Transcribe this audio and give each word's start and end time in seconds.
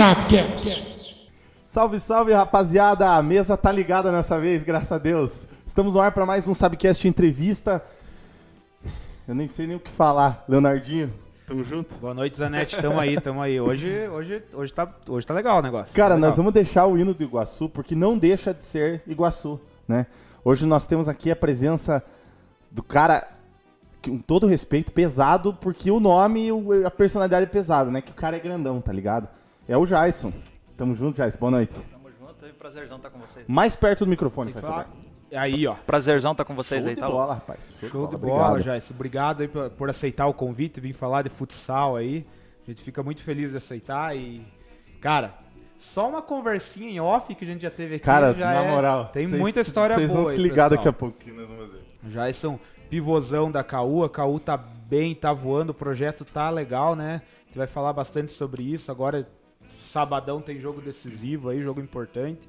Sapcast. 0.00 1.28
Salve, 1.62 2.00
salve, 2.00 2.32
rapaziada! 2.32 3.10
A 3.10 3.22
mesa 3.22 3.54
tá 3.54 3.70
ligada 3.70 4.10
nessa 4.10 4.40
vez, 4.40 4.62
graças 4.62 4.90
a 4.90 4.96
Deus. 4.96 5.46
Estamos 5.66 5.92
no 5.92 6.00
ar 6.00 6.12
para 6.12 6.24
mais 6.24 6.48
um 6.48 6.54
Sabcast 6.54 7.06
entrevista. 7.06 7.84
Eu 9.28 9.34
nem 9.34 9.46
sei 9.46 9.66
nem 9.66 9.76
o 9.76 9.78
que 9.78 9.90
falar. 9.90 10.42
Leonardinho, 10.48 11.12
tamo 11.46 11.62
junto? 11.62 11.94
Boa 11.96 12.14
noite, 12.14 12.38
Zanete. 12.38 12.80
Tamo 12.80 12.98
aí, 12.98 13.20
tamo 13.20 13.42
aí. 13.42 13.60
Hoje, 13.60 14.08
hoje, 14.08 14.42
hoje, 14.54 14.72
tá, 14.72 14.90
hoje 15.06 15.26
tá 15.26 15.34
legal 15.34 15.58
o 15.58 15.62
negócio. 15.62 15.94
Cara, 15.94 16.14
tá 16.14 16.20
nós 16.20 16.34
vamos 16.34 16.54
deixar 16.54 16.86
o 16.86 16.96
hino 16.96 17.12
do 17.12 17.22
Iguaçu, 17.22 17.68
porque 17.68 17.94
não 17.94 18.16
deixa 18.16 18.54
de 18.54 18.64
ser 18.64 19.02
Iguaçu, 19.06 19.60
né? 19.86 20.06
Hoje 20.42 20.64
nós 20.64 20.86
temos 20.86 21.08
aqui 21.08 21.30
a 21.30 21.36
presença 21.36 22.02
do 22.70 22.82
cara, 22.82 23.28
com 24.02 24.16
todo 24.16 24.46
respeito, 24.46 24.94
pesado, 24.94 25.52
porque 25.52 25.90
o 25.90 26.00
nome 26.00 26.48
e 26.48 26.84
a 26.86 26.90
personalidade 26.90 27.44
é 27.44 27.48
pesada, 27.50 27.90
né? 27.90 28.00
Que 28.00 28.12
o 28.12 28.14
cara 28.14 28.38
é 28.38 28.40
grandão, 28.40 28.80
tá 28.80 28.94
ligado? 28.94 29.28
É 29.70 29.76
o 29.76 29.86
Jason. 29.86 30.32
Tamo 30.76 30.96
junto, 30.96 31.16
Jason. 31.16 31.38
Boa 31.38 31.52
noite. 31.52 31.80
Tamo 31.92 32.10
junto, 32.18 32.44
é 32.44 32.48
um 32.48 32.54
prazerzão 32.54 32.96
estar 32.96 33.08
com 33.08 33.20
vocês. 33.20 33.46
Mais 33.46 33.76
perto 33.76 34.04
do 34.04 34.08
microfone, 34.10 34.50
faz 34.50 34.66
favor. 34.66 34.86
Aí, 35.32 35.64
ó. 35.64 35.74
Prazerzão 35.86 36.32
estar 36.32 36.44
com 36.44 36.56
vocês 36.56 36.82
Show 36.82 36.88
aí, 36.88 36.94
de 36.96 37.00
tá? 37.00 37.06
bola, 37.08 37.34
rapaz. 37.34 37.76
Show 37.78 38.08
de 38.08 38.16
Obrigado. 38.16 38.20
bola, 38.40 38.60
Jais. 38.60 38.90
Obrigado 38.90 39.42
aí 39.42 39.46
por, 39.46 39.70
por 39.70 39.88
aceitar 39.88 40.26
o 40.26 40.34
convite 40.34 40.78
e 40.78 40.80
vir 40.80 40.92
falar 40.92 41.22
de 41.22 41.28
futsal 41.28 41.94
aí. 41.94 42.26
A 42.66 42.66
gente 42.70 42.82
fica 42.82 43.00
muito 43.00 43.22
feliz 43.22 43.52
de 43.52 43.58
aceitar 43.58 44.16
e. 44.16 44.44
Cara, 45.00 45.34
só 45.78 46.08
uma 46.08 46.20
conversinha 46.20 46.90
em 46.90 46.98
off 46.98 47.32
que 47.32 47.44
a 47.44 47.46
gente 47.46 47.62
já 47.62 47.70
teve 47.70 47.94
aqui. 47.94 48.04
Cara, 48.04 48.34
já 48.34 48.46
na 48.52 48.64
é- 48.64 48.70
moral. 48.72 49.04
Tem 49.12 49.28
vocês- 49.28 49.40
muita 49.40 49.60
história 49.60 49.94
Vocês 49.94 50.12
boa. 50.12 50.24
vão 50.24 50.32
se 50.32 50.38
ligar 50.38 50.68
pessoal. 50.68 50.70
daqui 50.70 50.88
a 50.88 50.92
pouquinho, 50.92 51.36
nós 51.36 51.48
vamos 51.48 51.70
ver. 51.72 51.80
Jason, 52.02 52.58
pivôzão 52.88 53.52
da 53.52 53.62
KU. 53.62 54.02
A 54.02 54.10
KU 54.10 54.40
tá 54.40 54.56
bem, 54.56 55.14
tá 55.14 55.32
voando, 55.32 55.70
o 55.70 55.74
projeto 55.74 56.24
tá 56.24 56.50
legal, 56.50 56.96
né? 56.96 57.22
A 57.44 57.46
gente 57.46 57.56
vai 57.58 57.68
falar 57.68 57.92
bastante 57.92 58.32
sobre 58.32 58.64
isso. 58.64 58.90
Agora, 58.90 59.28
sabadão 59.90 60.40
tem 60.40 60.60
jogo 60.60 60.80
decisivo 60.80 61.48
aí, 61.48 61.60
jogo 61.60 61.80
importante. 61.80 62.48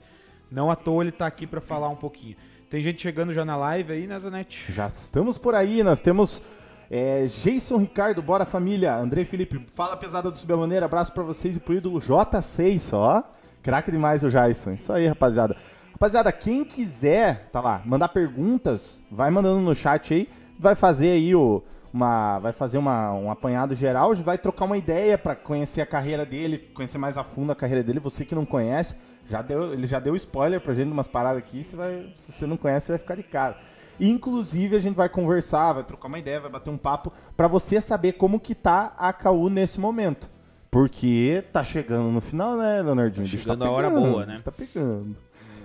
Não 0.49 0.69
à 0.69 0.75
toa 0.75 1.03
ele 1.03 1.11
tá 1.11 1.25
aqui 1.25 1.47
pra 1.47 1.61
falar 1.61 1.89
um 1.89 1.95
pouquinho. 1.95 2.35
Tem 2.69 2.81
gente 2.81 3.01
chegando 3.01 3.33
já 3.33 3.43
na 3.43 3.55
live 3.55 3.91
aí, 3.91 4.07
né, 4.07 4.19
Zanete? 4.19 4.71
Já 4.71 4.87
estamos 4.87 5.37
por 5.37 5.55
aí, 5.55 5.83
nós 5.83 6.01
temos 6.01 6.41
é, 6.89 7.25
Jason 7.25 7.77
Ricardo, 7.77 8.21
bora 8.21 8.45
família, 8.45 8.95
André 8.95 9.25
Felipe, 9.25 9.59
fala 9.59 9.97
pesada 9.97 10.29
do 10.29 10.37
Subir 10.37 10.55
Maneira, 10.55 10.85
abraço 10.85 11.11
pra 11.11 11.23
vocês 11.23 11.55
e 11.55 11.59
pro 11.59 11.73
ídolo 11.73 11.99
J6, 11.99 12.93
ó. 12.93 13.23
Craque 13.63 13.91
demais 13.91 14.23
o 14.23 14.29
Jason, 14.29 14.71
isso 14.71 14.91
aí, 14.91 15.07
rapaziada. 15.07 15.55
Rapaziada, 15.93 16.31
quem 16.31 16.65
quiser, 16.65 17.49
tá 17.51 17.61
lá, 17.61 17.81
mandar 17.85 18.09
perguntas, 18.09 19.01
vai 19.09 19.29
mandando 19.29 19.59
no 19.61 19.75
chat 19.75 20.13
aí, 20.13 20.29
vai 20.59 20.75
fazer 20.75 21.11
aí 21.11 21.35
o, 21.35 21.63
uma, 21.93 22.39
vai 22.39 22.53
fazer 22.53 22.77
uma, 22.77 23.11
um 23.13 23.29
apanhado 23.29 23.75
geral, 23.75 24.13
vai 24.15 24.37
trocar 24.37 24.65
uma 24.65 24.77
ideia 24.77 25.17
pra 25.17 25.35
conhecer 25.35 25.81
a 25.81 25.85
carreira 25.85 26.25
dele, 26.25 26.57
conhecer 26.57 26.97
mais 26.97 27.17
a 27.17 27.23
fundo 27.23 27.51
a 27.51 27.55
carreira 27.55 27.83
dele, 27.83 27.99
você 27.99 28.23
que 28.23 28.35
não 28.35 28.45
conhece, 28.45 28.95
já 29.29 29.41
deu, 29.41 29.73
ele 29.73 29.85
já 29.85 29.99
deu 29.99 30.15
spoiler 30.15 30.59
pra 30.59 30.73
gente 30.73 30.87
de 30.87 30.93
umas 30.93 31.07
paradas 31.07 31.37
aqui, 31.37 31.63
você 31.63 31.75
vai, 31.75 32.13
se 32.17 32.31
você 32.31 32.45
não 32.45 32.57
conhece, 32.57 32.87
você 32.87 32.91
vai 32.93 32.99
ficar 32.99 33.15
de 33.15 33.23
cara. 33.23 33.55
Inclusive, 33.99 34.75
a 34.75 34.79
gente 34.79 34.95
vai 34.95 35.07
conversar, 35.07 35.73
vai 35.73 35.83
trocar 35.83 36.07
uma 36.07 36.17
ideia, 36.17 36.39
vai 36.39 36.49
bater 36.49 36.71
um 36.71 36.77
papo 36.77 37.11
pra 37.37 37.47
você 37.47 37.79
saber 37.79 38.13
como 38.13 38.39
que 38.39 38.55
tá 38.55 38.93
a 38.97 39.13
KU 39.13 39.49
nesse 39.49 39.79
momento. 39.79 40.29
Porque 40.71 41.43
tá 41.51 41.63
chegando 41.63 42.09
no 42.09 42.21
final, 42.21 42.57
né, 42.57 42.81
Leonardinho? 42.81 43.27
O 43.27 43.29
bicho 43.29 43.43
chegando 43.43 43.59
tá 43.59 43.67
a 43.67 43.71
hora 43.71 43.89
pegando, 43.89 44.09
boa, 44.09 44.25
né? 44.25 44.39
Tá 44.43 44.51
pegando. 44.51 45.17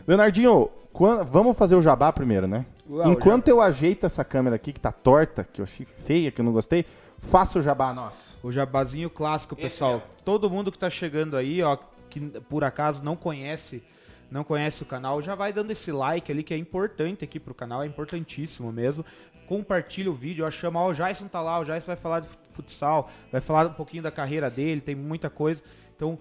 Leonardinho, 0.06 0.70
quan- 0.92 1.24
vamos 1.24 1.56
fazer 1.56 1.74
o 1.74 1.82
jabá 1.82 2.12
primeiro, 2.12 2.46
né? 2.46 2.64
Uau, 2.88 3.10
Enquanto 3.10 3.48
eu 3.48 3.60
ajeito 3.60 4.06
essa 4.06 4.24
câmera 4.24 4.56
aqui, 4.56 4.72
que 4.72 4.80
tá 4.80 4.92
torta, 4.92 5.44
que 5.52 5.60
eu 5.60 5.64
achei 5.64 5.86
feia, 6.06 6.30
que 6.30 6.40
eu 6.40 6.44
não 6.44 6.52
gostei, 6.52 6.84
faça 7.18 7.58
o 7.58 7.62
jabá 7.62 7.92
nosso. 7.92 8.38
O 8.42 8.52
jabazinho 8.52 9.10
clássico, 9.10 9.56
pessoal. 9.56 10.02
Todo 10.24 10.48
mundo 10.48 10.70
que 10.70 10.78
tá 10.78 10.88
chegando 10.88 11.36
aí, 11.36 11.62
ó, 11.62 11.76
que 12.08 12.20
por 12.20 12.62
acaso 12.62 13.02
não 13.02 13.16
conhece, 13.16 13.82
não 14.30 14.44
conhece 14.44 14.82
o 14.82 14.86
canal, 14.86 15.20
já 15.20 15.34
vai 15.34 15.52
dando 15.52 15.70
esse 15.72 15.90
like 15.90 16.30
ali 16.30 16.42
que 16.44 16.54
é 16.54 16.56
importante 16.56 17.24
aqui 17.24 17.40
pro 17.40 17.52
canal, 17.54 17.82
é 17.82 17.86
importantíssimo 17.86 18.70
mesmo. 18.72 19.04
Compartilha 19.48 20.10
o 20.10 20.14
vídeo, 20.14 20.44
ó, 20.46 20.50
chama, 20.50 20.80
ó, 20.80 20.90
o 20.90 20.94
Jason 20.94 21.26
tá 21.28 21.40
lá, 21.40 21.58
o 21.60 21.64
Jason 21.64 21.86
vai 21.86 21.96
falar 21.96 22.20
de 22.20 22.28
futsal, 22.52 23.10
vai 23.30 23.40
falar 23.40 23.66
um 23.66 23.72
pouquinho 23.74 24.02
da 24.02 24.10
carreira 24.10 24.48
dele, 24.50 24.80
tem 24.80 24.94
muita 24.94 25.28
coisa. 25.30 25.62
Então, 25.94 26.18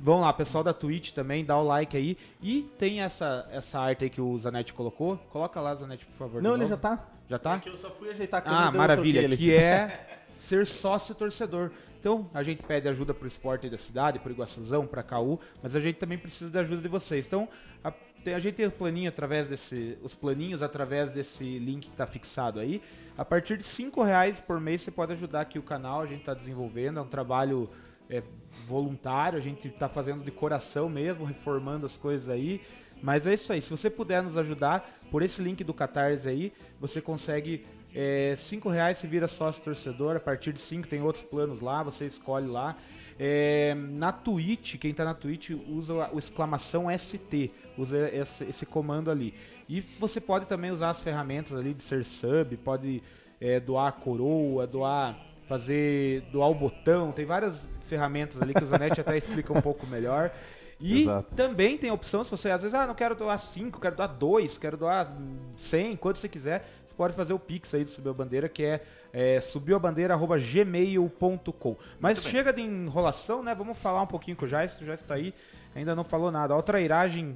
vão 0.00 0.20
lá, 0.20 0.32
pessoal 0.32 0.62
da 0.64 0.72
Twitch 0.72 1.12
também, 1.12 1.44
dá 1.44 1.58
o 1.58 1.62
like 1.62 1.96
aí. 1.96 2.16
E 2.42 2.62
tem 2.78 3.00
essa 3.00 3.48
essa 3.50 3.80
arte 3.80 4.04
aí 4.04 4.10
que 4.10 4.20
o 4.20 4.38
Zanetti 4.38 4.72
colocou. 4.72 5.16
Coloca 5.30 5.60
lá, 5.60 5.74
Zanetti, 5.74 6.04
por 6.06 6.16
favor. 6.16 6.42
Não, 6.42 6.50
ele 6.50 6.60
novo. 6.60 6.70
já 6.70 6.76
tá. 6.76 7.08
Já 7.28 7.38
tá? 7.38 7.54
Aqui 7.54 7.68
eu 7.68 7.76
só 7.76 7.90
fui 7.90 8.10
ajeitar 8.10 8.40
a 8.40 8.42
câmera. 8.42 8.64
Ah, 8.66 8.70
maravilha. 8.72 9.36
Que 9.36 9.54
é 9.54 10.20
ser 10.38 10.66
sócio 10.66 11.14
torcedor. 11.14 11.70
Então, 12.02 12.28
a 12.34 12.42
gente 12.42 12.64
pede 12.64 12.88
ajuda 12.88 13.14
pro 13.14 13.28
esporte 13.28 13.70
da 13.70 13.78
cidade, 13.78 14.18
pro 14.18 14.32
Iguaçuzão, 14.32 14.84
pra 14.88 15.04
KU, 15.04 15.38
mas 15.62 15.76
a 15.76 15.78
gente 15.78 16.00
também 16.00 16.18
precisa 16.18 16.50
da 16.50 16.58
ajuda 16.58 16.82
de 16.82 16.88
vocês. 16.88 17.24
Então, 17.24 17.48
a, 17.84 17.92
a 18.26 18.38
gente 18.40 18.56
tem 18.56 18.66
o 18.66 18.72
planinho 18.72 19.08
através 19.08 19.46
desse, 19.46 19.96
os 20.02 20.12
planinhos 20.12 20.64
através 20.64 21.12
desse 21.12 21.60
link 21.60 21.88
que 21.88 21.96
tá 21.96 22.04
fixado 22.04 22.58
aí. 22.58 22.82
A 23.16 23.24
partir 23.24 23.56
de 23.56 23.62
cinco 23.62 24.02
reais 24.02 24.40
por 24.40 24.58
mês 24.58 24.82
você 24.82 24.90
pode 24.90 25.12
ajudar 25.12 25.42
aqui 25.42 25.60
o 25.60 25.62
canal, 25.62 26.00
a 26.00 26.06
gente 26.06 26.24
tá 26.24 26.34
desenvolvendo, 26.34 26.98
é 26.98 27.02
um 27.02 27.08
trabalho 27.08 27.70
é, 28.12 28.22
voluntário, 28.68 29.38
a 29.38 29.42
gente 29.42 29.68
tá 29.70 29.88
fazendo 29.88 30.22
de 30.22 30.30
coração 30.30 30.88
mesmo, 30.88 31.24
reformando 31.24 31.86
as 31.86 31.96
coisas 31.96 32.28
aí. 32.28 32.60
Mas 33.02 33.26
é 33.26 33.34
isso 33.34 33.52
aí, 33.52 33.60
se 33.60 33.70
você 33.70 33.90
puder 33.90 34.22
nos 34.22 34.36
ajudar, 34.36 34.88
por 35.10 35.22
esse 35.22 35.42
link 35.42 35.64
do 35.64 35.74
Catarse 35.74 36.28
aí, 36.28 36.52
você 36.78 37.00
consegue 37.00 37.64
é, 37.94 38.34
cinco 38.38 38.68
reais 38.68 38.98
se 38.98 39.06
vira 39.06 39.26
sócio 39.26 39.62
torcedor, 39.62 40.16
a 40.16 40.20
partir 40.20 40.52
de 40.52 40.60
5 40.60 40.88
tem 40.88 41.02
outros 41.02 41.28
planos 41.28 41.60
lá, 41.60 41.82
você 41.82 42.06
escolhe 42.06 42.46
lá. 42.46 42.76
É, 43.18 43.74
na 43.74 44.10
Twitch, 44.10 44.76
quem 44.78 44.94
tá 44.94 45.04
na 45.04 45.14
Twitch 45.14 45.50
usa 45.68 46.10
o 46.12 46.18
exclamação 46.18 46.86
ST, 46.96 47.52
usa 47.76 48.08
esse, 48.14 48.44
esse 48.44 48.66
comando 48.66 49.10
ali. 49.10 49.34
E 49.68 49.80
você 49.80 50.20
pode 50.20 50.46
também 50.46 50.70
usar 50.70 50.90
as 50.90 51.00
ferramentas 51.00 51.56
ali 51.56 51.74
de 51.74 51.82
ser 51.82 52.04
sub, 52.04 52.56
pode 52.58 53.02
é, 53.40 53.60
doar 53.60 53.88
a 53.88 53.92
coroa, 53.92 54.66
doar, 54.66 55.18
fazer, 55.48 56.22
doar 56.32 56.50
o 56.50 56.54
botão, 56.54 57.12
tem 57.12 57.24
várias 57.24 57.66
ferramentas 57.86 58.40
ali 58.40 58.54
que 58.54 58.62
o 58.62 58.66
Zanetti 58.66 59.00
até 59.00 59.16
explica 59.16 59.52
um 59.52 59.60
pouco 59.60 59.86
melhor. 59.86 60.30
E 60.80 61.02
Exato. 61.02 61.34
também 61.36 61.78
tem 61.78 61.90
a 61.90 61.94
opção, 61.94 62.24
se 62.24 62.30
você 62.30 62.50
às 62.50 62.62
vezes, 62.62 62.74
ah, 62.74 62.86
não 62.86 62.94
quero 62.94 63.14
doar 63.14 63.38
5, 63.38 63.80
quero 63.80 63.94
doar 63.94 64.08
2, 64.08 64.58
quero 64.58 64.76
doar 64.76 65.12
100, 65.58 65.96
quanto 65.96 66.18
você 66.18 66.28
quiser, 66.28 66.66
você 66.86 66.94
pode 66.94 67.14
fazer 67.14 67.32
o 67.32 67.38
Pix 67.38 67.72
aí 67.74 67.84
do 67.84 67.90
Subiu 67.90 68.10
a 68.10 68.14
Bandeira, 68.14 68.48
que 68.48 68.64
é, 68.64 68.82
é 69.12 69.40
subiuabandeira.gmail.com. 69.40 71.76
Mas 72.00 72.22
chega 72.22 72.52
de 72.52 72.62
enrolação, 72.62 73.42
né? 73.42 73.54
Vamos 73.54 73.78
falar 73.78 74.02
um 74.02 74.06
pouquinho 74.06 74.36
com 74.36 74.44
o 74.44 74.48
Jais, 74.48 74.78
o 74.80 74.84
Jais 74.84 75.02
tá 75.02 75.14
aí, 75.14 75.32
ainda 75.74 75.94
não 75.94 76.04
falou 76.04 76.30
nada. 76.32 76.54
Ó, 76.56 76.62
trairagem 76.62 77.34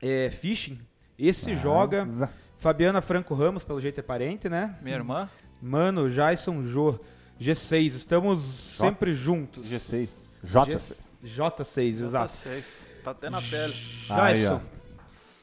é, 0.00 0.30
Fishing, 0.30 0.78
esse 1.18 1.54
joga. 1.54 2.04
Mas- 2.04 2.28
Fabiana 2.58 3.00
Franco 3.00 3.32
Ramos, 3.34 3.64
pelo 3.64 3.80
jeito 3.80 4.00
é 4.00 4.02
parente, 4.02 4.46
né? 4.48 4.76
Minha 4.82 4.96
irmã, 4.96 5.30
Mano, 5.60 6.08
Jason 6.08 6.62
Jô, 6.62 6.98
G6, 7.40 7.94
estamos 7.94 8.42
sempre 8.42 9.12
juntos. 9.12 9.68
G6. 9.68 10.08
J6. 10.44 11.18
J6, 11.24 12.02
exato. 12.02 12.32
J6, 12.32 12.86
tá 13.04 13.10
até 13.10 13.28
na 13.28 13.42
pele. 13.42 13.74
Jason, 14.08 14.60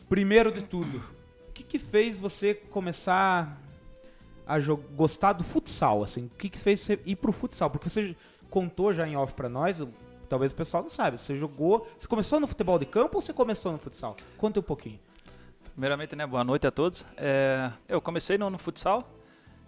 primeiro 0.10 0.52
de 0.52 0.62
tudo, 0.62 1.04
o 1.50 1.52
que, 1.52 1.64
que 1.64 1.80
fez 1.80 2.18
você 2.18 2.54
começar 2.54 3.62
a 4.46 4.60
gostar 4.96 5.34
do 5.34 5.44
futsal? 5.44 6.04
Assim, 6.04 6.26
o 6.26 6.38
que, 6.38 6.50
que 6.50 6.58
fez 6.58 6.80
você 6.80 7.00
ir 7.06 7.16
pro 7.16 7.32
futsal? 7.32 7.70
Porque 7.70 7.90
você 7.90 8.16
contou 8.50 8.92
já 8.92 9.08
em 9.08 9.16
off 9.16 9.34
pra 9.34 9.50
nós, 9.50 9.78
talvez 10.28 10.52
o 10.52 10.56
pessoal 10.56 10.84
não 10.84 10.90
saiba. 10.90 11.18
Você 11.18 11.36
jogou. 11.36 11.88
Você 11.98 12.08
começou 12.08 12.40
no 12.40 12.48
futebol 12.48 12.80
de 12.80 12.86
campo 12.86 13.18
ou 13.18 13.22
você 13.22 13.34
começou 13.34 13.72
no 13.72 13.78
futsal? 13.78 14.16
Conta 14.38 14.60
um 14.60 14.64
pouquinho. 14.64 15.00
Primeiramente, 15.74 16.16
né, 16.16 16.26
boa 16.26 16.44
noite 16.44 16.66
a 16.66 16.72
todos. 16.72 17.06
É, 17.16 17.72
eu 17.88 18.02
comecei 18.02 18.36
no, 18.36 18.50
no 18.50 18.58
futsal, 18.58 19.08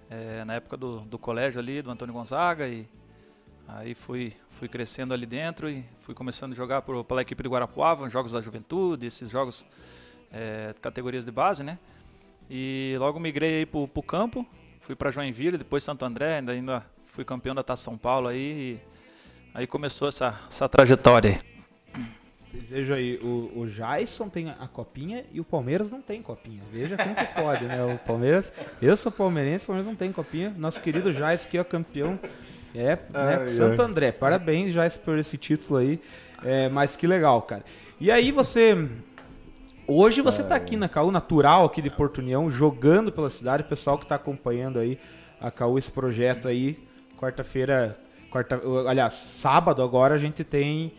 é, 0.09 0.44
na 0.44 0.56
época 0.56 0.75
do, 0.75 1.02
do 1.02 1.20
colégio 1.20 1.59
ali, 1.59 1.81
do 1.81 1.92
Antônio 1.92 2.14
Gonzaga, 2.14 2.68
e 2.68 2.88
aí 3.68 3.94
fui, 3.94 4.34
fui 4.50 4.67
crescendo 4.67 5.14
ali 5.14 5.26
dentro 5.26 5.70
e 5.70 5.85
fui 6.02 6.16
começando 6.16 6.53
a 6.53 6.56
jogar 6.56 6.82
por, 6.82 7.03
pela 7.03 7.22
equipe 7.22 7.44
de 7.44 7.50
Guarapuava, 7.50 8.09
jogos 8.09 8.32
da 8.32 8.41
juventude, 8.41 9.06
esses 9.06 9.29
jogos 9.29 9.66
é, 10.32 10.73
categorias 10.82 11.26
de 11.26 11.32
base, 11.32 11.64
né? 11.64 11.78
E 12.50 12.96
logo 12.97 13.20
migrei 13.20 13.59
aí 13.59 13.66
pro, 13.66 13.88
pro 13.88 14.02
campo, 14.02 14.46
fui 14.79 14.96
para 14.96 15.11
Joinville, 15.11 15.58
depois 15.58 15.84
Santo 15.84 16.03
André, 16.03 16.38
ainda, 16.38 16.52
ainda 16.52 16.85
fui 17.06 17.23
campeão 17.23 17.53
da 17.53 17.61
Taça 17.61 17.84
São 17.84 17.97
Paulo 17.97 18.28
aí, 18.28 18.41
e 18.41 18.79
aí 19.53 19.67
começou 19.67 20.09
essa, 20.09 20.40
essa 20.47 20.67
trajetória 20.67 21.32
aí. 21.32 21.59
Veja 22.51 22.96
aí, 22.96 23.19
o, 23.22 23.59
o 23.59 23.67
Jason 23.67 24.28
tem 24.28 24.49
a 24.49 24.67
copinha 24.67 25.23
e 25.31 25.40
o 25.40 25.43
Palmeiras 25.43 25.91
não 25.91 26.01
tem 26.01 26.22
copinha. 26.22 26.61
Veja 26.72 26.97
como 26.97 27.13
que 27.13 27.25
pode, 27.28 27.66
né? 27.66 27.84
O 27.93 27.97
Palmeiras, 27.99 28.51
eu 28.81 28.97
sou 28.97 29.11
palmeirense, 29.11 29.63
o 29.63 29.67
Palmeiras 29.67 29.87
não 29.87 29.96
tem 29.96 30.11
copinha. 30.11 30.53
Nosso 30.57 30.81
querido 30.81 31.13
Jason 31.13 31.47
que 31.47 31.57
é 31.57 31.61
o 31.61 31.66
campeão. 31.66 32.17
É, 32.73 32.96
né? 32.96 32.99
Ai, 33.13 33.49
Santo. 33.49 33.81
André. 33.81 34.11
Parabéns, 34.11 34.73
Jason, 34.73 34.99
por 35.01 35.19
esse 35.19 35.37
título 35.37 35.78
aí. 35.78 36.01
É, 36.43 36.69
mas 36.69 36.96
que 36.96 37.05
legal, 37.05 37.41
cara. 37.43 37.63
E 37.99 38.09
aí 38.09 38.31
você. 38.31 38.87
Hoje 39.85 40.22
você 40.22 40.43
tá 40.43 40.55
aqui 40.55 40.75
na 40.75 40.87
CAU 40.87 41.11
natural 41.11 41.66
aqui 41.66 41.81
de 41.81 41.90
Porto 41.90 42.19
União, 42.19 42.49
jogando 42.49 43.11
pela 43.11 43.29
cidade, 43.29 43.63
o 43.63 43.67
pessoal 43.67 43.97
que 43.97 44.05
tá 44.05 44.16
acompanhando 44.16 44.79
aí 44.79 44.99
a 45.41 45.49
CAU, 45.49 45.79
esse 45.79 45.91
projeto 45.91 46.47
aí, 46.47 46.78
quarta-feira, 47.17 47.97
quarta, 48.29 48.59
aliás, 48.87 49.13
sábado 49.13 49.81
agora 49.81 50.13
a 50.13 50.17
gente 50.17 50.43
tem 50.43 50.93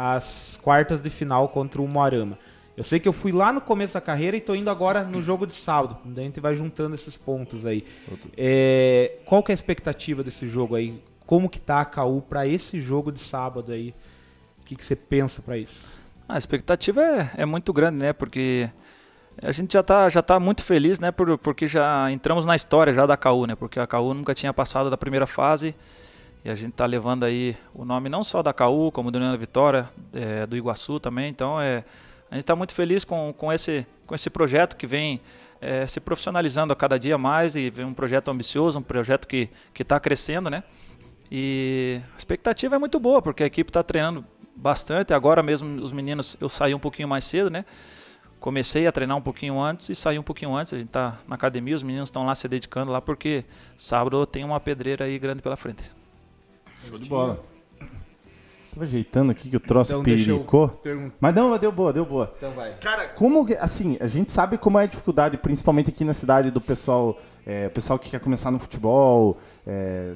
as 0.00 0.56
quartas 0.62 1.02
de 1.02 1.10
final 1.10 1.48
contra 1.48 1.82
o 1.82 1.88
Moarama. 1.88 2.38
Eu 2.76 2.84
sei 2.84 3.00
que 3.00 3.08
eu 3.08 3.12
fui 3.12 3.32
lá 3.32 3.52
no 3.52 3.60
começo 3.60 3.94
da 3.94 4.00
carreira 4.00 4.36
e 4.36 4.40
tô 4.40 4.54
indo 4.54 4.70
agora 4.70 5.02
no 5.02 5.20
jogo 5.20 5.44
de 5.44 5.52
sábado. 5.52 5.98
Daí 6.04 6.22
a 6.22 6.26
gente 6.28 6.38
vai 6.38 6.54
juntando 6.54 6.94
esses 6.94 7.16
pontos 7.16 7.66
aí. 7.66 7.84
É, 8.36 9.18
qual 9.24 9.42
que 9.42 9.50
é 9.50 9.52
a 9.52 9.56
expectativa 9.56 10.22
desse 10.22 10.48
jogo 10.48 10.76
aí? 10.76 11.02
Como 11.26 11.48
que 11.48 11.58
tá 11.58 11.80
a 11.80 11.84
KU 11.84 12.22
para 12.22 12.46
esse 12.46 12.80
jogo 12.80 13.10
de 13.10 13.18
sábado 13.18 13.72
aí? 13.72 13.92
O 14.62 14.64
que, 14.64 14.76
que 14.76 14.84
você 14.84 14.94
pensa 14.94 15.42
para 15.42 15.58
isso? 15.58 15.84
A 16.28 16.38
expectativa 16.38 17.02
é, 17.02 17.30
é 17.38 17.44
muito 17.44 17.72
grande, 17.72 17.98
né? 17.98 18.12
Porque 18.12 18.70
a 19.42 19.50
gente 19.50 19.72
já 19.72 19.80
está 19.80 20.08
já 20.08 20.22
tá 20.22 20.38
muito 20.38 20.62
feliz, 20.62 21.00
né? 21.00 21.10
Por, 21.10 21.36
porque 21.38 21.66
já 21.66 22.08
entramos 22.12 22.46
na 22.46 22.54
história 22.54 22.94
já 22.94 23.04
da 23.04 23.16
KU, 23.16 23.46
né? 23.46 23.56
Porque 23.56 23.80
a 23.80 23.86
KU 23.88 24.14
nunca 24.14 24.32
tinha 24.32 24.54
passado 24.54 24.88
da 24.88 24.96
primeira 24.96 25.26
fase 25.26 25.74
e 26.44 26.50
a 26.50 26.54
gente 26.54 26.70
está 26.70 26.86
levando 26.86 27.24
aí 27.24 27.56
o 27.74 27.84
nome 27.84 28.08
não 28.08 28.22
só 28.22 28.42
da 28.42 28.52
KU, 28.52 28.90
como 28.92 29.10
do 29.10 29.16
União 29.16 29.32
da 29.32 29.36
Vitória, 29.36 29.90
é, 30.12 30.46
do 30.46 30.56
Iguaçu 30.56 31.00
também. 31.00 31.28
Então 31.28 31.60
é 31.60 31.84
a 32.30 32.34
gente 32.34 32.42
está 32.42 32.54
muito 32.54 32.74
feliz 32.74 33.04
com, 33.04 33.32
com, 33.32 33.52
esse, 33.52 33.86
com 34.06 34.14
esse 34.14 34.28
projeto 34.28 34.76
que 34.76 34.86
vem 34.86 35.20
é, 35.60 35.86
se 35.86 35.98
profissionalizando 35.98 36.72
a 36.72 36.76
cada 36.76 36.98
dia 36.98 37.16
mais 37.16 37.56
e 37.56 37.70
vem 37.70 37.86
um 37.86 37.94
projeto 37.94 38.30
ambicioso, 38.30 38.78
um 38.78 38.82
projeto 38.82 39.26
que 39.26 39.48
está 39.78 39.98
crescendo, 39.98 40.50
né? 40.50 40.62
E 41.30 42.00
a 42.14 42.16
expectativa 42.16 42.76
é 42.76 42.78
muito 42.78 43.00
boa, 43.00 43.22
porque 43.22 43.42
a 43.42 43.46
equipe 43.46 43.70
está 43.70 43.82
treinando 43.82 44.24
bastante. 44.54 45.14
Agora 45.14 45.42
mesmo 45.42 45.82
os 45.82 45.92
meninos, 45.92 46.36
eu 46.38 46.48
saí 46.48 46.74
um 46.74 46.78
pouquinho 46.78 47.08
mais 47.08 47.24
cedo, 47.24 47.50
né? 47.50 47.64
Comecei 48.38 48.86
a 48.86 48.92
treinar 48.92 49.16
um 49.16 49.22
pouquinho 49.22 49.60
antes 49.60 49.88
e 49.88 49.94
saí 49.94 50.18
um 50.18 50.22
pouquinho 50.22 50.54
antes. 50.54 50.74
A 50.74 50.78
gente 50.78 50.88
está 50.88 51.18
na 51.26 51.34
academia, 51.34 51.74
os 51.74 51.82
meninos 51.82 52.08
estão 52.08 52.26
lá 52.26 52.34
se 52.34 52.46
dedicando 52.46 52.92
lá, 52.92 53.00
porque 53.00 53.44
sábado 53.74 54.24
tem 54.26 54.44
uma 54.44 54.60
pedreira 54.60 55.06
aí 55.06 55.18
grande 55.18 55.42
pela 55.42 55.56
frente. 55.56 55.97
Show 56.86 56.98
de 56.98 57.08
bola. 57.08 57.42
Tô 58.74 58.82
ajeitando 58.82 59.32
aqui 59.32 59.50
que 59.50 59.56
o 59.56 59.60
troço 59.60 59.92
então, 59.92 60.02
pericou. 60.02 60.80
Mas 61.18 61.34
não, 61.34 61.56
deu 61.58 61.72
boa, 61.72 61.92
deu 61.92 62.04
boa. 62.04 62.32
Então 62.36 62.52
vai. 62.52 62.74
Cara, 62.78 63.08
como 63.08 63.44
que, 63.44 63.54
assim, 63.54 63.96
a 64.00 64.06
gente 64.06 64.30
sabe 64.30 64.56
como 64.56 64.78
é 64.78 64.84
a 64.84 64.86
dificuldade, 64.86 65.36
principalmente 65.36 65.90
aqui 65.90 66.04
na 66.04 66.12
cidade, 66.12 66.50
do 66.50 66.60
pessoal, 66.60 67.18
é, 67.46 67.68
pessoal 67.68 67.98
que 67.98 68.10
quer 68.10 68.20
começar 68.20 68.50
no 68.50 68.58
futebol. 68.58 69.36
É, 69.66 70.14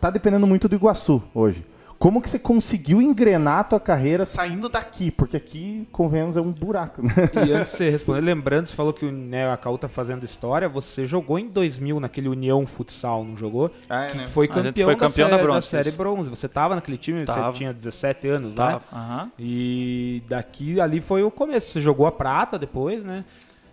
tá 0.00 0.10
dependendo 0.10 0.46
muito 0.46 0.68
do 0.68 0.76
Iguaçu 0.76 1.22
hoje. 1.34 1.64
Como 1.98 2.22
que 2.22 2.28
você 2.28 2.38
conseguiu 2.38 3.02
engrenar 3.02 3.58
a 3.58 3.64
tua 3.64 3.80
carreira 3.80 4.24
saindo 4.24 4.68
daqui? 4.68 5.10
Porque 5.10 5.36
aqui, 5.36 5.88
convenhamos, 5.90 6.36
é 6.36 6.40
um 6.40 6.52
buraco, 6.52 7.02
né? 7.02 7.12
E 7.44 7.52
antes 7.52 7.72
de 7.72 7.78
você 7.78 7.90
responder, 7.90 8.20
lembrando, 8.20 8.68
você 8.68 8.74
falou 8.74 8.92
que 8.92 9.04
né, 9.10 9.50
a 9.50 9.56
Caú 9.56 9.76
tá 9.76 9.88
fazendo 9.88 10.24
história, 10.24 10.68
você 10.68 11.04
jogou 11.06 11.40
em 11.40 11.48
2000 11.48 11.98
naquele 11.98 12.28
União 12.28 12.64
Futsal, 12.66 13.24
não 13.24 13.36
jogou? 13.36 13.72
Ah, 13.88 14.04
é, 14.04 14.14
né? 14.14 14.28
Foi 14.28 14.46
campeão, 14.46 14.86
foi 14.86 14.96
campeão 14.96 15.28
da, 15.28 15.36
da, 15.36 15.42
bronze, 15.42 15.72
da 15.72 15.82
série 15.82 15.96
bronze. 15.96 16.30
Você 16.30 16.48
tava 16.48 16.76
naquele 16.76 16.96
time, 16.96 17.24
tava. 17.24 17.50
você 17.50 17.58
tinha 17.58 17.72
17 17.72 18.28
anos, 18.28 18.54
tava. 18.54 18.74
né? 18.74 18.80
Uhum. 18.92 19.30
E 19.36 20.22
daqui, 20.28 20.80
ali 20.80 21.00
foi 21.00 21.24
o 21.24 21.32
começo. 21.32 21.70
Você 21.70 21.80
jogou 21.80 22.06
a 22.06 22.12
prata 22.12 22.56
depois, 22.56 23.04
né? 23.04 23.24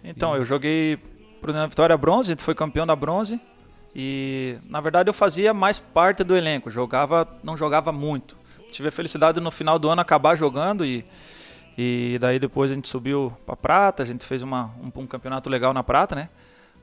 Então, 0.04 0.36
e... 0.36 0.40
eu 0.40 0.44
joguei 0.44 0.98
pro 1.40 1.54
Vitória 1.70 1.96
bronze, 1.96 2.32
a 2.32 2.34
gente 2.34 2.44
foi 2.44 2.56
campeão 2.56 2.88
da 2.88 2.96
bronze. 2.96 3.40
E 3.96 4.58
na 4.68 4.82
verdade 4.82 5.10
eu 5.10 5.14
fazia 5.14 5.54
mais 5.54 5.80
parte 5.80 6.22
do 6.22 6.36
elenco, 6.36 6.70
jogava, 6.70 7.26
não 7.42 7.56
jogava 7.56 7.94
muito. 7.94 8.38
Tive 8.70 8.90
a 8.90 8.92
felicidade 8.92 9.40
no 9.40 9.50
final 9.50 9.80
do 9.80 9.90
ano 9.90 10.02
acabar 10.02 10.36
jogando 10.36 10.84
e, 10.84 11.06
e 11.78 12.18
daí 12.20 12.38
depois 12.38 12.72
a 12.72 12.76
gente 12.76 12.90
subiu 12.90 13.32
para 13.46 13.56
prata, 13.56 14.04
a 14.04 14.06
gente 14.06 14.26
fez 14.26 14.44
uma, 14.44 14.66
um, 14.84 14.92
um, 15.02 15.08
campeonato 15.08 15.50
legal 15.50 15.74
na 15.74 15.82
prata, 15.82 16.14
né? 16.14 16.30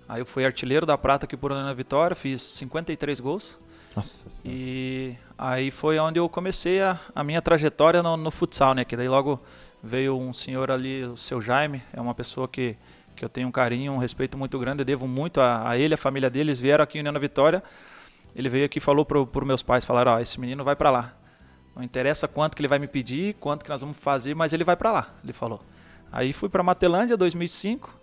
Aí 0.09 0.23
eu 0.23 0.27
fui 0.27 0.47
artilheiro 0.47 0.87
da 0.87 0.97
prata 0.97 1.27
aqui 1.27 1.37
por 1.37 1.53
Ana 1.53 1.75
Vitória, 1.75 2.17
fiz 2.17 2.41
53 2.41 3.21
gols. 3.21 3.61
Nossa 3.95 4.27
E 4.43 5.15
aí 5.37 5.71
foi 5.71 5.99
onde 5.99 6.19
eu 6.19 6.27
comecei 6.31 6.81
a, 6.81 6.99
a 7.15 7.23
minha 7.23 7.43
trajetória 7.43 8.03
no, 8.03 8.17
no, 8.17 8.31
futsal, 8.31 8.75
né? 8.75 8.87
Que 8.87 8.97
daí 8.97 9.09
logo 9.09 9.39
veio 9.83 10.19
um 10.19 10.33
senhor 10.33 10.71
ali, 10.71 11.05
o 11.05 11.17
seu 11.17 11.43
Jaime, 11.43 11.83
é 11.93 12.01
uma 12.01 12.15
pessoa 12.15 12.49
que 12.49 12.75
que 13.23 13.25
eu 13.25 13.29
tenho 13.29 13.47
um 13.47 13.53
carinho, 13.53 13.93
um 13.93 13.99
respeito 13.99 14.37
muito 14.37 14.59
grande, 14.59 14.83
devo 14.83 15.07
muito 15.07 15.41
a, 15.41 15.71
a 15.71 15.79
ele, 15.79 15.95
a 15.95 15.97
família 15.97 16.29
deles 16.29 16.59
vieram 16.59 16.83
aqui 16.83 16.99
em 16.99 17.03
União 17.03 17.13
da 17.13 17.21
Vitória. 17.21 17.63
Ele 18.35 18.49
veio 18.49 18.67
aqui 18.67 18.79
e 18.79 18.81
falou 18.81 19.05
para 19.05 19.45
meus 19.45 19.63
pais, 19.63 19.85
falaram, 19.85 20.15
ó, 20.15 20.19
esse 20.19 20.41
menino 20.41 20.65
vai 20.65 20.75
para 20.75 20.91
lá. 20.91 21.15
Não 21.77 21.85
interessa 21.85 22.27
quanto 22.27 22.57
que 22.57 22.63
ele 22.63 22.67
vai 22.67 22.81
me 22.81 22.89
pedir, 22.89 23.35
quanto 23.35 23.63
que 23.63 23.71
nós 23.71 23.81
vamos 23.81 23.97
fazer, 23.97 24.35
mas 24.35 24.53
ele 24.53 24.65
vai 24.65 24.75
para 24.75 24.91
lá, 24.91 25.15
ele 25.23 25.33
falou. 25.33 25.63
Aí 26.11 26.33
fui 26.33 26.49
para 26.49 26.65
Matelândia 26.65 27.17
2005, 27.17 27.95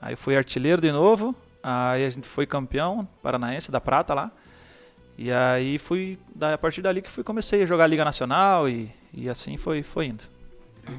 aí 0.00 0.14
fui 0.14 0.36
artilheiro 0.36 0.80
de 0.80 0.92
novo, 0.92 1.34
aí 1.60 2.04
a 2.06 2.08
gente 2.08 2.28
foi 2.28 2.46
campeão 2.46 3.08
paranaense 3.24 3.72
da 3.72 3.80
prata 3.80 4.14
lá. 4.14 4.30
E 5.18 5.32
aí 5.32 5.78
fui, 5.78 6.16
a 6.40 6.56
partir 6.56 6.80
dali 6.80 7.02
que 7.02 7.10
fui 7.10 7.24
comecei 7.24 7.64
a 7.64 7.66
jogar 7.66 7.88
Liga 7.88 8.04
Nacional 8.04 8.68
e, 8.68 8.88
e 9.12 9.28
assim 9.28 9.56
foi, 9.56 9.82
foi 9.82 10.06
indo. 10.06 10.22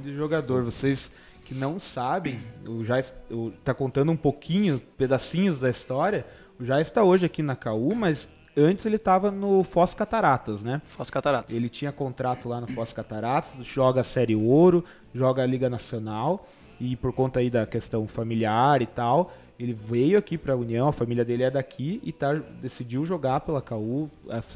De 0.04 0.14
jogador, 0.14 0.62
vocês 0.62 1.10
que 1.52 1.56
não 1.56 1.82
sabem, 1.82 2.40
o 2.66 2.82
Jais 2.82 3.14
está 3.60 3.74
contando 3.74 4.10
um 4.10 4.16
pouquinho, 4.16 4.80
pedacinhos 4.98 5.60
da 5.60 5.70
história. 5.70 6.26
O 6.58 6.64
Jais 6.64 6.88
está 6.88 7.04
hoje 7.04 7.26
aqui 7.26 7.44
na 7.44 7.58
CAU, 7.58 7.94
mas 7.94 8.30
antes 8.56 8.86
ele 8.86 8.96
estava 8.96 9.30
no 9.30 9.62
Foz 9.66 9.94
Cataratas, 9.94 10.64
né? 10.64 10.82
Foz 10.86 11.10
Cataratas. 11.10 11.54
Ele 11.54 11.68
tinha 11.68 11.92
contrato 11.92 12.48
lá 12.48 12.62
no 12.62 12.70
Foz 12.70 12.94
Cataratas, 12.94 13.66
joga 13.66 14.00
a 14.00 14.04
Série 14.06 14.34
Ouro, 14.34 14.82
joga 15.14 15.44
a 15.44 15.46
Liga 15.46 15.70
Nacional 15.70 16.48
e 16.80 16.96
por 16.96 17.12
conta 17.12 17.42
aí 17.42 17.50
da 17.50 17.66
questão 17.68 18.08
familiar 18.08 18.82
e 18.82 18.86
tal, 18.86 19.34
ele 19.60 19.74
veio 19.74 20.18
aqui 20.18 20.38
para 20.38 20.54
a 20.54 20.56
União, 20.56 20.88
a 20.88 20.94
família 20.94 21.26
dele 21.26 21.44
é 21.44 21.52
daqui 21.52 22.00
e 22.02 22.14
tá, 22.14 22.34
decidiu 22.62 23.04
jogar 23.04 23.42
pela 23.42 23.62
CAU, 23.62 24.10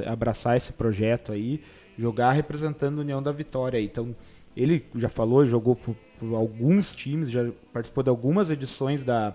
abraçar 0.07 0.55
esse 0.55 0.71
projeto 0.71 1.33
aí, 1.33 1.61
jogar 1.97 2.31
representando 2.31 2.99
a 2.99 3.01
União 3.01 3.21
da 3.21 3.33
Vitória. 3.33 3.81
Então, 3.81 4.15
ele 4.55 4.85
já 4.95 5.09
falou, 5.09 5.45
jogou 5.45 5.75
por, 5.75 5.93
por 6.19 6.33
alguns 6.35 6.93
times, 6.93 7.29
já 7.29 7.45
participou 7.73 8.03
de 8.03 8.09
algumas 8.09 8.49
edições 8.49 9.03
da, 9.03 9.33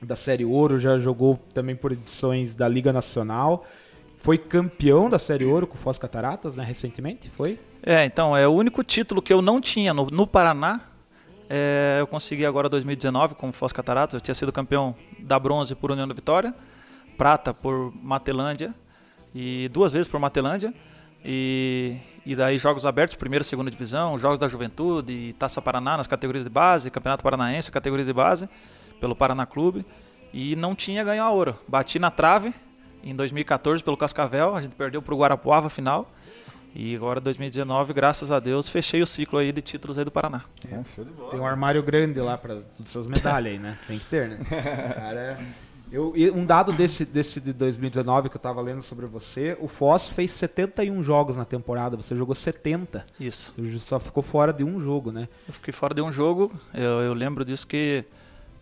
da 0.00 0.16
Série 0.16 0.44
Ouro, 0.44 0.78
já 0.78 0.98
jogou 0.98 1.38
também 1.52 1.76
por 1.76 1.92
edições 1.92 2.54
da 2.54 2.68
Liga 2.68 2.92
Nacional. 2.92 3.66
Foi 4.18 4.38
campeão 4.38 5.10
da 5.10 5.18
Série 5.18 5.44
Ouro 5.44 5.66
com 5.66 5.74
o 5.74 5.78
Foz 5.78 5.98
Cataratas, 5.98 6.54
né, 6.54 6.64
recentemente, 6.64 7.28
foi? 7.30 7.58
É, 7.82 8.04
então, 8.04 8.36
é 8.36 8.46
o 8.46 8.52
único 8.52 8.84
título 8.84 9.20
que 9.20 9.32
eu 9.32 9.42
não 9.42 9.60
tinha 9.60 9.92
no, 9.92 10.06
no 10.06 10.26
Paraná. 10.26 10.80
É, 11.50 11.96
eu 11.98 12.06
consegui 12.06 12.46
agora 12.46 12.68
2019 12.68 13.34
com 13.34 13.48
o 13.48 13.52
Foz 13.52 13.72
Cataratas. 13.72 14.14
Eu 14.14 14.20
tinha 14.20 14.34
sido 14.34 14.52
campeão 14.52 14.94
da 15.18 15.38
bronze 15.38 15.74
por 15.74 15.90
União 15.90 16.06
da 16.06 16.14
Vitória, 16.14 16.54
prata 17.18 17.52
por 17.52 17.92
Matelândia 18.00 18.72
e 19.34 19.68
duas 19.72 19.92
vezes 19.92 20.08
por 20.08 20.20
Matelândia. 20.20 20.72
E, 21.24 21.96
e 22.26 22.34
daí 22.34 22.58
jogos 22.58 22.84
abertos, 22.84 23.16
primeira 23.16 23.42
e 23.42 23.46
segunda 23.46 23.70
divisão, 23.70 24.18
jogos 24.18 24.38
da 24.38 24.48
juventude, 24.48 25.34
Taça 25.38 25.62
Paraná 25.62 25.96
nas 25.96 26.06
categorias 26.06 26.44
de 26.44 26.50
base, 26.50 26.90
Campeonato 26.90 27.22
Paranaense, 27.22 27.70
categoria 27.70 28.04
de 28.04 28.12
base, 28.12 28.48
pelo 29.00 29.14
Paraná 29.14 29.46
Clube. 29.46 29.84
E 30.32 30.56
não 30.56 30.74
tinha 30.74 31.04
ganho 31.04 31.22
a 31.22 31.30
ouro. 31.30 31.58
Bati 31.68 31.98
na 31.98 32.10
trave 32.10 32.54
em 33.04 33.14
2014 33.14 33.82
pelo 33.82 33.96
Cascavel, 33.96 34.56
a 34.56 34.62
gente 34.62 34.74
perdeu 34.74 35.02
para 35.02 35.14
o 35.14 35.18
Guarapuava 35.18 35.68
final. 35.68 36.10
E 36.74 36.96
agora 36.96 37.20
2019, 37.20 37.92
graças 37.92 38.32
a 38.32 38.40
Deus, 38.40 38.66
fechei 38.66 39.02
o 39.02 39.06
ciclo 39.06 39.38
aí 39.38 39.52
de 39.52 39.60
títulos 39.60 39.98
aí 39.98 40.06
do 40.06 40.10
Paraná. 40.10 40.42
É, 40.66 40.80
Tem 41.30 41.38
um 41.38 41.46
armário 41.46 41.82
grande 41.82 42.18
lá 42.18 42.38
para 42.38 42.54
todas 42.54 42.86
essas 42.86 43.06
medalhas 43.06 43.52
aí, 43.52 43.58
né? 43.58 43.76
Tem 43.86 43.98
que 43.98 44.06
ter, 44.06 44.28
né? 44.30 44.38
Cara, 44.48 45.20
é 45.20 45.38
eu, 45.92 46.14
um 46.34 46.46
dado 46.46 46.72
desse, 46.72 47.04
desse 47.04 47.38
de 47.38 47.52
2019 47.52 48.30
que 48.30 48.36
eu 48.36 48.38
estava 48.38 48.62
lendo 48.62 48.82
sobre 48.82 49.04
você, 49.04 49.56
o 49.60 49.68
Foz 49.68 50.08
fez 50.08 50.30
71 50.30 51.02
jogos 51.02 51.36
na 51.36 51.44
temporada, 51.44 51.96
você 51.96 52.16
jogou 52.16 52.34
70. 52.34 53.04
Isso. 53.20 53.52
Você 53.58 53.78
só 53.78 54.00
ficou 54.00 54.22
fora 54.22 54.54
de 54.54 54.64
um 54.64 54.80
jogo, 54.80 55.12
né? 55.12 55.28
Eu 55.46 55.52
fiquei 55.52 55.70
fora 55.70 55.94
de 55.94 56.00
um 56.00 56.10
jogo, 56.10 56.50
eu, 56.72 57.02
eu 57.02 57.12
lembro 57.12 57.44
disso 57.44 57.66
que 57.66 58.06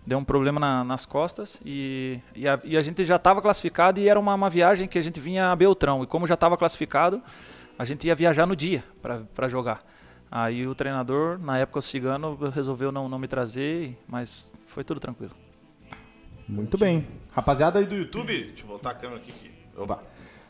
deu 0.05 0.19
um 0.19 0.25
problema 0.25 0.59
na, 0.59 0.83
nas 0.83 1.07
costas 1.07 1.61
e, 1.65 2.19
e, 2.35 2.49
a, 2.49 2.59
e, 2.65 2.77
a, 2.77 2.83
gente 2.83 3.05
já 3.05 3.15
estava 3.15 3.41
classificado 3.41 4.01
e 4.01 4.09
era 4.09 4.19
uma, 4.19 4.35
uma 4.35 4.51
viagem 4.51 4.89
que 4.89 4.99
a 4.99 5.03
gente 5.03 5.21
vinha 5.21 5.53
a 5.53 5.57
Beltrão. 5.57 6.03
E 6.03 6.07
como 6.07 6.27
já 6.27 6.35
estava 6.35 6.57
classificado, 6.57 7.23
a 7.79 7.85
gente 7.85 8.09
ia 8.09 8.15
viajar 8.15 8.45
no 8.45 8.57
dia 8.57 8.83
para 9.01 9.47
jogar. 9.47 9.85
Aí 10.29 10.67
o 10.67 10.75
treinador, 10.75 11.39
na 11.39 11.59
época 11.59 11.79
o 11.79 11.83
Cigano, 11.83 12.37
resolveu 12.53 12.91
não, 12.91 13.09
não 13.09 13.21
me 13.21 13.29
trazer, 13.29 13.97
mas 14.09 14.53
foi 14.67 14.83
tudo 14.83 14.99
tranquilo. 14.99 15.33
Muito 16.51 16.77
bem. 16.77 17.07
Rapaziada 17.31 17.79
aí 17.79 17.87
do 17.87 17.95
YouTube, 17.95 18.27
deixa 18.27 18.65
eu 18.65 18.69
voltar 18.69 18.91
a 18.91 18.95
câmera 18.95 19.21
aqui. 19.21 19.53
Oba. 19.77 20.03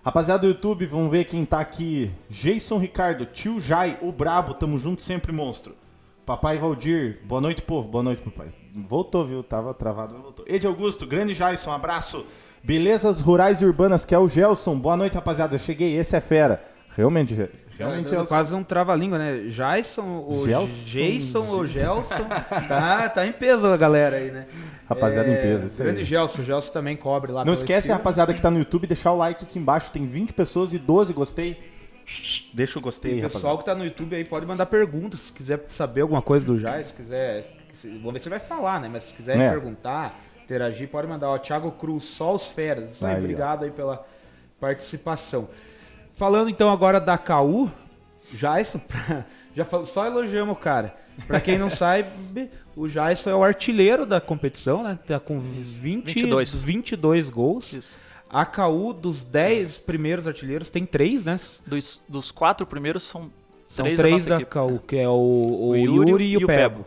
Rapaziada 0.03 0.41
do 0.41 0.47
YouTube, 0.47 0.87
vamos 0.87 1.11
ver 1.11 1.25
quem 1.25 1.45
tá 1.45 1.61
aqui. 1.61 2.11
Jason 2.31 2.79
Ricardo, 2.79 3.27
tio 3.27 3.61
Jai, 3.61 3.99
o 4.01 4.11
Brabo, 4.11 4.55
tamo 4.55 4.79
junto 4.79 5.03
sempre, 5.03 5.31
monstro. 5.31 5.77
Papai 6.25 6.57
Valdir, 6.57 7.21
boa 7.25 7.41
noite, 7.41 7.61
povo. 7.61 7.87
Boa 7.87 8.03
noite, 8.03 8.23
papai. 8.23 8.49
Voltou, 8.75 9.27
viu? 9.27 9.43
Tava 9.43 9.75
travado, 9.75 10.15
mas 10.15 10.23
voltou. 10.23 10.45
Ed 10.49 10.67
Augusto, 10.67 11.07
grande 11.07 11.35
Jason, 11.35 11.71
abraço. 11.71 12.25
Belezas 12.65 13.21
Rurais 13.21 13.61
e 13.61 13.67
Urbanas, 13.67 14.07
que 14.07 14.15
é 14.15 14.19
o 14.19 14.27
Gelson. 14.27 14.79
Boa 14.79 14.97
noite, 14.97 15.15
rapaziada. 15.15 15.55
Eu 15.55 15.59
cheguei, 15.59 15.99
esse 15.99 16.17
é 16.17 16.21
fera. 16.21 16.63
Realmente, 16.97 17.35
realmente 17.89 18.15
é 18.15 18.27
quase 18.27 18.55
um 18.55 18.63
trava-língua, 18.65 19.19
né? 19.19 19.39
Jason, 19.49 20.25
o 20.29 20.45
Gelson. 20.45 20.91
Jason, 20.91 21.51
o 21.51 21.67
Gelson. 21.67 22.29
tá, 22.69 23.09
tá 23.09 23.27
em 23.27 23.33
peso 23.33 23.67
a 23.67 23.77
galera 23.77 24.17
aí, 24.17 24.31
né? 24.31 24.47
Rapaziada 24.89 25.29
é, 25.29 25.39
em 25.39 25.43
peso. 25.43 25.67
Isso 25.67 25.83
grande 25.83 26.01
aí. 26.01 26.05
Gelson, 26.05 26.43
o 26.43 26.45
Gelson 26.45 26.73
também 26.73 26.97
cobre 26.97 27.33
lá. 27.33 27.45
Não 27.45 27.53
esquece, 27.53 27.91
rapaziada 27.93 28.33
que 28.35 28.41
tá 28.41 28.51
no 28.51 28.59
YouTube, 28.59 28.87
deixar 28.87 29.13
o 29.13 29.17
like 29.17 29.45
aqui 29.45 29.59
embaixo. 29.59 29.93
Tem 29.93 30.05
20 30.07 30.33
pessoas 30.33 30.73
e 30.73 30.79
12 30.79 31.13
gostei. 31.13 31.59
Deixa 32.53 32.79
o 32.79 32.83
gostei, 32.83 33.21
O 33.25 33.31
pessoal 33.31 33.57
que 33.57 33.65
tá 33.65 33.75
no 33.75 33.85
YouTube 33.85 34.17
aí 34.17 34.25
pode 34.25 34.45
mandar 34.45 34.67
perguntas. 34.67 35.21
Se 35.21 35.33
quiser 35.33 35.61
saber 35.69 36.01
alguma 36.01 36.21
coisa 36.21 36.45
do 36.45 36.59
Jai, 36.59 36.83
se 36.83 36.93
quiser. 36.95 37.57
se- 37.75 37.89
Vamos 37.99 38.15
ver 38.15 38.21
se 38.21 38.29
ele 38.29 38.37
vai 38.39 38.41
falar, 38.49 38.81
né? 38.81 38.89
Mas 38.93 39.05
se 39.05 39.15
quiser 39.15 39.39
É. 39.39 39.49
perguntar, 39.51 40.19
interagir, 40.43 40.89
pode 40.89 41.07
mandar. 41.07 41.29
Ó, 41.31 41.39
Thiago 41.39 41.71
Cruz, 41.71 42.05
só 42.05 42.35
os 42.35 42.49
feras. 42.49 42.91
Isso 42.91 43.07
aí, 43.07 43.13
Aí, 43.15 43.21
ó. 43.21 43.25
obrigado 43.25 43.65
aí 43.65 43.71
pela 43.71 44.05
participação. 44.59 45.49
Falando 46.21 46.51
então 46.51 46.69
agora 46.71 47.01
da 47.01 47.17
KU, 47.17 47.71
Jaison, 48.35 48.79
já 49.57 49.65
fal- 49.65 49.87
só 49.87 50.05
elogiamos 50.05 50.55
o 50.55 50.61
cara. 50.61 50.93
Pra 51.27 51.41
quem 51.41 51.57
não 51.57 51.71
sabe, 51.71 52.51
o 52.77 52.87
Jaison 52.87 53.31
é 53.31 53.35
o 53.35 53.43
artilheiro 53.43 54.05
da 54.05 54.21
competição, 54.21 54.83
né? 54.83 54.99
Tá 55.07 55.19
com 55.19 55.41
20, 55.41 55.81
22. 55.81 56.63
22 56.63 57.31
gols. 57.31 57.73
Isso. 57.73 57.99
A 58.29 58.45
KU, 58.45 58.93
dos 58.93 59.25
10 59.25 59.79
primeiros 59.79 60.27
artilheiros, 60.27 60.69
tem 60.69 60.85
3, 60.85 61.25
né? 61.25 61.41
Dos, 61.67 62.05
dos 62.07 62.31
quatro 62.31 62.67
primeiros 62.67 63.03
são, 63.05 63.31
São 63.67 63.85
três, 63.87 63.97
três, 63.97 64.25
da 64.27 64.39
da. 64.41 64.45
KU, 64.45 64.79
que 64.87 64.97
é 64.99 65.09
o, 65.09 65.13
o, 65.13 65.69
O 65.71 65.77
Yuri, 65.77 66.11
Yuri 66.11 66.25
e 66.33 66.37
o 66.37 66.41
e 66.41 66.45
o 66.45 66.47
Pebo. 66.47 66.61
Pebo. 66.77 66.87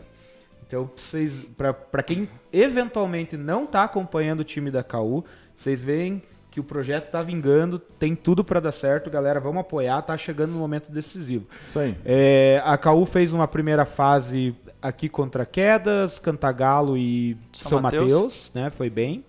Então, 0.64 0.90
vocês, 0.96 1.32
pra, 1.56 1.74
pra 1.74 2.04
quem 2.04 2.28
eventualmente 2.52 3.36
não 3.36 3.66
tá 3.66 3.82
acompanhando 3.82 4.40
o 4.40 4.44
time 4.44 4.70
da 4.70 4.84
KU, 4.84 5.24
vocês 5.56 5.80
veem 5.80 6.22
que 6.54 6.60
o 6.60 6.62
projeto 6.64 7.10
tá 7.10 7.20
vingando, 7.20 7.80
tem 7.80 8.14
tudo 8.14 8.44
pra 8.44 8.60
dar 8.60 8.70
certo, 8.70 9.10
galera, 9.10 9.40
vamos 9.40 9.62
apoiar, 9.62 10.00
tá 10.02 10.16
chegando 10.16 10.52
no 10.52 10.58
momento 10.60 10.88
decisivo. 10.88 11.44
Isso 11.66 11.80
aí. 11.80 11.96
É, 12.04 12.62
a 12.64 12.78
KU 12.78 13.04
fez 13.06 13.32
uma 13.32 13.48
primeira 13.48 13.84
fase 13.84 14.54
aqui 14.80 15.08
contra 15.08 15.44
Quedas, 15.44 16.20
Cantagalo 16.20 16.96
e 16.96 17.36
São 17.52 17.70
São, 17.70 17.80
Mateus. 17.80 18.02
Mateus, 18.12 18.52
né? 18.54 18.70
Foi 18.70 18.88
bem. 18.88 19.24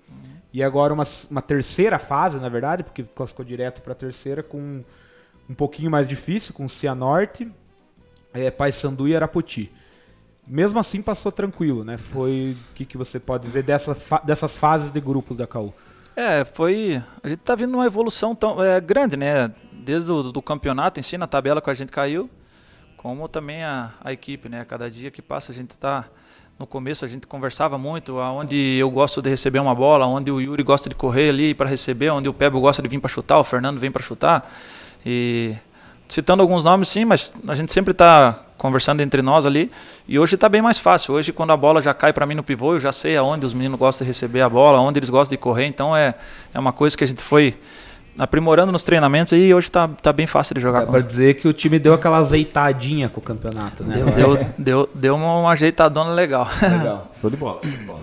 E 0.53 0.61
agora 0.61 0.93
uma, 0.93 1.03
uma 1.31 1.41
terceira 1.41 1.97
fase, 1.97 2.37
na 2.37 2.47
verdade, 2.47 2.83
porque 2.83 3.01
classificou 3.01 3.43
direto 3.43 3.81
para 3.81 3.93
a 3.93 3.95
terceira 3.95 4.43
com 4.43 4.83
um 5.49 5.53
pouquinho 5.55 5.89
mais 5.89 6.07
difícil, 6.07 6.53
com 6.53 6.69
Cianorte, 6.69 7.51
é, 8.35 8.51
Paysandu 8.51 9.07
e 9.07 9.15
Arapoti. 9.15 9.71
Mesmo 10.47 10.77
assim 10.77 11.01
passou 11.01 11.31
tranquilo, 11.31 11.83
né? 11.83 11.97
Foi 11.97 12.55
o 12.71 12.75
que, 12.75 12.85
que 12.85 12.97
você 12.99 13.19
pode 13.19 13.45
dizer 13.47 13.63
dessa 13.63 13.95
fa- 13.95 14.21
dessas 14.23 14.55
fases 14.55 14.91
de 14.91 14.99
grupos 15.01 15.35
da 15.35 15.47
KU? 15.47 15.73
É, 16.15 16.45
foi. 16.45 17.01
A 17.21 17.27
gente 17.27 17.39
tá 17.39 17.55
vendo 17.55 17.73
uma 17.73 17.85
evolução 17.85 18.33
tão 18.33 18.63
é, 18.63 18.79
grande, 18.79 19.17
né? 19.17 19.51
Desde 19.73 20.09
o 20.11 20.23
do 20.23 20.41
campeonato 20.41 20.99
em 20.99 21.03
si, 21.03 21.17
na 21.17 21.27
tabela 21.27 21.61
que 21.61 21.69
a 21.69 21.73
gente 21.73 21.91
caiu, 21.91 22.29
como 22.95 23.27
também 23.27 23.63
a, 23.63 23.93
a 24.01 24.13
equipe, 24.13 24.47
né? 24.47 24.63
Cada 24.63 24.89
dia 24.89 25.11
que 25.11 25.21
passa 25.21 25.51
a 25.51 25.55
gente 25.55 25.77
tá. 25.77 26.05
No 26.57 26.65
começo 26.65 27.03
a 27.03 27.07
gente 27.07 27.27
conversava 27.27 27.77
muito, 27.77 28.17
aonde 28.17 28.55
eu 28.55 28.89
gosto 28.89 29.21
de 29.21 29.29
receber 29.29 29.59
uma 29.59 29.75
bola, 29.75 30.05
onde 30.05 30.31
o 30.31 30.39
Yuri 30.39 30.63
gosta 30.63 30.87
de 30.87 30.95
correr 30.95 31.27
ali 31.27 31.53
para 31.53 31.69
receber, 31.69 32.09
onde 32.11 32.29
o 32.29 32.33
Pebo 32.33 32.61
gosta 32.61 32.81
de 32.81 32.87
vir 32.87 33.01
para 33.01 33.09
chutar, 33.09 33.37
o 33.37 33.43
Fernando 33.43 33.77
vem 33.77 33.91
para 33.91 34.01
chutar. 34.01 34.49
E 35.05 35.53
citando 36.07 36.41
alguns 36.41 36.65
nomes 36.65 36.89
sim, 36.89 37.05
mas 37.05 37.33
a 37.47 37.55
gente 37.55 37.71
sempre 37.71 37.91
está 37.91 38.39
conversando 38.57 39.01
entre 39.01 39.21
nós 39.21 39.45
ali. 39.45 39.71
E 40.07 40.17
hoje 40.17 40.35
está 40.35 40.47
bem 40.47 40.61
mais 40.61 40.77
fácil. 40.77 41.13
Hoje 41.13 41.31
quando 41.31 41.51
a 41.51 41.57
bola 41.57 41.81
já 41.81 41.93
cai 41.93 42.13
para 42.13 42.25
mim 42.25 42.35
no 42.35 42.43
pivô, 42.43 42.73
eu 42.73 42.79
já 42.79 42.91
sei 42.91 43.17
aonde 43.17 43.45
os 43.45 43.53
meninos 43.53 43.77
gostam 43.77 44.05
de 44.05 44.09
receber 44.09 44.41
a 44.41 44.49
bola, 44.49 44.77
aonde 44.77 44.99
eles 44.99 45.09
gostam 45.09 45.35
de 45.35 45.37
correr. 45.37 45.65
Então 45.65 45.95
é 45.95 46.15
é 46.53 46.59
uma 46.59 46.71
coisa 46.71 46.97
que 46.97 47.03
a 47.03 47.07
gente 47.07 47.21
foi 47.21 47.55
aprimorando 48.17 48.71
nos 48.71 48.83
treinamentos 48.83 49.33
e 49.33 49.53
hoje 49.53 49.69
tá, 49.69 49.87
tá 49.87 50.13
bem 50.13 50.25
fácil 50.25 50.55
de 50.55 50.61
jogar 50.61 50.85
Dá 50.85 50.91
pra 50.91 50.99
dizer 51.01 51.35
que 51.35 51.47
o 51.47 51.53
time 51.53 51.77
deu 51.77 51.93
aquela 51.93 52.17
azeitadinha 52.17 53.09
com 53.09 53.19
o 53.19 53.23
campeonato, 53.23 53.83
né? 53.83 53.95
Deu, 53.95 54.35
deu, 54.35 54.47
deu, 54.57 54.89
deu 54.93 55.15
uma, 55.15 55.39
uma 55.39 55.51
ajeitadona 55.51 56.11
legal. 56.11 56.47
Legal. 56.61 57.11
Show 57.19 57.29
de 57.29 57.35
bola. 57.35 57.59
Show 57.61 57.71
de 57.71 57.83
bola. 57.83 57.99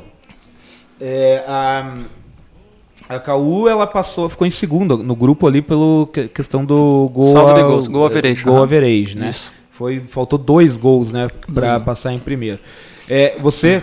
É, 1.01 1.45
a, 1.49 1.95
a 3.09 3.19
KU 3.19 3.69
ela 3.69 3.87
passou, 3.87 4.29
ficou 4.29 4.47
em 4.47 4.51
segundo 4.51 4.97
no 4.99 5.15
grupo 5.15 5.47
ali 5.47 5.61
pelo 5.63 6.09
que- 6.13 6.29
questão 6.29 6.65
do 6.65 7.09
gol, 7.09 7.33
Saldo 7.33 7.55
de 7.55 7.63
gols, 7.63 7.87
goal 7.87 8.07
average, 8.07 8.49
aham. 8.49 8.63
average, 8.63 9.17
né? 9.17 9.31
Isso. 9.31 9.53
Foi, 9.73 10.01
faltou 10.01 10.39
dois 10.39 10.77
gols, 10.77 11.11
né, 11.11 11.29
para 11.53 11.81
passar 11.81 12.13
em 12.13 12.19
primeiro. 12.19 12.59
É, 13.09 13.37
você 13.39 13.83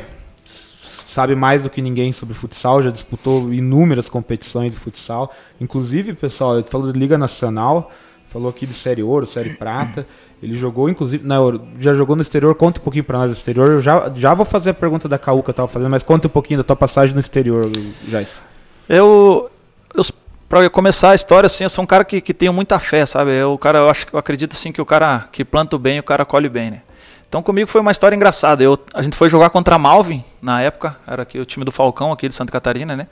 sabe 1.12 1.36
mais 1.36 1.62
do 1.64 1.70
que 1.70 1.82
ninguém 1.82 2.12
sobre 2.14 2.34
futsal, 2.36 2.82
já 2.82 2.90
disputou 2.92 3.52
inúmeras 3.54 4.08
competições 4.08 4.72
de 4.72 4.78
futsal, 4.80 5.34
inclusive, 5.60 6.14
pessoal, 6.14 6.64
falou 6.70 6.92
de 6.92 6.98
Liga 6.98 7.18
Nacional, 7.18 7.92
falou 8.30 8.50
aqui 8.50 8.66
de 8.66 8.74
Série 8.74 9.02
Ouro, 9.04 9.26
Série 9.26 9.52
Prata. 9.56 10.06
Ele 10.42 10.56
jogou, 10.56 10.88
inclusive, 10.90 11.28
na 11.28 11.36
Euro- 11.36 11.62
já 11.82 11.94
jogou 11.94 12.16
no 12.16 12.22
exterior. 12.22 12.56
Conta 12.56 12.80
um 12.80 12.84
pouquinho 12.84 13.04
pra 13.04 13.18
nós 13.18 13.30
do 13.30 13.34
exterior. 13.34 13.72
Eu 13.72 13.82
já, 13.82 14.10
já 14.16 14.34
vou 14.34 14.46
fazer 14.46 14.70
a 14.70 14.74
pergunta 14.74 15.10
da 15.10 15.18
KU 15.18 15.44
que 15.44 15.50
eu 15.50 15.54
tava 15.54 15.68
fazendo, 15.68 15.90
mas 15.90 16.02
conta 16.02 16.28
um 16.28 16.32
pouquinho 16.32 16.60
da 16.60 16.64
tua 16.64 16.78
passagem 16.78 17.14
no 17.14 17.20
exterior, 17.20 17.66
Jais. 18.08 18.42
Eu, 18.90 19.52
eu 19.94 20.04
para 20.50 20.68
começar 20.68 21.12
a 21.12 21.16
história 21.16 21.46
assim, 21.46 21.64
eu 21.64 21.70
sou 21.70 21.84
um 21.84 21.86
cara 21.86 22.04
que, 22.04 22.20
que 22.20 22.34
tenho 22.34 22.52
muita 22.52 22.80
fé, 22.80 23.06
sabe? 23.06 23.30
Eu, 23.30 23.56
cara, 23.56 23.78
eu 23.78 23.90
acho, 23.90 24.08
eu 24.12 24.18
acredito 24.18 24.54
assim 24.54 24.72
que 24.72 24.82
o 24.82 24.86
cara 24.86 25.30
que 25.32 25.46
planta 25.46 25.78
bem, 25.78 26.00
o 26.00 26.04
cara 26.04 26.26
colhe 26.26 26.50
bem, 26.50 26.72
né? 26.72 26.82
Então 27.28 27.44
comigo 27.44 27.70
foi 27.70 27.82
uma 27.82 27.92
história 27.92 28.16
engraçada. 28.16 28.64
Eu, 28.64 28.76
a 28.92 29.04
gente 29.04 29.16
foi 29.16 29.30
jogar 29.30 29.52
contra 29.52 29.76
a 29.76 29.78
Malvin 29.78 30.24
na 30.42 30.60
época, 30.60 30.98
era 31.06 31.22
aqui 31.22 31.38
o 31.38 31.46
time 31.46 31.64
do 31.64 31.72
Falcão 31.72 32.12
aqui 32.12 32.28
de 32.28 32.34
Santa 32.34 32.52
Catarina, 32.52 32.96
né? 32.96 33.08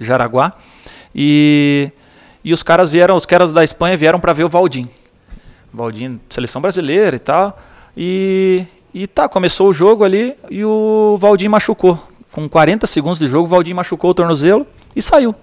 De 0.00 0.04
Jaraguá. 0.04 0.52
E 1.14 1.92
e 2.42 2.52
os 2.52 2.64
caras 2.64 2.90
vieram, 2.90 3.14
os 3.14 3.24
caras 3.24 3.52
da 3.52 3.62
Espanha 3.62 3.96
vieram 3.96 4.18
para 4.18 4.32
ver 4.32 4.42
o 4.42 4.48
Valdim. 4.48 4.88
Valdim, 5.72 6.18
seleção 6.28 6.60
brasileira 6.60 7.14
e 7.14 7.20
tal. 7.20 7.56
E 7.96 8.66
e 8.92 9.06
tá, 9.06 9.28
começou 9.28 9.68
o 9.68 9.72
jogo 9.72 10.02
ali 10.02 10.34
e 10.50 10.64
o 10.64 11.16
Valdim 11.20 11.46
machucou. 11.46 12.02
Com 12.32 12.48
40 12.48 12.84
segundos 12.88 13.20
de 13.20 13.28
jogo, 13.28 13.44
o 13.44 13.48
Valdim 13.48 13.74
machucou 13.74 14.10
o 14.10 14.14
tornozelo 14.14 14.66
e 14.94 15.02
saiu. 15.02 15.34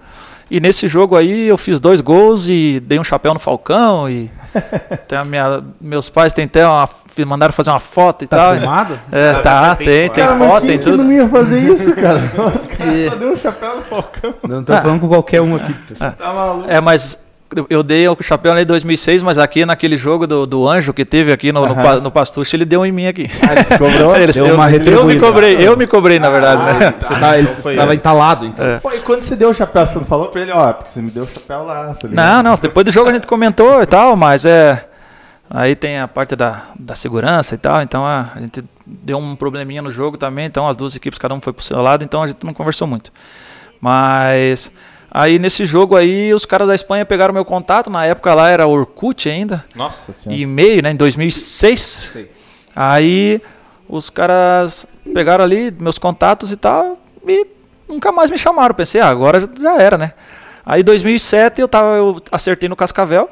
E 0.50 0.62
nesse 0.62 0.88
jogo 0.88 1.18
aí 1.18 1.48
eu 1.48 1.58
fiz 1.58 1.78
dois 1.78 2.00
gols 2.00 2.48
e 2.48 2.80
dei 2.86 2.98
um 2.98 3.04
chapéu 3.04 3.34
no 3.34 3.40
Falcão 3.40 4.10
e 4.10 4.32
tem 5.06 5.18
a 5.18 5.26
minha, 5.26 5.62
meus 5.82 6.10
pais 6.10 6.32
tem 6.32 6.46
até 6.46 6.66
uma, 6.66 6.88
mandaram 7.26 7.52
fazer 7.52 7.70
uma 7.70 7.82
foto 7.82 8.24
e 8.24 8.28
Tá 8.28 8.38
tal. 8.38 8.56
filmado? 8.56 8.98
É, 9.12 9.34
tá, 9.42 9.76
tem, 9.76 9.86
tem 9.88 10.10
Cara, 10.10 10.36
mas 10.36 10.48
foto, 10.48 10.60
quem 10.62 10.70
tem 10.70 10.78
que 10.80 10.84
tudo. 10.86 11.04
não 11.04 11.12
ia 11.12 11.28
fazer 11.28 11.60
isso, 11.60 11.94
cara? 11.94 12.20
O 12.34 12.60
cara 12.78 12.92
E- 12.94 13.10
só 13.10 13.16
deu 13.16 13.32
um 13.32 13.36
chapéu 13.36 13.76
no 13.76 13.82
Falcão. 13.82 14.34
Não 14.48 14.64
tô 14.64 14.74
falando 14.78 15.02
com 15.02 15.10
qualquer 15.10 15.42
um 15.42 15.56
aqui. 15.58 15.74
pessoal. 15.74 16.14
Tá 16.14 16.32
maluco? 16.34 16.70
É, 16.72 16.80
mas 16.80 17.22
eu- 17.70 17.84
dei 17.84 18.08
o 18.08 18.18
chapéu 18.22 18.58
em 18.58 18.66
2006, 18.66 19.24
mas 19.24 19.38
aqui 19.38 19.66
naquele 19.66 19.96
jogo 19.96 20.28
do, 20.28 20.46
do 20.46 20.68
Anjo 20.68 20.94
que 20.94 21.06
teve 21.06 21.32
aqui 21.32 21.52
no, 21.52 21.62
no, 21.66 21.72
Aham. 21.74 21.84
pa- 21.84 21.96
no 21.98 22.12
Pastuche, 22.12 22.56
ele 22.56 22.66
deu 22.66 22.86
em 22.86 22.92
mim 22.92 23.08
aqui. 23.08 23.30
Ah, 23.42 23.56
descobriu? 23.56 24.14
Eles- 24.18 24.36
deu 24.36 24.48
eu, 24.48 24.56
uma 24.56 24.70
eu 24.72 25.06
me 25.06 25.20
cobrei, 25.20 25.68
eu 25.68 25.78
me 25.78 25.88
cobrei, 25.88 26.20
na 26.20 26.30
verdade. 26.30 26.62
né? 26.80 26.94
Você 27.00 27.16
tá, 27.16 27.38
ele 27.38 27.48
tava 27.78 27.96
entalado, 27.96 28.46
então. 28.46 28.66
É. 28.66 28.80
Pô, 28.80 28.92
e 28.92 29.00
quando 29.00 29.22
você 29.22 29.36
deu 29.36 29.50
o 29.50 29.54
chapéu, 29.54 29.86
você 29.86 29.98
não 30.00 30.06
falou 30.06 30.28
pra 30.28 30.42
ele, 30.42 30.52
ó, 30.52 30.74
porque 30.74 30.90
você 30.92 31.02
me 31.02 31.10
deu 31.12 31.24
o 31.24 31.28
chapéu 31.28 31.64
lá, 31.64 31.94
tá? 31.94 32.08
Não, 32.10 32.44
não, 32.44 32.56
depois 32.56 32.86
do 32.86 32.92
jogo 32.92 33.10
a 33.10 33.14
gente 33.14 33.28
comentou 33.28 33.82
e 33.82 33.86
tal, 33.86 34.16
mas 34.16 34.46
é. 34.46 34.86
Aí 35.50 35.76
tem 35.78 35.98
a 35.98 36.10
parte 36.10 36.36
da, 36.36 36.64
da 36.78 36.94
segurança 36.94 37.56
e 37.56 37.58
tal, 37.58 37.82
então 37.82 38.06
a, 38.06 38.32
a 38.36 38.40
gente 38.42 38.62
deu 38.86 39.18
um 39.18 39.34
probleminha 39.34 39.82
no 39.82 39.90
jogo 39.90 40.18
também, 40.18 40.46
então 40.46 40.68
as 40.68 40.76
duas 40.76 40.94
equipes, 40.94 41.18
cada 41.18 41.34
um 41.34 41.40
foi 41.40 41.54
pro 41.54 41.64
seu 41.64 41.82
lado, 41.82 42.04
então 42.04 42.22
a 42.22 42.28
gente 42.28 42.46
não 42.46 42.54
conversou 42.54 42.86
muito. 42.86 43.10
Mas 43.80 44.72
aí 45.10 45.40
nesse 45.40 45.66
jogo 45.66 45.96
aí, 45.96 46.34
os 46.34 46.46
caras 46.46 46.68
da 46.68 46.76
Espanha 46.76 47.06
pegaram 47.06 47.34
meu 47.34 47.46
contato, 47.46 47.90
na 47.90 48.06
época 48.06 48.34
lá 48.34 48.50
era 48.50 48.68
Orkut 48.68 49.28
ainda, 49.30 49.66
Nossa 49.76 50.12
senhora. 50.14 50.40
e-mail, 50.42 50.82
né, 50.84 50.92
em 50.92 50.96
2006. 50.96 51.80
Sei. 52.14 52.32
Aí 52.76 53.42
os 53.90 54.10
caras 54.10 54.86
pegaram 55.14 55.44
ali 55.44 55.72
meus 55.80 55.98
contatos 55.98 56.52
e 56.52 56.58
tal 56.58 56.98
e 57.28 57.48
nunca 57.88 58.12
mais 58.12 58.30
me 58.30 58.38
chamaram. 58.38 58.76
Pensei, 58.76 59.02
ah, 59.02 59.08
agora 59.08 59.40
já- 59.40 59.50
já 59.60 59.82
era, 59.82 59.98
né? 59.98 60.14
Aí 60.66 60.82
em 60.82 60.84
2007 60.84 61.62
eu 61.62 61.68
tava 61.68 61.96
eu 61.96 62.22
acertei 62.32 62.68
no 62.70 62.76
Cascavel. 62.76 63.30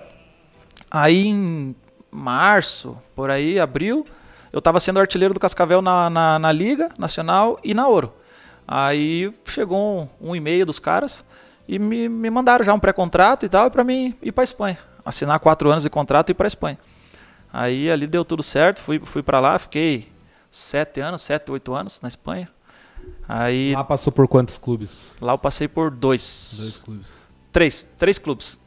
Aí 0.89 1.27
em 1.27 1.75
março, 2.10 2.98
por 3.15 3.29
aí, 3.29 3.60
abril, 3.60 4.05
eu 4.53 4.62
tava 4.62 4.79
sendo 4.79 5.00
artilheiro 5.00 5.34
do 5.34 5.39
Cascavel 5.39 5.82
na, 5.82 6.10
na, 6.10 6.39
na 6.39 6.51
Liga 6.51 6.89
Nacional 6.98 7.60
e 7.63 7.74
na 7.74 7.88
Ouro. 7.88 8.13
Aí 8.67 9.32
chegou 9.46 10.10
um, 10.22 10.29
um 10.29 10.36
e-mail 10.36 10.65
dos 10.65 10.79
caras 10.79 11.24
e 11.67 11.79
me, 11.79 12.07
me 12.10 12.29
mandaram 12.29 12.63
já 12.63 12.74
um 12.74 12.79
pré-contrato 12.79 13.45
e 13.45 13.50
tal, 13.50 13.69
para 13.72 13.84
mim 13.84 14.15
ir 14.22 14.31
para 14.31 14.43
Espanha. 14.43 14.77
Assinar 15.03 15.39
quatro 15.39 15.69
anos 15.72 15.84
de 15.84 15.89
contrato 15.89 16.29
e 16.29 16.31
ir 16.31 16.36
para 16.36 16.48
Espanha. 16.48 16.77
Aí 17.51 17.89
ali 17.89 18.07
deu 18.07 18.25
tudo 18.25 18.43
certo, 18.43 18.79
fui, 18.81 19.00
fui 19.03 19.24
para 19.24 19.39
lá, 19.39 19.57
fiquei 19.57 20.10
sete 20.51 21.00
anos, 21.00 21.22
sete, 21.22 21.51
oito 21.51 21.74
anos 21.74 22.01
na 22.01 22.07
Espanha. 22.10 22.50
Aí 23.27 23.74
Lá 23.74 23.84
passou 23.84 24.12
por 24.12 24.27
quantos 24.27 24.57
clubes? 24.57 25.12
lá 25.22 25.34
eu 25.34 25.38
passei 25.38 25.67
por 25.67 25.91
dois, 25.91 26.55
Dois 26.60 26.77
clubes. 26.79 27.07
três, 27.51 27.84
três 27.98 28.17
clubes. 28.17 28.60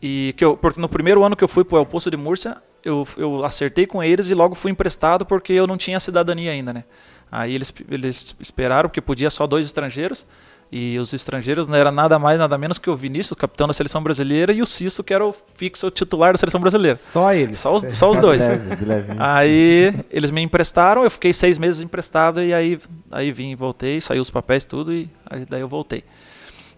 E 0.00 0.34
que 0.36 0.44
eu, 0.44 0.56
porque 0.56 0.80
no 0.80 0.88
primeiro 0.88 1.24
ano 1.24 1.34
que 1.34 1.42
eu 1.42 1.48
fui 1.48 1.64
para 1.64 1.80
o 1.80 1.86
Poço 1.86 2.10
de 2.10 2.16
Múrcia, 2.16 2.56
eu, 2.84 3.06
eu 3.16 3.44
acertei 3.44 3.86
com 3.86 4.02
eles 4.02 4.28
e 4.28 4.34
logo 4.34 4.54
fui 4.54 4.70
emprestado 4.70 5.26
porque 5.26 5.52
eu 5.52 5.66
não 5.66 5.76
tinha 5.76 5.98
cidadania 5.98 6.52
ainda, 6.52 6.72
né? 6.72 6.84
Aí 7.32 7.54
eles, 7.54 7.72
eles 7.90 8.36
esperaram 8.40 8.88
porque 8.88 9.00
podia 9.00 9.28
só 9.30 9.46
dois 9.46 9.66
estrangeiros. 9.66 10.24
E 10.70 10.98
os 10.98 11.14
estrangeiros 11.14 11.66
não 11.66 11.78
era 11.78 11.90
nada 11.90 12.18
mais, 12.18 12.38
nada 12.38 12.58
menos 12.58 12.76
que 12.78 12.90
o 12.90 12.96
Vinícius, 12.96 13.38
capitão 13.38 13.66
da 13.66 13.72
seleção 13.72 14.02
brasileira, 14.02 14.52
e 14.52 14.60
o 14.60 14.66
Cisso, 14.66 15.02
que 15.02 15.14
era 15.14 15.24
o 15.24 15.34
fixo 15.54 15.90
titular 15.90 16.32
da 16.32 16.38
seleção 16.38 16.60
brasileira. 16.60 16.98
Só 17.02 17.32
eles. 17.32 17.58
Só 17.58 17.74
os, 17.74 17.84
só 17.96 18.10
os 18.10 18.18
dois. 18.20 18.42
Leve, 18.42 18.76
de 18.76 18.84
levinho. 18.84 19.16
Aí 19.18 19.94
eles 20.10 20.30
me 20.30 20.42
emprestaram, 20.42 21.04
eu 21.04 21.10
fiquei 21.10 21.32
seis 21.32 21.58
meses 21.58 21.80
emprestado 21.80 22.42
e 22.42 22.52
aí, 22.52 22.78
aí 23.10 23.32
vim, 23.32 23.54
voltei, 23.56 24.00
saiu 24.00 24.20
os 24.20 24.30
papéis 24.30 24.66
tudo 24.66 24.92
e 24.92 25.08
aí, 25.28 25.46
daí 25.48 25.60
eu 25.62 25.68
voltei. 25.68 26.04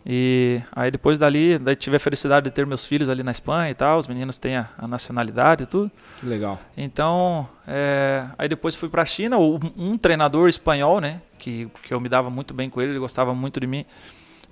E 0.04 0.62
aí 0.72 0.90
depois 0.90 1.18
dali, 1.18 1.58
daí 1.58 1.76
tive 1.76 1.96
a 1.96 2.00
felicidade 2.00 2.44
de 2.44 2.50
ter 2.50 2.64
meus 2.64 2.86
filhos 2.86 3.08
ali 3.08 3.22
na 3.22 3.30
Espanha 3.30 3.70
e 3.70 3.74
tal, 3.74 3.98
os 3.98 4.08
meninos 4.08 4.38
têm 4.38 4.56
a, 4.56 4.68
a 4.78 4.88
nacionalidade 4.88 5.64
e 5.64 5.66
tudo. 5.66 5.90
Que 6.18 6.26
legal. 6.26 6.58
Então, 6.76 7.46
é, 7.66 8.24
aí 8.38 8.48
depois 8.48 8.74
fui 8.74 8.88
para 8.88 9.02
a 9.02 9.04
China, 9.04 9.38
um, 9.38 9.98
treinador 9.98 10.48
espanhol, 10.48 11.00
né, 11.00 11.20
que, 11.38 11.68
que 11.82 11.92
eu 11.92 12.00
me 12.00 12.08
dava 12.08 12.30
muito 12.30 12.54
bem 12.54 12.70
com 12.70 12.80
ele, 12.80 12.92
ele 12.92 12.98
gostava 12.98 13.34
muito 13.34 13.60
de 13.60 13.66
mim, 13.66 13.84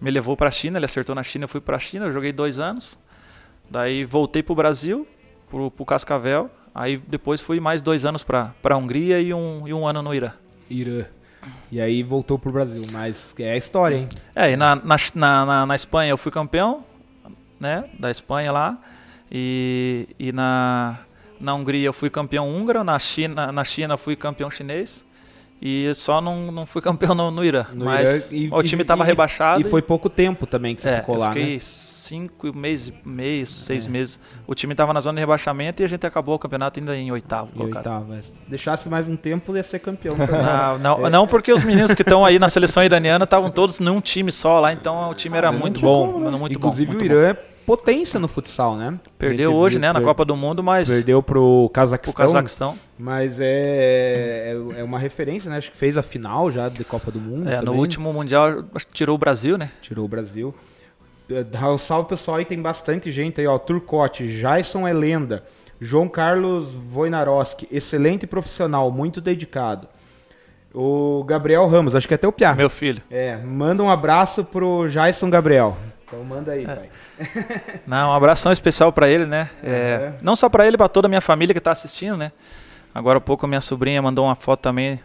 me 0.00 0.10
levou 0.10 0.36
para 0.36 0.48
a 0.48 0.52
China, 0.52 0.78
ele 0.78 0.84
acertou 0.84 1.14
na 1.14 1.22
China, 1.22 1.44
eu 1.44 1.48
fui 1.48 1.60
para 1.60 1.76
a 1.76 1.80
China, 1.80 2.06
eu 2.06 2.12
joguei 2.12 2.32
dois 2.32 2.58
anos, 2.58 2.98
daí 3.70 4.04
voltei 4.04 4.42
para 4.42 4.52
o 4.52 4.56
Brasil, 4.56 5.06
para 5.50 5.60
o 5.60 5.86
Cascavel, 5.86 6.50
aí 6.74 6.98
depois 6.98 7.40
fui 7.40 7.58
mais 7.58 7.80
dois 7.80 8.04
anos 8.04 8.22
para 8.22 8.52
a 8.62 8.76
Hungria 8.76 9.18
e 9.18 9.32
um, 9.32 9.66
e 9.66 9.72
um 9.72 9.86
ano 9.86 10.02
no 10.02 10.14
Irã. 10.14 10.32
Irã. 10.68 11.06
E 11.70 11.80
aí 11.80 12.02
voltou 12.02 12.38
pro 12.38 12.52
Brasil, 12.52 12.82
mas 12.92 13.34
é 13.38 13.52
a 13.52 13.56
história, 13.56 13.96
hein? 13.96 14.08
É, 14.34 14.52
e 14.52 14.56
na, 14.56 14.76
na, 14.76 14.96
na, 15.14 15.66
na 15.66 15.74
Espanha 15.74 16.10
eu 16.10 16.18
fui 16.18 16.32
campeão, 16.32 16.84
né, 17.60 17.84
da 17.98 18.10
Espanha 18.10 18.52
lá, 18.52 18.78
e, 19.30 20.08
e 20.18 20.32
na, 20.32 20.98
na 21.40 21.54
Hungria 21.54 21.86
eu 21.86 21.92
fui 21.92 22.08
campeão 22.08 22.48
húngaro, 22.48 22.82
na 22.84 22.98
China, 22.98 23.52
na 23.52 23.64
China 23.64 23.94
eu 23.94 23.98
fui 23.98 24.16
campeão 24.16 24.50
chinês, 24.50 25.04
e 25.60 25.92
só 25.94 26.20
não, 26.20 26.52
não 26.52 26.64
fui 26.66 26.80
campeão 26.82 27.14
no, 27.14 27.30
no 27.30 27.44
Irã. 27.44 27.66
No 27.72 27.84
mas 27.86 28.32
Irã, 28.32 28.44
e- 28.44 28.50
o 28.52 28.62
time 28.62 28.82
estava 28.82 29.02
rebaixado. 29.04 29.60
E 29.60 29.64
foi 29.64 29.82
pouco 29.82 30.08
tempo 30.08 30.46
também 30.46 30.74
que 30.74 30.80
você 30.80 30.88
é, 30.90 31.00
ficou 31.00 31.16
eu 31.16 31.20
lá, 31.20 31.28
fiquei 31.32 31.54
né? 31.54 31.58
cinco 31.60 32.56
meses, 32.56 32.92
meses, 33.04 33.50
seis 33.50 33.86
É. 33.86 33.90
meses. 33.90 34.20
O 34.46 34.54
time 34.54 34.72
estava 34.72 34.92
na 34.92 35.00
zona 35.00 35.14
de 35.16 35.20
rebaixamento 35.20 35.82
e 35.82 35.84
a 35.84 35.88
gente 35.88 36.06
acabou 36.06 36.34
o 36.36 36.38
campeonato 36.38 36.78
ainda 36.78 36.96
em 36.96 37.10
oitavo. 37.10 37.50
E 37.54 37.58
colocado. 37.58 37.86
oitavo, 37.86 38.14
é. 38.14 38.22
Se 38.22 38.32
deixasse 38.48 38.88
mais 38.88 39.08
um 39.08 39.16
tempo, 39.16 39.56
ia 39.56 39.62
ser 39.62 39.78
campeão. 39.80 40.16
Não, 40.28 40.78
não, 40.78 41.06
É. 41.06 41.10
não, 41.10 41.26
porque 41.26 41.52
os 41.52 41.62
meninos 41.64 41.92
que 41.94 42.02
estão 42.02 42.24
aí 42.24 42.38
na 42.38 42.48
seleção 42.48 42.82
iraniana 42.84 43.24
estavam 43.24 43.50
todos 43.50 43.80
num 43.80 44.00
time 44.00 44.30
só 44.30 44.60
lá, 44.60 44.72
então 44.72 45.10
o 45.10 45.14
time 45.14 45.36
era 45.36 45.50
muito, 45.50 45.80
bom. 45.80 46.18
Muito 46.38 46.54
Inclusive 46.54 46.86
bom, 46.86 46.92
muito 46.92 47.04
o 47.04 47.08
bom. 47.08 47.14
Irã 47.14 47.30
é 47.30 47.36
potência 47.68 48.18
no 48.18 48.26
futsal, 48.26 48.76
né? 48.76 48.98
Perdeu 49.18 49.54
hoje, 49.54 49.74
viu- 49.74 49.82
né, 49.82 49.88
na 49.92 49.98
per- 50.00 50.08
Copa 50.08 50.24
do 50.24 50.34
Mundo, 50.34 50.62
mas 50.62 50.88
Perdeu 50.88 51.22
pro 51.22 51.70
Cazaquistão. 51.72 52.26
Cazaquistão. 52.26 52.78
Mas 52.98 53.38
é, 53.38 54.54
é, 54.74 54.80
é 54.80 54.82
uma 54.82 54.98
referência, 54.98 55.50
né? 55.50 55.58
Acho 55.58 55.70
que 55.70 55.76
fez 55.76 55.98
a 55.98 56.02
final 56.02 56.50
já 56.50 56.70
de 56.70 56.82
Copa 56.82 57.10
do 57.10 57.20
Mundo. 57.20 57.46
É, 57.48 57.58
no 57.58 57.66
também. 57.66 57.80
último 57.80 58.10
Mundial 58.12 58.64
tirou 58.92 59.14
o 59.16 59.18
Brasil, 59.18 59.58
né? 59.58 59.70
Tirou 59.82 60.06
o 60.06 60.08
Brasil. 60.08 60.54
É, 61.30 61.44
Dá 61.44 61.70
um 61.70 61.76
salve 61.76 62.08
pessoal 62.08 62.38
aí, 62.38 62.44
tem 62.46 62.60
bastante 62.60 63.12
gente 63.12 63.38
aí, 63.40 63.46
ó. 63.46 63.58
Turcote, 63.58 64.26
Jason 64.26 64.88
é 64.88 64.92
lenda. 64.94 65.44
João 65.80 66.08
Carlos 66.08 66.70
Wojnarowski, 66.92 67.68
excelente 67.70 68.26
profissional, 68.26 68.90
muito 68.90 69.20
dedicado. 69.20 69.86
O 70.74 71.22
Gabriel 71.24 71.66
Ramos, 71.68 71.94
acho 71.94 72.08
que 72.08 72.14
é 72.14 72.16
até 72.16 72.26
o 72.26 72.32
Piá. 72.32 72.54
Meu 72.54 72.68
filho. 72.70 73.00
É, 73.10 73.36
manda 73.36 73.82
um 73.82 73.90
abraço 73.90 74.42
pro 74.44 74.88
Jason 74.88 75.30
Gabriel. 75.30 75.76
Então 76.08 76.24
manda 76.24 76.52
É. 76.52 76.58
aí, 76.58 76.66
pai. 76.66 76.88
Não, 77.86 78.10
um 78.10 78.14
abração 78.14 78.50
especial 78.50 78.90
pra 78.92 79.08
ele, 79.08 79.26
né? 79.26 79.50
É, 79.62 79.68
É. 79.70 80.12
Não 80.22 80.34
só 80.34 80.48
pra 80.48 80.66
ele, 80.66 80.76
pra 80.76 80.88
toda 80.88 81.06
a 81.06 81.08
minha 81.08 81.20
família 81.20 81.52
que 81.54 81.60
tá 81.60 81.70
assistindo, 81.70 82.16
né? 82.16 82.32
Agora 82.94 83.18
há 83.18 83.20
pouco 83.20 83.44
a 83.44 83.48
minha 83.48 83.60
sobrinha 83.60 84.00
mandou 84.00 84.24
uma 84.24 84.34
foto 84.34 84.60
também 84.60 84.98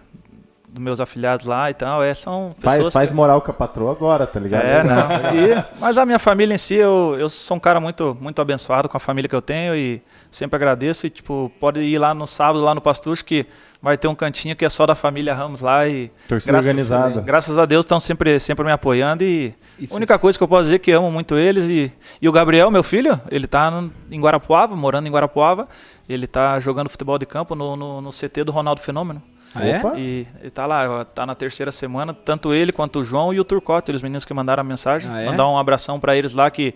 dos 0.74 0.82
meus 0.84 1.00
afilhados 1.00 1.46
lá 1.46 1.70
e 1.70 1.74
tal. 1.76 2.02
É, 2.04 2.14
são 2.16 2.50
Faz, 2.58 2.78
pessoas 2.78 2.94
faz 2.94 3.10
que- 3.12 3.16
moral 3.16 3.42
com 3.42 3.52
a 3.52 3.54
patroa 3.54 3.92
agora, 3.92 4.26
tá 4.26 4.40
ligado? 4.40 4.64
É, 4.66 4.84
não. 4.84 5.04
E- 5.38 5.64
mas 5.80 5.98
a 5.98 6.06
minha 6.06 6.18
família 6.20 6.56
em 6.56 6.58
si, 6.58 6.74
eu, 6.76 7.16
eu 7.20 7.30
sou 7.30 7.58
um 7.58 7.60
cara 7.60 7.80
muito, 7.80 8.18
muito 8.20 8.42
abençoado 8.42 8.90
com 8.90 8.98
a 8.98 9.00
família 9.00 9.30
que 9.30 9.36
eu 9.36 9.42
tenho 9.42 9.76
e 9.76 10.02
sempre 10.32 10.56
agradeço. 10.56 11.06
E, 11.06 11.10
tipo, 11.10 11.52
pode 11.60 11.80
ir 11.82 11.98
lá 12.00 12.14
no 12.14 12.26
sábado, 12.26 12.64
lá 12.64 12.74
no 12.74 12.82
Pastucho, 12.82 13.24
que 13.24 13.46
vai 13.82 13.98
ter 13.98 14.08
um 14.08 14.16
cantinho 14.16 14.56
que 14.56 14.64
é 14.66 14.70
só 14.70 14.86
da 14.86 14.96
família 14.96 15.34
Ramos 15.34 15.62
lá. 15.62 15.88
E 15.88 16.10
Torcida 16.28 16.54
graças, 16.54 16.68
organizada. 16.70 17.22
graças 17.22 17.58
a 17.60 17.66
Deus 17.66 17.86
estão 17.86 18.00
sempre, 18.00 18.40
sempre 18.40 18.66
me 18.66 18.72
apoiando. 18.72 19.24
E 19.24 19.54
Isso. 19.78 19.94
a 19.94 19.98
única 19.98 20.18
coisa 20.18 20.38
que 20.38 20.44
eu 20.44 20.48
posso 20.48 20.64
dizer 20.64 20.76
é 20.76 20.80
que 20.80 20.92
amo 20.92 21.12
muito 21.12 21.36
eles. 21.38 21.70
E, 21.70 21.92
e 22.22 22.28
o 22.28 22.32
Gabriel, 22.32 22.72
meu 22.72 22.82
filho, 22.84 23.20
ele 23.30 23.46
tá 23.46 23.70
no- 23.70 23.92
em 24.10 24.20
Guarapuava, 24.20 24.76
morando 24.76 25.08
em 25.08 25.12
Guarapuava. 25.12 25.68
Ele 26.10 26.26
tá 26.28 26.60
jogando 26.60 26.90
futebol 26.90 27.18
de 27.18 27.26
campo 27.26 27.56
no, 27.56 27.76
no, 27.76 28.02
no 28.02 28.10
CT 28.12 28.44
do 28.44 28.52
Ronaldo 28.52 28.82
Fenômeno. 28.82 29.22
Ah, 29.56 29.66
é? 29.68 29.82
E 29.98 30.28
ele 30.42 30.50
tá 30.50 30.66
lá, 30.66 31.06
tá 31.06 31.26
na 31.26 31.36
terceira 31.36 31.72
semana, 31.72 32.14
tanto 32.14 32.54
ele 32.54 32.72
quanto 32.72 33.00
o 33.00 33.04
João 33.04 33.34
e 33.34 33.40
o 33.40 33.44
Turcote, 33.44 33.92
os 33.92 34.02
meninos 34.02 34.26
que 34.26 34.34
mandaram 34.34 34.62
a 34.62 34.64
mensagem. 34.64 35.12
Ah, 35.12 35.22
é? 35.22 35.26
Mandar 35.28 35.48
um 35.48 35.58
abração 35.58 36.00
pra 36.00 36.16
eles 36.16 36.34
lá 36.34 36.50
que, 36.50 36.74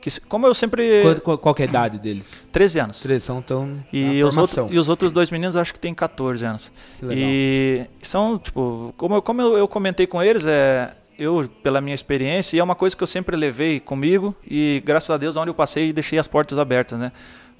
que 0.00 0.20
como 0.22 0.46
eu 0.46 0.54
sempre 0.54 1.18
Qual, 1.22 1.36
qual- 1.38 1.54
é 1.58 1.62
a 1.62 1.64
idade 1.66 1.98
deles? 1.98 2.46
13 2.52 2.80
anos. 2.80 3.00
Três 3.02 3.22
são 3.22 3.42
tão 3.42 3.84
E 3.92 4.22
os, 4.24 4.36
outros, 4.38 4.72
e 4.72 4.78
os 4.78 4.88
outros 4.88 5.12
dois 5.12 5.30
meninos 5.30 5.54
eu 5.54 5.60
acho 5.60 5.72
que 5.72 5.80
tem 5.80 5.94
14 5.94 6.44
anos. 6.44 6.72
Que 6.98 7.04
legal. 7.06 7.28
E 7.28 7.86
são, 8.02 8.38
tipo, 8.38 8.94
como 8.96 9.14
eu, 9.16 9.22
como 9.22 9.42
eu, 9.42 9.56
eu 9.58 9.68
comentei 9.68 10.06
com 10.06 10.22
eles, 10.22 10.46
é, 10.46 10.92
eu, 11.18 11.48
pela 11.62 11.80
minha 11.80 11.94
experiência, 11.94 12.56
e 12.56 12.60
é 12.60 12.64
uma 12.64 12.74
coisa 12.74 12.96
que 12.96 13.02
eu 13.02 13.06
sempre 13.06 13.36
levei 13.36 13.80
comigo, 13.80 14.34
e 14.48 14.82
graças 14.84 15.10
a 15.10 15.16
Deus, 15.16 15.36
onde 15.36 15.50
eu 15.50 15.54
passei, 15.54 15.92
deixei 15.92 16.18
as 16.18 16.26
portas 16.26 16.58
abertas, 16.58 16.98
né? 16.98 17.12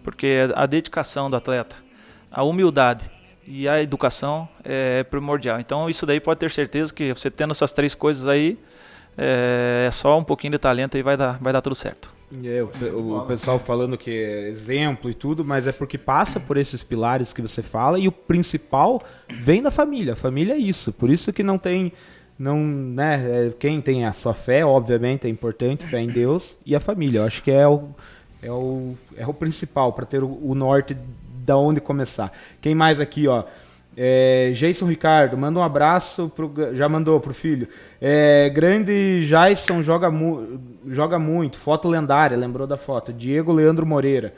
Porque 0.02 0.48
a 0.54 0.66
dedicação 0.66 1.30
do 1.30 1.36
atleta, 1.36 1.76
a 2.30 2.42
humildade 2.42 3.10
e 3.46 3.68
a 3.68 3.82
educação 3.82 4.48
é 4.62 5.02
primordial. 5.04 5.60
Então, 5.60 5.88
isso 5.88 6.06
daí 6.06 6.20
pode 6.20 6.40
ter 6.40 6.50
certeza 6.50 6.92
que 6.92 7.12
você 7.12 7.30
tendo 7.30 7.52
essas 7.52 7.72
três 7.72 7.94
coisas 7.94 8.26
aí, 8.26 8.58
é, 9.16 9.84
é 9.86 9.90
só 9.90 10.18
um 10.18 10.24
pouquinho 10.24 10.52
de 10.52 10.58
talento 10.58 10.96
e 10.96 11.02
vai 11.02 11.16
dar, 11.16 11.38
vai 11.40 11.52
dar 11.52 11.60
tudo 11.60 11.74
certo. 11.74 12.12
É, 12.42 12.62
o, 12.62 13.18
o 13.18 13.26
pessoal 13.26 13.58
falando 13.58 13.96
que 13.96 14.10
é 14.10 14.48
exemplo 14.48 15.10
e 15.10 15.14
tudo, 15.14 15.44
mas 15.44 15.66
é 15.66 15.72
porque 15.72 15.96
passa 15.96 16.40
por 16.40 16.56
esses 16.56 16.82
pilares 16.82 17.32
que 17.32 17.42
você 17.42 17.62
fala 17.62 17.98
e 17.98 18.08
o 18.08 18.12
principal 18.12 19.02
vem 19.28 19.62
da 19.62 19.70
família. 19.70 20.14
A 20.14 20.16
família 20.16 20.54
é 20.54 20.58
isso. 20.58 20.92
Por 20.92 21.10
isso 21.10 21.32
que 21.32 21.42
não 21.42 21.58
tem. 21.58 21.92
Não, 22.36 22.58
né, 22.58 23.46
é, 23.46 23.52
quem 23.60 23.80
tem 23.80 24.04
a 24.04 24.12
sua 24.12 24.34
fé, 24.34 24.64
obviamente, 24.64 25.24
é 25.24 25.30
importante, 25.30 25.86
fé 25.86 26.00
em 26.00 26.08
Deus, 26.08 26.56
e 26.66 26.74
a 26.74 26.80
família. 26.80 27.20
Eu 27.20 27.24
acho 27.24 27.40
que 27.40 27.50
é 27.52 27.68
o, 27.68 27.90
é 28.42 28.50
o, 28.50 28.96
é 29.16 29.24
o 29.24 29.32
principal 29.32 29.92
para 29.92 30.04
ter 30.04 30.24
o, 30.24 30.40
o 30.42 30.52
norte 30.52 30.96
da 31.44 31.56
onde 31.56 31.80
começar. 31.80 32.32
Quem 32.60 32.74
mais 32.74 33.00
aqui, 33.00 33.28
ó? 33.28 33.44
É, 33.96 34.50
Jason 34.54 34.86
Ricardo, 34.86 35.36
manda 35.36 35.58
um 35.58 35.62
abraço, 35.62 36.30
pro, 36.34 36.52
já 36.74 36.88
mandou 36.88 37.20
pro 37.20 37.32
filho. 37.32 37.68
É, 38.00 38.50
grande 38.50 39.24
Jason 39.26 39.82
joga, 39.82 40.10
mu, 40.10 40.58
joga 40.86 41.18
muito, 41.18 41.58
foto 41.58 41.88
lendária, 41.88 42.36
lembrou 42.36 42.66
da 42.66 42.76
foto. 42.76 43.12
Diego 43.12 43.52
Leandro 43.52 43.86
Moreira. 43.86 44.34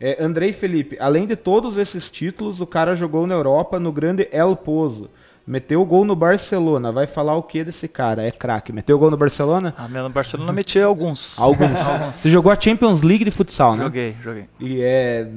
É, 0.00 0.22
Andrei 0.22 0.52
Felipe, 0.52 0.96
além 0.98 1.26
de 1.26 1.36
todos 1.36 1.76
esses 1.76 2.10
títulos, 2.10 2.60
o 2.60 2.66
cara 2.66 2.94
jogou 2.94 3.26
na 3.26 3.34
Europa 3.34 3.78
no 3.78 3.92
grande 3.92 4.28
El 4.32 4.56
Pozo. 4.56 5.10
Meteu 5.46 5.84
gol 5.84 6.06
no 6.06 6.16
Barcelona. 6.16 6.90
Vai 6.90 7.06
falar 7.06 7.36
o 7.36 7.42
que 7.42 7.62
desse 7.62 7.86
cara? 7.86 8.26
É 8.26 8.30
craque. 8.30 8.72
Meteu 8.72 8.98
gol 8.98 9.10
no 9.10 9.16
Barcelona? 9.16 9.74
A 9.76 9.86
minha 9.86 10.08
Barcelona 10.08 10.52
meti 10.52 10.80
alguns. 10.80 11.36
Alguns. 11.40 11.78
Você 12.14 12.30
jogou 12.30 12.50
a 12.50 12.58
Champions 12.58 13.02
League 13.02 13.24
de 13.24 13.30
futsal, 13.30 13.76
né? 13.76 13.84
Joguei, 13.84 14.16
joguei. 14.22 14.46
E 14.58 14.80
é. 14.80 15.28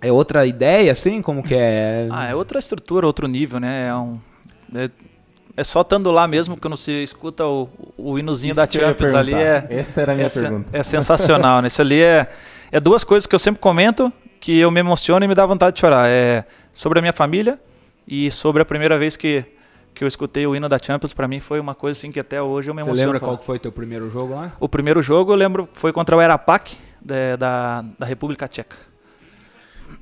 É 0.00 0.12
outra 0.12 0.46
ideia, 0.46 0.92
assim? 0.92 1.20
Como 1.20 1.42
que 1.42 1.54
é? 1.54 2.06
Ah, 2.10 2.28
é 2.28 2.34
outra 2.34 2.58
estrutura, 2.58 3.06
outro 3.06 3.26
nível, 3.26 3.58
né? 3.58 3.88
É, 3.88 3.94
um, 3.94 4.18
é, 4.74 4.90
é 5.56 5.64
só 5.64 5.80
estando 5.80 6.10
lá 6.12 6.28
mesmo 6.28 6.54
que 6.54 6.62
quando 6.62 6.76
você 6.76 7.02
escuta 7.02 7.44
o, 7.44 7.68
o 7.96 8.18
hinozinho 8.18 8.52
Isso 8.52 8.60
da 8.60 8.70
Champions 8.70 9.12
ali 9.12 9.34
é. 9.34 9.66
Essa 9.68 10.02
era 10.02 10.12
a 10.12 10.14
minha 10.14 10.28
é, 10.28 10.30
pergunta. 10.30 10.70
é 10.72 10.82
sensacional, 10.82 11.60
né? 11.60 11.68
Isso 11.68 11.82
ali 11.82 12.00
é, 12.00 12.28
é 12.70 12.78
duas 12.78 13.02
coisas 13.02 13.26
que 13.26 13.34
eu 13.34 13.38
sempre 13.40 13.60
comento 13.60 14.12
que 14.40 14.56
eu 14.56 14.70
me 14.70 14.78
emociono 14.78 15.24
e 15.24 15.28
me 15.28 15.34
dá 15.34 15.44
vontade 15.44 15.74
de 15.74 15.80
chorar. 15.80 16.08
É 16.08 16.44
sobre 16.72 17.00
a 17.00 17.02
minha 17.02 17.12
família 17.12 17.58
e 18.06 18.30
sobre 18.30 18.62
a 18.62 18.64
primeira 18.64 18.96
vez 18.96 19.16
que, 19.16 19.44
que 19.92 20.04
eu 20.04 20.06
escutei 20.06 20.46
o 20.46 20.54
hino 20.54 20.68
da 20.68 20.78
Champions, 20.78 21.12
pra 21.12 21.26
mim 21.26 21.40
foi 21.40 21.58
uma 21.58 21.74
coisa 21.74 21.98
assim 21.98 22.12
que 22.12 22.20
até 22.20 22.40
hoje 22.40 22.70
eu 22.70 22.74
me 22.74 22.82
Você 22.82 22.90
emociono. 22.90 23.06
lembra 23.08 23.18
falar. 23.18 23.32
qual 23.32 23.38
que 23.38 23.44
foi 23.44 23.58
teu 23.58 23.72
primeiro 23.72 24.08
jogo 24.08 24.34
lá? 24.34 24.52
O 24.60 24.68
primeiro 24.68 25.02
jogo 25.02 25.32
eu 25.32 25.36
lembro 25.36 25.68
foi 25.72 25.92
contra 25.92 26.16
o 26.16 26.22
Erapac 26.22 26.76
da, 27.02 27.34
da, 27.36 27.84
da 27.98 28.06
República 28.06 28.46
Tcheca. 28.46 28.76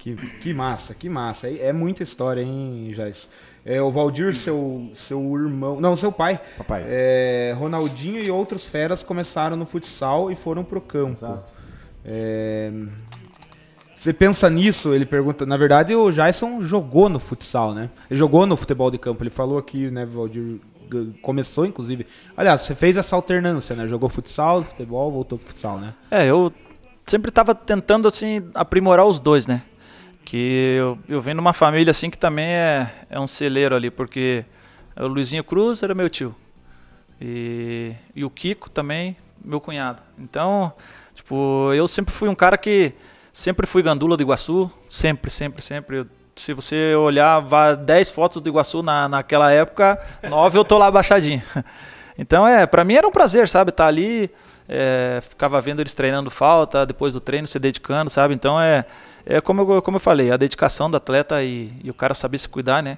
Que, 0.07 0.15
que 0.15 0.55
massa, 0.55 0.95
que 0.95 1.09
massa. 1.09 1.49
É, 1.49 1.67
é 1.67 1.73
muita 1.73 2.05
história, 2.05 2.41
hein, 2.41 2.93
Jais? 2.95 3.29
É, 3.65 3.83
o 3.83 3.91
Valdir, 3.91 4.37
seu, 4.37 4.89
seu 4.95 5.21
irmão. 5.35 5.81
Não, 5.81 5.97
seu 5.97 6.13
pai. 6.13 6.41
Papai. 6.57 6.85
É, 6.87 7.53
Ronaldinho 7.59 8.23
e 8.23 8.31
outros 8.31 8.65
feras 8.65 9.03
começaram 9.03 9.57
no 9.57 9.67
futsal 9.67 10.31
e 10.31 10.37
foram 10.37 10.63
pro 10.63 10.81
campo. 10.81 11.11
Exato. 11.11 11.53
É, 12.05 12.71
Você 13.97 14.13
pensa 14.13 14.49
nisso? 14.49 14.95
Ele 14.95 15.05
pergunta. 15.05 15.45
Na 15.45 15.57
verdade, 15.57 15.93
o 15.93 16.13
Jason 16.13 16.63
jogou 16.63 17.09
no 17.09 17.19
futsal, 17.19 17.75
né? 17.75 17.91
Ele 18.09 18.17
jogou 18.17 18.47
no 18.47 18.57
futebol 18.57 18.93
de 18.93 18.99
campo. 18.99 19.25
Ele 19.25 19.31
falou 19.31 19.59
aqui, 19.59 19.91
né, 19.91 20.07
Valdir? 20.07 20.61
Começou, 21.21 21.67
inclusive. 21.67 22.07
Aliás, 22.37 22.61
você 22.61 22.77
fez 22.77 22.97
essa 22.97 23.17
alternância, 23.17 23.75
né? 23.75 23.89
Jogou 23.89 24.09
futsal, 24.09 24.63
futebol, 24.63 25.11
voltou 25.11 25.37
pro 25.37 25.49
futsal, 25.49 25.79
né? 25.79 25.95
É, 26.13 26.27
eu 26.27 26.53
sempre 27.05 27.33
tava 27.33 27.57
tentando, 27.57 28.07
assim, 28.07 28.41
aprimorar 28.55 29.05
os 29.05 29.19
dois, 29.19 29.49
né? 29.49 29.65
Que 30.27 30.75
eu, 30.77 30.99
eu 31.09 31.21
venho 31.21 31.37
numa 31.37 31.53
família, 31.53 31.93
assim, 31.93 32.11
que 32.11 32.19
também 32.19 32.47
é, 32.47 32.91
é 33.09 33.21
um 33.21 33.29
celeiro 33.29 33.77
ali, 33.77 33.93
porque 33.93 34.45
o 34.97 35.07
Luizinho 35.07 35.45
Cruz 35.45 35.85
era 35.85 35.95
meu 35.95 36.11
tio. 36.11 36.35
E, 37.21 37.95
e 38.13 38.25
o 38.25 38.29
Kiko 38.29 38.69
também, 38.69 39.17
meu 39.43 39.61
cunhado. 39.61 40.03
Então, 40.19 40.73
tipo, 41.15 41.73
eu 41.73 41.87
sempre 41.87 42.13
fui 42.13 42.29
um 42.29 42.35
cara 42.35 42.59
que 42.59 42.93
sempre 43.33 43.69
fui 43.69 43.85
gandula 43.85 44.17
do 44.17 44.23
Iguaçu, 44.25 44.69
sempre, 44.89 45.31
sempre, 45.31 45.63
sempre. 45.63 45.99
Eu- 45.99 46.07
se 46.35 46.53
você 46.53 46.93
olhar 46.97 47.39
vá 47.39 47.77
10 47.77 48.11
fotos 48.11 48.43
do 48.43 48.49
Iguaçu 48.49 48.83
na, 48.83 49.09
naquela 49.09 49.53
época, 49.53 49.97
9 50.29 50.59
eu 50.59 50.65
tô 50.65 50.77
lá 50.77 50.89
abaixadinho. 50.89 51.41
Então, 52.19 52.45
é, 52.49 52.67
para 52.67 52.83
mim 52.83 52.95
era 52.95 53.07
um 53.07 53.13
prazer, 53.13 53.49
sabe? 53.49 53.71
Estar 53.71 53.85
tá 53.85 53.89
ali, 53.89 54.29
é, 54.69 55.21
ficava 55.23 55.61
vendo 55.61 55.81
eles 55.81 55.95
treinando 55.95 56.33
falta, 56.33 56.85
depois 56.85 57.15
do 57.15 57.21
treino 57.21 57.47
se 57.47 57.61
dedicando, 57.61 58.11
sabe? 58.11 58.35
Então, 58.35 58.61
é, 58.61 58.85
é 59.27 59.41
como, 59.41 59.73
eu, 59.73 59.83
como 59.83 59.97
eu 59.97 60.01
falei, 60.01 60.31
a 60.31 60.37
dedicação 60.37 60.89
do 60.89 60.97
atleta 60.97 61.43
e, 61.43 61.73
e 61.83 61.91
o 61.91 61.95
cara 61.95 62.15
saber 62.15 62.39
se 62.39 62.49
cuidar, 62.49 62.83
né? 62.83 62.97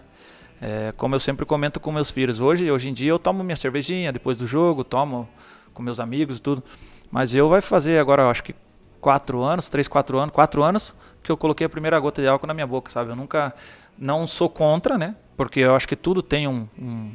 É, 0.60 0.92
como 0.96 1.14
eu 1.14 1.20
sempre 1.20 1.46
comento 1.46 1.80
com 1.80 1.90
meus 1.90 2.10
filhos. 2.10 2.40
Hoje, 2.40 2.70
hoje 2.70 2.90
em 2.90 2.92
dia, 2.92 3.10
eu 3.10 3.18
tomo 3.18 3.42
minha 3.42 3.56
cervejinha 3.56 4.12
depois 4.12 4.36
do 4.36 4.46
jogo, 4.46 4.84
tomo 4.84 5.28
com 5.72 5.82
meus 5.82 5.98
amigos 5.98 6.38
e 6.38 6.42
tudo. 6.42 6.62
Mas 7.10 7.34
eu 7.34 7.48
vai 7.48 7.62
fazer 7.62 7.98
agora, 7.98 8.28
acho 8.28 8.42
que 8.42 8.54
quatro 9.00 9.42
anos, 9.42 9.68
três, 9.68 9.88
quatro 9.88 10.18
anos, 10.18 10.34
quatro 10.34 10.62
anos 10.62 10.94
que 11.22 11.32
eu 11.32 11.36
coloquei 11.36 11.66
a 11.66 11.70
primeira 11.70 11.98
gota 11.98 12.20
de 12.20 12.28
álcool 12.28 12.46
na 12.46 12.54
minha 12.54 12.66
boca, 12.66 12.90
sabe? 12.90 13.10
Eu 13.10 13.16
nunca, 13.16 13.54
não 13.96 14.26
sou 14.26 14.50
contra, 14.50 14.98
né? 14.98 15.14
Porque 15.36 15.60
eu 15.60 15.74
acho 15.74 15.88
que 15.88 15.96
tudo 15.96 16.20
tem 16.20 16.46
um, 16.46 16.68
um 16.78 17.12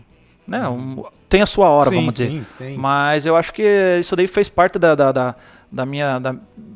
né? 0.48 0.68
Um, 0.68 1.04
tem 1.30 1.42
a 1.42 1.46
sua 1.46 1.70
hora, 1.70 1.90
sim, 1.90 1.96
vamos 1.96 2.14
dizer. 2.14 2.30
Sim, 2.30 2.46
tem. 2.58 2.78
Mas 2.78 3.26
eu 3.26 3.36
acho 3.36 3.54
que 3.54 3.64
isso 4.00 4.16
daí 4.16 4.28
fez 4.28 4.50
parte 4.50 4.78
da, 4.78 4.94
da, 4.96 5.12
da, 5.12 5.36
da 5.72 5.86
minha, 5.86 6.20
da, 6.20 6.36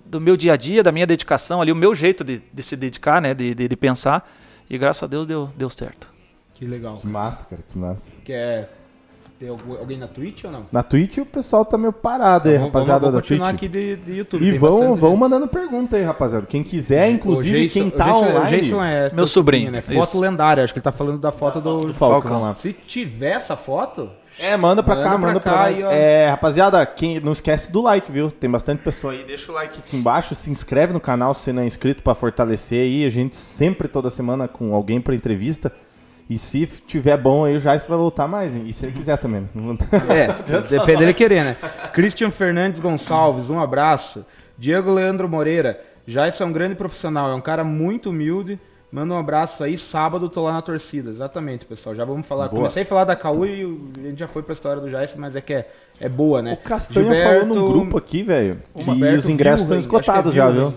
do 0.10 0.20
meu 0.22 0.38
dia 0.38 0.54
a 0.54 0.58
dia, 0.58 0.82
da 0.82 0.92
minha 0.92 1.06
dedicação 1.06 1.62
ali, 1.62 1.72
o 1.72 1.76
meu 1.76 1.94
jeito 1.94 2.24
de, 2.24 2.42
de 2.52 2.64
se 2.64 2.76
dedicar, 2.76 3.22
né? 3.22 3.34
De, 3.34 3.54
de, 3.54 3.68
de 3.68 3.76
pensar. 3.76 4.28
E 4.70 4.78
graças 4.78 5.04
a 5.04 5.08
Deus 5.08 5.26
deu, 5.28 5.50
deu 5.56 5.70
certo. 5.70 6.10
Que 6.54 6.66
legal. 6.66 6.96
Que 6.98 7.08
massa, 7.08 7.46
cara, 7.50 7.62
que 7.68 7.78
massa. 7.78 8.10
Quer 8.26 8.70
ter 9.40 9.50
alguém 9.50 9.98
na 9.98 10.08
Twitch 10.08 10.44
ou 10.46 10.52
não? 10.52 10.66
Na 10.72 10.82
Twitch 10.82 11.20
o 11.20 11.26
pessoal 11.26 11.64
tá 11.64 11.78
meio 11.78 11.94
parado 11.94 12.50
aí, 12.50 12.56
então, 12.56 12.66
rapaziada 12.66 13.12
vamos, 13.12 13.28
vamos 13.28 13.40
da 13.40 13.46
Twitch. 13.46 13.56
aqui 13.56 13.68
de, 13.68 13.96
de 13.98 14.14
YouTube. 14.18 14.44
E 14.44 14.52
vão, 14.58 14.96
vão 14.96 15.16
mandando 15.16 15.48
pergunta 15.48 15.96
aí, 15.96 16.04
rapaziada. 16.04 16.46
Quem 16.48 16.64
quiser, 16.64 17.10
inclusive 17.10 17.68
Jason, 17.68 17.80
quem 17.80 17.90
tá 17.90 18.06
Jason, 18.06 18.26
online. 18.26 18.58
Jason 18.62 18.84
é 18.84 19.12
meu 19.14 19.28
sobrinho, 19.28 19.72
né? 19.72 19.82
Foto 19.82 20.10
Isso. 20.10 20.20
lendária, 20.20 20.64
acho 20.64 20.74
que 20.74 20.80
ele 20.80 20.84
tá 20.84 20.92
falando 20.92 21.20
da 21.20 21.32
foto 21.32 21.62
do, 21.62 21.86
do 21.86 21.94
Falcão, 21.94 22.22
Falcão 22.22 22.42
lá. 22.42 22.56
Se 22.56 22.74
tiver 22.74 23.34
essa 23.34 23.56
foto, 23.56 24.10
é, 24.40 24.56
manda 24.56 24.84
pra 24.84 24.96
manda 24.96 25.10
cá, 25.10 25.18
manda 25.18 25.40
pra, 25.40 25.54
pra 25.54 25.70
nós. 25.70 25.80
É, 25.92 26.30
rapaziada, 26.30 26.86
quem, 26.86 27.20
não 27.20 27.32
esquece 27.32 27.72
do 27.72 27.82
like, 27.82 28.12
viu? 28.12 28.30
Tem 28.30 28.50
bastante 28.50 28.82
pessoa 28.84 29.14
aí. 29.14 29.24
Deixa 29.24 29.52
o 29.52 29.56
like 29.56 29.80
aqui 29.80 29.98
embaixo, 29.98 30.36
se 30.36 30.52
inscreve 30.52 30.94
no 30.94 31.00
canal 31.00 31.34
se 31.34 31.52
não 31.52 31.64
é 31.64 31.66
inscrito 31.66 32.04
pra 32.04 32.14
fortalecer 32.14 32.84
aí. 32.84 33.06
A 33.06 33.10
gente 33.10 33.36
sempre, 33.36 33.88
toda 33.88 34.10
semana, 34.10 34.48
com 34.48 34.74
alguém 34.76 35.02
pra 35.02 35.16
entrevista. 35.16 35.72
E 36.30 36.38
se 36.38 36.66
tiver 36.86 37.18
bom 37.18 37.46
aí, 37.46 37.56
o 37.56 37.60
Jais 37.60 37.88
vai 37.88 37.98
voltar 37.98 38.28
mais. 38.28 38.54
Hein? 38.54 38.66
E 38.68 38.74
se 38.74 38.86
ele 38.86 38.92
quiser 38.92 39.18
também, 39.18 39.42
né? 39.42 39.78
É, 40.10 40.28
depende 40.70 41.00
dele 41.00 41.14
querer, 41.14 41.44
né? 41.44 41.58
Christian 41.94 42.32
Fernandes 42.32 42.82
Gonçalves, 42.82 43.50
um 43.50 43.60
abraço. 43.60 44.26
Diego 44.58 44.92
Leandro 44.92 45.30
Moreira, 45.30 45.80
Jais 46.06 46.40
é 46.40 46.46
um 46.46 46.52
grande 46.52 46.76
profissional, 46.76 47.32
é 47.32 47.36
um 47.36 47.42
cara 47.42 47.64
muito 47.64 48.10
humilde. 48.10 48.60
Manda 48.90 49.14
um 49.14 49.18
abraço 49.18 49.64
aí, 49.64 49.78
sábado 49.78 50.30
tô 50.30 50.44
lá 50.44 50.54
na 50.54 50.62
torcida. 50.62 51.10
Exatamente, 51.10 51.66
pessoal. 51.66 51.94
Já 51.94 52.06
vamos 52.06 52.26
falar. 52.26 52.48
Boa. 52.48 52.62
Comecei 52.62 52.84
a 52.84 52.86
falar 52.86 53.04
da 53.04 53.16
Caú 53.16 53.46
e 53.46 53.64
a 53.98 54.02
gente 54.02 54.20
já 54.20 54.28
foi 54.28 54.42
pra 54.42 54.54
história 54.54 54.82
do 54.82 54.90
Jais, 54.90 55.14
mas 55.16 55.36
é 55.36 55.42
que 55.42 55.54
é, 55.54 55.70
é 56.00 56.08
boa, 56.08 56.42
né? 56.42 56.54
O 56.54 56.58
Castanha 56.58 57.04
Gilberto, 57.04 57.40
falou 57.42 57.56
num 57.56 57.66
grupo 57.66 57.98
aqui, 57.98 58.24
velho, 58.24 58.60
que 58.74 58.90
os 58.90 59.30
ingressos 59.30 59.62
estão 59.62 59.78
esgotados 59.78 60.34
é 60.34 60.36
já, 60.38 60.50
viu? 60.50 60.74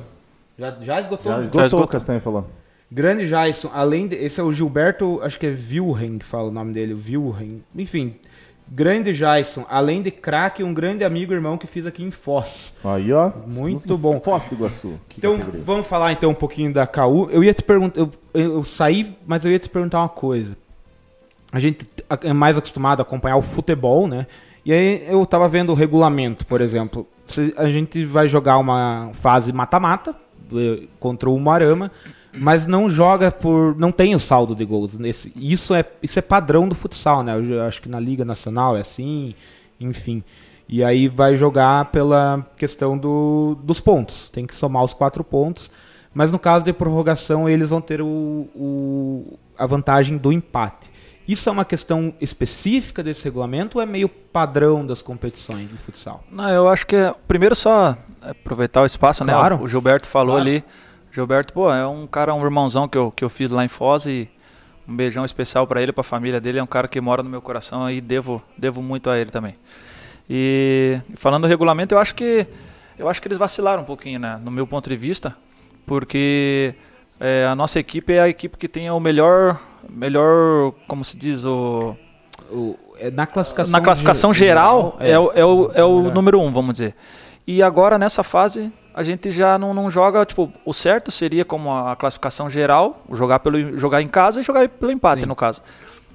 Já, 0.59 0.77
já 0.81 1.01
esgotou? 1.01 1.33
Já 1.33 1.39
esgotou, 1.39 1.61
já 1.61 1.67
esgotou. 1.67 1.85
o 1.85 1.89
Castanha 1.89 2.21
falou. 2.21 2.47
Grande 2.91 3.29
Jason, 3.29 3.71
além 3.73 4.09
de, 4.09 4.17
esse 4.17 4.41
é 4.41 4.43
o 4.43 4.53
Gilberto, 4.53 5.21
acho 5.23 5.39
que 5.39 5.47
é 5.47 5.51
Wilhelm 5.51 6.19
que 6.19 6.25
fala 6.25 6.49
o 6.49 6.51
nome 6.51 6.73
dele, 6.73 6.93
Wilhelm. 6.93 7.61
Enfim, 7.77 8.17
grande 8.71 9.13
Jason, 9.13 9.67
além 9.69 10.01
de 10.01 10.11
craque, 10.11 10.63
um 10.63 10.73
grande 10.73 11.03
amigo 11.05 11.33
irmão 11.33 11.59
que 11.59 11.67
fiz 11.67 11.85
aqui 11.85 12.05
em 12.05 12.11
Foz. 12.11 12.77
Aí, 12.85 13.13
ó. 13.13 13.33
Muito 13.47 13.99
bom. 13.99 14.21
Foz 14.21 14.47
do 14.47 14.55
Iguaçu. 14.55 14.99
então, 15.19 15.39
vamos 15.65 15.87
falar 15.87 16.13
então 16.13 16.31
um 16.31 16.35
pouquinho 16.35 16.73
da 16.73 16.87
KU. 16.87 17.29
Eu 17.31 17.43
ia 17.43 17.53
te 17.53 17.63
perguntar, 17.63 17.99
eu, 17.99 18.11
eu, 18.33 18.65
saí, 18.65 19.17
mas 19.27 19.45
eu 19.45 19.51
ia 19.51 19.59
te 19.59 19.69
perguntar 19.69 19.99
uma 19.99 20.09
coisa. 20.09 20.57
A 21.53 21.59
gente 21.59 21.89
é 22.23 22.33
mais 22.33 22.57
acostumado 22.57 23.01
a 23.01 23.03
acompanhar 23.03 23.37
o 23.37 23.43
futebol, 23.43 24.07
né? 24.07 24.27
E 24.65 24.73
aí 24.73 25.05
eu 25.09 25.27
tava 25.27 25.49
vendo 25.49 25.71
o 25.71 25.75
regulamento, 25.75 26.47
por 26.47 26.61
exemplo. 26.61 27.09
A 27.57 27.69
gente 27.71 28.05
vai 28.05 28.29
jogar 28.29 28.59
uma 28.59 29.11
fase 29.15 29.53
mata-mata 29.53 30.15
eh, 30.53 30.87
contra 30.99 31.29
o 31.29 31.39
Marama 31.41 31.91
mas 32.33 32.67
não 32.67 32.89
joga 32.89 33.31
por. 33.31 33.77
não 33.77 33.91
tem 33.91 34.15
o 34.15 34.21
saldo 34.21 34.55
de 34.55 34.65
gols. 34.65 34.97
Nesse, 34.97 35.33
isso, 35.37 35.75
é, 35.75 35.85
isso 36.03 36.19
é 36.19 36.23
padrão 36.23 36.69
do 36.69 36.75
futsal, 36.75 37.23
né? 37.23 37.37
Eu 37.37 37.63
acho 37.63 37.83
que 37.83 37.89
na 37.89 37.99
Liga 37.99 38.25
Nacional 38.25 38.77
é 38.77 38.81
assim, 38.81 39.35
enfim. 39.81 40.23
E 40.69 40.85
aí 40.85 41.09
vai 41.09 41.35
jogar 41.35 41.87
pela 41.87 42.47
questão 42.57 42.97
do, 42.97 43.59
dos 43.63 43.81
pontos. 43.81 44.29
Tem 44.29 44.47
que 44.47 44.55
somar 44.55 44.85
os 44.85 44.95
quatro 44.95 45.25
pontos. 45.25 45.71
Mas 46.15 46.31
no 46.31 46.39
caso 46.39 46.65
de 46.65 46.73
prorrogação, 46.73 47.49
eles 47.49 47.71
vão 47.71 47.81
ter 47.81 48.01
o, 48.01 48.07
o, 48.55 49.39
a 49.59 49.67
vantagem 49.67 50.17
do 50.17 50.33
empate. 50.33 50.91
Isso 51.27 51.49
é 51.49 51.53
uma 51.53 51.65
questão 51.65 52.13
específica 52.21 53.03
desse 53.03 53.25
regulamento 53.25 53.79
ou 53.79 53.83
é 53.83 53.87
meio 53.87 54.09
padrão 54.09 54.85
das 54.85 55.03
competições 55.03 55.69
de 55.69 55.77
futsal? 55.77 56.25
Não, 56.31 56.49
eu 56.51 56.69
acho 56.69 56.87
que 56.87 56.97
é, 56.97 57.15
primeiro 57.29 57.55
só 57.55 57.97
aproveitar 58.21 58.83
o 58.83 58.87
espaço, 58.87 59.25
né? 59.25 59.33
claro. 59.33 59.57
né? 59.57 59.63
O 59.63 59.69
Gilberto 59.69 60.09
falou 60.09 60.35
claro. 60.35 60.51
ali 60.51 60.65
Gilberto, 61.13 61.53
pô, 61.53 61.73
é 61.73 61.87
um 61.87 62.07
cara, 62.07 62.35
um 62.35 62.45
irmãozão 62.45 62.89
que 62.89 62.97
eu, 62.97 63.11
que 63.11 63.25
eu 63.25 63.29
fiz 63.29 63.51
lá 63.51 63.65
em 63.65 63.69
Foz 63.69 64.07
e 64.07 64.29
um 64.89 64.95
beijão 64.95 65.25
especial 65.25 65.67
para 65.67 65.83
ele, 65.83 65.93
para 65.93 66.03
a 66.03 66.05
família 66.05 66.41
dele. 66.41 66.59
É 66.59 66.63
um 66.63 66.67
cara 66.67 66.87
que 66.87 67.01
mora 67.01 67.23
no 67.23 67.31
meu 67.31 67.43
coração 67.43 67.91
e 67.91 68.01
devo, 68.01 68.43
devo 68.57 68.83
muito 68.83 69.11
a 69.11 69.19
ele 69.19 69.31
também. 69.31 69.55
E 70.29 71.01
falando 71.17 71.43
do 71.43 71.49
regulamento, 71.49 71.95
eu 71.95 71.99
acho 71.99 72.15
que 72.15 72.47
eu 72.97 73.09
acho 73.09 73.21
que 73.21 73.29
eles 73.29 73.39
vacilaram 73.39 73.83
um 73.83 73.87
pouquinho, 73.87 74.21
né, 74.21 74.39
no 74.45 74.51
meu 74.51 74.67
ponto 74.67 74.89
de 74.89 74.97
vista, 74.97 75.35
porque 75.87 76.75
é, 77.19 77.47
a 77.47 77.55
nossa 77.55 77.81
equipe 77.81 78.13
é 78.13 78.21
a 78.21 78.29
equipe 78.29 78.59
que 78.59 78.69
tem 78.69 78.91
o 78.91 79.01
melhor, 79.01 79.59
melhor, 79.89 80.73
como 80.87 81.03
se 81.03 81.17
diz, 81.17 81.45
o, 81.45 81.97
o 82.51 82.79
é, 82.99 83.11
na 83.11 83.27
classificação, 83.27 83.73
na 83.73 83.81
classificação 83.81 84.35
geral, 84.35 84.99
geral 85.01 85.01
é, 85.01 85.11
é, 85.13 85.19
o, 85.19 85.33
é 85.35 85.45
o, 85.45 85.73
é 85.77 85.85
o 85.85 86.11
número 86.13 86.41
um, 86.41 86.53
vamos 86.53 86.75
dizer. 86.75 86.95
E 87.47 87.63
agora 87.63 87.99
nessa 87.99 88.23
fase 88.23 88.71
a 89.01 89.03
gente 89.03 89.31
já 89.31 89.59
não, 89.59 89.73
não 89.73 89.91
joga, 89.91 90.27
tipo, 90.27 90.53
o 90.63 90.75
certo 90.75 91.11
seria 91.11 91.43
como 91.43 91.75
a 91.75 91.97
classificação 91.97 92.51
geral, 92.51 93.03
jogar, 93.11 93.39
pelo, 93.39 93.79
jogar 93.79 94.03
em 94.03 94.07
casa 94.07 94.41
e 94.41 94.43
jogar 94.43 94.69
pelo 94.69 94.93
empate, 94.93 95.23
Sim. 95.23 95.27
no 95.27 95.35
caso. 95.35 95.63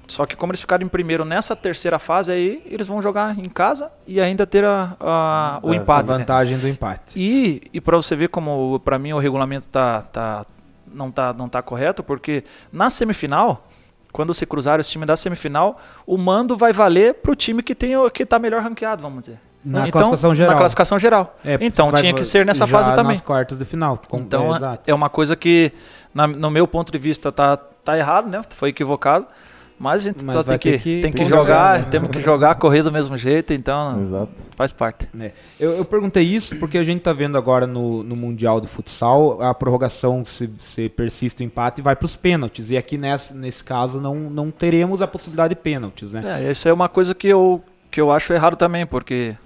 Só 0.06 0.24
que 0.24 0.36
como 0.36 0.52
eles 0.52 0.60
ficaram 0.60 0.86
em 0.86 0.88
primeiro 0.88 1.24
nessa 1.24 1.56
terceira 1.56 1.98
fase 1.98 2.30
aí, 2.30 2.62
eles 2.66 2.86
vão 2.86 3.02
jogar 3.02 3.36
em 3.36 3.48
casa 3.48 3.90
e 4.06 4.20
ainda 4.20 4.46
ter 4.46 4.64
a, 4.64 4.96
a 5.00 5.58
o 5.64 5.72
a, 5.72 5.76
empate. 5.76 6.08
A 6.08 6.12
né? 6.12 6.18
vantagem 6.18 6.54
né? 6.54 6.62
do 6.62 6.68
empate. 6.68 7.18
E, 7.18 7.62
e 7.72 7.80
para 7.80 7.96
você 7.96 8.14
ver 8.14 8.28
como 8.28 8.78
para 8.84 9.00
mim 9.00 9.12
o 9.12 9.18
regulamento 9.18 9.66
tá, 9.66 10.02
tá, 10.02 10.46
não, 10.86 11.10
tá, 11.10 11.32
não 11.32 11.48
tá 11.48 11.60
correto, 11.60 12.04
porque 12.04 12.44
na 12.72 12.88
semifinal, 12.88 13.66
quando 14.12 14.32
se 14.32 14.46
cruzar 14.46 14.78
esse 14.78 14.92
time 14.92 15.04
da 15.04 15.16
semifinal, 15.16 15.80
o 16.06 16.16
mando 16.16 16.56
vai 16.56 16.72
valer 16.72 17.14
para 17.14 17.32
o 17.32 17.34
time 17.34 17.60
que, 17.60 17.74
tem, 17.74 17.94
que 18.10 18.24
tá 18.24 18.38
melhor 18.38 18.62
ranqueado, 18.62 19.02
vamos 19.02 19.22
dizer. 19.22 19.40
Na 19.66 19.88
então, 19.88 20.00
classificação 20.00 20.34
geral. 20.34 20.52
Na 20.52 20.58
classificação 20.58 20.98
geral. 20.98 21.34
É, 21.44 21.58
então, 21.60 21.92
tinha 21.92 22.14
que 22.14 22.24
ser 22.24 22.46
nessa 22.46 22.68
fase 22.68 22.94
também. 22.94 23.16
Nas 23.16 23.20
quartas 23.20 23.58
de 23.58 23.64
final. 23.64 24.00
Com, 24.08 24.18
então, 24.18 24.54
é, 24.54 24.78
é, 24.86 24.94
uma 24.94 25.10
coisa 25.10 25.34
que, 25.34 25.72
na, 26.14 26.28
no 26.28 26.50
meu 26.50 26.68
ponto 26.68 26.92
de 26.92 26.98
vista, 26.98 27.32
tá, 27.32 27.56
tá 27.56 27.98
errado, 27.98 28.28
né? 28.28 28.40
Foi 28.50 28.68
equivocado. 28.68 29.26
Mas 29.78 30.02
a 30.02 30.04
gente 30.04 30.24
Mas 30.24 30.44
tem, 30.46 30.58
que, 30.58 30.78
que, 30.78 31.00
tem 31.02 31.12
que 31.12 31.24
jogar, 31.24 31.80
né? 31.80 31.86
temos 31.90 32.08
que 32.08 32.18
jogar, 32.18 32.54
correr 32.54 32.82
do 32.82 32.90
mesmo 32.90 33.14
jeito, 33.14 33.52
então 33.52 33.98
Exato. 33.98 34.32
faz 34.56 34.72
parte. 34.72 35.06
É. 35.20 35.32
Eu, 35.60 35.72
eu, 35.72 35.84
perguntei 35.84 36.24
isso 36.24 36.58
porque 36.58 36.78
a 36.78 36.82
gente 36.82 37.00
está 37.00 37.12
vendo 37.12 37.36
agora 37.36 37.66
no, 37.66 38.02
no 38.02 38.16
Mundial 38.16 38.58
de 38.58 38.68
Futsal 38.68 39.42
a 39.42 39.52
prorrogação, 39.52 40.24
se, 40.24 40.50
se 40.60 40.88
persiste 40.88 41.42
o 41.42 41.44
empate, 41.44 41.82
vai 41.82 41.94
para 41.94 42.06
os 42.06 42.16
pênaltis. 42.16 42.70
E 42.70 42.76
aqui 42.76 42.96
nesse, 42.96 43.36
nesse 43.36 43.62
caso 43.62 44.00
não, 44.00 44.14
não 44.14 44.50
teremos 44.50 45.02
a 45.02 45.06
possibilidade 45.06 45.54
de 45.54 45.60
pênaltis. 45.60 46.10
Né? 46.10 46.20
É, 46.24 46.50
isso 46.50 46.66
é 46.66 46.72
uma 46.72 46.88
coisa 46.88 47.14
que 47.14 47.28
eu, 47.28 47.62
que 47.90 48.00
eu 48.00 48.10
acho 48.10 48.32
errado 48.32 48.56
também, 48.56 48.86
porque 48.86 49.36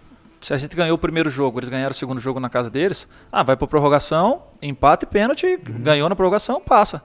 se 0.40 0.54
a 0.54 0.58
gente 0.58 0.74
ganhou 0.74 0.94
o 0.94 0.98
primeiro 0.98 1.28
jogo, 1.28 1.58
eles 1.58 1.68
ganharam 1.68 1.90
o 1.90 1.94
segundo 1.94 2.20
jogo 2.20 2.40
na 2.40 2.48
casa 2.48 2.70
deles, 2.70 3.08
ah, 3.30 3.42
vai 3.42 3.56
para 3.56 3.66
prorrogação, 3.66 4.42
empate, 4.62 5.06
pênalti, 5.06 5.46
uhum. 5.46 5.82
ganhou 5.82 6.08
na 6.08 6.16
prorrogação, 6.16 6.60
passa. 6.60 7.02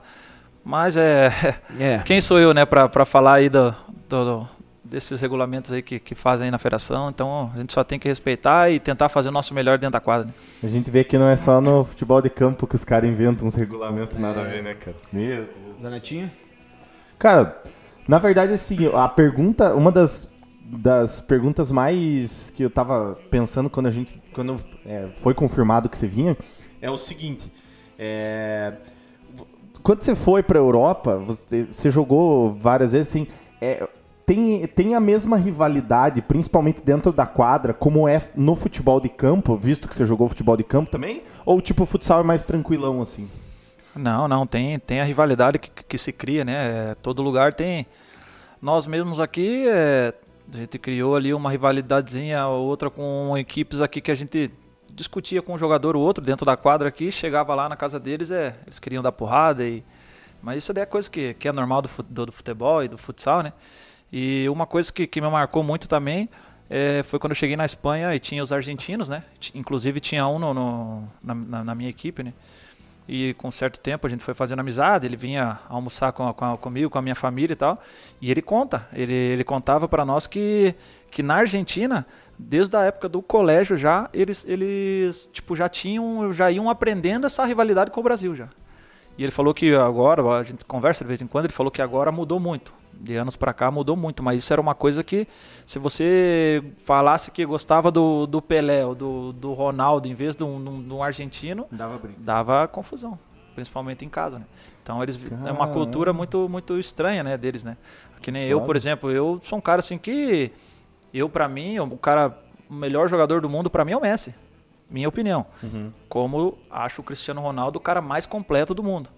Mas 0.64 0.96
é, 0.96 1.30
é. 1.78 1.98
quem 1.98 2.20
sou 2.20 2.40
eu, 2.40 2.54
né, 2.54 2.64
para 2.64 3.04
falar 3.04 3.34
aí 3.34 3.48
do, 3.48 3.74
do, 4.08 4.48
desses 4.82 5.20
regulamentos 5.20 5.72
aí 5.72 5.82
que, 5.82 5.98
que 5.98 6.14
fazem 6.14 6.46
aí 6.46 6.50
na 6.50 6.58
federação. 6.58 7.10
Então 7.10 7.50
a 7.54 7.58
gente 7.58 7.72
só 7.72 7.84
tem 7.84 7.98
que 7.98 8.08
respeitar 8.08 8.70
e 8.70 8.80
tentar 8.80 9.08
fazer 9.08 9.28
o 9.28 9.32
nosso 9.32 9.52
melhor 9.52 9.78
dentro 9.78 9.92
da 9.92 10.00
quadra. 10.00 10.26
Né? 10.26 10.32
A 10.62 10.66
gente 10.66 10.90
vê 10.90 11.04
que 11.04 11.18
não 11.18 11.28
é 11.28 11.36
só 11.36 11.60
no 11.60 11.84
futebol 11.84 12.22
de 12.22 12.30
campo 12.30 12.66
que 12.66 12.74
os 12.74 12.84
caras 12.84 13.08
inventam 13.08 13.46
uns 13.46 13.54
regulamentos 13.54 14.18
nada 14.18 14.40
a 14.40 14.44
ver, 14.44 14.62
né, 14.62 14.74
cara? 14.74 14.96
Meu 15.12 15.48
Danetinho? 15.80 16.30
Cara, 17.18 17.60
na 18.08 18.18
verdade, 18.18 18.52
assim, 18.52 18.90
a 18.94 19.08
pergunta, 19.08 19.74
uma 19.74 19.90
das 19.90 20.32
das 20.68 21.20
perguntas 21.20 21.70
mais 21.70 22.50
que 22.50 22.62
eu 22.62 22.70
tava 22.70 23.16
pensando 23.30 23.70
quando 23.70 23.86
a 23.86 23.90
gente 23.90 24.20
quando 24.32 24.60
é, 24.84 25.08
foi 25.22 25.32
confirmado 25.32 25.88
que 25.88 25.96
você 25.96 26.08
vinha 26.08 26.36
é 26.82 26.90
o 26.90 26.98
seguinte 26.98 27.50
é, 27.98 28.74
quando 29.82 30.02
você 30.02 30.16
foi 30.16 30.42
para 30.42 30.58
a 30.58 30.62
Europa 30.62 31.16
você, 31.18 31.64
você, 31.64 31.90
jogou 31.90 32.52
várias 32.52 32.92
vezes 32.92 33.08
assim 33.08 33.28
é, 33.60 33.88
tem, 34.26 34.66
tem 34.66 34.94
a 34.96 35.00
mesma 35.00 35.36
rivalidade 35.36 36.20
principalmente 36.20 36.82
dentro 36.82 37.12
da 37.12 37.26
quadra 37.26 37.72
como 37.72 38.08
é 38.08 38.20
no 38.34 38.56
futebol 38.56 39.00
de 39.00 39.08
campo 39.08 39.56
visto 39.56 39.88
que 39.88 39.94
você 39.94 40.04
jogou 40.04 40.28
futebol 40.28 40.56
de 40.56 40.64
campo 40.64 40.90
também? 40.90 41.22
Ou 41.44 41.60
tipo 41.60 41.84
o 41.84 41.86
futsal 41.86 42.20
é 42.20 42.24
mais 42.24 42.42
tranquilão 42.42 43.00
assim? 43.00 43.30
Não 43.94 44.26
não 44.26 44.44
tem 44.44 44.80
tem 44.80 45.00
a 45.00 45.04
rivalidade 45.04 45.60
que, 45.60 45.70
que 45.70 45.96
se 45.96 46.12
cria 46.12 46.44
né? 46.44 46.96
Todo 46.96 47.22
lugar 47.22 47.54
tem. 47.54 47.86
Nós 48.60 48.86
mesmos 48.86 49.20
aqui 49.20 49.66
é, 49.68 50.12
A 50.52 50.56
gente 50.58 50.78
criou 50.78 51.16
ali 51.16 51.34
uma 51.34 51.50
rivalidadezinha 51.50 52.46
ou 52.46 52.66
outra 52.66 52.88
com 52.88 53.36
equipes 53.36 53.80
aqui 53.80 54.00
que 54.00 54.10
a 54.10 54.14
gente 54.14 54.50
discutia 54.90 55.42
com 55.42 55.54
um 55.54 55.58
jogador 55.58 55.96
ou 55.96 56.02
outro 56.02 56.24
dentro 56.24 56.46
da 56.46 56.56
quadra 56.56 56.88
aqui, 56.88 57.10
chegava 57.10 57.54
lá 57.54 57.68
na 57.68 57.76
casa 57.76 58.00
deles, 58.00 58.30
é, 58.30 58.56
eles 58.64 58.78
queriam 58.78 59.02
dar 59.02 59.12
porrada 59.12 59.64
e 59.64 59.84
mas 60.42 60.58
isso 60.58 60.72
daí 60.72 60.82
é 60.82 60.86
coisa 60.86 61.10
que, 61.10 61.34
que 61.34 61.48
é 61.48 61.52
normal 61.52 61.82
do, 61.82 62.26
do 62.26 62.32
futebol 62.32 62.84
e 62.84 62.88
do 62.88 62.96
futsal, 62.96 63.42
né? 63.42 63.52
E 64.12 64.48
uma 64.48 64.66
coisa 64.66 64.92
que, 64.92 65.06
que 65.06 65.20
me 65.20 65.28
marcou 65.28 65.62
muito 65.62 65.88
também 65.88 66.28
é, 66.70 67.02
foi 67.02 67.18
quando 67.18 67.32
eu 67.32 67.36
cheguei 67.36 67.56
na 67.56 67.64
Espanha 67.64 68.14
e 68.14 68.20
tinha 68.20 68.42
os 68.42 68.52
argentinos, 68.52 69.08
né? 69.08 69.24
Inclusive 69.54 69.98
tinha 70.00 70.26
um 70.28 70.38
no, 70.38 70.54
no 70.54 71.08
na, 71.22 71.64
na, 71.64 71.74
minha 71.74 71.90
equipe, 71.90 72.22
né? 72.22 72.32
E 73.08 73.34
com 73.34 73.50
certo 73.50 73.78
tempo 73.78 74.06
a 74.06 74.10
gente 74.10 74.24
foi 74.24 74.34
fazendo 74.34 74.60
amizade, 74.60 75.06
ele 75.06 75.16
vinha 75.16 75.60
almoçar 75.68 76.12
com, 76.12 76.32
com 76.32 76.56
comigo, 76.56 76.90
com 76.90 76.98
a 76.98 77.02
minha 77.02 77.14
família 77.14 77.52
e 77.52 77.56
tal. 77.56 77.80
E 78.20 78.30
ele 78.30 78.42
conta, 78.42 78.88
ele, 78.92 79.12
ele 79.12 79.44
contava 79.44 79.86
para 79.86 80.04
nós 80.04 80.26
que, 80.26 80.74
que 81.10 81.22
na 81.22 81.36
Argentina, 81.36 82.06
desde 82.38 82.76
a 82.76 82.82
época 82.82 83.08
do 83.08 83.22
colégio 83.22 83.76
já, 83.76 84.10
eles, 84.12 84.44
eles 84.48 85.30
tipo, 85.32 85.54
já 85.54 85.68
tinham, 85.68 86.32
já 86.32 86.50
iam 86.50 86.68
aprendendo 86.68 87.26
essa 87.26 87.44
rivalidade 87.44 87.90
com 87.90 88.00
o 88.00 88.02
Brasil 88.02 88.34
já. 88.34 88.48
E 89.16 89.22
ele 89.22 89.32
falou 89.32 89.54
que 89.54 89.74
agora, 89.74 90.22
a 90.38 90.42
gente 90.42 90.64
conversa 90.64 91.04
de 91.04 91.08
vez 91.08 91.22
em 91.22 91.26
quando, 91.26 91.46
ele 91.46 91.54
falou 91.54 91.70
que 91.70 91.80
agora 91.80 92.10
mudou 92.10 92.40
muito 92.40 92.72
de 93.06 93.16
anos 93.16 93.36
para 93.36 93.54
cá 93.54 93.70
mudou 93.70 93.96
muito, 93.96 94.22
mas 94.22 94.38
isso 94.38 94.52
era 94.52 94.60
uma 94.60 94.74
coisa 94.74 95.02
que 95.02 95.26
se 95.64 95.78
você 95.78 96.62
falasse 96.84 97.30
que 97.30 97.44
gostava 97.46 97.90
do, 97.90 98.26
do 98.26 98.42
Pelé 98.42 98.84
ou 98.84 98.94
do, 98.94 99.32
do 99.32 99.52
Ronaldo 99.52 100.08
em 100.08 100.14
vez 100.14 100.36
de 100.36 100.44
um, 100.44 100.82
de 100.82 100.92
um 100.92 101.02
argentino, 101.02 101.66
dava, 101.70 102.00
dava 102.18 102.68
confusão, 102.68 103.18
principalmente 103.54 104.04
em 104.04 104.08
casa, 104.08 104.38
né? 104.38 104.44
Então 104.82 105.02
eles 105.02 105.16
Caramba. 105.16 105.48
é 105.48 105.52
uma 105.52 105.68
cultura 105.68 106.12
muito 106.12 106.48
muito 106.48 106.78
estranha, 106.78 107.22
né, 107.22 107.36
deles, 107.36 107.64
né? 107.64 107.76
Que 108.20 108.30
nem 108.30 108.48
claro. 108.48 108.60
eu, 108.60 108.66
por 108.66 108.76
exemplo, 108.76 109.10
eu 109.10 109.38
sou 109.42 109.58
um 109.58 109.62
cara 109.62 109.78
assim 109.78 109.96
que 109.96 110.52
eu 111.14 111.28
para 111.28 111.48
mim, 111.48 111.78
o 111.78 111.96
cara 111.96 112.36
o 112.68 112.74
melhor 112.74 113.08
jogador 113.08 113.40
do 113.40 113.48
mundo 113.48 113.70
para 113.70 113.84
mim 113.84 113.92
é 113.92 113.96
o 113.96 114.00
Messi. 114.00 114.34
Minha 114.88 115.08
opinião. 115.08 115.46
Uhum. 115.62 115.92
Como 116.08 116.58
acho 116.70 117.00
o 117.00 117.04
Cristiano 117.04 117.40
Ronaldo 117.40 117.78
o 117.78 117.80
cara 117.80 118.00
mais 118.00 118.26
completo 118.26 118.74
do 118.74 118.82
mundo. 118.82 119.10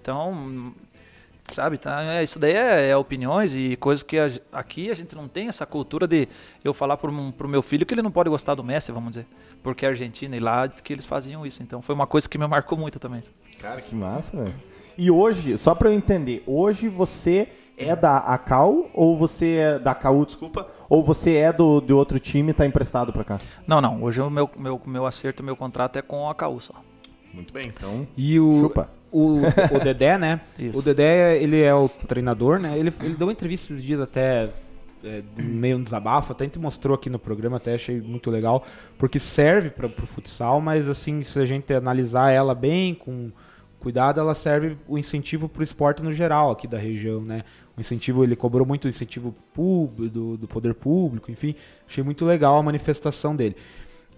Então, 0.00 0.74
Sabe, 1.52 1.76
tá? 1.76 2.02
É, 2.02 2.22
isso 2.22 2.38
daí 2.38 2.52
é, 2.52 2.90
é, 2.90 2.96
opiniões 2.96 3.54
e 3.54 3.76
coisas 3.76 4.02
que 4.02 4.18
a, 4.18 4.30
aqui 4.52 4.90
a 4.90 4.94
gente 4.94 5.14
não 5.14 5.28
tem 5.28 5.48
essa 5.48 5.66
cultura 5.66 6.06
de 6.06 6.26
eu 6.64 6.72
falar 6.72 6.96
pro, 6.96 7.32
pro 7.32 7.48
meu 7.48 7.62
filho 7.62 7.84
que 7.84 7.92
ele 7.92 8.02
não 8.02 8.10
pode 8.10 8.30
gostar 8.30 8.54
do 8.54 8.64
Messi, 8.64 8.90
vamos 8.90 9.10
dizer. 9.10 9.26
Porque 9.62 9.84
a 9.84 9.90
Argentina 9.90 10.36
e 10.36 10.40
lá 10.40 10.66
diz 10.66 10.80
que 10.80 10.92
eles 10.92 11.04
faziam 11.06 11.46
isso. 11.46 11.62
Então 11.62 11.82
foi 11.82 11.94
uma 11.94 12.06
coisa 12.06 12.28
que 12.28 12.38
me 12.38 12.46
marcou 12.46 12.78
muito 12.78 12.98
também. 12.98 13.22
Cara, 13.60 13.80
que 13.80 13.94
massa, 13.94 14.36
velho. 14.36 14.54
E 14.96 15.10
hoje, 15.10 15.58
só 15.58 15.74
para 15.74 15.90
eu 15.90 15.92
entender, 15.92 16.42
hoje 16.46 16.88
você 16.88 17.48
é 17.76 17.94
da 17.94 18.18
ACAU 18.18 18.90
ou 18.94 19.16
você 19.16 19.56
é 19.56 19.78
da 19.78 19.90
ACAU, 19.90 20.24
desculpa, 20.24 20.68
ou 20.88 21.02
você 21.02 21.34
é 21.34 21.52
do, 21.52 21.80
de 21.80 21.92
outro 21.92 22.18
time 22.18 22.50
e 22.50 22.54
tá 22.54 22.64
emprestado 22.64 23.12
para 23.12 23.24
cá? 23.24 23.40
Não, 23.66 23.80
não. 23.80 24.02
Hoje 24.02 24.20
o 24.20 24.30
meu, 24.30 24.48
meu, 24.56 24.80
meu 24.86 25.06
acerto, 25.06 25.42
meu 25.42 25.56
contrato 25.56 25.98
é 25.98 26.02
com 26.02 26.28
a 26.28 26.32
ACAU 26.32 26.60
só. 26.60 26.74
Muito 27.32 27.52
bem, 27.52 27.66
então. 27.66 28.06
E 28.16 28.38
o, 28.38 28.60
chupa 28.60 28.88
o, 29.14 29.36
o 29.76 29.84
Dedé, 29.84 30.18
né? 30.18 30.40
Isso. 30.58 30.78
O 30.78 30.82
Dedé, 30.82 31.40
ele 31.40 31.62
é 31.62 31.72
o 31.72 31.88
treinador, 31.88 32.58
né? 32.58 32.76
Ele, 32.76 32.92
ele 33.00 33.14
deu 33.14 33.30
entrevista 33.30 33.72
esses 33.72 33.82
dias 33.82 34.00
até 34.00 34.50
é, 35.04 35.22
meio 35.36 35.76
um 35.76 35.82
desabafo, 35.82 36.32
até 36.32 36.42
a 36.42 36.46
gente 36.48 36.58
mostrou 36.58 36.96
aqui 36.96 37.08
no 37.08 37.18
programa, 37.18 37.58
até 37.58 37.74
achei 37.74 38.00
muito 38.00 38.28
legal, 38.28 38.66
porque 38.98 39.20
serve 39.20 39.70
para 39.70 39.86
o 39.86 40.06
futsal, 40.06 40.60
mas 40.60 40.88
assim, 40.88 41.22
se 41.22 41.38
a 41.38 41.44
gente 41.44 41.72
analisar 41.72 42.30
ela 42.30 42.56
bem, 42.56 42.92
com 42.92 43.30
cuidado, 43.78 44.18
ela 44.18 44.34
serve 44.34 44.76
o 44.88 44.98
incentivo 44.98 45.48
para 45.48 45.60
o 45.60 45.62
esporte 45.62 46.02
no 46.02 46.12
geral 46.12 46.50
aqui 46.50 46.66
da 46.66 46.78
região, 46.78 47.20
né? 47.20 47.44
O 47.76 47.80
incentivo, 47.80 48.24
ele 48.24 48.34
cobrou 48.34 48.66
muito 48.66 48.86
o 48.86 48.88
incentivo 48.88 49.32
público, 49.52 50.08
do, 50.08 50.36
do 50.36 50.48
poder 50.48 50.74
público, 50.74 51.30
enfim, 51.30 51.54
achei 51.86 52.02
muito 52.02 52.24
legal 52.24 52.56
a 52.56 52.62
manifestação 52.62 53.36
dele. 53.36 53.54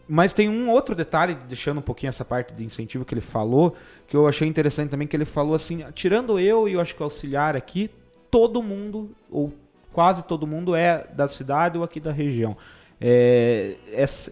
Mas 0.08 0.32
tem 0.32 0.48
um 0.48 0.70
outro 0.70 0.94
detalhe, 0.94 1.36
deixando 1.48 1.78
um 1.78 1.82
pouquinho 1.82 2.10
essa 2.10 2.24
parte 2.24 2.54
de 2.54 2.64
incentivo 2.64 3.04
que 3.04 3.12
ele 3.12 3.20
falou, 3.20 3.74
que 4.06 4.16
eu 4.16 4.28
achei 4.28 4.46
interessante 4.46 4.90
também, 4.90 5.08
que 5.08 5.16
ele 5.16 5.24
falou 5.24 5.54
assim, 5.54 5.84
tirando 5.94 6.38
eu 6.38 6.68
e 6.68 6.74
eu 6.74 6.80
acho 6.80 6.94
que 6.94 7.02
o 7.02 7.04
auxiliar 7.04 7.56
aqui, 7.56 7.90
todo 8.30 8.62
mundo, 8.62 9.10
ou 9.30 9.52
quase 9.92 10.22
todo 10.22 10.46
mundo 10.46 10.76
é 10.76 11.06
da 11.12 11.26
cidade 11.26 11.76
ou 11.76 11.82
aqui 11.82 11.98
da 11.98 12.12
região. 12.12 12.56
É, 13.00 13.76
esse, 13.88 14.30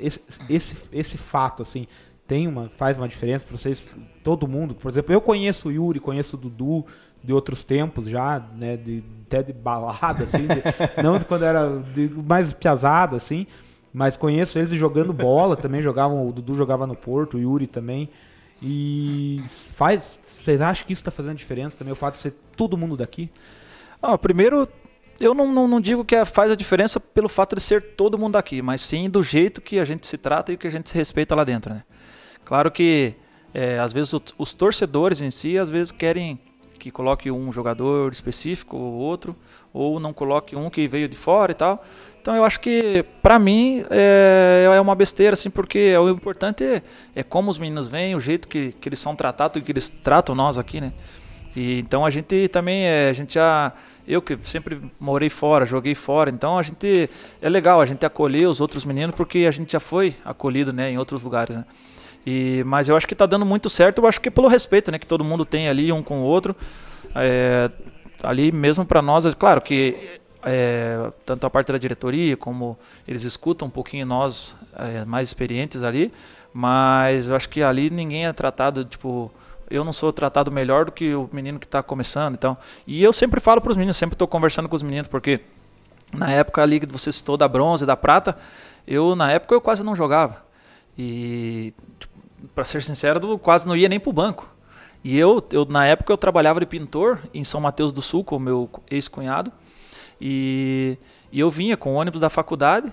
esse, 0.48 0.76
esse 0.92 1.18
fato, 1.18 1.62
assim, 1.62 1.86
tem 2.26 2.46
uma, 2.46 2.68
faz 2.68 2.96
uma 2.96 3.08
diferença 3.08 3.44
para 3.44 3.56
vocês, 3.56 3.82
todo 4.22 4.46
mundo. 4.46 4.74
Por 4.74 4.90
exemplo, 4.90 5.12
eu 5.12 5.20
conheço 5.20 5.68
o 5.68 5.72
Yuri, 5.72 6.00
conheço 6.00 6.36
o 6.36 6.40
Dudu 6.40 6.86
de 7.22 7.32
outros 7.32 7.64
tempos 7.64 8.06
já, 8.06 8.38
né, 8.54 8.76
de, 8.76 9.02
até 9.26 9.42
de 9.42 9.52
balada, 9.52 10.24
assim, 10.24 10.46
de, 10.46 10.62
não 11.02 11.18
de 11.18 11.24
quando 11.24 11.44
era 11.44 11.78
de, 11.94 12.08
mais 12.08 12.52
piazada, 12.52 13.16
assim, 13.16 13.46
mas 13.94 14.16
conheço 14.16 14.58
eles 14.58 14.68
jogando 14.70 15.12
bola 15.12 15.56
também, 15.56 15.80
jogavam, 15.80 16.28
o 16.28 16.32
Dudu 16.32 16.56
jogava 16.56 16.84
no 16.84 16.96
Porto, 16.96 17.36
o 17.36 17.40
Yuri 17.40 17.68
também. 17.68 18.10
E 18.60 19.40
faz. 19.76 20.18
Vocês 20.26 20.60
acham 20.60 20.84
que 20.84 20.92
isso 20.92 21.00
está 21.00 21.12
fazendo 21.12 21.36
diferença 21.36 21.76
também, 21.76 21.92
o 21.92 21.96
fato 21.96 22.14
de 22.14 22.20
ser 22.20 22.34
todo 22.56 22.76
mundo 22.76 22.96
daqui? 22.96 23.30
Ah, 24.02 24.18
primeiro, 24.18 24.68
eu 25.20 25.32
não, 25.32 25.52
não, 25.52 25.68
não, 25.68 25.80
digo 25.80 26.04
que 26.04 26.24
faz 26.24 26.50
a 26.50 26.56
diferença 26.56 26.98
pelo 26.98 27.28
fato 27.28 27.54
de 27.54 27.62
ser 27.62 27.94
todo 27.94 28.18
mundo 28.18 28.32
daqui, 28.32 28.60
mas 28.60 28.80
sim 28.80 29.08
do 29.08 29.22
jeito 29.22 29.60
que 29.60 29.78
a 29.78 29.84
gente 29.84 30.08
se 30.08 30.18
trata 30.18 30.52
e 30.52 30.56
que 30.56 30.66
a 30.66 30.70
gente 30.70 30.88
se 30.88 30.94
respeita 30.96 31.34
lá 31.36 31.44
dentro. 31.44 31.72
Né? 31.72 31.84
Claro 32.44 32.72
que 32.72 33.14
é, 33.52 33.78
às 33.78 33.92
vezes 33.92 34.12
o, 34.12 34.20
os 34.36 34.52
torcedores 34.52 35.22
em 35.22 35.30
si 35.30 35.56
às 35.56 35.70
vezes 35.70 35.92
querem 35.92 36.40
que 36.80 36.90
coloque 36.90 37.30
um 37.30 37.52
jogador 37.52 38.12
específico 38.12 38.76
ou 38.76 38.94
outro, 38.94 39.36
ou 39.72 40.00
não 40.00 40.12
coloque 40.12 40.56
um 40.56 40.68
que 40.68 40.88
veio 40.88 41.08
de 41.08 41.16
fora 41.16 41.52
e 41.52 41.54
tal. 41.54 41.82
Então 42.24 42.34
eu 42.34 42.42
acho 42.42 42.58
que 42.58 43.04
para 43.22 43.38
mim 43.38 43.84
é, 43.90 44.70
é, 44.74 44.80
uma 44.80 44.94
besteira, 44.94 45.34
assim, 45.34 45.50
porque 45.50 45.94
o 45.98 46.08
importante 46.08 46.64
é, 46.64 46.82
é, 47.14 47.22
como 47.22 47.50
os 47.50 47.58
meninos 47.58 47.86
vêm, 47.86 48.14
o 48.14 48.20
jeito 48.20 48.48
que, 48.48 48.72
que 48.80 48.88
eles 48.88 48.98
são 48.98 49.14
tratados 49.14 49.60
e 49.60 49.62
que 49.62 49.70
eles 49.70 49.90
tratam 49.90 50.34
nós 50.34 50.56
aqui, 50.58 50.80
né? 50.80 50.94
E, 51.54 51.80
então 51.80 52.02
a 52.06 52.08
gente 52.08 52.48
também, 52.48 52.86
é, 52.86 53.10
a 53.10 53.12
gente 53.12 53.34
já, 53.34 53.74
eu 54.08 54.22
que 54.22 54.38
sempre 54.40 54.80
morei 54.98 55.28
fora, 55.28 55.66
joguei 55.66 55.94
fora, 55.94 56.30
então 56.30 56.56
a 56.56 56.62
gente, 56.62 57.10
é 57.42 57.48
legal 57.50 57.78
a 57.78 57.84
gente 57.84 58.06
acolher 58.06 58.48
os 58.48 58.58
outros 58.58 58.86
meninos 58.86 59.14
porque 59.14 59.40
a 59.46 59.50
gente 59.50 59.72
já 59.72 59.80
foi 59.80 60.16
acolhido, 60.24 60.72
né, 60.72 60.90
em 60.90 60.96
outros 60.96 61.22
lugares, 61.22 61.54
né? 61.54 61.66
E, 62.24 62.62
mas 62.64 62.88
eu 62.88 62.96
acho 62.96 63.06
que 63.06 63.12
está 63.12 63.26
dando 63.26 63.44
muito 63.44 63.68
certo, 63.68 64.00
eu 64.00 64.08
acho 64.08 64.18
que 64.18 64.30
pelo 64.30 64.48
respeito, 64.48 64.90
né, 64.90 64.98
que 64.98 65.06
todo 65.06 65.22
mundo 65.22 65.44
tem 65.44 65.68
ali 65.68 65.92
um 65.92 66.02
com 66.02 66.20
o 66.20 66.24
outro, 66.24 66.56
é, 67.14 67.70
ali 68.22 68.50
mesmo 68.50 68.86
para 68.86 69.02
nós, 69.02 69.26
é 69.26 69.32
claro 69.32 69.60
que 69.60 70.22
é, 70.44 71.10
tanto 71.24 71.46
a 71.46 71.50
parte 71.50 71.72
da 71.72 71.78
diretoria 71.78 72.36
como 72.36 72.78
eles 73.06 73.22
escutam 73.22 73.68
um 73.68 73.70
pouquinho 73.70 74.06
nós 74.06 74.54
é, 74.76 75.04
mais 75.04 75.28
experientes 75.28 75.82
ali, 75.82 76.12
mas 76.52 77.28
eu 77.28 77.36
acho 77.36 77.48
que 77.48 77.62
ali 77.62 77.90
ninguém 77.90 78.26
é 78.26 78.32
tratado 78.32 78.84
tipo 78.84 79.30
eu 79.70 79.82
não 79.82 79.92
sou 79.92 80.12
tratado 80.12 80.52
melhor 80.52 80.84
do 80.84 80.92
que 80.92 81.14
o 81.14 81.28
menino 81.32 81.58
que 81.58 81.66
está 81.66 81.82
começando, 81.82 82.34
então 82.34 82.56
e 82.86 83.02
eu 83.02 83.12
sempre 83.12 83.40
falo 83.40 83.60
para 83.60 83.70
os 83.70 83.76
meninos, 83.76 83.96
sempre 83.96 84.14
estou 84.14 84.28
conversando 84.28 84.68
com 84.68 84.76
os 84.76 84.82
meninos 84.82 85.08
porque 85.08 85.40
na 86.12 86.30
época 86.30 86.62
ali 86.62 86.78
que 86.78 86.86
você 86.86 87.10
citou 87.10 87.36
da 87.36 87.48
bronze, 87.48 87.86
da 87.86 87.96
prata, 87.96 88.36
eu 88.86 89.16
na 89.16 89.32
época 89.32 89.54
eu 89.54 89.60
quase 89.60 89.82
não 89.82 89.96
jogava 89.96 90.44
e 90.96 91.72
tipo, 91.98 92.14
para 92.54 92.64
ser 92.64 92.82
sincero, 92.82 93.20
eu 93.26 93.38
quase 93.38 93.66
não 93.66 93.76
ia 93.76 93.88
nem 93.88 94.00
para 94.00 94.10
o 94.10 94.12
banco. 94.12 94.48
E 95.02 95.18
eu, 95.18 95.46
eu, 95.52 95.66
na 95.66 95.86
época, 95.86 96.12
eu 96.12 96.16
trabalhava 96.16 96.60
de 96.60 96.66
pintor 96.66 97.20
em 97.32 97.44
São 97.44 97.60
Mateus 97.60 97.92
do 97.92 98.00
Sul 98.00 98.24
com 98.24 98.36
o 98.36 98.40
meu 98.40 98.70
ex-cunhado. 98.90 99.52
E, 100.26 100.96
e 101.30 101.38
eu 101.38 101.50
vinha 101.50 101.76
com 101.76 101.92
o 101.92 101.96
ônibus 101.96 102.18
da 102.18 102.30
faculdade, 102.30 102.90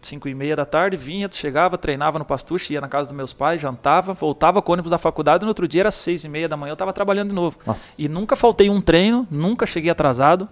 5 0.00 0.28
e 0.28 0.34
meia 0.34 0.54
da 0.54 0.64
tarde, 0.64 0.96
vinha, 0.96 1.28
chegava, 1.28 1.76
treinava 1.76 2.20
no 2.20 2.24
pastuche, 2.24 2.72
ia 2.72 2.80
na 2.80 2.86
casa 2.86 3.08
dos 3.08 3.16
meus 3.16 3.32
pais, 3.32 3.60
jantava, 3.60 4.12
voltava 4.12 4.62
com 4.62 4.70
o 4.70 4.74
ônibus 4.74 4.92
da 4.92 4.96
faculdade, 4.96 5.42
e 5.42 5.44
no 5.44 5.48
outro 5.48 5.66
dia 5.66 5.82
era 5.82 5.90
6 5.90 6.22
e 6.22 6.28
meia 6.28 6.48
da 6.48 6.56
manhã, 6.56 6.70
eu 6.70 6.74
estava 6.74 6.92
trabalhando 6.92 7.30
de 7.30 7.34
novo. 7.34 7.58
Nossa. 7.66 7.94
E 7.98 8.08
nunca 8.08 8.36
faltei 8.36 8.70
um 8.70 8.80
treino, 8.80 9.26
nunca 9.28 9.66
cheguei 9.66 9.90
atrasado. 9.90 10.48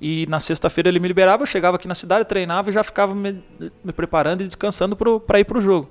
E 0.00 0.26
na 0.28 0.40
sexta-feira 0.40 0.88
ele 0.88 0.98
me 0.98 1.06
liberava, 1.06 1.44
eu 1.44 1.46
chegava 1.46 1.76
aqui 1.76 1.86
na 1.86 1.94
cidade, 1.94 2.24
treinava 2.24 2.68
e 2.68 2.72
já 2.72 2.82
ficava 2.82 3.14
me, 3.14 3.40
me 3.84 3.92
preparando 3.92 4.40
e 4.40 4.46
descansando 4.46 4.96
para 4.96 5.38
ir 5.38 5.44
para 5.44 5.58
o 5.58 5.60
jogo. 5.60 5.88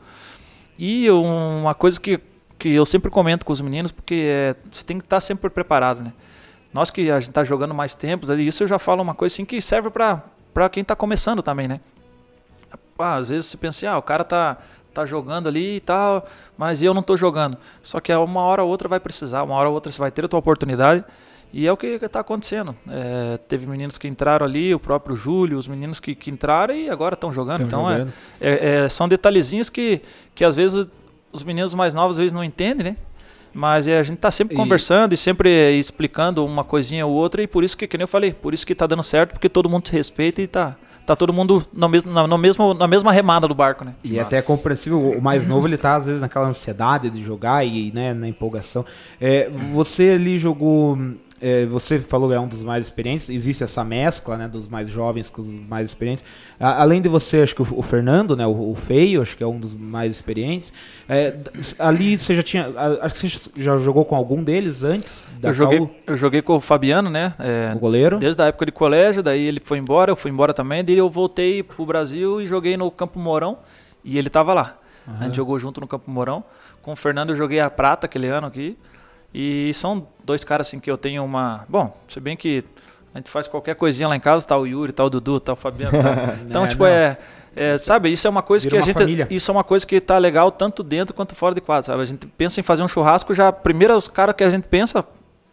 E 0.77 1.09
uma 1.09 1.73
coisa 1.75 1.97
que, 1.97 2.19
que 2.57 2.73
eu 2.73 2.85
sempre 2.85 3.09
comento 3.09 3.45
com 3.45 3.53
os 3.53 3.61
meninos, 3.61 3.91
porque 3.91 4.23
é, 4.25 4.55
você 4.69 4.83
tem 4.83 4.97
que 4.97 5.05
estar 5.05 5.21
sempre 5.21 5.49
preparado, 5.49 6.03
né? 6.03 6.11
Nós 6.73 6.91
que 6.91 7.09
a 7.09 7.19
gente 7.19 7.29
está 7.29 7.43
jogando 7.43 7.73
mais 7.73 7.95
tempos, 7.95 8.29
isso 8.29 8.63
eu 8.63 8.67
já 8.67 8.77
falo 8.77 9.01
uma 9.01 9.15
coisa 9.15 9.33
assim 9.33 9.45
que 9.45 9.61
serve 9.61 9.89
para 9.89 10.69
quem 10.69 10.81
está 10.81 10.95
começando 10.95 11.41
também, 11.41 11.67
né? 11.67 11.79
Ah, 12.97 13.15
às 13.15 13.29
vezes 13.29 13.45
você 13.45 13.57
pensa, 13.57 13.77
assim, 13.77 13.85
ah, 13.87 13.97
o 13.97 14.01
cara 14.01 14.23
tá, 14.23 14.57
tá 14.93 15.05
jogando 15.05 15.47
ali 15.47 15.77
e 15.77 15.79
tal, 15.79 16.27
mas 16.57 16.83
eu 16.83 16.93
não 16.93 17.01
estou 17.01 17.15
jogando. 17.15 17.57
Só 17.81 17.99
que 17.99 18.13
uma 18.13 18.41
hora 18.41 18.63
ou 18.63 18.69
outra 18.69 18.87
vai 18.87 18.99
precisar, 18.99 19.41
uma 19.43 19.55
hora 19.55 19.69
ou 19.69 19.73
outra 19.73 19.91
você 19.91 19.97
vai 19.97 20.11
ter 20.11 20.25
a 20.25 20.27
tua 20.27 20.39
oportunidade. 20.39 21.03
E 21.51 21.65
é 21.65 21.71
o 21.71 21.77
que 21.77 21.87
está 21.87 22.19
acontecendo. 22.19 22.75
É, 22.87 23.37
teve 23.37 23.65
meninos 23.65 23.97
que 23.97 24.07
entraram 24.07 24.45
ali, 24.45 24.75
o 24.75 24.79
próprio 24.79 25.15
Júlio, 25.15 25.57
os 25.57 25.67
meninos 25.67 25.99
que, 25.99 26.13
que 26.13 26.29
entraram 26.29 26.75
e 26.75 26.89
agora 26.89 27.15
estão 27.15 27.33
jogando. 27.33 27.63
então 27.63 27.89
é, 27.89 28.07
é, 28.39 28.83
é, 28.83 28.89
são 28.89 29.07
detalhezinhos 29.07 29.69
que, 29.69 30.01
que 30.35 30.43
às 30.43 30.53
vezes 30.55 30.87
os 31.31 31.43
meninos 31.43 31.73
mais 31.73 31.93
novos 31.93 32.17
às 32.17 32.19
vezes 32.19 32.33
não 32.33 32.43
entendem, 32.43 32.91
né? 32.91 32.97
Mas 33.53 33.87
é, 33.87 33.99
a 33.99 34.03
gente 34.03 34.17
está 34.17 34.31
sempre 34.31 34.55
e... 34.55 34.57
conversando 34.57 35.13
e 35.13 35.17
sempre 35.17 35.77
explicando 35.77 36.45
uma 36.45 36.63
coisinha 36.63 37.05
ou 37.05 37.13
outra, 37.13 37.41
e 37.41 37.47
por 37.47 37.63
isso 37.63 37.75
que, 37.75 37.87
que 37.87 37.97
nem 37.97 38.03
eu 38.03 38.07
falei, 38.07 38.33
por 38.33 38.53
isso 38.53 38.65
que 38.65 38.73
está 38.73 38.85
dando 38.85 39.03
certo, 39.03 39.33
porque 39.33 39.49
todo 39.49 39.69
mundo 39.69 39.87
se 39.87 39.93
respeita 39.93 40.41
e 40.41 40.45
está 40.45 40.75
tá 41.05 41.15
todo 41.15 41.33
mundo 41.33 41.65
no 41.73 41.89
mesmo, 41.89 42.11
na, 42.11 42.27
no 42.27 42.37
mesmo, 42.37 42.73
na 42.75 42.87
mesma 42.87 43.11
remada 43.11 43.47
do 43.47 43.55
barco, 43.55 43.83
né? 43.83 43.93
E 44.03 44.19
é 44.19 44.21
até 44.21 44.41
compreensível, 44.43 44.99
o 44.99 45.21
mais 45.21 45.47
novo 45.47 45.67
ele 45.67 45.77
tá 45.77 45.95
às 45.95 46.05
vezes 46.05 46.21
naquela 46.21 46.47
ansiedade 46.47 47.09
de 47.09 47.23
jogar 47.23 47.65
e 47.65 47.91
né, 47.91 48.13
na 48.13 48.27
empolgação. 48.27 48.85
É, 49.19 49.49
você 49.73 50.11
ali 50.11 50.37
jogou 50.37 50.97
é, 51.41 51.65
você 51.65 51.99
falou 51.99 52.29
que 52.29 52.35
é 52.35 52.39
um 52.39 52.47
dos 52.47 52.63
mais 52.63 52.85
experientes, 52.85 53.29
existe 53.29 53.63
essa 53.63 53.83
mescla, 53.83 54.37
né, 54.37 54.47
dos 54.47 54.67
mais 54.67 54.89
jovens 54.89 55.29
com 55.29 55.41
os 55.41 55.47
mais 55.47 55.85
experientes. 55.85 56.23
A, 56.59 56.81
além 56.81 57.01
de 57.01 57.07
você, 57.07 57.41
acho 57.41 57.55
que 57.55 57.61
o, 57.61 57.67
o 57.71 57.81
Fernando, 57.81 58.35
né, 58.35 58.45
o, 58.45 58.71
o, 58.71 58.75
Feio, 58.75 59.21
acho 59.21 59.35
que 59.37 59.43
é 59.43 59.47
um 59.47 59.59
dos 59.59 59.73
mais 59.73 60.15
experientes. 60.15 60.73
É, 61.07 61.35
ali 61.77 62.17
você 62.17 62.35
já 62.35 62.43
tinha, 62.43 62.69
acho 63.01 63.15
que 63.15 63.29
você 63.29 63.39
já 63.57 63.77
jogou 63.77 64.05
com 64.05 64.15
algum 64.15 64.43
deles 64.43 64.83
antes? 64.83 65.27
eu 65.41 65.53
joguei, 65.53 65.89
eu 66.05 66.17
joguei 66.17 66.41
com 66.41 66.55
o 66.55 66.61
Fabiano, 66.61 67.09
né, 67.09 67.33
é, 67.39 67.73
o 67.75 67.79
goleiro. 67.79 68.17
Desde 68.17 68.41
a 68.41 68.47
época 68.47 68.65
de 68.65 68.71
colégio, 68.71 69.23
daí 69.23 69.45
ele 69.45 69.59
foi 69.59 69.77
embora, 69.77 70.11
eu 70.11 70.15
fui 70.15 70.31
embora 70.31 70.53
também, 70.53 70.83
daí 70.83 70.97
eu 70.97 71.09
voltei 71.09 71.63
pro 71.63 71.85
Brasil 71.85 72.41
e 72.41 72.45
joguei 72.45 72.75
no 72.75 72.91
Campo 72.91 73.19
Mourão 73.19 73.57
e 74.03 74.17
ele 74.17 74.29
tava 74.29 74.53
lá. 74.53 74.77
Uhum. 75.07 75.15
A 75.19 75.23
gente 75.25 75.35
jogou 75.35 75.57
junto 75.59 75.81
no 75.81 75.87
Campo 75.87 76.09
Mourão. 76.09 76.43
Com 76.81 76.93
o 76.93 76.95
Fernando 76.95 77.31
eu 77.31 77.35
joguei 77.35 77.59
a 77.59 77.69
prata 77.69 78.05
aquele 78.05 78.27
ano 78.27 78.47
aqui. 78.47 78.77
E 79.33 79.71
são 79.73 80.07
dois 80.23 80.43
caras 80.43 80.67
assim 80.67 80.79
que 80.79 80.89
eu 80.89 80.97
tenho 80.97 81.23
uma. 81.23 81.65
Bom, 81.69 81.95
se 82.07 82.19
bem 82.19 82.35
que 82.35 82.63
a 83.13 83.17
gente 83.17 83.29
faz 83.29 83.47
qualquer 83.47 83.75
coisinha 83.75 84.07
lá 84.07 84.15
em 84.15 84.19
casa, 84.19 84.47
tá 84.47 84.57
o 84.57 84.65
Yuri, 84.65 84.91
tá 84.91 85.03
o 85.03 85.09
Dudu, 85.09 85.39
tá 85.39 85.53
o 85.53 85.55
Fabiano. 85.55 85.91
Tá... 85.91 86.35
Então, 86.45 86.65
é, 86.65 86.67
tipo, 86.67 86.85
é, 86.85 87.17
é, 87.55 87.77
Sabe, 87.77 88.11
isso 88.11 88.27
é 88.27 88.29
uma 88.29 88.41
coisa 88.41 88.63
Vira 88.63 88.77
que 88.77 88.81
a 88.81 88.85
gente. 88.85 88.97
Família. 88.97 89.27
Isso 89.29 89.49
é 89.49 89.53
uma 89.53 89.63
coisa 89.63 89.85
que 89.85 89.99
tá 89.99 90.17
legal 90.17 90.51
tanto 90.51 90.83
dentro 90.83 91.13
quanto 91.13 91.35
fora 91.35 91.53
de 91.53 91.61
quadro, 91.61 91.85
sabe? 91.87 92.01
A 92.01 92.05
gente 92.05 92.27
pensa 92.27 92.59
em 92.59 92.63
fazer 92.63 92.83
um 92.83 92.87
churrasco, 92.87 93.33
já. 93.33 93.51
Primeiro 93.51 93.95
os 93.95 94.07
caras 94.07 94.35
que 94.35 94.43
a 94.43 94.49
gente 94.49 94.63
pensa, 94.63 95.03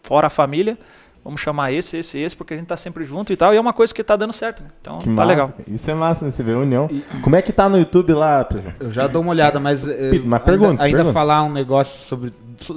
fora 0.03 0.27
a 0.29 0.31
família, 0.31 0.79
vamos 1.25 1.41
chamar 1.41 1.73
esse, 1.73 1.97
esse, 1.99 2.19
esse, 2.19 2.37
porque 2.37 2.55
a 2.55 2.57
gente 2.57 2.67
tá 2.67 2.77
sempre 2.77 3.05
junto 3.05 3.33
e 3.33 3.37
tal. 3.37 3.53
E 3.53 3.57
é 3.57 3.61
uma 3.61 3.73
coisa 3.73 3.95
que 3.95 4.05
tá 4.05 4.15
dando 4.15 4.33
certo. 4.33 4.62
Né? 4.62 4.69
Então 4.81 4.99
que 4.99 5.07
tá 5.07 5.11
massa. 5.11 5.29
legal. 5.29 5.53
Isso 5.67 5.91
é 5.91 5.95
massa, 5.95 6.25
né? 6.25 6.31
Você 6.31 6.43
vê 6.43 6.53
a 6.53 6.59
união. 6.59 6.89
E... 6.91 7.01
Como 7.23 7.35
é 7.35 7.43
que 7.43 7.53
tá 7.53 7.69
no 7.69 7.79
YouTube 7.79 8.12
lá, 8.12 8.45
pessoal? 8.45 8.75
Eu 8.79 8.93
já 8.93 9.07
dou 9.07 9.23
uma 9.23 9.31
olhada, 9.31 9.59
mas. 9.59 9.87
Uma 10.23 10.39
pergunta. 10.39 10.83
Ainda, 10.83 10.99
ainda 10.99 11.12
falar 11.12 11.43
um 11.43 11.53
negócio 11.53 12.07
sobre 12.07 12.33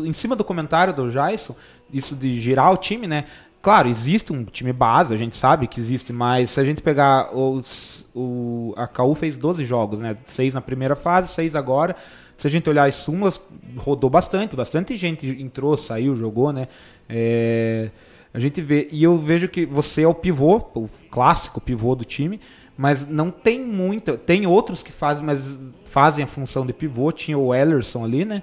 em 0.06 0.14
cima 0.14 0.36
do 0.36 0.44
comentário 0.44 0.94
do 0.94 1.10
Jason, 1.10 1.56
isso 1.92 2.16
de 2.16 2.40
girar 2.40 2.72
o 2.72 2.78
time, 2.78 3.08
né? 3.08 3.26
Claro, 3.62 3.90
existe 3.90 4.32
um 4.32 4.46
time 4.46 4.72
base, 4.72 5.14
a 5.14 5.18
gente 5.18 5.36
sabe 5.36 5.68
que 5.68 5.82
existe, 5.82 6.14
mas 6.14 6.52
se 6.52 6.60
a 6.60 6.64
gente 6.64 6.82
pegar 6.82 7.36
os. 7.36 8.08
O, 8.16 8.74
a 8.78 8.88
KU 8.88 9.14
fez 9.16 9.38
12 9.38 9.66
jogos, 9.66 10.00
né? 10.00 10.18
Seis 10.26 10.54
na 10.54 10.62
primeira 10.62 10.96
fase, 10.96 11.34
seis 11.34 11.56
agora. 11.56 11.96
Se 12.38 12.48
a 12.48 12.50
gente 12.50 12.70
olhar 12.70 12.88
as 12.88 12.96
sumas, 12.96 13.42
rodou 13.76 14.10
bastante, 14.10 14.56
bastante 14.56 14.96
gente 14.96 15.28
entrou, 15.28 15.76
saiu, 15.76 16.16
jogou, 16.16 16.54
né? 16.54 16.70
É, 17.10 17.92
a 18.34 18.40
gente 18.40 18.62
vê. 18.62 18.88
E 18.92 19.04
eu 19.04 19.18
vejo 19.18 19.50
que 19.50 19.66
você 19.66 20.04
é 20.04 20.08
o 20.08 20.14
pivô, 20.14 20.64
o 20.74 20.90
clássico 21.12 21.60
pivô 21.60 21.96
do 21.96 22.06
time, 22.06 22.40
mas 22.78 23.06
não 23.06 23.30
tem 23.30 23.66
muita. 23.66 24.18
Tem 24.18 24.48
outros 24.48 24.82
que 24.82 24.92
fazem, 24.92 25.26
mas 25.26 25.60
fazem 25.84 26.24
a 26.24 26.28
função 26.28 26.66
de 26.66 26.72
pivô. 26.72 27.12
Tinha 27.12 27.38
o 27.38 27.54
Ellerson 27.54 28.06
ali, 28.06 28.24
né? 28.24 28.42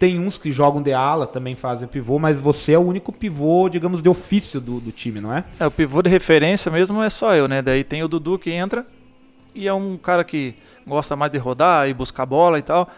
Tem 0.00 0.18
uns 0.18 0.38
que 0.38 0.50
jogam 0.50 0.82
de 0.82 0.94
ala, 0.94 1.26
também 1.26 1.54
fazem 1.54 1.86
pivô, 1.86 2.18
mas 2.18 2.40
você 2.40 2.72
é 2.72 2.78
o 2.78 2.80
único 2.80 3.12
pivô, 3.12 3.68
digamos, 3.68 4.02
de 4.02 4.08
ofício 4.08 4.58
do, 4.58 4.80
do 4.80 4.90
time, 4.90 5.20
não 5.20 5.32
é? 5.32 5.44
É, 5.60 5.66
o 5.66 5.70
pivô 5.70 6.00
de 6.00 6.08
referência 6.08 6.72
mesmo 6.72 7.02
é 7.02 7.10
só 7.10 7.36
eu, 7.36 7.46
né? 7.46 7.60
Daí 7.60 7.84
tem 7.84 8.02
o 8.02 8.08
Dudu 8.08 8.38
que 8.38 8.50
entra 8.50 8.82
e 9.54 9.68
é 9.68 9.74
um 9.74 9.98
cara 9.98 10.24
que 10.24 10.54
gosta 10.86 11.14
mais 11.14 11.30
de 11.30 11.36
rodar 11.36 11.86
e 11.86 11.92
buscar 11.92 12.24
bola 12.24 12.58
e 12.58 12.62
tal. 12.62 12.88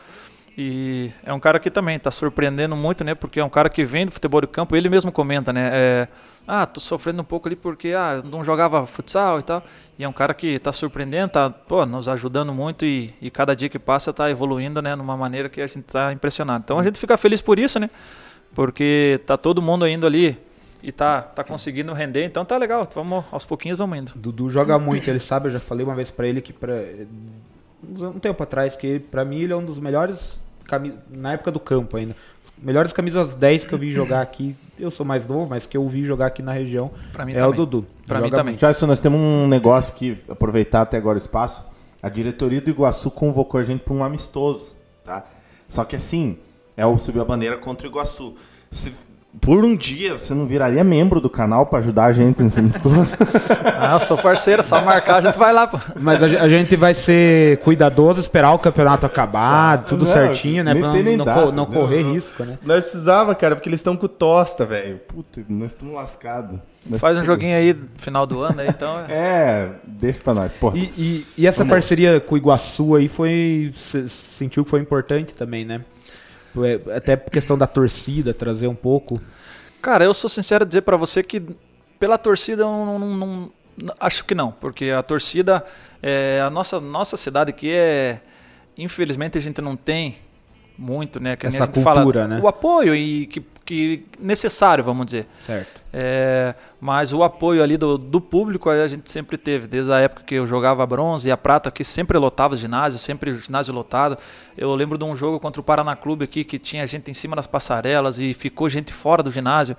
E 0.56 1.10
é 1.24 1.32
um 1.32 1.40
cara 1.40 1.58
que 1.58 1.70
também 1.70 1.96
está 1.96 2.10
surpreendendo 2.10 2.76
muito, 2.76 3.02
né? 3.02 3.14
Porque 3.14 3.40
é 3.40 3.44
um 3.44 3.48
cara 3.48 3.70
que 3.70 3.84
vem 3.84 4.04
do 4.04 4.12
futebol 4.12 4.40
de 4.40 4.46
campo, 4.46 4.76
ele 4.76 4.88
mesmo 4.88 5.10
comenta, 5.10 5.50
né? 5.52 5.70
É, 5.72 6.08
ah, 6.46 6.66
tô 6.66 6.78
sofrendo 6.78 7.22
um 7.22 7.24
pouco 7.24 7.48
ali 7.48 7.56
porque 7.56 7.94
ah, 7.96 8.22
não 8.22 8.44
jogava 8.44 8.86
futsal 8.86 9.40
e 9.40 9.42
tal. 9.42 9.62
E 9.98 10.04
é 10.04 10.08
um 10.08 10.12
cara 10.12 10.34
que 10.34 10.48
está 10.48 10.70
surpreendendo, 10.72 11.32
tá 11.32 11.48
pô, 11.48 11.86
nos 11.86 12.06
ajudando 12.06 12.52
muito 12.52 12.84
e, 12.84 13.14
e 13.20 13.30
cada 13.30 13.56
dia 13.56 13.70
que 13.70 13.78
passa 13.78 14.10
está 14.10 14.30
evoluindo, 14.30 14.82
né? 14.82 14.94
Numa 14.94 15.16
maneira 15.16 15.48
que 15.48 15.60
a 15.60 15.66
gente 15.66 15.86
está 15.86 16.12
impressionado. 16.12 16.62
Então 16.64 16.78
a 16.78 16.84
gente 16.84 16.98
fica 16.98 17.16
feliz 17.16 17.40
por 17.40 17.58
isso, 17.58 17.80
né? 17.80 17.88
Porque 18.54 19.20
tá 19.24 19.38
todo 19.38 19.62
mundo 19.62 19.86
indo 19.88 20.06
ali 20.06 20.38
e 20.82 20.92
tá, 20.92 21.22
tá 21.22 21.42
conseguindo 21.42 21.94
render, 21.94 22.26
então 22.26 22.44
tá 22.44 22.58
legal. 22.58 22.86
Vamos 22.94 23.24
aos 23.30 23.46
pouquinhos 23.46 23.78
vamos 23.78 23.96
indo. 23.96 24.12
Dudu 24.14 24.50
joga 24.50 24.78
muito, 24.78 25.08
ele 25.08 25.20
sabe, 25.20 25.48
eu 25.48 25.52
já 25.52 25.60
falei 25.60 25.86
uma 25.86 25.94
vez 25.94 26.10
para 26.10 26.26
ele 26.26 26.42
que 26.42 26.52
para 26.52 26.74
um 27.82 28.18
tempo 28.18 28.42
atrás 28.42 28.76
que 28.76 28.98
para 28.98 29.24
mim 29.24 29.40
ele 29.40 29.52
é 29.52 29.56
um 29.56 29.64
dos 29.64 29.78
melhores 29.78 30.41
na 31.10 31.32
época 31.32 31.50
do 31.50 31.60
campo 31.60 31.96
ainda. 31.96 32.14
Melhores 32.58 32.92
camisas 32.92 33.34
10 33.34 33.64
que 33.64 33.72
eu 33.72 33.78
vi 33.78 33.90
jogar 33.90 34.20
aqui, 34.20 34.54
eu 34.78 34.90
sou 34.90 35.04
mais 35.04 35.26
novo, 35.26 35.48
mas 35.48 35.66
que 35.66 35.76
eu 35.76 35.88
vi 35.88 36.04
jogar 36.04 36.26
aqui 36.26 36.42
na 36.42 36.52
região 36.52 36.90
é 37.12 37.16
também. 37.16 37.42
o 37.42 37.52
Dudu. 37.52 37.86
Pra 38.06 38.20
mim 38.20 38.30
também. 38.30 38.54
Jason, 38.54 38.86
nós 38.86 39.00
temos 39.00 39.18
um 39.20 39.48
negócio 39.48 39.94
que, 39.94 40.18
aproveitar 40.28 40.82
até 40.82 40.96
agora 40.96 41.16
o 41.16 41.18
espaço, 41.18 41.64
a 42.02 42.08
diretoria 42.08 42.60
do 42.60 42.70
Iguaçu 42.70 43.10
convocou 43.10 43.60
a 43.60 43.64
gente 43.64 43.80
para 43.82 43.94
um 43.94 44.04
amistoso, 44.04 44.72
tá? 45.04 45.24
Só 45.66 45.84
que 45.84 45.96
assim, 45.96 46.38
é 46.76 46.84
o 46.84 46.98
subir 46.98 47.20
a 47.20 47.24
bandeira 47.24 47.58
contra 47.58 47.86
o 47.86 47.90
Iguaçu. 47.90 48.34
Se 48.70 48.92
por 49.40 49.64
um 49.64 49.74
dia 49.74 50.16
você 50.16 50.34
não 50.34 50.46
viraria 50.46 50.84
membro 50.84 51.20
do 51.20 51.30
canal 51.30 51.66
para 51.66 51.78
ajudar 51.78 52.04
a 52.06 52.12
gente 52.12 52.42
nesse 52.42 52.60
amistoso? 52.60 53.16
ah, 53.78 53.94
eu 53.94 54.00
sou 54.00 54.18
parceiro, 54.18 54.62
só 54.62 54.82
marcar 54.82 55.16
a 55.16 55.20
gente 55.20 55.38
vai 55.38 55.52
lá. 55.52 55.66
Pô. 55.66 55.78
Mas 56.00 56.22
a, 56.22 56.26
a, 56.26 56.48
gente 56.48 56.76
vai 56.76 56.94
ser 56.94 57.58
cuidadoso, 57.58 58.20
esperar 58.20 58.52
o 58.52 58.58
campeonato 58.58 59.06
acabar, 59.06 59.74
ah, 59.74 59.78
tudo 59.78 60.04
não, 60.04 60.12
certinho, 60.12 60.62
né? 60.62 60.74
Pra 60.74 60.92
não, 60.92 61.16
não, 61.16 61.24
data, 61.24 61.52
não, 61.52 61.66
correr 61.66 62.02
risco, 62.02 62.44
né? 62.44 62.58
Nós 62.62 62.82
precisava, 62.82 63.34
cara, 63.34 63.56
porque 63.56 63.68
eles 63.68 63.80
estão 63.80 63.96
com 63.96 64.06
tosta, 64.06 64.66
velho. 64.66 65.00
Puta, 65.08 65.42
nós 65.48 65.72
estamos 65.72 65.94
lascados. 65.94 66.60
Faz 66.98 67.16
um 67.16 67.24
joguinho 67.24 67.56
aí 67.56 67.74
final 67.96 68.26
do 68.26 68.42
ano, 68.42 68.60
aí, 68.60 68.68
então. 68.68 69.00
É, 69.08 69.08
é 69.08 69.68
deixa 69.84 70.20
pra 70.20 70.34
nós. 70.34 70.52
Porra. 70.52 70.76
E, 70.76 70.92
e, 70.98 71.26
e 71.38 71.46
essa 71.46 71.58
Vamos. 71.58 71.72
parceria 71.72 72.20
com 72.20 72.34
o 72.34 72.38
Iguaçu 72.38 72.96
aí 72.96 73.08
foi. 73.08 73.72
sentiu 74.08 74.64
que 74.64 74.70
foi 74.70 74.80
importante 74.80 75.32
também, 75.34 75.64
né? 75.64 75.80
É, 76.58 76.96
até 76.96 77.16
questão 77.16 77.56
da 77.56 77.66
torcida, 77.66 78.34
trazer 78.34 78.66
um 78.66 78.74
pouco. 78.74 79.20
Cara, 79.80 80.04
eu 80.04 80.14
sou 80.14 80.28
sincero 80.28 80.64
dizer 80.64 80.82
para 80.82 80.96
você 80.96 81.22
que 81.22 81.42
pela 81.98 82.18
torcida 82.18 82.62
eu 82.62 82.66
não, 82.66 82.98
não, 82.98 83.16
não, 83.16 83.94
acho 83.98 84.24
que 84.24 84.34
não, 84.34 84.52
porque 84.52 84.90
a 84.90 85.02
torcida, 85.02 85.64
é, 86.02 86.42
a 86.44 86.50
nossa, 86.50 86.80
nossa 86.80 87.16
cidade 87.16 87.50
aqui 87.50 87.70
é, 87.70 88.20
infelizmente 88.76 89.38
a 89.38 89.40
gente 89.40 89.60
não 89.60 89.76
tem 89.76 90.16
muito, 90.76 91.20
né? 91.20 91.36
Que 91.36 91.46
Essa 91.46 91.66
cultura, 91.66 91.82
fala, 91.82 92.28
né? 92.28 92.40
O 92.42 92.48
apoio 92.48 92.94
e 92.94 93.26
que, 93.26 93.44
que 93.64 94.06
necessário, 94.18 94.82
vamos 94.82 95.06
dizer. 95.06 95.26
Certo. 95.40 95.81
É, 95.94 96.54
mas 96.80 97.12
o 97.12 97.22
apoio 97.22 97.62
ali 97.62 97.76
do, 97.76 97.98
do 97.98 98.18
público 98.18 98.70
a 98.70 98.88
gente 98.88 99.10
sempre 99.10 99.36
teve, 99.36 99.66
desde 99.66 99.92
a 99.92 99.98
época 99.98 100.22
que 100.24 100.34
eu 100.34 100.46
jogava 100.46 100.86
bronze 100.86 101.28
e 101.28 101.30
a 101.30 101.36
prata, 101.36 101.70
que 101.70 101.84
sempre 101.84 102.16
lotava 102.16 102.54
o 102.54 102.56
ginásio, 102.56 102.98
sempre 102.98 103.30
o 103.30 103.38
ginásio 103.38 103.74
lotado. 103.74 104.16
Eu 104.56 104.74
lembro 104.74 104.96
de 104.96 105.04
um 105.04 105.14
jogo 105.14 105.38
contra 105.38 105.60
o 105.60 105.64
Paraná 105.64 105.94
Clube 105.94 106.24
aqui 106.24 106.44
que 106.44 106.58
tinha 106.58 106.86
gente 106.86 107.10
em 107.10 107.14
cima 107.14 107.36
das 107.36 107.46
passarelas 107.46 108.18
e 108.18 108.32
ficou 108.32 108.70
gente 108.70 108.92
fora 108.92 109.22
do 109.22 109.30
ginásio. 109.30 109.76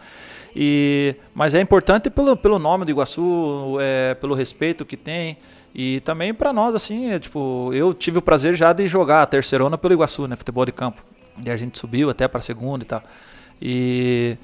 E, 0.55 1.15
mas 1.33 1.55
é 1.55 1.61
importante 1.61 2.11
pelo, 2.11 2.37
pelo 2.37 2.59
nome 2.59 2.85
do 2.85 2.91
Iguaçu, 2.91 3.77
é, 3.81 4.13
pelo 4.13 4.35
respeito 4.35 4.85
que 4.85 4.95
tem. 4.95 5.37
E 5.73 5.99
também 6.01 6.31
para 6.31 6.53
nós, 6.53 6.75
assim, 6.75 7.11
é, 7.11 7.17
tipo, 7.17 7.71
eu 7.73 7.91
tive 7.91 8.19
o 8.19 8.21
prazer 8.21 8.53
já 8.53 8.71
de 8.71 8.85
jogar 8.85 9.23
a 9.23 9.25
terceirona 9.25 9.79
pelo 9.79 9.95
Iguaçu, 9.95 10.27
né? 10.27 10.35
Futebol 10.35 10.65
de 10.65 10.71
campo. 10.71 11.01
E 11.43 11.49
a 11.49 11.57
gente 11.57 11.79
subiu 11.79 12.11
até 12.11 12.27
para 12.27 12.39
segunda 12.39 12.83
e 12.83 12.87
tal. 12.87 13.01
E 13.59 14.37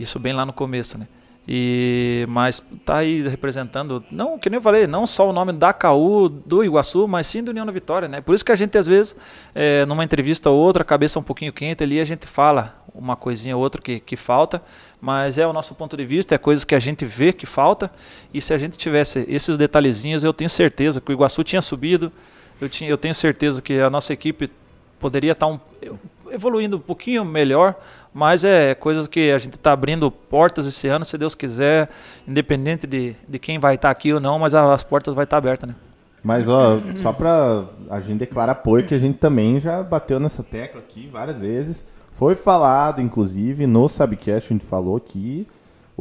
isso 0.00 0.18
bem 0.18 0.32
lá 0.32 0.44
no 0.44 0.52
começo, 0.52 0.98
né? 0.98 1.06
E, 1.48 2.26
mas 2.28 2.62
tá 2.84 2.98
aí 2.98 3.26
representando, 3.26 4.04
não, 4.10 4.38
que 4.38 4.48
nem 4.48 4.58
eu 4.58 4.62
falei, 4.62 4.86
não 4.86 5.06
só 5.06 5.28
o 5.28 5.32
nome 5.32 5.52
da 5.52 5.72
KU, 5.72 6.28
do 6.28 6.62
Iguaçu, 6.62 7.08
mas 7.08 7.26
sim 7.26 7.42
do 7.42 7.50
União 7.50 7.66
da 7.66 7.72
Vitória, 7.72 8.06
né? 8.06 8.20
Por 8.20 8.34
isso 8.34 8.44
que 8.44 8.52
a 8.52 8.56
gente, 8.56 8.76
às 8.78 8.86
vezes, 8.86 9.16
é, 9.54 9.84
numa 9.86 10.04
entrevista 10.04 10.48
ou 10.48 10.56
outra, 10.56 10.82
a 10.82 10.84
cabeça 10.84 11.18
um 11.18 11.22
pouquinho 11.22 11.52
quente 11.52 11.82
ali, 11.82 12.00
a 12.00 12.04
gente 12.04 12.26
fala 12.26 12.80
uma 12.94 13.16
coisinha 13.16 13.56
ou 13.56 13.62
outra 13.62 13.80
que, 13.80 13.98
que 13.98 14.16
falta, 14.16 14.62
mas 15.00 15.38
é 15.38 15.46
o 15.46 15.52
nosso 15.52 15.74
ponto 15.74 15.96
de 15.96 16.04
vista, 16.04 16.34
é 16.34 16.38
coisas 16.38 16.62
que 16.62 16.74
a 16.74 16.80
gente 16.80 17.04
vê 17.04 17.32
que 17.32 17.46
falta, 17.46 17.90
e 18.32 18.40
se 18.40 18.52
a 18.52 18.58
gente 18.58 18.78
tivesse 18.78 19.24
esses 19.28 19.58
detalhezinhos, 19.58 20.22
eu 20.22 20.32
tenho 20.32 20.50
certeza 20.50 21.00
que 21.00 21.10
o 21.10 21.12
Iguaçu 21.12 21.42
tinha 21.42 21.62
subido, 21.62 22.12
eu, 22.60 22.68
tinha, 22.68 22.88
eu 22.88 22.98
tenho 22.98 23.14
certeza 23.14 23.62
que 23.62 23.80
a 23.80 23.90
nossa 23.90 24.12
equipe 24.12 24.50
poderia 25.00 25.32
estar 25.32 25.46
tá 25.46 25.52
um, 25.52 25.58
evoluindo 26.30 26.76
um 26.76 26.80
pouquinho 26.80 27.24
melhor, 27.24 27.74
mas 28.12 28.44
é 28.44 28.74
coisas 28.74 29.06
que 29.06 29.30
a 29.30 29.38
gente 29.38 29.54
está 29.54 29.72
abrindo 29.72 30.10
portas 30.10 30.66
esse 30.66 30.88
ano, 30.88 31.04
se 31.04 31.16
Deus 31.16 31.34
quiser, 31.34 31.88
independente 32.26 32.86
de, 32.86 33.16
de 33.28 33.38
quem 33.38 33.58
vai 33.58 33.74
estar 33.74 33.88
tá 33.88 33.92
aqui 33.92 34.12
ou 34.12 34.20
não, 34.20 34.38
mas 34.38 34.54
as 34.54 34.82
portas 34.82 35.14
vai 35.14 35.24
estar 35.24 35.36
tá 35.36 35.38
abertas, 35.38 35.68
né? 35.68 35.74
Mas, 36.22 36.48
ó, 36.48 36.78
só 36.96 37.12
para 37.12 37.64
a 37.88 38.00
gente 38.00 38.18
declarar 38.18 38.52
apoio, 38.52 38.86
que 38.86 38.94
a 38.94 38.98
gente 38.98 39.18
também 39.18 39.58
já 39.58 39.82
bateu 39.82 40.20
nessa 40.20 40.42
tecla 40.42 40.80
aqui 40.80 41.08
várias 41.10 41.40
vezes. 41.40 41.84
Foi 42.12 42.34
falado, 42.34 43.00
inclusive, 43.00 43.66
no 43.66 43.88
Subcast, 43.88 44.52
a 44.52 44.54
gente 44.54 44.66
falou 44.66 45.00
que 45.00 45.46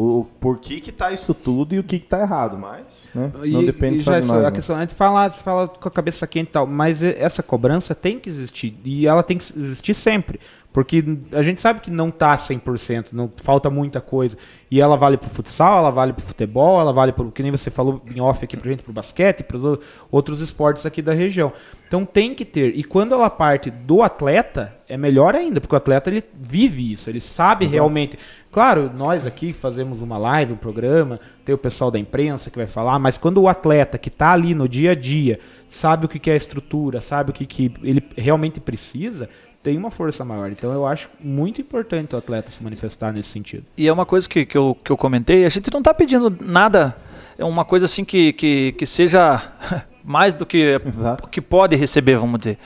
o 0.01 0.25
por 0.39 0.59
que 0.59 0.79
que 0.79 0.93
tá 0.93 1.11
isso 1.11 1.33
tudo 1.33 1.75
e 1.75 1.79
o 1.79 1.83
que 1.83 1.99
que 1.99 2.05
tá 2.05 2.21
errado, 2.21 2.57
mas 2.57 3.09
né, 3.13 3.29
não 3.33 3.61
E- 3.61 3.65
depende 3.65 3.97
e 3.97 3.99
só 3.99 4.17
de 4.17 4.25
nós. 4.25 4.45
A 4.45 4.49
né? 4.49 4.51
questão, 4.51 4.77
a 4.77 4.79
gente 4.79 4.93
fala, 4.93 5.29
fala 5.29 5.67
com 5.67 5.89
a 5.89 5.91
cabeça 5.91 6.25
quente 6.25 6.47
e 6.47 6.51
tal, 6.53 6.65
mas 6.65 7.03
essa 7.03 7.43
cobrança 7.43 7.93
tem 7.93 8.17
que 8.17 8.29
existir. 8.29 8.79
E 8.85 9.05
ela 9.05 9.21
tem 9.21 9.37
que 9.37 9.43
existir 9.43 9.93
sempre. 9.93 10.39
Porque 10.71 11.03
a 11.31 11.41
gente 11.41 11.59
sabe 11.59 11.79
que 11.79 11.89
não 11.89 12.11
tá 12.11 12.37
100%, 12.37 13.07
não 13.11 13.29
falta 13.37 13.71
muita 13.71 13.99
coisa. 13.99 14.37
E 14.69 14.79
ela 14.79 14.95
vale 14.95 15.17
pro 15.17 15.27
futsal, 15.29 15.79
ela 15.79 15.89
vale 15.89 16.13
pro 16.13 16.23
futebol, 16.23 16.79
ela 16.79 16.93
vale 16.93 17.11
pro, 17.11 17.31
que 17.31 17.41
nem 17.41 17.51
você 17.51 17.71
falou 17.71 18.01
em 18.15 18.21
off 18.21 18.45
aqui 18.45 18.55
pra 18.55 18.69
gente, 18.69 18.83
pro 18.83 18.93
basquete, 18.93 19.41
pros 19.43 19.63
outros 20.11 20.41
esportes 20.41 20.85
aqui 20.85 21.01
da 21.01 21.11
região. 21.11 21.51
Então 21.87 22.05
tem 22.05 22.35
que 22.35 22.45
ter. 22.45 22.77
E 22.77 22.83
quando 22.83 23.15
ela 23.15 23.31
parte 23.31 23.71
do 23.71 24.03
atleta, 24.03 24.71
é 24.87 24.95
melhor 24.95 25.33
ainda, 25.33 25.59
porque 25.59 25.73
o 25.73 25.77
atleta 25.77 26.07
ele 26.09 26.23
vive 26.39 26.93
isso, 26.93 27.09
ele 27.09 27.19
sabe 27.19 27.65
realmente. 27.65 28.17
Claro, 28.51 28.91
nós 28.95 29.27
aqui 29.27 29.53
fazemos 29.53 30.01
uma 30.01 30.17
live, 30.17 30.53
um 30.53 30.57
programa, 30.57 31.19
tem 31.45 31.53
o 31.53 31.57
pessoal 31.57 31.91
da 31.91 31.99
imprensa 31.99 32.49
que 32.49 32.57
vai 32.57 32.67
falar, 32.67 32.97
mas 32.97 33.17
quando 33.17 33.39
o 33.39 33.47
atleta 33.47 33.97
que 33.97 34.09
está 34.09 34.31
ali 34.31 34.55
no 34.55 34.67
dia 34.67 34.91
a 34.91 34.95
dia 34.95 35.39
sabe 35.69 36.05
o 36.05 36.09
que 36.09 36.17
que 36.17 36.29
é 36.29 36.33
a 36.33 36.37
estrutura, 36.37 36.99
sabe 36.99 37.29
o 37.29 37.33
que, 37.33 37.45
que 37.45 37.71
ele 37.83 38.03
realmente 38.17 38.59
precisa, 38.59 39.29
tem 39.63 39.77
uma 39.77 39.91
força 39.91 40.25
maior. 40.25 40.51
Então 40.51 40.71
eu 40.71 40.85
acho 40.85 41.09
muito 41.19 41.61
importante 41.61 42.15
o 42.15 42.17
atleta 42.17 42.49
se 42.49 42.63
manifestar 42.63 43.13
nesse 43.13 43.29
sentido. 43.29 43.65
E 43.77 43.87
é 43.87 43.93
uma 43.93 44.05
coisa 44.05 44.27
que, 44.27 44.45
que, 44.45 44.57
eu, 44.57 44.75
que 44.83 44.91
eu 44.91 44.97
comentei, 44.97 45.45
a 45.45 45.49
gente 45.49 45.71
não 45.71 45.79
está 45.79 45.93
pedindo 45.93 46.35
nada, 46.41 46.95
é 47.37 47.45
uma 47.45 47.63
coisa 47.63 47.85
assim 47.85 48.03
que, 48.03 48.33
que, 48.33 48.71
que 48.73 48.85
seja 48.85 49.41
mais 50.03 50.33
do 50.33 50.45
que, 50.45 50.81
Exato. 50.85 51.27
que 51.29 51.39
pode 51.41 51.75
receber, 51.75 52.17
vamos 52.17 52.39
dizer. 52.39 52.57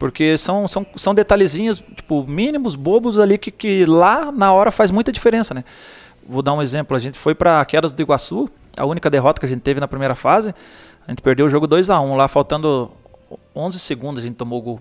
Porque 0.00 0.38
são, 0.38 0.66
são, 0.66 0.86
são 0.96 1.14
detalhezinhos, 1.14 1.84
tipo, 1.94 2.24
mínimos, 2.26 2.74
bobos 2.74 3.18
ali, 3.18 3.36
que, 3.36 3.50
que 3.50 3.84
lá 3.84 4.32
na 4.32 4.50
hora 4.50 4.70
faz 4.70 4.90
muita 4.90 5.12
diferença, 5.12 5.52
né? 5.52 5.62
Vou 6.26 6.40
dar 6.40 6.54
um 6.54 6.62
exemplo, 6.62 6.96
a 6.96 6.98
gente 6.98 7.18
foi 7.18 7.34
para 7.34 7.62
Quedas 7.66 7.92
do 7.92 8.00
Iguaçu, 8.00 8.48
a 8.74 8.86
única 8.86 9.10
derrota 9.10 9.38
que 9.38 9.44
a 9.44 9.48
gente 9.48 9.60
teve 9.60 9.78
na 9.78 9.86
primeira 9.86 10.14
fase, 10.14 10.54
a 11.06 11.10
gente 11.10 11.20
perdeu 11.20 11.44
o 11.44 11.50
jogo 11.50 11.66
2 11.66 11.90
a 11.90 12.00
1 12.00 12.16
lá 12.16 12.28
faltando 12.28 12.90
11 13.54 13.78
segundos 13.78 14.24
a 14.24 14.26
gente 14.26 14.36
tomou 14.36 14.58
o 14.60 14.62
gol. 14.62 14.80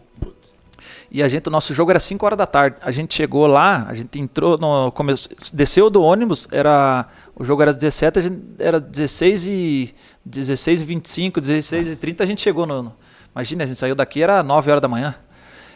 E 1.11 1.21
a 1.21 1.27
gente, 1.27 1.47
o 1.47 1.51
nosso 1.51 1.73
jogo 1.73 1.91
era 1.91 1.99
5 1.99 2.25
horas 2.25 2.37
da 2.37 2.47
tarde. 2.47 2.77
A 2.81 2.91
gente 2.91 3.13
chegou 3.13 3.45
lá, 3.45 3.87
a 3.89 3.93
gente 3.93 4.17
entrou 4.21 4.57
no 4.57 4.89
começo, 4.93 5.27
desceu 5.53 5.89
do 5.89 6.01
ônibus, 6.01 6.47
era 6.49 7.07
o 7.35 7.43
jogo 7.43 7.61
era 7.61 7.71
às 7.71 7.77
17, 7.77 8.19
a 8.19 8.21
gente 8.21 8.39
era 8.57 8.79
16 8.79 9.47
e 9.47 9.95
16 10.23 10.81
e 10.81 10.85
25, 10.85 11.41
16 11.41 11.91
e 11.91 11.95
30, 11.97 12.23
a 12.23 12.27
gente 12.27 12.41
chegou 12.41 12.65
no 12.65 12.93
Imagina, 13.35 13.63
a 13.63 13.67
gente 13.67 13.77
saiu 13.77 13.95
daqui 13.95 14.21
era 14.21 14.41
9 14.43 14.71
horas 14.71 14.81
da 14.81 14.87
manhã. 14.87 15.15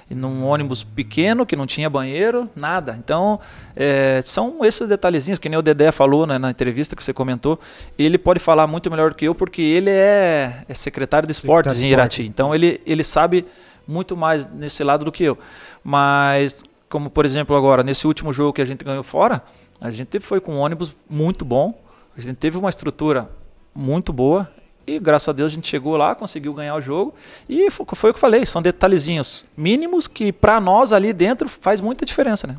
E 0.09 0.15
num 0.15 0.45
ônibus 0.45 0.83
pequeno, 0.83 1.45
que 1.45 1.55
não 1.55 1.65
tinha 1.65 1.89
banheiro, 1.89 2.49
nada. 2.55 2.95
Então, 2.99 3.39
é, 3.75 4.19
são 4.21 4.63
esses 4.65 4.89
detalhezinhos, 4.89 5.39
que 5.39 5.47
nem 5.47 5.57
o 5.57 5.61
Dedé 5.61 5.91
falou 5.91 6.27
né, 6.27 6.37
na 6.37 6.49
entrevista 6.51 6.95
que 6.95 7.03
você 7.03 7.13
comentou. 7.13 7.57
Ele 7.97 8.17
pode 8.17 8.39
falar 8.39 8.67
muito 8.67 8.91
melhor 8.91 9.11
do 9.11 9.15
que 9.15 9.25
eu, 9.25 9.33
porque 9.33 9.61
ele 9.61 9.89
é, 9.89 10.63
é 10.67 10.73
secretário 10.73 11.25
de 11.25 11.31
esportes 11.31 11.73
Secretário 11.73 11.89
em 11.89 11.93
Irati. 11.93 12.23
Então, 12.23 12.53
ele, 12.53 12.81
ele 12.85 13.03
sabe 13.03 13.45
muito 13.87 14.15
mais 14.15 14.45
nesse 14.45 14.83
lado 14.83 15.05
do 15.05 15.11
que 15.11 15.23
eu. 15.23 15.37
Mas, 15.83 16.63
como 16.89 17.09
por 17.09 17.25
exemplo 17.25 17.55
agora, 17.55 17.81
nesse 17.81 18.05
último 18.05 18.33
jogo 18.33 18.53
que 18.53 18.61
a 18.61 18.65
gente 18.65 18.83
ganhou 18.83 19.03
fora, 19.03 19.41
a 19.79 19.89
gente 19.89 20.19
foi 20.19 20.39
com 20.39 20.55
um 20.55 20.59
ônibus 20.59 20.95
muito 21.09 21.43
bom, 21.43 21.81
a 22.17 22.21
gente 22.21 22.35
teve 22.35 22.57
uma 22.57 22.69
estrutura 22.69 23.29
muito 23.73 24.13
boa 24.13 24.49
e 24.85 24.99
graças 24.99 25.29
a 25.29 25.31
Deus 25.31 25.51
a 25.51 25.55
gente 25.55 25.67
chegou 25.67 25.95
lá, 25.97 26.13
conseguiu 26.15 26.53
ganhar 26.53 26.75
o 26.75 26.81
jogo 26.81 27.13
e 27.47 27.69
fo- 27.71 27.85
foi 27.95 28.09
o 28.09 28.13
que 28.13 28.17
eu 28.17 28.21
falei, 28.21 28.45
são 28.45 28.61
detalhezinhos 28.61 29.45
mínimos 29.55 30.07
que 30.07 30.31
para 30.31 30.59
nós 30.59 30.91
ali 30.93 31.13
dentro 31.13 31.47
faz 31.47 31.79
muita 31.81 32.05
diferença, 32.05 32.45
né? 32.47 32.57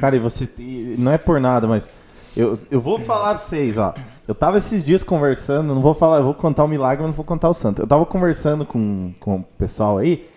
Cara, 0.00 0.16
e 0.16 0.18
você 0.18 0.48
não 0.98 1.12
é 1.12 1.18
por 1.18 1.40
nada, 1.40 1.66
mas 1.68 1.88
eu, 2.36 2.54
eu 2.70 2.80
vou 2.80 2.98
falar 2.98 3.34
pra 3.34 3.44
vocês, 3.44 3.78
ó. 3.78 3.94
Eu 4.26 4.34
tava 4.34 4.56
esses 4.58 4.82
dias 4.82 5.02
conversando, 5.02 5.74
não 5.74 5.82
vou 5.82 5.94
falar, 5.94 6.18
eu 6.18 6.24
vou 6.24 6.34
contar 6.34 6.64
o 6.64 6.68
milagre, 6.68 7.02
mas 7.02 7.10
não 7.10 7.16
vou 7.16 7.24
contar 7.24 7.48
o 7.48 7.54
santo. 7.54 7.82
Eu 7.82 7.86
tava 7.86 8.06
conversando 8.06 8.64
com, 8.64 9.12
com 9.20 9.36
o 9.36 9.42
pessoal 9.58 9.98
aí. 9.98 10.28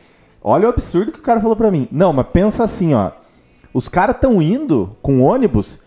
Olha 0.43 0.65
o 0.67 0.69
absurdo 0.69 1.11
que 1.11 1.19
o 1.19 1.23
cara 1.23 1.39
falou 1.39 1.55
pra 1.55 1.71
mim. 1.71 1.88
Não, 1.91 2.11
mas 2.11 2.28
pensa 2.28 2.63
assim, 2.63 2.93
ó. 2.93 3.11
Os 3.73 3.88
caras 3.88 4.17
tão 4.19 4.41
indo 4.41 4.95
com 5.01 5.21
ônibus, 5.21 5.80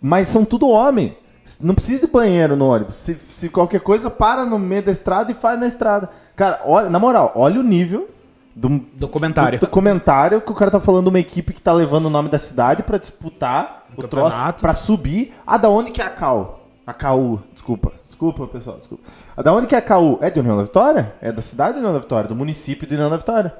mas 0.00 0.28
são 0.28 0.44
tudo 0.44 0.68
homem. 0.68 1.16
Não 1.60 1.74
precisa 1.74 2.06
de 2.06 2.12
banheiro 2.12 2.56
no 2.56 2.66
ônibus. 2.68 2.96
Se, 2.96 3.14
se 3.14 3.48
qualquer 3.48 3.80
coisa, 3.80 4.10
para 4.10 4.44
no 4.44 4.58
meio 4.58 4.82
da 4.82 4.92
estrada 4.92 5.30
e 5.30 5.34
faz 5.34 5.58
na 5.58 5.66
estrada. 5.66 6.08
Cara, 6.34 6.60
olha, 6.64 6.90
na 6.90 6.98
moral, 6.98 7.32
olha 7.34 7.60
o 7.60 7.62
nível 7.62 8.08
do, 8.54 8.80
Documentário. 8.94 9.58
do, 9.58 9.66
do 9.66 9.70
comentário 9.70 10.40
que 10.40 10.50
o 10.50 10.54
cara 10.54 10.70
tá 10.70 10.80
falando 10.80 11.04
de 11.04 11.10
uma 11.10 11.20
equipe 11.20 11.52
que 11.52 11.62
tá 11.62 11.72
levando 11.72 12.06
o 12.06 12.10
nome 12.10 12.28
da 12.28 12.38
cidade 12.38 12.82
pra 12.82 12.98
disputar 12.98 13.86
o 13.96 14.02
troço, 14.08 14.36
pra 14.60 14.74
subir. 14.74 15.34
Ah, 15.46 15.56
da 15.56 15.68
onde 15.68 15.90
que 15.92 16.02
é 16.02 16.04
a 16.06 16.10
CAU? 16.10 16.60
A 16.86 16.92
CAU, 16.92 17.40
desculpa. 17.52 17.92
Desculpa, 18.06 18.46
pessoal, 18.46 18.78
desculpa. 18.78 19.04
Ah, 19.36 19.42
da 19.42 19.52
onde 19.52 19.66
que 19.66 19.74
é 19.74 19.78
a 19.78 19.82
CAU? 19.82 20.18
É 20.22 20.30
de 20.30 20.40
União 20.40 20.56
da 20.56 20.62
Vitória? 20.64 21.14
É 21.20 21.30
da 21.30 21.42
cidade 21.42 21.74
de 21.74 21.78
União 21.80 21.92
da 21.92 21.98
Vitória, 21.98 22.26
do 22.28 22.34
município 22.34 22.86
de 22.88 22.94
União 22.94 23.10
da 23.10 23.18
Vitória. 23.18 23.54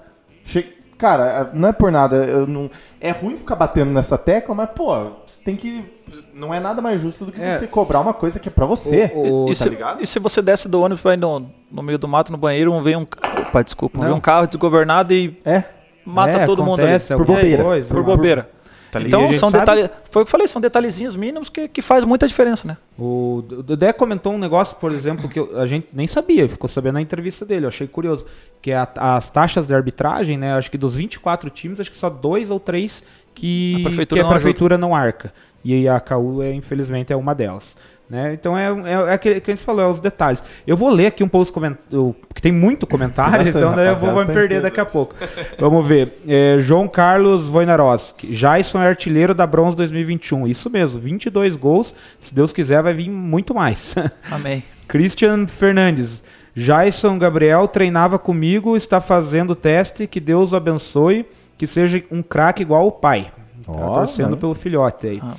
Che- 0.44 0.72
Cara, 0.98 1.50
não 1.52 1.68
é 1.68 1.72
por 1.72 1.92
nada, 1.92 2.16
eu 2.24 2.46
não... 2.46 2.70
é 3.00 3.10
ruim 3.10 3.36
ficar 3.36 3.54
batendo 3.54 3.90
nessa 3.90 4.16
tecla, 4.16 4.54
mas, 4.54 4.70
pô, 4.74 4.94
você 5.26 5.42
tem 5.44 5.54
que. 5.54 5.84
Não 6.32 6.54
é 6.54 6.58
nada 6.60 6.80
mais 6.80 7.00
justo 7.00 7.24
do 7.26 7.32
que 7.32 7.40
É. 7.42 7.50
você 7.50 7.66
cobrar 7.66 8.00
uma 8.00 8.14
coisa 8.14 8.38
que 8.40 8.48
é 8.48 8.52
pra 8.52 8.64
você. 8.64 9.10
O- 9.14 9.44
o- 9.44 9.46
e, 9.46 9.48
tá 9.50 9.54
se, 9.56 9.68
ligado? 9.68 10.02
e 10.02 10.06
se 10.06 10.18
você 10.18 10.40
desce 10.40 10.68
do 10.68 10.80
ônibus 10.80 11.02
vai 11.02 11.16
no, 11.16 11.44
no 11.70 11.82
meio 11.82 11.98
do 11.98 12.08
mato 12.08 12.32
no 12.32 12.38
banheiro, 12.38 12.78
vem 12.80 12.96
um 12.96 13.02
opa, 13.02 13.62
desculpa, 13.62 13.98
Não. 13.98 14.06
vem 14.06 14.14
um 14.14 14.20
carro 14.20 14.46
desgovernado 14.46 15.12
e 15.12 15.36
É. 15.44 15.64
mata 16.04 16.38
É, 16.38 16.44
todo 16.46 16.64
mundo 16.64 16.80
ali. 16.82 16.98
Por 17.14 17.26
bobeira. 17.26 17.62
coisa, 17.64 17.88
Por 17.88 17.98
uma- 18.00 18.14
bobeira. 18.14 18.50
Tá 18.98 19.04
ligado? 19.04 19.20
então 19.22 19.38
são 19.38 19.50
detalhes, 19.60 19.90
foi 20.10 20.22
o 20.22 20.24
que 20.24 20.28
eu 20.28 20.32
falei, 20.32 20.46
são 20.48 20.60
detalhezinhos 20.60 21.16
mínimos 21.16 21.48
que, 21.48 21.68
que 21.68 21.80
faz 21.82 22.04
muita 22.04 22.26
diferença, 22.26 22.66
né? 22.68 22.76
O 22.98 23.42
Dedé 23.64 23.92
comentou 23.92 24.32
um 24.32 24.38
negócio, 24.38 24.76
por 24.76 24.90
exemplo, 24.92 25.28
que 25.28 25.38
eu- 25.38 25.58
a 25.60 25.66
gente 25.66 25.88
nem 25.92 26.06
sabia, 26.06 26.48
ficou 26.48 26.68
sabendo 26.68 26.94
na 26.94 27.02
entrevista 27.02 27.44
dele, 27.44 27.64
eu 27.66 27.68
achei 27.68 27.86
curioso, 27.86 28.26
que 28.62 28.72
a- 28.72 28.88
as 28.96 29.30
taxas 29.30 29.66
de 29.66 29.74
arbitragem, 29.74 30.36
né, 30.36 30.54
acho 30.54 30.70
que 30.70 30.78
dos 30.78 30.94
24 30.94 31.48
times, 31.50 31.78
acho 31.80 31.90
que 31.90 31.96
só 31.96 32.08
dois 32.10 32.50
ou 32.50 32.58
três 32.58 33.04
que, 33.34 33.76
A 33.80 33.82
prefeitura 33.84 34.20
que 34.20 34.20
a 34.20 34.22
não 34.24 34.30
prefeitura 34.30 34.78
não 34.78 34.94
arca. 34.94 35.32
E 35.64 35.88
a 35.88 35.98
CAU, 36.00 36.42
é, 36.42 36.52
infelizmente, 36.54 37.12
é 37.12 37.16
uma 37.16 37.34
delas. 37.34 37.76
Né? 38.08 38.34
Então 38.34 38.56
é, 38.56 38.68
é, 38.68 38.92
é 38.92 39.12
aquele 39.12 39.40
que 39.40 39.50
a 39.50 39.54
gente 39.54 39.64
falou, 39.64 39.82
é 39.82 39.88
os 39.88 39.98
detalhes. 39.98 40.42
Eu 40.64 40.76
vou 40.76 40.90
ler 40.90 41.06
aqui 41.06 41.24
um 41.24 41.28
pouco 41.28 41.42
os 41.42 41.50
comentários, 41.50 42.14
que 42.32 42.40
tem 42.40 42.52
muito 42.52 42.86
comentário, 42.86 43.32
Bastante, 43.32 43.58
então 43.58 43.74
daí 43.74 43.88
eu 43.88 43.96
vou, 43.96 44.12
vou 44.12 44.24
me 44.24 44.32
perder 44.32 44.62
daqui 44.62 44.78
a 44.78 44.84
pouco. 44.84 45.14
Vamos 45.58 45.84
ver. 45.84 46.22
É, 46.26 46.56
João 46.60 46.86
Carlos 46.86 47.48
Wojnarowski. 47.48 48.28
Jason 48.28 48.80
é 48.80 48.86
artilheiro 48.86 49.34
da 49.34 49.44
Bronze 49.44 49.76
2021. 49.76 50.46
Isso 50.46 50.70
mesmo, 50.70 51.00
22 51.00 51.56
gols. 51.56 51.92
Se 52.20 52.32
Deus 52.32 52.52
quiser, 52.52 52.80
vai 52.80 52.94
vir 52.94 53.10
muito 53.10 53.52
mais. 53.52 53.94
Amém. 54.30 54.62
Christian 54.86 55.48
Fernandes. 55.48 56.22
Jason 56.54 57.18
Gabriel 57.18 57.66
treinava 57.66 58.18
comigo, 58.18 58.76
está 58.76 59.00
fazendo 59.00 59.54
teste. 59.56 60.06
Que 60.06 60.20
Deus 60.20 60.52
o 60.52 60.56
abençoe. 60.56 61.26
Que 61.58 61.66
seja 61.66 62.02
um 62.10 62.22
craque 62.22 62.62
igual 62.62 62.86
o 62.86 62.92
pai. 62.92 63.32
Tá 63.64 63.72
Ó, 63.72 63.94
torcendo 63.94 64.30
né? 64.30 64.36
pelo 64.36 64.54
filhote 64.54 65.06
aí. 65.08 65.20
Ah, 65.22 65.34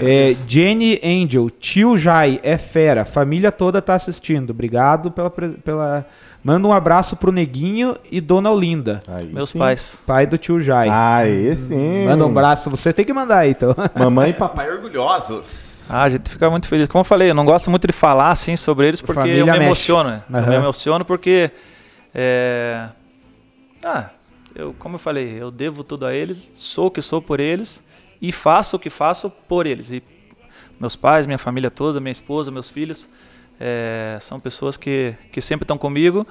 É. 0.00 0.28
Jenny 0.46 1.00
Angel, 1.02 1.50
tio 1.50 1.96
Jai, 1.96 2.40
é 2.42 2.56
fera. 2.58 3.04
Família 3.04 3.50
toda 3.52 3.80
tá 3.82 3.94
assistindo. 3.94 4.50
Obrigado 4.50 5.10
pela, 5.10 5.30
pela. 5.30 6.06
Manda 6.42 6.68
um 6.68 6.72
abraço 6.72 7.16
pro 7.16 7.32
Neguinho 7.32 7.96
e 8.10 8.20
Dona 8.20 8.50
Olinda, 8.50 9.00
Aí 9.08 9.26
Meus 9.26 9.50
sim. 9.50 9.58
pais. 9.58 10.00
pai 10.06 10.24
do 10.26 10.38
tio 10.38 10.60
Jai. 10.60 10.88
Aí 10.90 11.54
sim. 11.56 12.04
Manda 12.06 12.24
um 12.24 12.28
abraço, 12.30 12.70
você 12.70 12.92
tem 12.92 13.04
que 13.04 13.12
mandar 13.12 13.38
aí, 13.38 13.50
então. 13.50 13.74
Mamãe 13.94 14.30
e 14.30 14.34
papai 14.34 14.70
orgulhosos. 14.70 15.84
Ah, 15.90 16.02
a 16.04 16.08
gente 16.08 16.28
fica 16.30 16.48
muito 16.48 16.68
feliz. 16.68 16.86
Como 16.86 17.00
eu 17.00 17.04
falei, 17.04 17.30
eu 17.30 17.34
não 17.34 17.44
gosto 17.44 17.70
muito 17.70 17.86
de 17.86 17.92
falar 17.92 18.30
assim 18.30 18.56
sobre 18.56 18.86
eles 18.86 19.00
porque 19.00 19.20
Família 19.20 19.40
eu 19.40 19.46
me 19.46 19.52
mexe. 19.52 19.64
emociono. 19.64 20.10
né? 20.10 20.22
Eu 20.30 20.46
me 20.46 20.54
emociono 20.56 21.04
porque. 21.04 21.50
é, 22.14 22.88
Ah, 23.82 24.10
eu, 24.54 24.74
como 24.78 24.94
eu 24.96 24.98
falei, 24.98 25.36
eu 25.40 25.50
devo 25.50 25.82
tudo 25.82 26.04
a 26.06 26.12
eles, 26.14 26.50
sou 26.54 26.86
o 26.86 26.90
que 26.90 27.00
sou 27.02 27.20
por 27.22 27.40
eles 27.40 27.82
e 28.20 28.32
faço 28.32 28.76
o 28.76 28.78
que 28.78 28.90
faço 28.90 29.30
por 29.48 29.66
eles. 29.66 29.90
E 29.90 30.02
meus 30.80 30.96
pais, 30.96 31.26
minha 31.26 31.38
família 31.38 31.70
toda, 31.70 32.00
minha 32.00 32.12
esposa, 32.12 32.50
meus 32.50 32.68
filhos, 32.68 33.08
é, 33.60 34.16
são 34.20 34.38
pessoas 34.38 34.76
que, 34.76 35.14
que 35.32 35.40
sempre 35.40 35.64
estão 35.64 35.78
comigo 35.78 36.26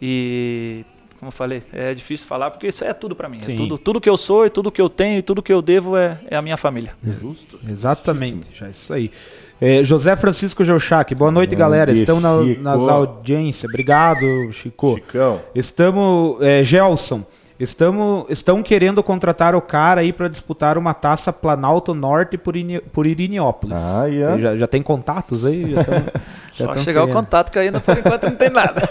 e. 0.00 0.84
Como 1.18 1.28
eu 1.28 1.32
falei, 1.32 1.62
é 1.72 1.94
difícil 1.94 2.26
falar 2.26 2.50
porque 2.50 2.66
isso 2.66 2.84
é 2.84 2.92
tudo 2.92 3.16
para 3.16 3.28
mim. 3.30 3.40
É 3.48 3.54
tudo, 3.56 3.78
tudo 3.78 3.98
que 4.00 4.10
eu 4.10 4.16
sou 4.16 4.44
e 4.44 4.50
tudo 4.50 4.70
que 4.70 4.80
eu 4.82 4.90
tenho 4.90 5.20
e 5.20 5.22
tudo 5.22 5.42
que 5.42 5.52
eu 5.52 5.62
devo 5.62 5.96
é, 5.96 6.18
é 6.28 6.36
a 6.36 6.42
minha 6.42 6.56
família. 6.56 6.92
Justo. 7.02 7.58
Exatamente, 7.66 8.50
já 8.52 8.68
isso 8.68 8.92
aí. 8.92 9.10
É, 9.58 9.82
José 9.84 10.14
Francisco 10.16 10.62
Geuchac, 10.64 11.14
boa 11.14 11.30
noite, 11.30 11.50
Grande 11.50 11.60
galera. 11.60 11.92
Estamos 11.92 12.22
na- 12.22 12.42
nas 12.76 12.82
audiências. 12.88 13.70
Obrigado, 13.70 14.26
Chico. 14.52 14.96
Chicão. 14.96 15.40
Estamos. 15.54 16.42
É, 16.42 16.62
Gelson, 16.62 17.24
estamos, 17.58 18.26
estão 18.28 18.62
querendo 18.62 19.02
contratar 19.02 19.54
o 19.54 19.60
cara 19.60 20.00
aí 20.00 20.12
para 20.12 20.28
disputar 20.28 20.76
uma 20.76 20.92
taça 20.94 21.32
Planalto 21.32 21.94
Norte 21.94 22.36
por, 22.36 22.56
Ini, 22.56 22.80
por 22.80 23.06
Irineópolis. 23.06 23.78
Ah, 23.78 24.06
yeah. 24.06 24.38
já, 24.38 24.56
já 24.56 24.66
tem 24.66 24.82
contatos 24.82 25.44
aí? 25.44 25.72
Já 25.74 25.84
tão- 25.84 25.94
já 26.52 26.66
Só 26.66 26.74
chegar 26.76 27.02
o 27.02 27.06
querendo. 27.06 27.20
contato 27.24 27.50
que 27.52 27.58
ainda 27.58 27.80
por 27.80 27.96
enquanto 27.98 28.24
não 28.24 28.36
tem 28.36 28.50
nada. 28.50 28.82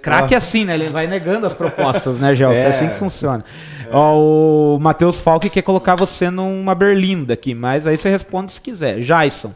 Craque 0.00 0.34
é 0.34 0.36
assim, 0.36 0.64
né? 0.64 0.74
Ele 0.74 0.88
vai 0.88 1.06
negando 1.06 1.46
as 1.46 1.52
propostas, 1.52 2.18
né, 2.18 2.34
Gelson? 2.34 2.60
É. 2.60 2.64
É. 2.64 2.68
assim 2.68 2.88
que 2.88 2.94
funciona. 2.96 3.44
Ó, 3.92 4.76
o 4.76 4.78
Matheus 4.80 5.16
Falque 5.20 5.50
quer 5.50 5.62
colocar 5.62 5.94
você 5.94 6.30
numa 6.30 6.74
berlinda 6.74 7.34
aqui, 7.34 7.54
mas 7.54 7.86
aí 7.86 7.96
você 7.96 8.08
responde 8.08 8.52
se 8.52 8.60
quiser. 8.60 9.00
Jason, 9.00 9.52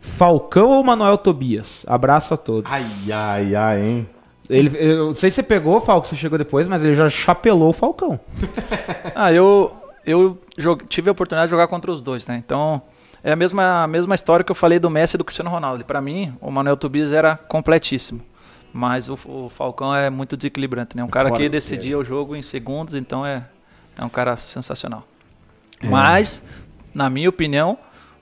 Falcão 0.00 0.70
ou 0.70 0.82
Manuel 0.82 1.18
Tobias? 1.18 1.84
Abraço 1.86 2.34
a 2.34 2.36
todos. 2.36 2.70
Ai, 2.72 2.84
ai, 3.12 3.54
ai, 3.54 3.80
hein? 3.82 4.08
Ele, 4.50 4.76
eu 4.78 5.06
não 5.06 5.14
sei 5.14 5.30
se 5.30 5.36
você 5.36 5.42
pegou, 5.42 5.80
Falco, 5.80 6.06
você 6.08 6.16
chegou 6.16 6.36
depois, 6.36 6.66
mas 6.66 6.82
ele 6.82 6.94
já 6.94 7.08
chapelou 7.08 7.70
o 7.70 7.72
Falcão. 7.72 8.18
Ah, 9.14 9.32
eu, 9.32 9.74
eu 10.04 10.38
jogue- 10.58 10.84
tive 10.86 11.08
a 11.08 11.12
oportunidade 11.12 11.46
de 11.48 11.50
jogar 11.50 11.68
contra 11.68 11.90
os 11.90 12.00
dois, 12.02 12.26
né? 12.26 12.36
Então, 12.44 12.80
é 13.22 13.32
a 13.32 13.36
mesma, 13.36 13.82
a 13.84 13.86
mesma 13.86 14.14
história 14.14 14.44
que 14.44 14.50
eu 14.50 14.54
falei 14.56 14.78
do 14.78 14.88
Messi 14.90 15.16
e 15.16 15.18
do 15.18 15.24
Cristiano 15.24 15.50
Ronaldo. 15.50 15.84
Para 15.84 16.00
mim, 16.00 16.32
o 16.40 16.50
Manuel 16.50 16.76
Tobias 16.76 17.12
era 17.12 17.36
completíssimo. 17.36 18.20
Mas 18.72 19.08
o, 19.08 19.18
o 19.26 19.48
Falcão 19.48 19.94
é 19.94 20.08
muito 20.10 20.36
desequilibrante, 20.36 20.96
né? 20.96 21.02
Um 21.04 21.08
cara 21.08 21.28
Fora 21.28 21.38
que 21.40 21.48
de 21.48 21.50
decidia 21.50 21.98
o 21.98 22.04
jogo 22.04 22.34
em 22.36 22.42
segundos, 22.42 22.94
então 22.94 23.26
é, 23.26 23.44
é 23.98 24.04
um 24.04 24.08
cara 24.08 24.36
sensacional. 24.36 25.06
Mas, 25.82 26.44
na 26.94 27.10
minha 27.10 27.28
opinião, 27.28 27.76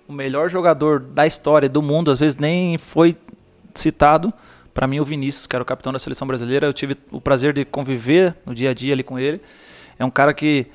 o 0.09 0.13
melhor 0.13 0.49
jogador 0.49 1.01
da 1.01 1.27
história 1.27 1.69
do 1.69 1.83
mundo, 1.83 2.11
às 2.11 2.19
vezes 2.19 2.37
nem 2.37 2.79
foi 2.79 3.17
citado, 3.75 4.33
para 4.79 4.87
mim 4.87 5.01
o 5.01 5.05
Vinícius, 5.05 5.45
que 5.45 5.57
era 5.57 5.63
o 5.65 5.67
capitão 5.67 5.93
da 5.93 5.99
seleção 5.99 6.25
brasileira. 6.25 6.65
Eu 6.65 6.73
tive 6.73 6.97
o 7.11 7.21
prazer 7.21 7.53
de 7.53 7.65
conviver 7.65 8.37
no 8.47 8.55
dia 8.55 8.71
a 8.71 8.73
dia 8.73 8.93
ali 8.93 9.03
com 9.03 9.19
ele. 9.19 9.41
É 9.99 10.05
um 10.05 10.11
cara 10.11 10.33
que 10.33 10.69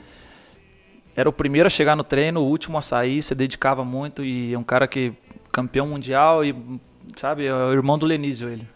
era 1.15 1.29
o 1.29 1.31
primeiro 1.31 1.67
a 1.67 1.69
chegar 1.69 1.95
no 1.95 2.03
treino, 2.03 2.41
o 2.41 2.43
último 2.45 2.77
a 2.77 2.81
sair, 2.81 3.21
se 3.21 3.33
dedicava 3.33 3.85
muito 3.85 4.21
e 4.21 4.53
é 4.53 4.59
um 4.59 4.63
cara 4.63 4.89
que 4.89 5.13
campeão 5.53 5.87
mundial 5.87 6.43
e 6.43 6.53
sabe, 7.15 7.45
é 7.45 7.55
o 7.55 7.71
irmão 7.71 7.97
do 7.97 8.05
Lenísio 8.05 8.49
ele. 8.49 8.67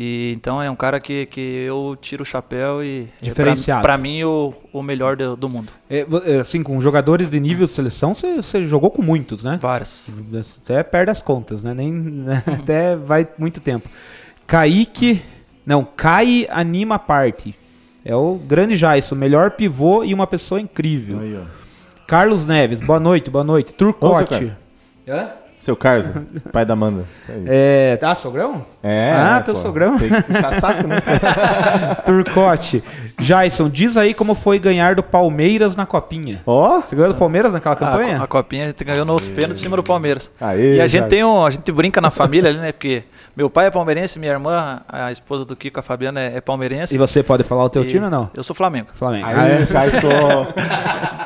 E 0.00 0.32
então 0.36 0.62
é 0.62 0.70
um 0.70 0.76
cara 0.76 1.00
que, 1.00 1.26
que 1.26 1.40
eu 1.40 1.98
tiro 2.00 2.22
o 2.22 2.24
chapéu 2.24 2.80
e 2.80 3.08
é 3.20 3.24
Diferenciado. 3.24 3.82
para 3.82 3.98
mim 3.98 4.22
o, 4.22 4.54
o 4.72 4.80
melhor 4.80 5.16
do, 5.16 5.34
do 5.34 5.48
mundo. 5.48 5.72
É, 5.90 6.06
é, 6.24 6.38
assim, 6.38 6.62
com 6.62 6.80
jogadores 6.80 7.28
de 7.28 7.40
nível 7.40 7.66
de 7.66 7.72
seleção, 7.72 8.14
você, 8.14 8.62
jogou 8.62 8.92
com 8.92 9.02
muitos, 9.02 9.42
né? 9.42 9.58
Várias. 9.60 10.14
Até 10.62 10.84
perde 10.84 11.10
as 11.10 11.20
contas, 11.20 11.64
né? 11.64 11.74
Nem, 11.74 11.90
né? 11.90 12.44
Até 12.46 12.94
vai 12.94 13.26
muito 13.36 13.60
tempo. 13.60 13.88
Kaique. 14.48 15.22
Não, 15.64 15.84
Kai 15.84 16.46
Anima 16.50 16.98
Party. 16.98 17.54
É 18.02 18.16
o 18.16 18.36
grande 18.36 18.74
Jaisso, 18.74 19.14
melhor 19.14 19.50
pivô 19.50 20.02
e 20.02 20.14
uma 20.14 20.26
pessoa 20.26 20.58
incrível. 20.58 21.20
Aí, 21.20 21.36
ó. 21.36 21.42
Carlos 22.06 22.46
Neves, 22.46 22.80
boa 22.80 22.98
noite, 22.98 23.30
boa 23.30 23.44
noite. 23.44 23.74
Turcote. 23.74 24.50
seu 25.04 25.37
Seu 25.58 25.74
Carlos, 25.76 26.10
pai 26.52 26.64
da 26.64 26.72
Amanda. 26.74 27.04
É, 27.46 27.98
ah, 28.00 28.14
sogrão? 28.14 28.64
É, 28.82 29.12
Ah, 29.14 29.38
é, 29.38 29.42
teu 29.42 29.54
pô. 29.54 29.60
sogrão. 29.60 29.98
Tem 29.98 30.08
que 30.08 30.22
puxar 30.22 30.54
saco, 30.60 30.86
né? 30.86 30.96
Turcote. 32.06 32.82
Jason, 33.20 33.68
diz 33.68 33.96
aí 33.96 34.14
como 34.14 34.34
foi 34.34 34.58
ganhar 34.58 34.94
do 34.94 35.02
Palmeiras 35.02 35.74
na 35.74 35.84
copinha. 35.84 36.40
Ó. 36.46 36.80
Você 36.80 36.94
ganhou 36.94 37.12
do 37.12 37.18
Palmeiras 37.18 37.52
naquela 37.52 37.74
A, 37.74 37.76
campanha? 37.78 38.22
a 38.22 38.26
copinha 38.26 38.64
a 38.64 38.68
gente 38.68 38.84
ganhou 38.84 39.04
nos 39.04 39.26
pênaltis 39.26 39.58
em 39.60 39.62
cima 39.64 39.76
do 39.76 39.82
Palmeiras. 39.82 40.30
Aê, 40.40 40.76
E 40.76 40.80
a 40.80 40.86
gente 40.86 41.02
já- 41.02 41.08
tem 41.08 41.24
um, 41.24 41.44
a 41.44 41.50
gente 41.50 41.70
brinca 41.72 42.00
na 42.00 42.10
família 42.10 42.50
ali, 42.50 42.58
né? 42.60 42.70
Porque 42.72 43.02
meu 43.36 43.50
pai 43.50 43.66
é 43.66 43.70
palmeirense, 43.70 44.18
minha 44.18 44.32
irmã, 44.32 44.80
a 44.88 45.10
esposa 45.10 45.44
do 45.44 45.56
Kiko, 45.56 45.80
a 45.80 45.82
Fabiana, 45.82 46.20
é, 46.20 46.36
é 46.36 46.40
palmeirense. 46.40 46.94
E 46.94 46.98
você 46.98 47.22
pode 47.22 47.42
falar 47.42 47.64
o 47.64 47.68
teu 47.68 47.82
E 47.82 47.86
time 47.88 48.04
ou 48.04 48.10
não? 48.10 48.30
Eu 48.34 48.44
sou 48.44 48.54
Flamengo. 48.54 48.88
Flamengo. 48.94 49.26
Ah, 49.28 49.48
é? 49.48 49.66
já 49.66 49.90
sou. 50.00 50.46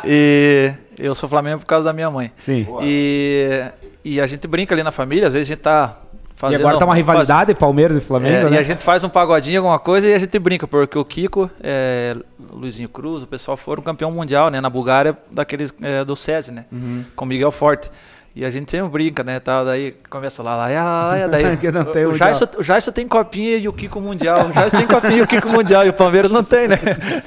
E 0.04 0.72
eu 0.98 1.14
sou 1.14 1.28
Flamengo 1.28 1.60
por 1.60 1.66
causa 1.66 1.84
da 1.86 1.92
minha 1.92 2.10
mãe. 2.10 2.30
Sim. 2.38 2.66
E, 2.82 3.64
e 4.04 4.20
a 4.20 4.26
gente 4.26 4.46
brinca 4.46 4.74
ali 4.74 4.82
na 4.82 4.92
família, 4.92 5.26
às 5.28 5.32
vezes 5.32 5.48
a 5.48 5.54
gente 5.54 5.62
tá 5.62 5.96
E 6.34 6.38
fazendo. 6.38 6.60
agora 6.60 6.78
tá 6.78 6.84
uma 6.84 6.94
rivalidade, 6.94 7.54
Palmeiras 7.54 7.96
e 7.96 8.00
faz- 8.00 8.08
Flamengo, 8.08 8.46
é, 8.48 8.50
né? 8.50 8.56
E 8.56 8.58
a 8.58 8.62
gente 8.62 8.82
faz 8.82 9.04
um 9.04 9.08
pagodinho, 9.08 9.58
alguma 9.60 9.78
coisa, 9.78 10.08
e 10.08 10.14
a 10.14 10.18
gente 10.18 10.38
brinca, 10.38 10.66
porque 10.66 10.98
o 10.98 11.04
Kiko, 11.04 11.50
é, 11.62 12.16
Luizinho 12.52 12.88
Cruz, 12.88 13.22
o 13.22 13.26
pessoal 13.26 13.56
foram 13.56 13.82
campeão 13.82 14.10
mundial, 14.10 14.50
né? 14.50 14.60
Na 14.60 14.68
Bulgária, 14.70 15.16
daqueles 15.30 15.72
é, 15.82 16.04
do 16.04 16.16
SESI, 16.16 16.50
né? 16.52 16.64
Uhum. 16.72 17.04
Com 17.14 17.24
Miguel 17.26 17.52
Forte. 17.52 17.90
E 18.34 18.44
a 18.44 18.50
gente 18.50 18.70
sempre 18.70 18.88
brinca, 18.88 19.22
né? 19.22 19.38
Tá, 19.38 19.62
daí 19.62 19.94
começa 20.08 20.42
lá, 20.42 20.56
lá, 20.56 20.68
lá, 20.68 21.16
lá, 21.16 21.26
daí. 21.26 21.56
Que 21.58 21.70
não 21.70 21.84
tem 21.84 22.06
o, 22.06 22.10
mundial. 22.10 22.34
Jairson, 22.34 22.46
o 22.58 22.62
Jairson 22.62 22.92
tem 22.92 23.06
copinha 23.06 23.56
e 23.58 23.68
o 23.68 23.72
Kiko 23.72 24.00
mundial. 24.00 24.48
O 24.48 24.52
Jairson 24.52 24.78
tem 24.78 24.86
copinha 24.86 25.16
e 25.18 25.22
o 25.22 25.26
Kiko 25.26 25.48
mundial. 25.50 25.84
E 25.84 25.90
o 25.90 25.92
Palmeiras 25.92 26.30
não 26.30 26.42
tem, 26.42 26.66
né? 26.66 26.78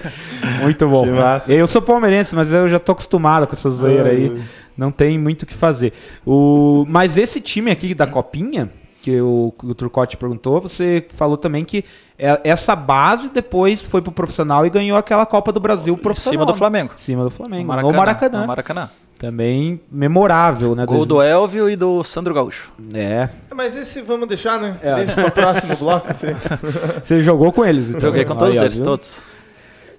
Muito 0.62 0.88
bom. 0.88 1.06
Eu 1.48 1.68
sou 1.68 1.82
palmeirense, 1.82 2.34
mas 2.34 2.52
eu 2.52 2.68
já 2.68 2.80
tô 2.80 2.94
acostumado 2.94 3.46
com 3.46 3.54
essa 3.54 3.70
zoeira 3.70 4.10
aí. 4.10 4.42
Não 4.78 4.92
tem 4.92 5.18
muito 5.18 5.44
o 5.44 5.46
que 5.46 5.54
fazer. 5.54 5.94
O... 6.26 6.86
Mas 6.90 7.18
esse 7.18 7.40
time 7.40 7.72
aqui 7.72 7.94
da 7.94 8.06
Copinha, 8.06 8.70
que 9.02 9.22
o, 9.22 9.54
o 9.64 9.74
Turcotte 9.74 10.18
perguntou, 10.18 10.60
você 10.60 11.06
falou 11.16 11.38
também 11.38 11.64
que 11.64 11.86
essa 12.18 12.76
base 12.76 13.30
depois 13.30 13.82
foi 13.82 14.02
pro 14.02 14.12
profissional 14.12 14.66
e 14.66 14.70
ganhou 14.70 14.98
aquela 14.98 15.26
Copa 15.26 15.52
do 15.52 15.60
Brasil 15.60 15.94
Em 15.94 15.98
profissional. 15.98 16.34
cima 16.40 16.46
do 16.46 16.56
Flamengo. 16.58 16.94
Em 16.98 17.02
cima 17.02 17.24
do 17.24 17.30
Flamengo. 17.30 17.76
No 17.76 17.82
No 17.82 17.94
Maracanã. 17.94 18.42
No 18.42 18.48
Maracanã. 18.48 18.90
Também 19.18 19.80
memorável, 19.92 20.76
né? 20.76 20.86
Gol 20.86 21.06
do 21.06 21.22
Elvio 21.22 21.70
e 21.70 21.76
do 21.78 22.04
Sandro 22.04 22.34
Gaúcho. 22.34 22.74
É. 22.94 23.30
Mas 23.54 23.76
esse 23.78 24.02
vamos 24.02 24.28
deixar, 24.28 24.60
né? 24.60 24.76
É. 24.84 24.96
Deixa 24.96 25.14
pra 25.14 25.32
próximo 25.32 25.76
bloco. 25.78 26.14
Você. 26.14 26.36
Você 27.04 27.22
jogou 27.22 27.52
com 27.54 27.64
eles, 27.66 27.88
então. 27.90 28.02
Joguei 28.02 28.26
com 28.26 28.36
todos 28.36 28.58
Aí, 28.58 28.66
eles, 28.66 28.76
viu? 28.76 28.86
todos. 28.86 29.24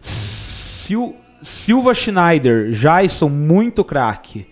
Sil- 0.02 1.16
Silva 1.42 1.94
Schneider, 1.94 2.72
Jason, 2.72 3.28
muito 3.28 3.84
craque. 3.84 4.46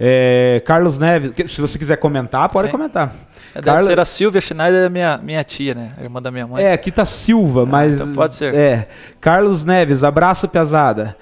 É, 0.00 0.62
Carlos 0.64 0.98
Neves, 0.98 1.32
se 1.50 1.60
você 1.60 1.78
quiser 1.78 1.96
comentar, 1.96 2.48
pode 2.48 2.68
Sim. 2.68 2.72
comentar. 2.72 3.14
É, 3.54 3.60
Deve 3.60 3.64
Carla- 3.76 3.82
ser 3.90 4.00
a 4.00 4.04
Silvia 4.04 4.40
Schneider, 4.40 4.82
é 4.84 4.88
minha, 4.88 5.18
minha 5.18 5.44
tia, 5.44 5.74
né? 5.74 5.92
A 5.98 6.02
irmã 6.02 6.20
da 6.22 6.30
minha 6.30 6.46
mãe. 6.46 6.64
É, 6.64 6.72
aqui 6.72 6.90
tá 6.90 7.04
Silva, 7.06 7.66
mas. 7.66 7.94
então 7.94 8.12
pode 8.12 8.34
ser. 8.34 8.54
É. 8.54 8.88
Carlos 9.20 9.64
Neves, 9.64 10.02
abraço, 10.02 10.48
pesada. 10.48 11.16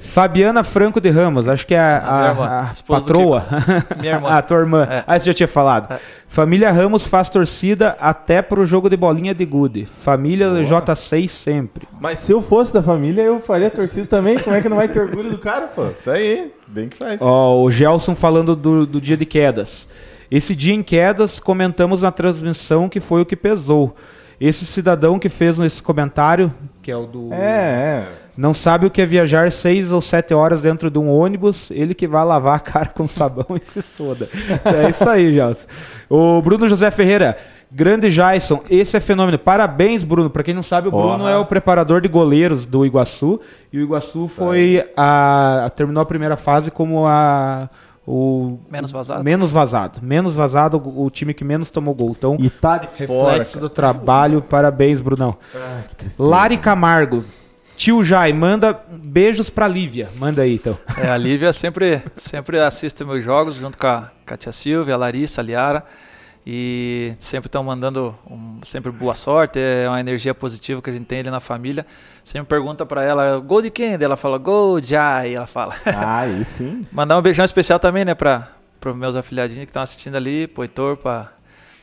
Fabiana 0.00 0.64
Franco 0.64 0.98
de 1.00 1.10
Ramos, 1.10 1.46
acho 1.46 1.66
que 1.66 1.74
é 1.74 1.78
a, 1.78 2.00
minha 2.00 2.28
irmã, 2.30 2.44
a- 2.46 2.60
a 2.62 2.74
patroa. 2.86 3.44
Minha 4.00 4.12
irmã. 4.14 4.28
a 4.32 4.40
tua 4.40 4.56
irmã. 4.58 4.88
É. 4.90 5.04
Ah, 5.06 5.18
você 5.20 5.26
já 5.26 5.34
tinha 5.34 5.46
falado. 5.48 5.92
É. 5.92 5.98
Família 6.28 6.70
Ramos 6.72 7.06
faz 7.06 7.28
torcida 7.28 7.94
até 8.00 8.40
pro 8.40 8.64
jogo 8.64 8.88
de 8.88 8.96
bolinha 8.96 9.34
de 9.34 9.44
gude. 9.44 9.86
Família 10.02 10.48
J6 10.48 11.28
sempre. 11.28 11.86
Mas 12.00 12.20
se 12.20 12.32
eu 12.32 12.40
fosse 12.40 12.72
da 12.72 12.82
família, 12.82 13.20
eu 13.20 13.38
faria 13.38 13.68
torcida 13.70 14.06
também. 14.06 14.38
Como 14.38 14.56
é 14.56 14.62
que 14.62 14.68
não 14.68 14.76
vai 14.78 14.88
ter 14.88 15.00
orgulho 15.00 15.30
do 15.30 15.38
cara, 15.38 15.66
pô? 15.66 15.88
Isso 15.88 16.10
aí, 16.10 16.50
bem 16.66 16.88
que 16.88 16.96
faz. 16.96 17.20
Ó, 17.20 17.60
o 17.62 17.70
Gelson 17.70 18.14
falando 18.14 18.56
do, 18.56 18.86
do 18.86 18.98
dia 19.00 19.16
de 19.16 19.26
quedas. 19.26 19.86
Esse 20.30 20.54
dia 20.54 20.74
em 20.74 20.82
quedas, 20.82 21.38
comentamos 21.40 22.02
na 22.02 22.10
transmissão 22.10 22.88
que 22.88 23.00
foi 23.00 23.22
o 23.22 23.26
que 23.26 23.36
pesou. 23.36 23.94
Esse 24.40 24.66
cidadão 24.66 25.18
que 25.18 25.28
fez 25.28 25.58
esse 25.58 25.82
comentário, 25.82 26.52
que 26.82 26.90
é 26.90 26.96
o 26.96 27.06
do. 27.06 27.32
É, 27.32 27.36
é. 27.38 28.08
Não 28.36 28.52
sabe 28.52 28.84
o 28.84 28.90
que 28.90 29.00
é 29.00 29.06
viajar 29.06 29.50
seis 29.50 29.90
ou 29.90 30.02
sete 30.02 30.34
horas 30.34 30.60
dentro 30.60 30.90
de 30.90 30.98
um 30.98 31.08
ônibus, 31.08 31.70
ele 31.70 31.94
que 31.94 32.06
vai 32.06 32.22
lavar 32.22 32.56
a 32.56 32.58
cara 32.60 32.90
com 32.90 33.08
sabão 33.08 33.46
e 33.58 33.64
se 33.64 33.80
soda. 33.80 34.28
É 34.64 34.90
isso 34.90 35.08
aí, 35.08 35.32
Gelson. 35.32 35.66
O 36.10 36.42
Bruno 36.42 36.68
José 36.68 36.90
Ferreira, 36.90 37.38
grande 37.72 38.10
Jason, 38.10 38.62
esse 38.68 38.94
é 38.94 39.00
fenômeno. 39.00 39.38
Parabéns, 39.38 40.04
Bruno. 40.04 40.28
Pra 40.28 40.42
quem 40.42 40.52
não 40.52 40.62
sabe, 40.62 40.88
o 40.88 40.90
Bruno 40.90 41.26
é 41.26 41.38
o 41.38 41.46
preparador 41.46 42.02
de 42.02 42.08
goleiros 42.08 42.66
do 42.66 42.84
Iguaçu. 42.84 43.40
E 43.72 43.78
o 43.78 43.82
Iguaçu 43.82 44.28
foi 44.28 44.86
a, 44.94 45.64
a- 45.64 45.70
terminou 45.70 46.02
a 46.02 46.06
primeira 46.06 46.36
fase 46.36 46.70
como 46.70 47.06
a 47.06 47.70
o 48.06 48.58
Menos 48.70 48.92
vazado. 48.92 49.24
menos 49.24 49.50
vazado, 49.50 50.00
menos 50.02 50.34
vazado, 50.34 50.76
o 50.78 51.06
o 51.06 51.10
time 51.10 51.34
que 51.34 51.44
menos 51.44 51.70
tomou 51.70 51.94
gol. 51.94 52.14
Então, 52.16 52.36
E 52.38 52.48
tá 52.48 52.78
de 52.78 52.86
fora. 52.86 53.30
reflexo 53.32 53.54
cara. 53.54 53.60
do 53.60 53.68
trabalho. 53.70 54.42
Parabéns, 54.42 55.00
Brunão. 55.00 55.34
Ah. 55.54 55.82
Lari 56.18 56.56
Camargo. 56.58 57.24
Tio 57.76 58.02
Jai, 58.02 58.32
manda 58.32 58.80
beijos 58.90 59.50
pra 59.50 59.68
Lívia. 59.68 60.08
Manda 60.16 60.40
aí, 60.42 60.54
então. 60.54 60.78
É, 60.96 61.10
a 61.10 61.16
Lívia 61.18 61.52
sempre, 61.52 62.02
sempre 62.14 62.58
assiste 62.58 63.04
meus 63.04 63.22
jogos 63.22 63.56
junto 63.56 63.76
com 63.76 63.86
a, 63.86 64.10
com 64.26 64.32
a 64.32 64.36
tia 64.36 64.50
Silvia, 64.52 64.94
a 64.94 64.96
Larissa, 64.96 65.42
a 65.42 65.44
Liara. 65.44 65.84
E 66.48 67.12
sempre 67.18 67.48
estão 67.48 67.64
mandando 67.64 68.16
um- 68.30 68.60
sempre 68.64 68.92
boa 68.92 69.16
sorte, 69.16 69.58
é 69.58 69.88
uma 69.88 69.98
energia 69.98 70.32
positiva 70.32 70.80
que 70.80 70.88
a 70.88 70.92
gente 70.92 71.04
tem 71.06 71.18
ali 71.18 71.30
na 71.30 71.40
família. 71.40 71.84
Sempre 72.22 72.46
pergunta 72.48 72.86
pra 72.86 73.02
ela, 73.02 73.38
gol 73.40 73.60
de 73.60 73.68
quem? 73.70 73.94
Ela 74.00 74.16
fala, 74.16 74.38
gol 74.38 74.80
de 74.80 74.88
Jai, 74.90 75.34
ela 75.34 75.46
fala. 75.48 75.74
Ah, 75.86 76.20
aí 76.20 76.44
sim. 76.44 76.86
Mandar 76.92 77.18
um 77.18 77.22
beijão 77.22 77.44
especial 77.44 77.80
também, 77.80 78.04
né, 78.04 78.14
para 78.14 78.48
os 78.84 78.94
meus 78.94 79.16
afilhadinhos 79.16 79.64
que 79.64 79.70
estão 79.70 79.82
assistindo 79.82 80.14
ali, 80.14 80.46
pro 80.46 80.62
Heitor, 80.62 80.96
pra, 80.96 81.32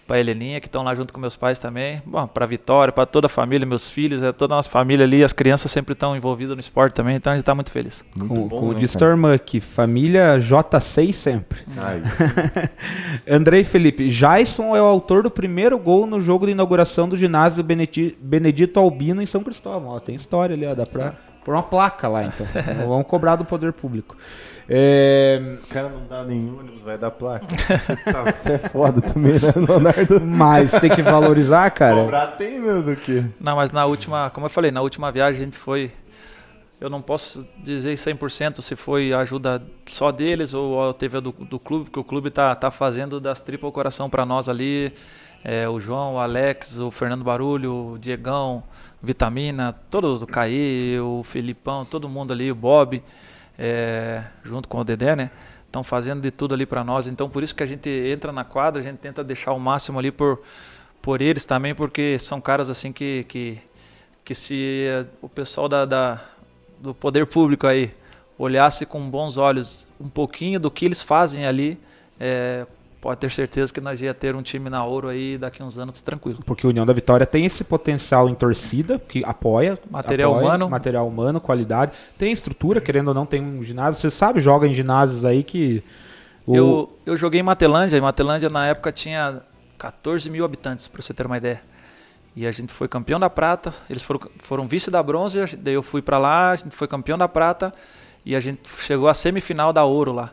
pra 0.06 0.20
Heleninha, 0.20 0.60
que 0.60 0.68
estão 0.68 0.84
lá 0.84 0.94
junto 0.94 1.14
com 1.14 1.20
meus 1.20 1.36
pais 1.36 1.58
também. 1.60 2.02
Bom, 2.06 2.28
pra 2.28 2.46
Vitória, 2.46 2.92
pra 2.92 3.06
toda 3.06 3.28
a 3.28 3.30
família, 3.30 3.66
meus 3.66 3.90
filhos, 3.90 4.22
é 4.22 4.32
toda 4.32 4.54
a 4.54 4.58
nossa 4.58 4.70
família 4.70 5.06
ali, 5.06 5.24
as 5.24 5.32
crianças 5.34 5.72
sempre 5.72 5.94
estão 5.94 6.16
envolvidas 6.16 6.56
no 6.56 6.60
esporte 6.60 6.94
também, 6.94 7.16
então 7.16 7.32
a 7.32 7.36
gente 7.36 7.46
tá 7.46 7.56
muito 7.56 7.72
feliz. 7.72 8.04
Muito 8.16 8.34
Com, 8.34 8.48
bom, 8.48 8.60
com 8.60 8.66
o 8.70 8.74
né, 8.74 8.88
tua 8.88 9.08
irmã 9.08 9.34
aqui, 9.34 9.60
família 9.62 10.38
J6 10.38 11.14
sempre. 11.14 11.60
Aí. 11.82 12.02
Andrei 13.28 13.64
Felipe, 13.64 14.10
Jason 14.10 14.76
é 14.76 14.82
o 14.82 14.86
autor 14.86 15.24
do 15.24 15.32
primeiro 15.32 15.78
gol 15.80 16.06
no 16.06 16.20
jogo 16.20 16.46
de 16.46 16.52
inauguração 16.52 17.08
do 17.08 17.18
ginásio 17.18 17.64
Benedi- 17.64 18.18
Benedito 18.22 18.80
Albino 18.80 19.22
em 19.22 19.26
São 19.26 19.44
Cristóvão. 19.44 19.92
Ó, 19.96 20.00
tem 20.00 20.16
história 20.16 20.56
ali, 20.56 20.66
ó, 20.66 20.74
dá 20.74 20.86
pra 20.86 21.14
pôr 21.46 21.54
uma 21.56 21.64
placa 21.64 22.08
lá, 22.08 22.24
então. 22.26 22.46
Vamos 22.88 23.08
cobrar 23.08 23.36
do 23.36 23.46
poder 23.46 23.74
público. 23.74 24.16
É, 24.70 25.42
Os 25.54 25.66
caras 25.66 25.92
não 25.92 26.06
dão 26.06 26.24
nenhum 26.26 26.60
ônibus, 26.60 26.82
vai 26.82 26.98
dar 26.98 27.12
placa. 27.12 27.46
Você, 27.48 27.96
tá- 28.12 28.24
você 28.32 28.52
é 28.54 28.58
foda 28.58 29.02
também, 29.02 29.34
né, 29.34 29.40
Leonardo? 29.68 30.22
mas 30.22 30.72
tem 30.72 30.90
que 30.90 31.02
valorizar, 31.02 31.70
cara. 31.72 31.96
Cobrar 31.96 32.28
tem 32.28 32.60
mesmo 32.60 32.94
o 32.94 32.96
quê? 32.96 33.26
Não, 33.40 33.56
mas 33.56 33.72
na 33.72 33.86
última, 33.86 34.30
como 34.30 34.46
eu 34.46 34.50
falei, 34.50 34.72
na 34.72 34.82
última 34.82 35.12
viagem 35.12 35.42
a 35.42 35.44
gente 35.46 35.58
foi. 35.58 35.92
eu 36.80 36.90
não 36.90 37.02
posso 37.02 37.48
dizer 37.58 37.94
100% 37.96 38.62
se 38.62 38.76
foi 38.76 39.14
ajuda 39.14 39.62
só 39.92 40.12
deles 40.12 40.54
ou 40.54 40.94
teve 40.94 41.18
a 41.18 41.20
do, 41.20 41.32
do 41.32 41.60
clube, 41.60 41.86
porque 41.86 42.00
o 42.00 42.04
clube 42.04 42.30
tá, 42.30 42.56
tá 42.56 42.72
fazendo 42.72 43.20
das 43.20 43.42
tripas 43.42 43.70
o 43.70 43.72
coração 43.72 44.10
para 44.10 44.26
nós 44.26 44.48
ali. 44.48 44.94
É, 45.46 45.68
o 45.68 45.78
João, 45.78 46.14
o 46.14 46.20
Alex, 46.20 46.80
o 46.80 46.90
Fernando 46.90 47.22
Barulho, 47.22 47.94
o 47.96 48.00
Diegão, 48.00 48.64
Vitamina, 49.02 49.76
todos, 49.92 50.22
o 50.24 50.26
Caí, 50.28 50.98
o 51.02 51.22
Felipão, 51.22 51.84
todo 51.84 52.08
mundo 52.08 52.32
ali, 52.32 52.50
o 52.50 52.56
Bob, 52.56 53.04
é, 53.58 54.24
junto 54.44 54.68
com 54.68 54.80
o 54.80 54.84
Dedé, 54.84 55.16
né? 55.16 55.32
Estão 55.66 55.84
fazendo 55.84 56.22
de 56.22 56.32
tudo 56.32 56.54
ali 56.54 56.66
para 56.66 56.84
nós. 56.84 57.08
Então, 57.08 57.30
por 57.30 57.44
isso 57.44 57.56
que 57.56 57.64
a 57.64 57.66
gente 57.66 57.90
entra 57.90 58.32
na 58.32 58.46
quadra, 58.46 58.80
a 58.80 58.84
gente 58.84 58.98
tenta 58.98 59.24
deixar 59.24 59.54
o 59.54 59.60
máximo 59.60 59.98
ali 59.98 60.12
por, 60.12 60.42
por 61.02 61.22
eles 61.22 61.46
também, 61.46 61.74
porque 61.74 62.18
são 62.20 62.40
caras 62.40 62.70
assim 62.70 62.92
que, 62.92 63.26
que, 63.28 63.60
que 64.24 64.36
se 64.36 64.88
o 65.22 65.28
pessoal 65.28 65.68
da, 65.68 65.86
da 65.86 66.22
do 66.84 66.94
poder 66.94 67.26
público 67.26 67.66
aí 67.66 67.96
olhasse 68.38 68.86
com 68.86 69.10
bons 69.10 69.38
olhos 69.38 69.88
um 69.98 70.10
pouquinho 70.10 70.60
do 70.60 70.70
que 70.70 70.84
eles 70.84 71.02
fazem 71.02 71.46
ali, 71.46 71.80
é, 72.20 72.68
pode 73.04 73.20
ter 73.20 73.30
certeza 73.32 73.74
que 73.74 73.82
nós 73.82 74.02
ia 74.02 74.14
ter 74.14 74.34
um 74.34 74.42
time 74.42 74.70
na 74.70 74.86
ouro 74.86 75.10
aí 75.10 75.38
daqui 75.38 75.62
uns 75.62 75.78
anos 75.78 76.02
tranquilo. 76.02 76.40
Porque 76.46 76.66
a 76.66 76.70
União 76.70 76.86
da 76.86 76.94
Vitória 76.94 77.26
tem 77.26 77.46
esse 77.46 77.62
potencial 77.62 78.30
em 78.30 78.34
torcida, 78.34 78.98
que 78.98 79.22
apoia. 79.26 79.78
Material 79.92 80.32
apoia, 80.32 80.46
humano. 80.46 80.70
Material 80.70 81.06
humano, 81.06 81.42
qualidade. 81.42 81.92
Tem 82.18 82.32
estrutura, 82.32 82.80
querendo 82.80 83.10
ou 83.10 83.14
não, 83.14 83.26
tem 83.26 83.44
um 83.44 83.62
ginásio. 83.62 84.00
Você 84.00 84.10
sabe, 84.10 84.40
joga 84.40 84.66
em 84.70 84.74
ginásios 84.74 85.26
aí 85.26 85.44
que. 85.44 85.84
O... 86.48 86.56
Eu, 86.56 86.98
eu 87.06 87.18
joguei 87.18 87.42
em 87.42 87.44
Matelândia, 87.44 87.98
e 87.98 88.02
Matelândia 88.02 88.50
na 88.50 88.68
época 88.68 88.90
tinha 88.90 89.42
14 89.78 90.30
mil 90.30 90.46
habitantes, 90.46 90.88
para 90.88 91.02
você 91.02 91.14
ter 91.14 91.26
uma 91.26 91.36
ideia. 91.36 91.62
E 92.34 92.48
a 92.48 92.52
gente 92.52 92.72
foi 92.72 92.88
campeão 92.88 93.20
da 93.20 93.30
prata, 93.30 93.74
eles 93.90 94.02
foram, 94.02 94.22
foram 94.40 94.66
vice 94.66 94.90
da 94.90 95.04
bronze, 95.04 95.58
daí 95.58 95.74
eu 95.74 95.84
fui 95.84 96.02
para 96.02 96.18
lá, 96.18 96.52
a 96.52 96.56
gente 96.56 96.74
foi 96.74 96.88
campeão 96.88 97.18
da 97.18 97.28
prata 97.28 97.74
e 98.26 98.34
a 98.34 98.40
gente 98.40 98.62
chegou 98.78 99.10
à 99.10 99.14
semifinal 99.14 99.74
da 99.74 99.84
ouro 99.84 100.14
lá. 100.14 100.32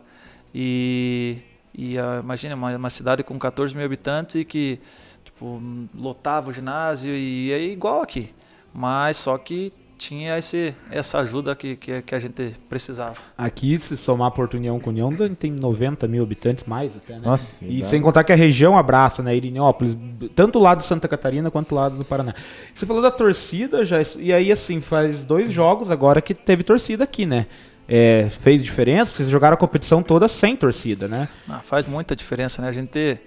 E, 0.54 1.38
e 1.74 1.98
uh, 1.98 2.20
imagina, 2.22 2.54
uma, 2.54 2.76
uma, 2.76 2.90
cidade 2.90 3.22
com 3.22 3.38
14 3.38 3.74
mil 3.74 3.84
habitantes 3.84 4.34
e 4.36 4.44
que 4.44 4.80
tipo, 5.24 5.62
lotava 5.94 6.50
o 6.50 6.52
ginásio 6.52 7.14
e 7.14 7.52
é 7.52 7.60
igual 7.62 8.02
aqui. 8.02 8.34
Mas 8.72 9.16
só 9.16 9.36
que 9.38 9.72
tinha 10.00 10.38
esse, 10.38 10.74
essa 10.90 11.18
ajuda 11.18 11.54
que, 11.54 11.76
que, 11.76 12.00
que, 12.00 12.14
a 12.14 12.18
gente 12.18 12.54
precisava. 12.70 13.16
Aqui, 13.36 13.78
se 13.78 13.98
somar 13.98 14.30
Porto 14.30 14.54
União 14.54 14.80
com 14.80 14.88
União, 14.88 15.10
tem 15.38 15.52
90 15.52 16.08
mil 16.08 16.22
habitantes 16.22 16.64
mais 16.64 16.96
até, 16.96 17.14
né? 17.14 17.20
Nossa, 17.22 17.62
e 17.62 17.84
sem 17.84 18.00
contar 18.00 18.24
que 18.24 18.32
a 18.32 18.36
região 18.36 18.78
abraça, 18.78 19.22
né? 19.22 19.36
Irinópolis, 19.36 19.94
tanto 20.34 20.58
o 20.58 20.62
lado 20.62 20.78
de 20.78 20.86
Santa 20.86 21.06
Catarina 21.06 21.50
quanto 21.50 21.72
o 21.72 21.74
lado 21.74 21.96
do 21.96 22.04
Paraná. 22.04 22.34
Você 22.72 22.86
falou 22.86 23.02
da 23.02 23.10
torcida, 23.10 23.84
já, 23.84 23.98
e 24.18 24.32
aí 24.32 24.50
assim, 24.50 24.80
faz 24.80 25.22
dois 25.22 25.52
jogos 25.52 25.90
agora 25.90 26.22
que 26.22 26.32
teve 26.32 26.62
torcida 26.62 27.04
aqui, 27.04 27.26
né? 27.26 27.46
É, 27.93 28.28
fez 28.30 28.62
diferença? 28.62 29.07
Porque 29.07 29.24
vocês 29.24 29.28
jogaram 29.30 29.55
a 29.55 29.57
competição 29.57 30.01
toda 30.01 30.28
sem 30.28 30.55
torcida, 30.55 31.09
né? 31.09 31.28
Ah, 31.49 31.59
faz 31.59 31.86
muita 31.86 32.14
diferença, 32.14 32.62
né? 32.62 32.68
A 32.68 32.72
gente, 32.72 33.18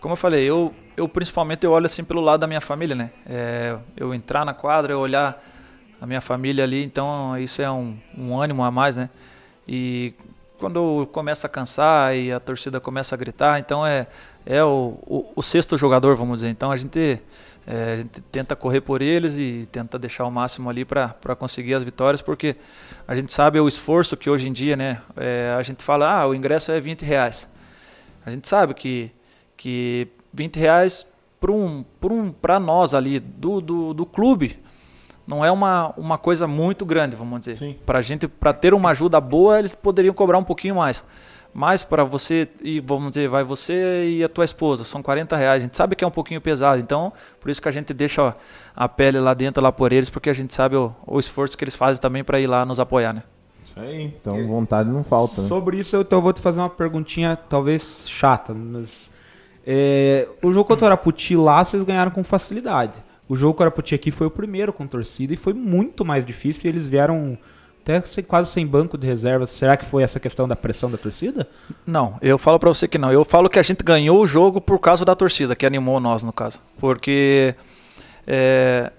como 0.00 0.14
eu 0.14 0.16
falei, 0.16 0.42
eu, 0.42 0.74
eu 0.96 1.08
principalmente 1.08 1.64
eu 1.64 1.70
olho 1.70 1.86
assim 1.86 2.02
pelo 2.02 2.20
lado 2.20 2.40
da 2.40 2.48
minha 2.48 2.60
família, 2.60 2.96
né? 2.96 3.10
É, 3.30 3.76
eu 3.96 4.12
entrar 4.12 4.44
na 4.44 4.52
quadra, 4.52 4.92
eu 4.92 4.98
olhar 4.98 5.40
a 6.00 6.06
minha 6.06 6.20
família 6.20 6.64
ali, 6.64 6.82
então 6.82 7.38
isso 7.38 7.62
é 7.62 7.70
um, 7.70 7.96
um 8.16 8.36
ânimo 8.36 8.64
a 8.64 8.72
mais, 8.72 8.96
né? 8.96 9.08
E 9.68 10.12
quando 10.58 11.08
começa 11.12 11.46
a 11.46 11.50
cansar 11.50 12.16
e 12.16 12.32
a 12.32 12.40
torcida 12.40 12.80
começa 12.80 13.14
a 13.14 13.18
gritar, 13.18 13.60
então 13.60 13.86
é, 13.86 14.08
é 14.44 14.64
o, 14.64 14.98
o, 15.06 15.32
o 15.36 15.42
sexto 15.44 15.78
jogador, 15.78 16.16
vamos 16.16 16.40
dizer. 16.40 16.50
Então 16.50 16.72
a 16.72 16.76
gente, 16.76 17.20
é, 17.70 17.92
a 17.92 17.96
gente 17.96 18.22
tenta 18.22 18.56
correr 18.56 18.80
por 18.80 19.02
eles 19.02 19.38
e 19.38 19.68
tenta 19.70 19.98
deixar 19.98 20.24
o 20.24 20.30
máximo 20.30 20.70
ali 20.70 20.86
para 20.86 21.36
conseguir 21.38 21.74
as 21.74 21.84
vitórias, 21.84 22.22
porque 22.22 22.56
a 23.06 23.14
gente 23.14 23.30
sabe 23.30 23.60
o 23.60 23.68
esforço 23.68 24.16
que 24.16 24.30
hoje 24.30 24.48
em 24.48 24.52
dia, 24.54 24.74
né? 24.74 25.02
É, 25.14 25.54
a 25.54 25.62
gente 25.62 25.82
fala, 25.82 26.10
ah, 26.10 26.26
o 26.26 26.34
ingresso 26.34 26.72
é 26.72 26.80
20 26.80 27.02
reais. 27.02 27.46
A 28.24 28.30
gente 28.30 28.48
sabe 28.48 28.72
que, 28.72 29.12
que 29.54 30.08
20 30.32 30.58
reais 30.58 31.06
para 31.38 31.52
um, 31.52 31.84
um, 32.04 32.58
nós 32.58 32.94
ali 32.94 33.20
do, 33.20 33.60
do, 33.60 33.92
do 33.92 34.06
clube 34.06 34.58
não 35.26 35.44
é 35.44 35.52
uma, 35.52 35.92
uma 35.94 36.16
coisa 36.16 36.46
muito 36.46 36.86
grande, 36.86 37.16
vamos 37.16 37.40
dizer. 37.40 37.78
Para 37.84 38.00
gente, 38.00 38.26
para 38.26 38.54
ter 38.54 38.72
uma 38.72 38.92
ajuda 38.92 39.20
boa, 39.20 39.58
eles 39.58 39.74
poderiam 39.74 40.14
cobrar 40.14 40.38
um 40.38 40.44
pouquinho 40.44 40.76
mais. 40.76 41.04
Mas 41.58 41.82
para 41.82 42.04
você 42.04 42.46
e 42.62 42.78
vamos 42.78 43.08
dizer, 43.08 43.28
vai 43.28 43.42
você 43.42 44.08
e 44.08 44.22
a 44.22 44.28
tua 44.28 44.44
esposa, 44.44 44.84
são 44.84 45.02
40 45.02 45.36
reais. 45.36 45.60
A 45.60 45.64
gente 45.64 45.76
sabe 45.76 45.96
que 45.96 46.04
é 46.04 46.06
um 46.06 46.10
pouquinho 46.10 46.40
pesado, 46.40 46.78
então 46.78 47.12
por 47.40 47.50
isso 47.50 47.60
que 47.60 47.68
a 47.68 47.72
gente 47.72 47.92
deixa 47.92 48.36
a 48.76 48.88
pele 48.88 49.18
lá 49.18 49.34
dentro 49.34 49.60
lá 49.60 49.72
por 49.72 49.92
eles, 49.92 50.08
porque 50.08 50.30
a 50.30 50.32
gente 50.32 50.54
sabe 50.54 50.76
o, 50.76 50.94
o 51.04 51.18
esforço 51.18 51.58
que 51.58 51.64
eles 51.64 51.74
fazem 51.74 52.00
também 52.00 52.22
para 52.22 52.38
ir 52.38 52.46
lá 52.46 52.64
nos 52.64 52.78
apoiar, 52.78 53.12
né? 53.12 53.24
Isso 53.64 53.74
aí. 53.80 54.04
Então 54.04 54.46
vontade 54.46 54.88
não 54.88 55.02
falta. 55.02 55.42
Né? 55.42 55.48
Sobre 55.48 55.78
isso 55.78 55.96
eu, 55.96 56.02
então, 56.02 56.22
vou 56.22 56.32
te 56.32 56.40
fazer 56.40 56.60
uma 56.60 56.70
perguntinha 56.70 57.34
talvez 57.34 58.04
chata, 58.08 58.54
mas 58.54 59.10
é, 59.66 60.28
o 60.40 60.52
jogo 60.52 60.68
contra 60.68 60.84
o 60.84 60.86
Araputi 60.86 61.34
lá 61.34 61.64
vocês 61.64 61.82
ganharam 61.82 62.12
com 62.12 62.22
facilidade. 62.22 62.92
O 63.28 63.34
jogo 63.34 63.54
com 63.54 63.64
o 63.64 63.64
Araputi 63.64 63.96
aqui 63.96 64.12
foi 64.12 64.28
o 64.28 64.30
primeiro 64.30 64.72
com 64.72 64.86
torcida 64.86 65.34
e 65.34 65.36
foi 65.36 65.54
muito 65.54 66.04
mais 66.04 66.24
difícil 66.24 66.66
e 66.66 66.72
eles 66.72 66.86
vieram 66.86 67.36
até 67.96 68.22
quase 68.22 68.50
sem 68.50 68.66
banco 68.66 68.98
de 68.98 69.06
reserva. 69.06 69.46
Será 69.46 69.76
que 69.76 69.84
foi 69.84 70.02
essa 70.02 70.20
questão 70.20 70.46
da 70.46 70.54
pressão 70.54 70.90
da 70.90 70.98
torcida? 70.98 71.48
Não, 71.86 72.18
eu 72.20 72.36
falo 72.36 72.58
para 72.58 72.68
você 72.68 72.86
que 72.86 72.98
não. 72.98 73.10
Eu 73.10 73.24
falo 73.24 73.48
que 73.48 73.58
a 73.58 73.62
gente 73.62 73.82
ganhou 73.82 74.20
o 74.20 74.26
jogo 74.26 74.60
por 74.60 74.78
causa 74.78 75.04
da 75.04 75.14
torcida, 75.14 75.56
que 75.56 75.64
animou 75.64 75.98
nós 75.98 76.22
no 76.22 76.32
caso. 76.32 76.60
Porque 76.78 77.54
é, 78.26 78.92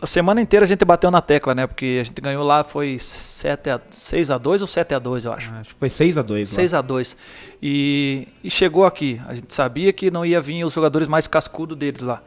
a 0.00 0.06
semana 0.06 0.40
inteira 0.40 0.64
a 0.64 0.68
gente 0.68 0.84
bateu 0.84 1.10
na 1.10 1.20
tecla, 1.20 1.54
né? 1.54 1.66
Porque 1.66 1.98
a 2.00 2.04
gente 2.04 2.20
ganhou 2.20 2.42
lá, 2.42 2.64
foi 2.64 2.98
7 2.98 3.70
a, 3.70 3.80
6 3.90 4.30
a 4.30 4.38
2 4.38 4.62
ou 4.62 4.66
7 4.66 4.94
a 4.94 4.98
2 4.98 5.24
eu 5.26 5.32
acho. 5.32 5.52
Acho 5.52 5.74
que 5.74 5.80
foi 5.80 5.90
6 5.90 6.18
a 6.18 6.22
2 6.22 6.48
6 6.48 6.72
lá. 6.72 6.78
a 6.78 6.82
2 6.82 7.16
e, 7.62 8.28
e 8.42 8.50
chegou 8.50 8.86
aqui. 8.86 9.20
A 9.28 9.34
gente 9.34 9.52
sabia 9.52 9.92
que 9.92 10.10
não 10.10 10.24
ia 10.24 10.40
vir 10.40 10.64
os 10.64 10.72
jogadores 10.72 11.08
mais 11.08 11.26
cascudos 11.26 11.76
deles 11.76 12.00
lá. 12.00 12.22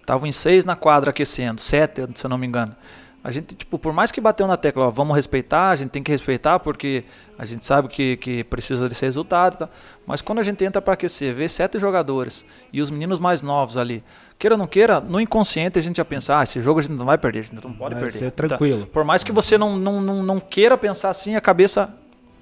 Estavam 0.00 0.26
em 0.26 0.32
seis 0.32 0.64
na 0.64 0.74
quadra 0.74 1.10
aquecendo, 1.10 1.60
sete, 1.60 2.08
se 2.14 2.24
eu 2.24 2.30
não 2.30 2.38
me 2.38 2.46
engano. 2.46 2.74
A 3.28 3.30
gente, 3.30 3.54
tipo, 3.54 3.78
por 3.78 3.92
mais 3.92 4.10
que 4.10 4.22
bateu 4.22 4.46
na 4.46 4.56
tecla, 4.56 4.86
ó, 4.86 4.90
vamos 4.90 5.14
respeitar, 5.14 5.68
a 5.68 5.76
gente 5.76 5.90
tem 5.90 6.02
que 6.02 6.10
respeitar 6.10 6.58
porque 6.58 7.04
a 7.38 7.44
gente 7.44 7.62
sabe 7.62 7.86
que, 7.86 8.16
que 8.16 8.42
precisa 8.44 8.88
desse 8.88 9.04
resultado. 9.04 9.58
Tá? 9.58 9.68
Mas 10.06 10.22
quando 10.22 10.38
a 10.38 10.42
gente 10.42 10.64
entra 10.64 10.80
para 10.80 10.94
aquecer, 10.94 11.34
vê 11.34 11.46
sete 11.46 11.78
jogadores 11.78 12.42
e 12.72 12.80
os 12.80 12.90
meninos 12.90 13.20
mais 13.20 13.42
novos 13.42 13.76
ali, 13.76 14.02
queira 14.38 14.54
ou 14.54 14.58
não 14.58 14.66
queira, 14.66 14.98
no 14.98 15.20
inconsciente 15.20 15.78
a 15.78 15.82
gente 15.82 15.98
já 15.98 16.06
pensa, 16.06 16.38
ah, 16.38 16.42
esse 16.42 16.58
jogo 16.62 16.80
a 16.80 16.82
gente 16.82 16.94
não 16.94 17.04
vai 17.04 17.18
perder, 17.18 17.40
a 17.40 17.42
gente 17.42 17.62
não 17.62 17.74
pode 17.74 17.96
vai 17.96 18.04
perder. 18.04 18.18
Ser 18.18 18.30
tranquilo. 18.30 18.78
Então, 18.78 18.88
por 18.94 19.04
mais 19.04 19.22
que 19.22 19.30
você 19.30 19.58
não, 19.58 19.76
não, 19.76 20.00
não, 20.00 20.22
não 20.22 20.40
queira 20.40 20.78
pensar 20.78 21.10
assim, 21.10 21.36
a 21.36 21.40
cabeça. 21.42 21.94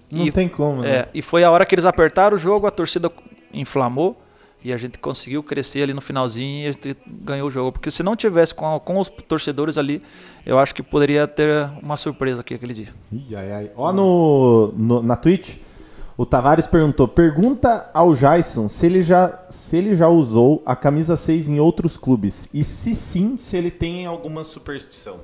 Não 0.09 0.25
e, 0.25 0.31
tem 0.31 0.49
como, 0.49 0.83
né? 0.83 0.89
É, 0.89 1.09
e 1.13 1.21
foi 1.21 1.43
a 1.43 1.51
hora 1.51 1.67
que 1.67 1.75
eles 1.75 1.85
apertaram 1.85 2.37
o 2.37 2.39
jogo, 2.39 2.65
a 2.65 2.71
torcida 2.71 3.11
inflamou 3.53 4.17
e 4.67 4.73
a 4.73 4.77
gente 4.77 4.99
conseguiu 4.99 5.45
crescer 5.45 5.83
ali 5.83 5.95
no 5.95 6.01
finalzinho 6.01 6.65
e 6.65 6.69
a 6.69 6.73
gente 6.73 6.97
ganhou 7.23 7.47
o 7.47 7.51
jogo. 7.53 7.71
Porque 7.71 7.89
se 7.89 8.03
não 8.03 8.17
tivesse 8.17 8.53
com, 8.53 8.81
com 8.81 8.99
os 8.99 9.09
torcedores 9.09 9.79
ali, 9.79 10.03
eu 10.45 10.59
acho 10.59 10.75
que 10.75 10.83
poderia 10.83 11.25
ter 11.29 11.71
uma 11.81 11.97
surpresa 11.97 12.41
aqui 12.41 12.55
aquele 12.55 12.75
dia. 12.75 12.89
Ih, 13.13 13.37
ai, 13.37 13.53
ai. 13.53 13.71
Ó, 13.77 13.93
no, 13.93 14.73
no, 14.77 15.03
na 15.05 15.15
Twitch, 15.15 15.59
o 16.17 16.27
Tavares 16.27 16.67
perguntou: 16.67 17.07
pergunta 17.07 17.89
ao 17.95 18.13
Jason 18.13 18.67
se 18.67 18.87
ele, 18.87 19.03
já, 19.03 19.39
se 19.49 19.77
ele 19.77 19.95
já 19.95 20.09
usou 20.09 20.65
a 20.67 20.75
camisa 20.75 21.17
6 21.17 21.49
em 21.49 21.61
outros 21.61 21.97
clubes. 21.97 22.49
E 22.53 22.65
se 22.65 22.93
sim, 22.93 23.37
se 23.39 23.57
ele 23.57 23.71
tem 23.71 24.05
alguma 24.05 24.43
superstição. 24.43 25.21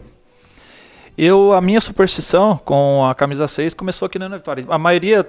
Eu, 1.18 1.52
a 1.52 1.60
minha 1.60 1.80
superstição 1.80 2.56
com 2.64 3.04
a 3.04 3.12
camisa 3.12 3.48
6 3.48 3.74
começou 3.74 4.06
aqui 4.06 4.20
na 4.20 4.28
Vitória. 4.28 4.64
A 4.68 4.78
maioria, 4.78 5.28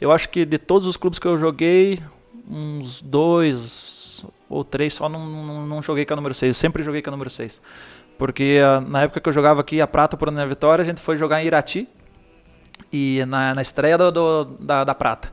eu 0.00 0.12
acho 0.12 0.28
que 0.28 0.44
de 0.44 0.58
todos 0.58 0.86
os 0.86 0.96
clubes 0.96 1.18
que 1.18 1.26
eu 1.26 1.36
joguei, 1.36 1.98
uns 2.50 3.02
dois 3.02 4.24
ou 4.48 4.64
três, 4.64 4.94
só 4.94 5.08
não, 5.08 5.26
não, 5.26 5.66
não, 5.66 5.82
joguei 5.82 6.06
com 6.06 6.14
a 6.14 6.16
número 6.16 6.34
6. 6.34 6.48
Eu 6.48 6.54
sempre 6.54 6.82
joguei 6.82 7.02
com 7.02 7.10
a 7.10 7.12
número 7.12 7.28
6. 7.28 7.60
Porque 8.16 8.60
uh, 8.60 8.80
na 8.88 9.02
época 9.02 9.20
que 9.20 9.28
eu 9.28 9.32
jogava 9.32 9.60
aqui 9.60 9.80
a 9.80 9.86
Prata 9.86 10.16
por 10.16 10.28
Ana 10.28 10.46
Vitória, 10.46 10.82
a 10.82 10.84
gente 10.84 11.00
foi 11.00 11.16
jogar 11.16 11.42
em 11.42 11.46
Irati. 11.46 11.86
E 12.92 13.22
na, 13.26 13.54
na 13.54 13.62
estreia 13.62 13.98
do, 13.98 14.10
do, 14.10 14.44
da, 14.60 14.82
da 14.84 14.94
Prata. 14.94 15.30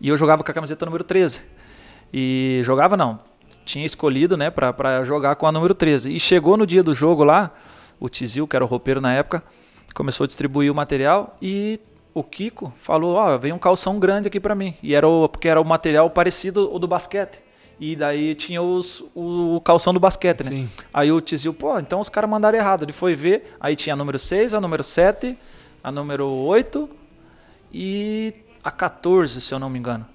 E 0.00 0.08
eu 0.08 0.16
jogava 0.16 0.44
com 0.44 0.50
a 0.50 0.54
camiseta 0.54 0.84
número 0.84 1.02
13. 1.02 1.44
E 2.12 2.60
jogava 2.62 2.96
não. 2.96 3.20
Tinha 3.64 3.86
escolhido, 3.86 4.36
né, 4.36 4.50
pra, 4.50 4.72
pra 4.72 5.04
jogar 5.04 5.36
com 5.36 5.46
a 5.46 5.52
número 5.52 5.74
13. 5.74 6.14
E 6.14 6.20
chegou 6.20 6.56
no 6.56 6.66
dia 6.66 6.82
do 6.82 6.94
jogo 6.94 7.24
lá, 7.24 7.52
o 7.98 8.08
Tizil, 8.08 8.46
que 8.46 8.56
era 8.56 8.64
o 8.64 8.68
roupeiro 8.68 9.00
na 9.00 9.12
época, 9.12 9.42
começou 9.94 10.24
a 10.24 10.26
distribuir 10.26 10.70
o 10.70 10.74
material 10.74 11.36
e 11.40 11.80
o 12.12 12.22
Kiko 12.22 12.72
falou, 12.76 13.14
ó, 13.14 13.34
oh, 13.34 13.38
veio 13.38 13.54
um 13.54 13.58
calção 13.58 13.98
grande 13.98 14.28
aqui 14.28 14.40
para 14.40 14.54
mim. 14.54 14.74
E 14.82 14.94
era 14.94 15.06
o, 15.06 15.28
porque 15.28 15.48
era 15.48 15.60
o 15.60 15.64
material 15.64 16.10
parecido 16.10 16.68
ao 16.72 16.78
do 16.78 16.88
basquete. 16.88 17.42
E 17.78 17.96
daí 17.96 18.34
tinha 18.34 18.60
os, 18.60 19.00
o, 19.14 19.56
o 19.56 19.60
calção 19.60 19.94
do 19.94 20.00
basquete, 20.00 20.44
né? 20.44 20.50
Sim. 20.50 20.70
Aí 20.92 21.10
o 21.10 21.20
Tizil, 21.20 21.54
pô, 21.54 21.78
então 21.78 21.98
os 21.98 22.08
caras 22.10 22.28
mandaram 22.28 22.58
errado. 22.58 22.84
Ele 22.84 22.92
foi 22.92 23.14
ver, 23.14 23.56
aí 23.58 23.74
tinha 23.74 23.94
a 23.94 23.96
número 23.96 24.18
6, 24.18 24.52
a 24.52 24.60
número 24.60 24.84
7, 24.84 25.36
a 25.82 25.90
número 25.90 26.26
8 26.26 26.88
e 27.72 28.34
a 28.62 28.70
14, 28.70 29.40
se 29.40 29.54
eu 29.54 29.58
não 29.58 29.70
me 29.70 29.78
engano. 29.78 30.06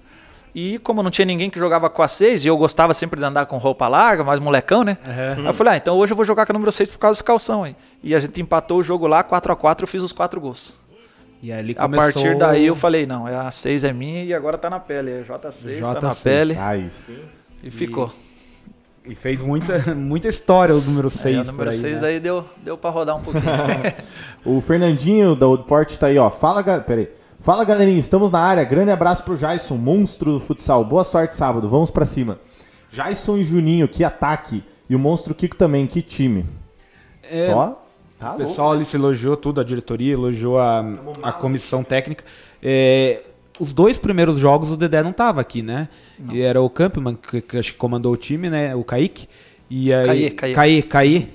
E 0.54 0.78
como 0.78 1.02
não 1.02 1.10
tinha 1.10 1.26
ninguém 1.26 1.50
que 1.50 1.58
jogava 1.58 1.90
com 1.90 2.02
a 2.02 2.08
6, 2.08 2.44
e 2.44 2.48
eu 2.48 2.56
gostava 2.56 2.94
sempre 2.94 3.18
de 3.18 3.26
andar 3.26 3.44
com 3.46 3.58
roupa 3.58 3.88
larga, 3.88 4.22
mais 4.22 4.40
molecão, 4.40 4.84
né? 4.84 4.96
Aí 5.36 5.44
eu 5.44 5.52
falei, 5.52 5.74
ah, 5.74 5.76
então 5.76 5.96
hoje 5.96 6.12
eu 6.12 6.16
vou 6.16 6.24
jogar 6.24 6.46
com 6.46 6.52
a 6.52 6.54
número 6.54 6.70
6 6.70 6.88
por 6.88 6.98
causa 6.98 7.16
desse 7.18 7.24
calção 7.24 7.64
aí. 7.64 7.76
E 8.02 8.14
a 8.14 8.20
gente 8.20 8.40
empatou 8.40 8.78
o 8.78 8.82
jogo 8.82 9.06
lá, 9.06 9.22
4 9.22 9.52
a 9.52 9.56
4 9.56 9.84
eu 9.84 9.88
fiz 9.88 10.02
os 10.02 10.12
quatro 10.12 10.40
gols. 10.40 10.85
E 11.42 11.52
ali 11.52 11.74
A 11.78 11.82
começou... 11.82 12.22
partir 12.22 12.38
daí 12.38 12.66
eu 12.66 12.74
falei, 12.74 13.06
não, 13.06 13.26
a 13.26 13.50
6 13.50 13.84
é 13.84 13.92
minha 13.92 14.24
e 14.24 14.34
agora 14.34 14.56
tá 14.56 14.70
na 14.70 14.80
pele. 14.80 15.10
É 15.10 15.22
J6, 15.22 15.82
tá 15.82 16.00
na 16.00 16.10
J6. 16.12 16.22
pele. 16.22 16.56
Sim. 16.90 17.18
E 17.62 17.70
ficou. 17.70 18.12
E 19.04 19.14
fez 19.14 19.40
muita, 19.40 19.94
muita 19.94 20.28
história 20.28 20.74
o 20.74 20.80
número 20.80 21.08
6 21.08 21.24
Aí, 21.24 21.42
o 21.42 21.44
número 21.44 21.72
6 21.72 22.00
daí 22.00 22.18
deu, 22.18 22.44
deu 22.62 22.76
pra 22.76 22.90
rodar 22.90 23.16
um 23.16 23.22
pouquinho. 23.22 23.44
O 24.44 24.60
Fernandinho 24.60 25.34
da 25.34 25.48
Old 25.48 25.64
Port 25.64 25.96
tá 25.96 26.06
aí, 26.06 26.16
ó. 26.18 26.30
Fala. 26.30 26.62
Peraí. 26.80 27.08
Fala, 27.40 27.64
galerinha. 27.64 27.98
Estamos 27.98 28.30
na 28.30 28.38
área. 28.38 28.62
Grande 28.62 28.92
abraço 28.92 29.24
pro 29.24 29.36
Jason, 29.36 29.76
monstro 29.76 30.34
do 30.34 30.40
futsal. 30.40 30.84
Boa 30.84 31.02
sorte 31.02 31.34
sábado. 31.34 31.68
Vamos 31.68 31.90
pra 31.90 32.06
cima. 32.06 32.38
Jason 32.92 33.38
e 33.38 33.44
Juninho, 33.44 33.88
que 33.88 34.04
ataque. 34.04 34.62
E 34.88 34.94
o 34.94 35.00
monstro 35.00 35.34
Kiko 35.34 35.56
também, 35.56 35.84
que 35.86 36.00
time. 36.00 36.46
É, 37.24 37.46
Só? 37.46 37.85
Tá 38.18 38.26
O 38.28 38.30
louco. 38.30 38.44
pessoal 38.44 38.72
ali 38.72 38.84
se 38.84 38.96
elogiou 38.96 39.36
tudo, 39.36 39.60
a 39.60 39.64
diretoria 39.64 40.12
elogiou 40.14 40.58
a, 40.58 40.84
a 41.22 41.32
comissão 41.32 41.84
técnica. 41.84 42.24
É, 42.62 43.22
os 43.60 43.72
dois 43.72 43.98
primeiros 43.98 44.38
jogos 44.38 44.70
o 44.70 44.76
Dedé 44.76 45.02
não 45.02 45.12
tava 45.12 45.40
aqui, 45.40 45.62
né? 45.62 45.88
E 46.32 46.40
era 46.40 46.60
o 46.60 46.68
Campman 46.70 47.14
que, 47.14 47.40
que 47.40 47.58
acho 47.58 47.72
que 47.72 47.78
comandou 47.78 48.12
o 48.12 48.16
time, 48.16 48.48
né? 48.50 48.74
O 48.74 48.82
Kaique. 48.84 49.28
E 49.68 49.92
aí, 49.92 50.30
Caê. 50.30 50.52
Caê, 50.54 50.82
Caê. 50.82 51.26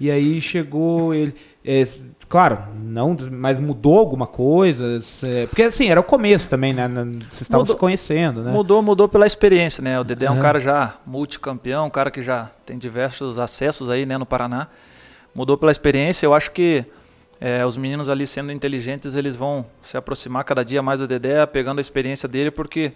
E 0.00 0.10
aí 0.10 0.40
chegou 0.40 1.12
ele. 1.14 1.34
é, 1.64 1.86
claro, 2.28 2.58
não, 2.82 3.16
mas 3.32 3.58
mudou 3.60 3.98
alguma 3.98 4.26
coisa. 4.26 5.00
é, 5.24 5.46
porque 5.46 5.62
assim, 5.62 5.88
era 5.88 6.00
o 6.00 6.04
começo 6.04 6.48
também, 6.48 6.72
né? 6.72 6.88
Vocês 7.30 7.42
estavam 7.42 7.64
se 7.64 7.70
Mudou- 7.72 7.76
conhecendo, 7.76 8.42
né? 8.42 8.52
Mudou, 8.52 8.80
mudou 8.82 9.08
pela 9.08 9.26
experiência, 9.26 9.82
né? 9.82 9.98
O 10.00 10.04
Dedé 10.04 10.26
é 10.26 10.30
um 10.30 10.34
Aham. 10.34 10.42
cara 10.42 10.60
já 10.60 10.94
multicampeão, 11.06 11.86
um 11.86 11.90
cara 11.90 12.10
que 12.10 12.22
já 12.22 12.50
tem 12.64 12.78
diversos 12.78 13.38
acessos 13.38 13.88
aí, 13.90 14.04
né, 14.06 14.16
no 14.18 14.26
Paraná. 14.26 14.68
Mudou 15.34 15.56
pela 15.56 15.72
experiência. 15.72 16.26
Eu 16.26 16.34
acho 16.34 16.50
que 16.50 16.84
é, 17.40 17.64
os 17.64 17.76
meninos 17.76 18.08
ali 18.08 18.26
sendo 18.26 18.52
inteligentes, 18.52 19.14
eles 19.14 19.36
vão 19.36 19.64
se 19.82 19.96
aproximar 19.96 20.44
cada 20.44 20.64
dia 20.64 20.82
mais 20.82 21.00
do 21.00 21.06
Dedé, 21.06 21.44
pegando 21.46 21.78
a 21.78 21.80
experiência 21.80 22.28
dele, 22.28 22.50
porque 22.50 22.92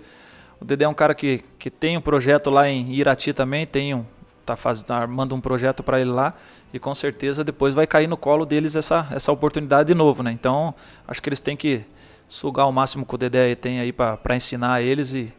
o 0.60 0.64
Dedé 0.64 0.84
é 0.84 0.88
um 0.88 0.94
cara 0.94 1.14
que, 1.14 1.42
que 1.58 1.70
tem 1.70 1.96
um 1.96 2.00
projeto 2.00 2.50
lá 2.50 2.68
em 2.68 2.92
Irati 2.92 3.32
também, 3.32 3.66
tem 3.66 3.94
um, 3.94 4.04
tá, 4.44 4.56
faz, 4.56 4.82
tá 4.82 4.96
armando 4.96 5.34
um 5.34 5.40
projeto 5.40 5.82
para 5.82 6.00
ele 6.00 6.10
lá 6.10 6.34
e 6.72 6.78
com 6.78 6.94
certeza 6.94 7.44
depois 7.44 7.74
vai 7.74 7.86
cair 7.86 8.08
no 8.08 8.16
colo 8.16 8.44
deles 8.44 8.74
essa, 8.74 9.06
essa 9.10 9.30
oportunidade 9.30 9.88
de 9.88 9.94
novo, 9.94 10.22
né? 10.22 10.32
Então 10.32 10.74
acho 11.06 11.22
que 11.22 11.28
eles 11.28 11.40
têm 11.40 11.56
que 11.56 11.84
sugar 12.28 12.66
o 12.66 12.72
máximo 12.72 13.04
que 13.04 13.14
o 13.14 13.18
Dedé 13.18 13.54
tem 13.54 13.78
aí 13.78 13.92
para 13.92 14.34
ensinar 14.34 14.82
eles 14.82 15.14
e, 15.14 15.32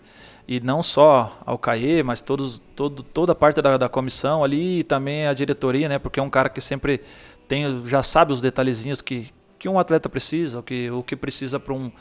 e 0.48 0.60
não 0.60 0.84
só 0.84 1.40
ao 1.46 1.58
Caê, 1.58 2.04
mas 2.04 2.22
todos, 2.22 2.62
todo, 2.76 3.02
toda 3.02 3.32
a 3.32 3.36
parte 3.36 3.62
da, 3.62 3.78
da 3.78 3.90
comissão 3.90 4.44
ali 4.44 4.80
e 4.80 4.84
também 4.84 5.28
a 5.28 5.34
diretoria, 5.34 5.88
né? 5.88 6.00
Porque 6.00 6.20
é 6.20 6.24
um 6.24 6.30
cara 6.30 6.50
que 6.50 6.60
sempre 6.60 7.02
tem, 7.48 7.86
já 7.86 8.04
sabe 8.04 8.34
os 8.34 8.42
detalhezinhos 8.42 9.02
que, 9.02 9.32
que 9.58 9.70
um 9.70 9.80
atleta 9.80 10.10
precisa, 10.10 10.60
o 10.60 10.64
que, 10.64 10.90
o 10.92 11.02
que 11.04 11.16
precisa 11.16 11.60
para 11.60 11.74
um, 11.74 11.92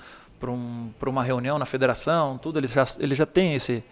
pra 0.40 0.51
um, 0.51 0.90
pra 0.99 1.09
uma 1.09 1.22
reunião 1.22 1.59
na 1.59 1.66
federação, 1.66 2.36
tudo, 2.38 2.59
ele 2.59 2.66
já, 2.66 2.84
ele 2.99 3.14
já 3.14 3.26
tem 3.26 3.55
esse, 3.55 3.84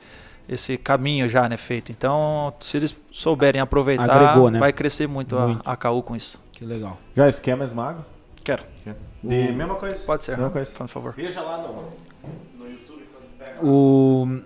esse 0.48 0.76
caminho 0.76 1.28
já 1.28 1.48
né, 1.48 1.56
feito. 1.56 1.92
Então, 1.92 2.52
se 2.58 2.76
eles 2.76 2.96
souberem 3.12 3.60
aproveitar, 3.60 4.10
Agregou, 4.10 4.50
né? 4.50 4.58
vai 4.58 4.72
crescer 4.72 5.06
muito, 5.06 5.36
Muito. 5.36 5.62
A, 5.64 5.72
a 5.72 5.76
KU 5.76 6.02
com 6.02 6.16
isso. 6.16 6.40
Que 6.52 6.64
legal. 6.64 6.98
Jason, 7.14 7.40
quer 7.40 7.56
mais 7.56 7.72
mago? 7.72 8.04
Quero. 8.42 8.64
De 9.22 9.52
mesma 9.52 9.74
coisa. 9.74 10.04
Pode 10.04 10.24
ser, 10.24 10.32
Mesma 10.32 10.50
coisa. 10.50 10.72
por 10.72 10.88
favor. 10.88 11.14
Veja 11.14 11.40
lá 11.40 11.58
no... 11.58 12.09
O... 13.62 14.38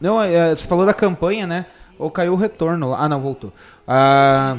Não, 0.00 0.22
é, 0.22 0.54
você 0.54 0.66
falou 0.66 0.86
da 0.86 0.94
campanha, 0.94 1.46
né? 1.46 1.66
Ou 1.98 2.10
caiu 2.10 2.32
o 2.32 2.36
retorno. 2.36 2.90
lá. 2.90 2.98
Ah, 3.00 3.08
não, 3.08 3.20
voltou. 3.20 3.52
Ah, 3.86 4.56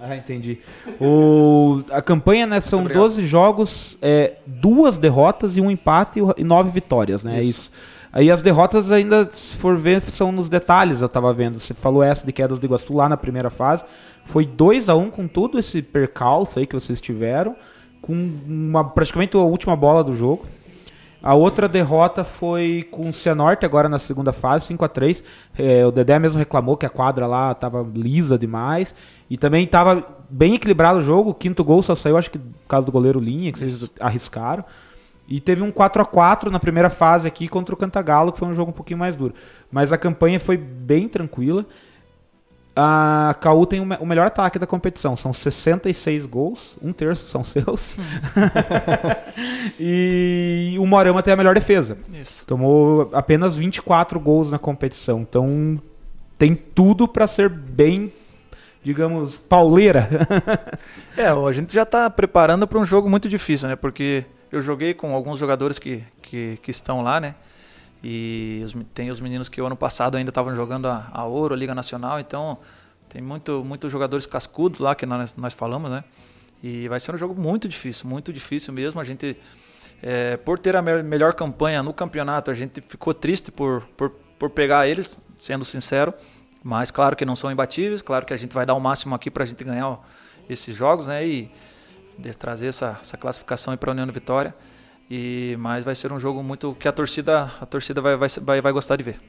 ah 0.00 0.16
entendi. 0.16 0.58
O... 1.00 1.82
A 1.90 2.00
campanha, 2.00 2.46
né, 2.46 2.60
são 2.60 2.80
obrigado. 2.80 3.02
12 3.02 3.26
jogos, 3.26 3.98
é, 4.00 4.34
duas 4.46 4.98
derrotas 4.98 5.56
e 5.56 5.60
um 5.60 5.70
empate 5.70 6.20
e 6.36 6.44
nove 6.44 6.70
vitórias, 6.70 7.24
né? 7.24 7.38
É 7.38 7.40
Isso. 7.40 7.50
isso. 7.50 7.72
Aí 8.12 8.30
as 8.30 8.42
derrotas 8.42 8.90
ainda, 8.90 9.24
se 9.24 9.56
for 9.56 9.78
ver, 9.78 10.02
são 10.02 10.30
nos 10.30 10.48
detalhes, 10.50 11.00
eu 11.00 11.08
tava 11.08 11.32
vendo. 11.32 11.58
Você 11.58 11.72
falou 11.72 12.02
essa 12.02 12.26
de 12.26 12.32
quedas 12.32 12.58
do 12.58 12.66
Iguaçu 12.66 12.94
lá 12.94 13.08
na 13.08 13.16
primeira 13.16 13.48
fase. 13.48 13.84
Foi 14.26 14.44
2 14.44 14.90
a 14.90 14.94
1 14.94 15.10
com 15.10 15.26
todo 15.26 15.58
esse 15.58 15.80
percalço 15.80 16.58
aí 16.58 16.66
que 16.66 16.74
vocês 16.74 17.00
tiveram. 17.00 17.56
Com 18.02 18.12
uma, 18.46 18.84
praticamente 18.84 19.34
a 19.34 19.40
última 19.40 19.74
bola 19.74 20.04
do 20.04 20.14
jogo. 20.14 20.46
A 21.22 21.34
outra 21.34 21.68
derrota 21.68 22.24
foi 22.24 22.88
com 22.90 23.08
o 23.08 23.12
Cianorte 23.12 23.64
agora 23.64 23.88
na 23.88 24.00
segunda 24.00 24.32
fase, 24.32 24.66
5 24.66 24.84
a 24.84 24.88
3 24.88 25.22
É, 25.56 25.86
O 25.86 25.92
Dedé 25.92 26.18
mesmo 26.18 26.38
reclamou 26.38 26.76
que 26.76 26.84
a 26.84 26.90
quadra 26.90 27.26
lá 27.28 27.54
tava 27.54 27.86
lisa 27.94 28.36
demais. 28.36 28.94
E 29.30 29.36
também 29.36 29.66
tava 29.66 30.04
bem 30.28 30.54
equilibrado 30.54 30.98
o 30.98 31.02
jogo. 31.02 31.30
O 31.30 31.34
quinto 31.34 31.62
gol 31.62 31.82
só 31.82 31.94
saiu, 31.94 32.16
acho 32.16 32.30
que 32.30 32.38
por 32.38 32.68
causa 32.68 32.84
do 32.84 32.92
goleiro 32.92 33.20
Linha, 33.20 33.52
que 33.52 33.58
vocês 33.60 33.88
arriscaram. 34.00 34.64
E 35.28 35.40
teve 35.40 35.62
um 35.62 35.70
4 35.70 36.02
a 36.02 36.04
4 36.04 36.50
na 36.50 36.58
primeira 36.58 36.90
fase 36.90 37.28
aqui 37.28 37.46
contra 37.46 37.72
o 37.74 37.78
Cantagalo, 37.78 38.32
que 38.32 38.38
foi 38.38 38.48
um 38.48 38.54
jogo 38.54 38.70
um 38.70 38.74
pouquinho 38.74 38.98
mais 38.98 39.14
duro. 39.14 39.32
Mas 39.70 39.92
a 39.92 39.98
campanha 39.98 40.40
foi 40.40 40.56
bem 40.56 41.08
tranquila. 41.08 41.64
A 42.74 43.36
KU 43.42 43.66
tem 43.66 43.80
o 43.80 44.06
melhor 44.06 44.26
ataque 44.26 44.58
da 44.58 44.66
competição. 44.66 45.14
São 45.14 45.32
66 45.32 46.24
gols, 46.24 46.76
um 46.82 46.92
terço 46.92 47.26
são 47.26 47.44
seus. 47.44 47.96
e 49.78 50.74
o 50.78 50.86
Morama 50.86 51.22
tem 51.22 51.34
a 51.34 51.36
melhor 51.36 51.54
defesa. 51.54 51.98
Isso. 52.12 52.46
Tomou 52.46 53.10
apenas 53.12 53.54
24 53.54 54.18
gols 54.18 54.50
na 54.50 54.58
competição. 54.58 55.20
Então 55.20 55.80
tem 56.38 56.54
tudo 56.54 57.06
para 57.06 57.26
ser 57.26 57.48
bem, 57.48 58.12
digamos, 58.82 59.36
pauleira. 59.36 60.08
É, 61.14 61.26
a 61.26 61.52
gente 61.52 61.74
já 61.74 61.82
está 61.82 62.08
preparando 62.08 62.66
para 62.66 62.78
um 62.78 62.86
jogo 62.86 63.08
muito 63.08 63.28
difícil, 63.28 63.68
né? 63.68 63.76
Porque 63.76 64.24
eu 64.50 64.62
joguei 64.62 64.94
com 64.94 65.14
alguns 65.14 65.38
jogadores 65.38 65.78
que, 65.78 66.02
que, 66.22 66.58
que 66.62 66.70
estão 66.70 67.02
lá, 67.02 67.20
né? 67.20 67.34
E 68.02 68.62
os 68.64 68.74
tem 68.92 69.10
os 69.10 69.20
meninos 69.20 69.48
que 69.48 69.60
o 69.62 69.66
ano 69.66 69.76
passado 69.76 70.16
ainda 70.16 70.30
estavam 70.30 70.54
jogando 70.56 70.86
a, 70.88 71.08
a 71.12 71.24
Ouro, 71.24 71.54
a 71.54 71.56
Liga 71.56 71.74
Nacional, 71.74 72.18
então 72.18 72.58
tem 73.08 73.22
muito, 73.22 73.62
muitos 73.64 73.92
jogadores 73.92 74.26
cascudos 74.26 74.80
lá 74.80 74.94
que 74.94 75.06
nós, 75.06 75.36
nós 75.36 75.54
falamos, 75.54 75.90
né? 75.90 76.02
E 76.62 76.88
vai 76.88 76.98
ser 76.98 77.14
um 77.14 77.18
jogo 77.18 77.40
muito 77.40 77.68
difícil, 77.68 78.08
muito 78.08 78.32
difícil 78.32 78.72
mesmo. 78.72 79.00
A 79.00 79.04
gente, 79.04 79.36
é, 80.02 80.36
por 80.36 80.58
ter 80.58 80.74
a 80.74 80.82
me- 80.82 81.02
melhor 81.02 81.34
campanha 81.34 81.82
no 81.82 81.92
campeonato, 81.92 82.50
a 82.50 82.54
gente 82.54 82.80
ficou 82.80 83.12
triste 83.12 83.52
por, 83.52 83.82
por, 83.96 84.10
por 84.38 84.50
pegar 84.50 84.88
eles, 84.88 85.16
sendo 85.38 85.64
sincero. 85.64 86.12
Mas 86.64 86.90
claro 86.90 87.16
que 87.16 87.24
não 87.24 87.34
são 87.34 87.50
imbatíveis, 87.50 88.00
claro 88.02 88.24
que 88.24 88.32
a 88.32 88.36
gente 88.36 88.54
vai 88.54 88.64
dar 88.64 88.74
o 88.74 88.80
máximo 88.80 89.14
aqui 89.14 89.30
para 89.30 89.42
a 89.42 89.46
gente 89.46 89.62
ganhar 89.64 89.98
esses 90.48 90.76
jogos, 90.76 91.08
né? 91.08 91.26
E 91.26 91.50
trazer 92.38 92.68
essa, 92.68 92.98
essa 93.00 93.16
classificação 93.16 93.76
para 93.76 93.90
a 93.90 93.92
União 93.92 94.06
Vitória. 94.06 94.54
E 95.14 95.58
mas 95.58 95.84
vai 95.84 95.94
ser 95.94 96.10
um 96.10 96.18
jogo 96.18 96.42
muito 96.42 96.74
que 96.80 96.88
a 96.88 96.92
torcida 96.92 97.50
a 97.60 97.66
torcida 97.66 98.00
vai, 98.00 98.16
vai, 98.16 98.60
vai, 98.62 98.72
gostar 98.72 98.96
de 98.96 99.02
ver. 99.02 99.20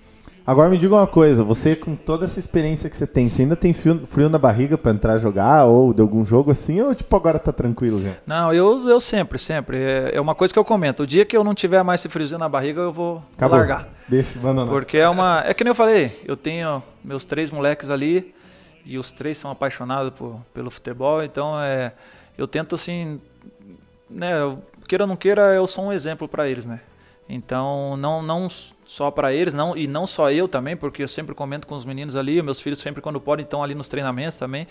Agora 0.48 0.70
me 0.70 0.78
diga 0.78 0.96
uma 0.96 1.06
coisa, 1.06 1.44
você 1.44 1.76
com 1.76 1.94
toda 1.94 2.24
essa 2.24 2.40
experiência 2.40 2.90
que 2.90 2.96
você 2.96 3.06
tem, 3.06 3.28
você 3.28 3.42
ainda 3.42 3.58
tem 3.58 3.74
frio, 3.74 4.08
frio 4.08 4.30
na 4.30 4.38
barriga 4.38 4.78
pra 4.78 4.94
entrar 4.94 5.18
jogar 5.18 5.66
ou 5.66 5.94
de 5.94 6.02
algum 6.02 6.26
jogo 6.26 6.52
assim, 6.52 6.80
ou 6.80 6.96
tipo 6.96 7.14
agora 7.18 7.38
tá 7.38 7.52
tranquilo 7.52 8.02
já? 8.02 8.14
Não, 8.26 8.54
eu, 8.54 8.88
eu 8.88 9.02
sempre, 9.02 9.38
sempre. 9.38 9.76
É, 9.76 10.12
é 10.14 10.22
uma 10.22 10.34
coisa 10.34 10.54
que 10.54 10.60
eu 10.60 10.64
comento. 10.64 11.04
O 11.04 11.08
dia 11.08 11.26
que 11.26 11.36
eu 11.36 11.44
não 11.44 11.54
tiver 11.54 11.84
mais 11.84 12.00
esse 12.00 12.08
friozinho 12.08 12.40
na 12.40 12.48
barriga, 12.48 12.80
eu 12.80 12.92
vou 12.94 13.22
Acabou. 13.36 13.58
largar. 13.58 13.90
Deixa, 14.08 14.40
abandonar. 14.40 14.70
Porque 14.70 14.98
é 14.98 15.10
uma. 15.10 15.44
É 15.46 15.54
que 15.54 15.66
nem 15.66 15.72
eu 15.72 15.76
falei, 15.76 16.18
eu 16.24 16.38
tenho 16.38 16.82
meus 17.04 17.26
três 17.26 17.52
moleques 17.52 17.90
ali 17.90 18.34
e 18.86 18.98
os 18.98 19.12
três 19.12 19.38
são 19.38 19.52
apaixonados 19.52 20.14
por, 20.14 20.40
pelo 20.54 20.72
futebol, 20.72 21.22
então 21.22 21.60
é, 21.62 21.92
eu 22.38 22.48
tento 22.48 22.76
assim. 22.76 23.20
Né, 24.10 24.40
eu- 24.40 24.60
queira 24.94 25.06
ou 25.06 25.08
não 25.08 25.16
queira, 25.16 25.42
eu 25.56 25.66
sou 25.66 25.86
um 25.86 25.92
exemplo 25.92 26.28
para 26.28 26.48
eles, 26.48 26.68
né? 26.68 26.80
Então, 27.28 27.98
não, 27.98 28.22
não 28.22 28.48
só 28.86 29.10
para 29.10 29.34
eles, 29.34 29.54
não, 29.54 29.76
e 29.76 29.88
não 29.88 30.06
só 30.06 30.30
eu 30.30 30.48
também, 30.48 30.78
porque 30.78 31.02
eu 31.02 31.08
sempre 31.08 31.34
comento 31.34 31.66
com 31.66 31.74
os 31.74 31.84
meninos 31.84 32.16
ali, 32.16 32.40
meus 32.44 32.62
filhos 32.62 32.78
sempre 32.80 33.02
quando 33.02 33.20
podem 33.20 33.44
estão 33.44 33.64
ali 33.64 33.74
nos 33.74 33.90
treinamentos 33.90 34.38
também. 34.38 34.68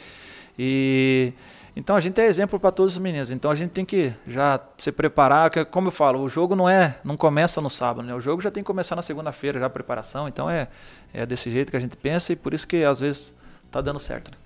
E 0.56 1.32
então 1.74 1.96
a 1.96 2.00
gente 2.00 2.20
é 2.20 2.26
exemplo 2.26 2.60
para 2.60 2.70
todos 2.70 2.94
os 2.94 2.98
meninos. 3.00 3.32
Então 3.32 3.50
a 3.50 3.54
gente 3.56 3.70
tem 3.70 3.84
que 3.84 4.12
já 4.28 4.60
se 4.78 4.92
preparar, 4.92 5.50
que 5.50 5.64
como 5.64 5.88
eu 5.88 5.92
falo, 5.92 6.20
o 6.20 6.28
jogo 6.28 6.54
não 6.54 6.68
é, 6.68 6.98
não 7.02 7.16
começa 7.16 7.60
no 7.60 7.70
sábado, 7.70 8.06
né? 8.06 8.14
O 8.14 8.20
jogo 8.20 8.40
já 8.40 8.50
tem 8.50 8.62
que 8.62 8.66
começar 8.66 8.94
na 8.94 9.02
segunda-feira, 9.02 9.58
já 9.58 9.66
a 9.66 9.70
preparação. 9.70 10.28
Então 10.28 10.48
é 10.48 10.68
é 11.12 11.26
desse 11.26 11.50
jeito 11.50 11.70
que 11.70 11.76
a 11.76 11.80
gente 11.80 11.96
pensa 11.96 12.32
e 12.32 12.36
por 12.36 12.54
isso 12.54 12.66
que 12.66 12.84
às 12.84 13.00
vezes 13.00 13.34
tá 13.72 13.80
dando 13.80 13.98
certo. 13.98 14.30
Né? 14.30 14.36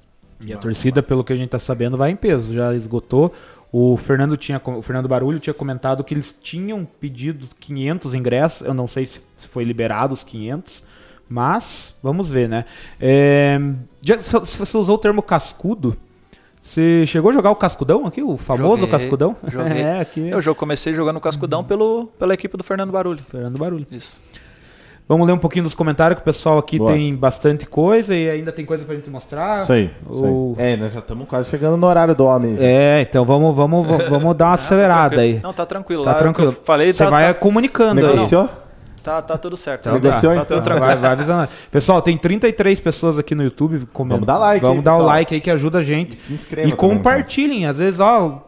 E 0.41 0.53
a 0.53 0.59
torcida, 0.59 1.03
pelo 1.03 1.24
que 1.24 1.33
a 1.33 1.37
gente 1.37 1.49
tá 1.49 1.59
sabendo, 1.59 1.97
vai 1.97 2.11
em 2.11 2.16
peso. 2.16 2.53
Já 2.53 2.74
esgotou. 2.74 3.33
O 3.79 3.95
Fernando 3.99 4.39
tinha, 4.39 4.59
o 4.64 4.81
Fernando 4.81 5.07
Barulho 5.07 5.39
tinha 5.39 5.53
comentado 5.53 6.03
que 6.03 6.14
eles 6.14 6.35
tinham 6.43 6.89
pedido 6.99 7.47
500 7.61 8.14
ingressos. 8.14 8.66
Eu 8.66 8.72
não 8.72 8.87
sei 8.87 9.05
se 9.05 9.20
foi 9.51 9.64
liberado 9.64 10.14
os 10.14 10.24
500, 10.24 10.83
mas 11.29 11.95
vamos 12.03 12.27
ver, 12.27 12.49
né? 12.49 12.64
É, 12.99 13.61
já, 14.01 14.22
se 14.22 14.57
você 14.57 14.79
usou 14.79 14.95
o 14.95 14.99
termo 14.99 15.22
cascudo, 15.22 15.95
você 16.62 17.05
chegou 17.07 17.31
a 17.31 17.35
jogar 17.35 17.51
o 17.51 17.55
cascudão 17.55 18.07
aqui, 18.07 18.22
o 18.22 18.39
famoso 18.39 18.79
Joguei, 18.79 18.91
cascudão? 18.93 19.37
joguei. 19.47 19.83
É, 19.85 20.01
aqui. 20.01 20.27
Eu 20.27 20.41
já 20.41 20.55
comecei 20.55 20.95
jogando 20.95 21.20
cascudão 21.20 21.62
pelo 21.62 22.07
pela 22.18 22.33
equipe 22.33 22.57
do 22.57 22.64
Fernando 22.64 22.93
Barulho. 22.93 23.18
Fernando 23.22 23.59
Barulho. 23.59 23.87
Isso. 23.91 24.22
Vamos 25.09 25.24
ler 25.24 25.32
um 25.34 25.38
pouquinho 25.38 25.62
dos 25.62 25.74
comentários, 25.74 26.16
que 26.16 26.22
o 26.22 26.24
pessoal 26.24 26.59
aqui 26.59 26.78
Boa. 26.78 26.90
tem 26.92 27.14
bastante 27.14 27.64
coisa 27.64 28.12
e 28.12 28.28
ainda 28.28 28.50
tem 28.50 28.64
coisa 28.64 28.84
pra 28.84 28.94
gente 28.96 29.09
mostrar. 29.09 29.59
Isso 29.59 29.72
aí. 29.72 29.90
Isso 30.11 30.24
aí. 30.24 30.30
O- 30.32 30.54
É, 30.59 30.76
nós 30.76 30.92
já 30.92 30.98
estamos 30.98 31.28
quase 31.28 31.48
chegando 31.48 31.76
no 31.76 31.86
horário 31.86 32.12
do 32.14 32.24
homem. 32.24 32.57
É, 32.59 33.02
então 33.09 33.24
vamos, 33.24 33.54
vamos, 33.54 33.86
vamos 34.09 34.34
dar 34.36 34.46
uma 34.46 34.54
acelerada 34.54 35.20
aí. 35.20 35.38
Não, 35.40 35.52
tá 35.52 35.64
tranquilo. 35.64 36.02
Tá 36.02 36.11
Lá, 36.11 36.18
tranquilo. 36.18 36.50
o 36.50 36.52
Falei, 36.52 36.92
Você 36.92 37.04
tá, 37.04 37.11
vai 37.11 37.32
tá, 37.32 37.34
comunicando 37.38 38.00
aí. 38.00 38.07
Negociou? 38.14 38.48
tá, 39.00 39.22
tá 39.22 39.38
tudo 39.38 39.57
certo. 39.57 39.82
Então 39.82 39.92
Negociou, 39.92 40.34
tá, 40.34 40.42
então? 40.42 40.57
tá 40.59 40.64
tudo 40.70 40.80
Vai, 40.80 40.96
vai 40.96 41.12
avisando. 41.12 41.48
Pessoal, 41.70 42.02
tem 42.02 42.18
33 42.18 42.80
pessoas 42.80 43.16
aqui 43.16 43.36
no 43.36 43.44
YouTube. 43.44 43.86
comentando. 43.92 44.26
Vamos 44.26 44.26
dar 44.26 44.38
like 44.38 44.61
Vamos 44.62 44.78
aí, 44.78 44.82
dar 44.84 44.90
o 44.90 44.96
pessoal. 44.96 45.07
like 45.14 45.34
aí 45.36 45.40
que 45.40 45.50
ajuda 45.52 45.78
a 45.78 45.82
gente. 45.82 46.16
Se 46.16 46.34
inscreva. 46.34 46.66
E 46.66 46.72
também, 46.72 46.88
então. 46.90 46.96
compartilhem. 46.98 47.66
Às 47.66 47.78
vezes, 47.78 48.00
ó, 48.00 48.42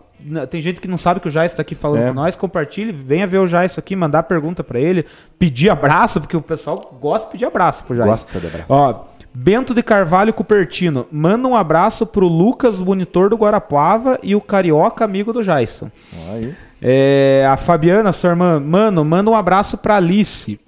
tem 0.51 0.61
gente 0.61 0.81
que 0.81 0.89
não 0.89 0.99
sabe 0.99 1.21
que 1.21 1.29
o 1.29 1.31
Jais 1.31 1.53
está 1.53 1.63
aqui 1.63 1.75
falando 1.75 2.03
É. 2.03 2.09
com 2.09 2.15
nós. 2.15 2.37
Compartilhe, 2.37 2.93
venha 2.93 3.27
ver 3.27 3.39
o 3.39 3.47
Jais 3.47 3.79
aqui, 3.79 3.95
mandar 3.97 4.25
pergunta 4.25 4.63
pra 4.65 4.79
ele, 4.81 5.05
pedir 5.39 5.71
abraço, 5.71 6.21
porque 6.21 6.37
o 6.37 6.43
pessoal 6.43 6.81
gosta 7.01 7.27
de 7.27 7.33
pedir 7.33 7.45
abraço 7.47 7.85
pro 7.85 7.97
Jais. 7.97 8.09
Gosta 8.11 8.41
de 8.41 8.47
abraço. 8.47 8.67
Ó, 8.69 9.05
Bento 9.35 9.73
de 9.73 9.83
Carvalho 9.83 10.33
Cupertino, 10.33 11.07
manda 11.13 11.47
um 11.47 11.55
abraço 11.55 12.05
pro 12.05 12.27
Lucas, 12.27 12.79
monitor 12.81 13.31
do 13.31 13.37
Guarapuava, 13.37 14.19
e 14.23 14.35
o 14.35 14.41
Carioca, 14.41 15.05
amigo 15.05 15.33
do 15.33 15.43
Jaison. 15.43 15.91
Aí. 16.33 16.55
É, 16.83 17.47
a 17.49 17.57
Fabiana, 17.57 18.13
sua 18.13 18.31
irmã, 18.31 18.59
mano, 18.59 19.05
manda 19.05 19.31
um 19.31 19.35
abraço 19.35 19.77
pra 19.79 19.97
Alice. 19.97 20.59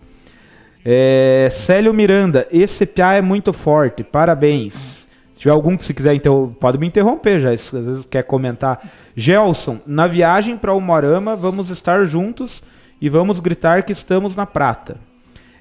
É, 0.85 1.49
Célio 1.51 1.93
Miranda, 1.93 2.47
esse 2.51 2.87
piá 2.87 3.15
é 3.15 3.21
muito 3.21 3.53
forte, 3.53 4.03
parabéns. 4.03 5.00
Se 5.41 5.45
tiver 5.45 5.53
algum 5.55 5.75
que 5.75 5.83
se 5.85 5.95
quiser, 5.95 6.13
interrom- 6.15 6.53
pode 6.53 6.77
me 6.77 6.87
interromper 6.87 7.41
já, 7.41 7.51
às 7.51 7.71
vezes 7.71 8.05
quer 8.05 8.23
comentar. 8.25 8.79
Gelson, 9.17 9.79
na 9.87 10.07
viagem 10.07 10.55
para 10.55 10.75
o 10.75 10.81
Morama, 10.83 11.35
vamos 11.35 11.71
estar 11.71 12.05
juntos 12.05 12.63
e 13.01 13.09
vamos 13.09 13.41
gritar 13.41 13.83
que 13.83 13.91
estamos 13.91 14.37
na 14.37 14.45
prata. 14.45 14.99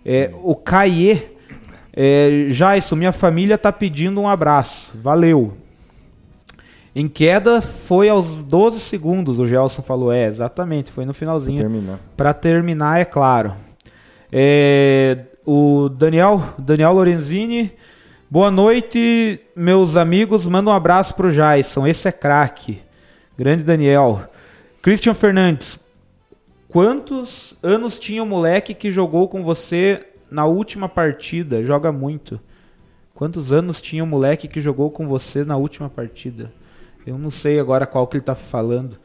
É, 0.06 0.32
o 0.44 0.54
Caie, 0.54 1.26
é, 1.94 2.48
Jaison, 2.50 2.98
minha 2.98 3.14
família 3.14 3.58
tá 3.58 3.72
pedindo 3.72 4.20
um 4.20 4.28
abraço, 4.28 4.92
valeu. 5.02 5.54
Em 6.94 7.08
queda 7.08 7.62
foi 7.62 8.10
aos 8.10 8.44
12 8.44 8.82
segundos, 8.82 9.40
o 9.40 9.48
Gelson 9.48 9.82
falou. 9.82 10.12
É, 10.12 10.26
exatamente, 10.26 10.92
foi 10.92 11.06
no 11.06 11.14
finalzinho. 11.14 11.56
Terminar. 11.58 12.00
Para 12.18 12.34
terminar, 12.34 13.00
é 13.00 13.06
claro. 13.06 13.54
É, 14.30 15.20
o 15.46 15.88
Daniel, 15.88 16.44
Daniel 16.58 16.92
Lorenzini. 16.92 17.72
Boa 18.32 18.52
noite, 18.52 19.42
meus 19.56 19.96
amigos. 19.96 20.46
Manda 20.46 20.70
um 20.70 20.74
abraço 20.74 21.16
pro 21.16 21.32
Jason. 21.32 21.88
Esse 21.88 22.10
é 22.10 22.12
craque. 22.12 22.80
Grande 23.36 23.64
Daniel. 23.64 24.22
Christian 24.84 25.16
Fernandes. 25.16 25.80
Quantos 26.68 27.58
anos 27.64 27.98
tinha 27.98 28.22
o 28.22 28.28
moleque 28.28 28.76
que 28.76 28.92
jogou 28.92 29.28
com 29.28 29.44
você 29.44 30.06
na 30.30 30.46
última 30.46 30.88
partida? 30.88 31.64
Joga 31.64 31.92
muito. 31.92 32.40
Quantos 33.16 33.52
anos 33.52 33.82
tinha 33.82 34.04
o 34.04 34.08
moleque 34.08 34.48
que 34.48 34.62
jogou 34.62 34.92
com 34.92 35.08
você 35.08 35.44
na 35.44 35.58
última 35.58 35.90
partida? 35.90 36.54
Eu 37.08 37.18
não 37.18 37.32
sei 37.32 37.60
agora 37.60 37.88
qual 37.88 38.06
que 38.06 38.18
ele 38.18 38.24
tá 38.24 38.36
falando. 38.36 39.00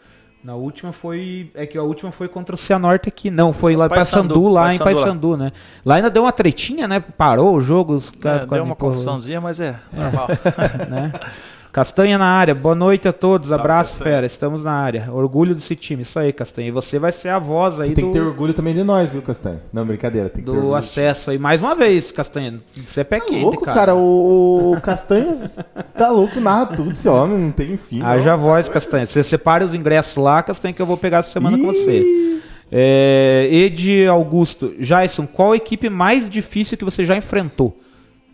Na 0.44 0.54
última 0.54 0.92
foi. 0.92 1.50
É 1.54 1.64
que 1.64 1.78
a 1.78 1.82
última 1.82 2.12
foi 2.12 2.28
contra 2.28 2.54
o 2.54 2.58
Cianorte 2.58 3.08
aqui. 3.08 3.30
Não, 3.30 3.54
foi 3.54 3.74
lá 3.74 3.86
em 3.86 3.88
Paysandu, 3.88 4.28
Paysandu, 4.34 4.48
lá 4.50 4.74
em 4.74 4.78
Paysandu 4.78 4.84
lá. 4.84 5.02
Paysandu, 5.02 5.36
né? 5.38 5.52
Lá 5.82 5.94
ainda 5.94 6.10
deu 6.10 6.24
uma 6.24 6.32
tretinha, 6.32 6.86
né? 6.86 7.00
Parou 7.00 7.54
o 7.54 7.62
jogo, 7.62 7.94
os 7.94 8.08
É, 8.08 8.10
deu 8.10 8.62
uma 8.62 8.72
empurrando, 8.72 8.76
confusãozinha, 8.76 9.40
mas 9.40 9.58
é 9.58 9.74
normal. 9.90 10.28
né? 10.90 11.12
Castanha 11.74 12.16
na 12.16 12.26
área, 12.26 12.54
boa 12.54 12.76
noite 12.76 13.08
a 13.08 13.12
todos, 13.12 13.48
Salve, 13.48 13.60
abraço, 13.60 13.94
Castanha. 13.94 14.14
fera, 14.14 14.26
estamos 14.28 14.62
na 14.62 14.70
área. 14.70 15.08
Orgulho 15.12 15.56
desse 15.56 15.74
time, 15.74 16.02
isso 16.02 16.16
aí, 16.20 16.32
Castanha. 16.32 16.68
E 16.68 16.70
você 16.70 17.00
vai 17.00 17.10
ser 17.10 17.30
a 17.30 17.40
voz 17.40 17.80
aí 17.80 17.88
Você 17.88 17.94
tem 17.96 18.04
do, 18.04 18.12
que 18.12 18.16
ter 18.16 18.24
orgulho 18.24 18.54
também 18.54 18.72
de 18.72 18.84
nós, 18.84 19.10
viu, 19.10 19.20
Castanho? 19.20 19.60
Não, 19.72 19.84
brincadeira. 19.84 20.28
Tem 20.28 20.44
que 20.44 20.48
ter 20.48 20.52
do 20.52 20.56
orgulho. 20.56 20.76
acesso 20.76 21.32
aí. 21.32 21.36
Mais 21.38 21.60
uma 21.60 21.74
vez, 21.74 22.12
Castanha, 22.12 22.60
você 22.86 23.00
é 23.00 23.04
pé 23.04 23.18
Tá 23.18 23.24
quente, 23.26 23.40
louco, 23.40 23.64
cara. 23.64 23.76
cara. 23.76 23.94
O, 23.96 24.74
o 24.76 24.80
Castanho 24.80 25.36
tá 25.98 26.12
louco, 26.12 26.40
narra 26.40 26.66
tudo 26.66 26.92
esse 26.92 27.08
homem, 27.08 27.38
não 27.38 27.50
tem 27.50 27.76
fim. 27.76 27.98
não. 27.98 28.06
Haja 28.06 28.36
voz, 28.36 28.68
Castanha. 28.68 29.04
Você 29.04 29.24
separe 29.24 29.64
os 29.64 29.74
ingressos 29.74 30.16
lá, 30.16 30.44
Castanha, 30.44 30.72
que 30.72 30.80
eu 30.80 30.86
vou 30.86 30.96
pegar 30.96 31.18
essa 31.18 31.32
semana 31.32 31.58
com 31.58 31.66
você. 31.66 32.02
Ih, 32.02 32.40
É, 32.70 33.48
Ed 33.50 34.06
Augusto, 34.06 34.72
Jason, 34.78 35.26
qual 35.26 35.50
a 35.50 35.56
equipe 35.56 35.88
mais 35.90 36.30
difícil 36.30 36.78
que 36.78 36.84
você 36.84 37.04
já 37.04 37.16
enfrentou? 37.16 37.76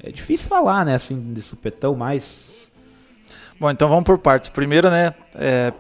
É 0.04 0.10
difícil 0.10 0.46
falar, 0.46 0.84
né, 0.84 0.94
assim, 0.94 1.32
de 1.32 1.40
supetão, 1.40 1.94
mas... 1.94 2.49
Bom, 3.60 3.70
então 3.70 3.90
vamos 3.90 4.04
por 4.04 4.16
partes. 4.16 4.48
Primeiro, 4.48 4.90
né, 4.90 5.12
é, 5.34 5.70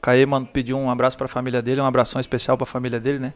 Caê 0.00 0.24
pediu 0.52 0.78
um 0.78 0.88
abraço 0.88 1.16
para 1.16 1.24
a 1.24 1.28
família 1.28 1.60
dele, 1.60 1.80
um 1.80 1.84
abração 1.84 2.20
especial 2.20 2.56
para 2.56 2.62
a 2.62 2.66
família 2.68 3.00
dele, 3.00 3.18
né? 3.18 3.32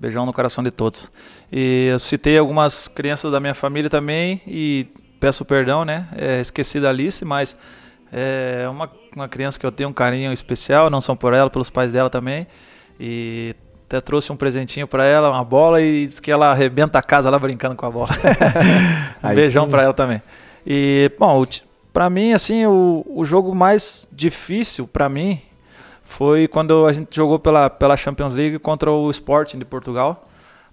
Beijão 0.00 0.26
no 0.26 0.32
coração 0.32 0.64
de 0.64 0.72
todos. 0.72 1.08
E 1.52 1.86
eu 1.92 2.00
citei 2.00 2.36
algumas 2.36 2.88
crianças 2.88 3.30
da 3.30 3.38
minha 3.38 3.54
família 3.54 3.88
também 3.88 4.42
e 4.44 4.88
peço 5.20 5.44
perdão, 5.44 5.84
né? 5.84 6.08
É, 6.16 6.40
esqueci 6.40 6.80
da 6.80 6.88
Alice, 6.88 7.24
mas 7.24 7.56
é 8.12 8.66
uma, 8.68 8.90
uma 9.14 9.28
criança 9.28 9.56
que 9.56 9.64
eu 9.64 9.70
tenho 9.70 9.90
um 9.90 9.92
carinho 9.92 10.32
especial, 10.32 10.90
não 10.90 11.00
só 11.00 11.14
por 11.14 11.32
ela, 11.32 11.48
pelos 11.48 11.70
pais 11.70 11.92
dela 11.92 12.10
também. 12.10 12.48
E 12.98 13.54
até 13.86 14.00
trouxe 14.00 14.32
um 14.32 14.36
presentinho 14.36 14.88
para 14.88 15.04
ela, 15.04 15.30
uma 15.30 15.44
bola 15.44 15.80
e 15.80 16.08
disse 16.08 16.20
que 16.20 16.32
ela 16.32 16.50
arrebenta 16.50 16.98
a 16.98 17.02
casa 17.02 17.30
lá 17.30 17.38
brincando 17.38 17.76
com 17.76 17.86
a 17.86 17.90
bola. 17.90 18.10
um 19.22 19.28
Aí 19.28 19.36
beijão 19.36 19.68
para 19.68 19.84
ela 19.84 19.94
também. 19.94 20.20
E, 20.66 21.08
bom, 21.16 21.46
pra 21.92 22.08
mim, 22.08 22.32
assim, 22.32 22.66
o, 22.66 23.04
o 23.06 23.24
jogo 23.24 23.54
mais 23.54 24.08
difícil 24.12 24.86
pra 24.86 25.08
mim 25.08 25.40
foi 26.02 26.46
quando 26.48 26.86
a 26.86 26.92
gente 26.92 27.14
jogou 27.14 27.38
pela, 27.38 27.70
pela 27.70 27.96
Champions 27.96 28.34
League 28.34 28.58
contra 28.58 28.90
o 28.90 29.10
Sporting 29.10 29.58
de 29.58 29.64
Portugal. 29.64 30.28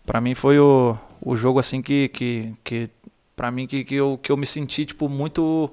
Pra 0.05 0.19
mim 0.19 0.35
foi 0.35 0.59
o, 0.59 0.97
o 1.21 1.35
jogo, 1.35 1.59
assim, 1.59 1.81
que, 1.81 2.09
que, 2.09 2.53
que 2.63 2.89
pra 3.35 3.51
mim, 3.51 3.67
que, 3.67 3.83
que, 3.83 3.95
eu, 3.95 4.19
que 4.21 4.31
eu 4.31 4.37
me 4.37 4.45
senti, 4.45 4.85
tipo, 4.85 5.07
muito 5.07 5.69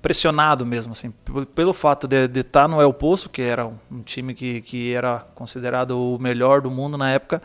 pressionado 0.00 0.64
mesmo, 0.64 0.92
assim, 0.92 1.12
pelo, 1.54 1.72
fato 1.72 2.06
de 2.06 2.40
estar 2.40 2.68
no 2.68 2.80
El 2.80 2.92
Poço, 2.92 3.28
que 3.28 3.42
era 3.42 3.66
um 3.66 4.02
time 4.04 4.32
que, 4.32 4.60
que 4.60 4.92
era 4.92 5.20
considerado 5.34 5.98
o 5.98 6.18
melhor 6.18 6.60
do 6.60 6.70
mundo 6.70 6.96
na 6.96 7.10
época, 7.10 7.42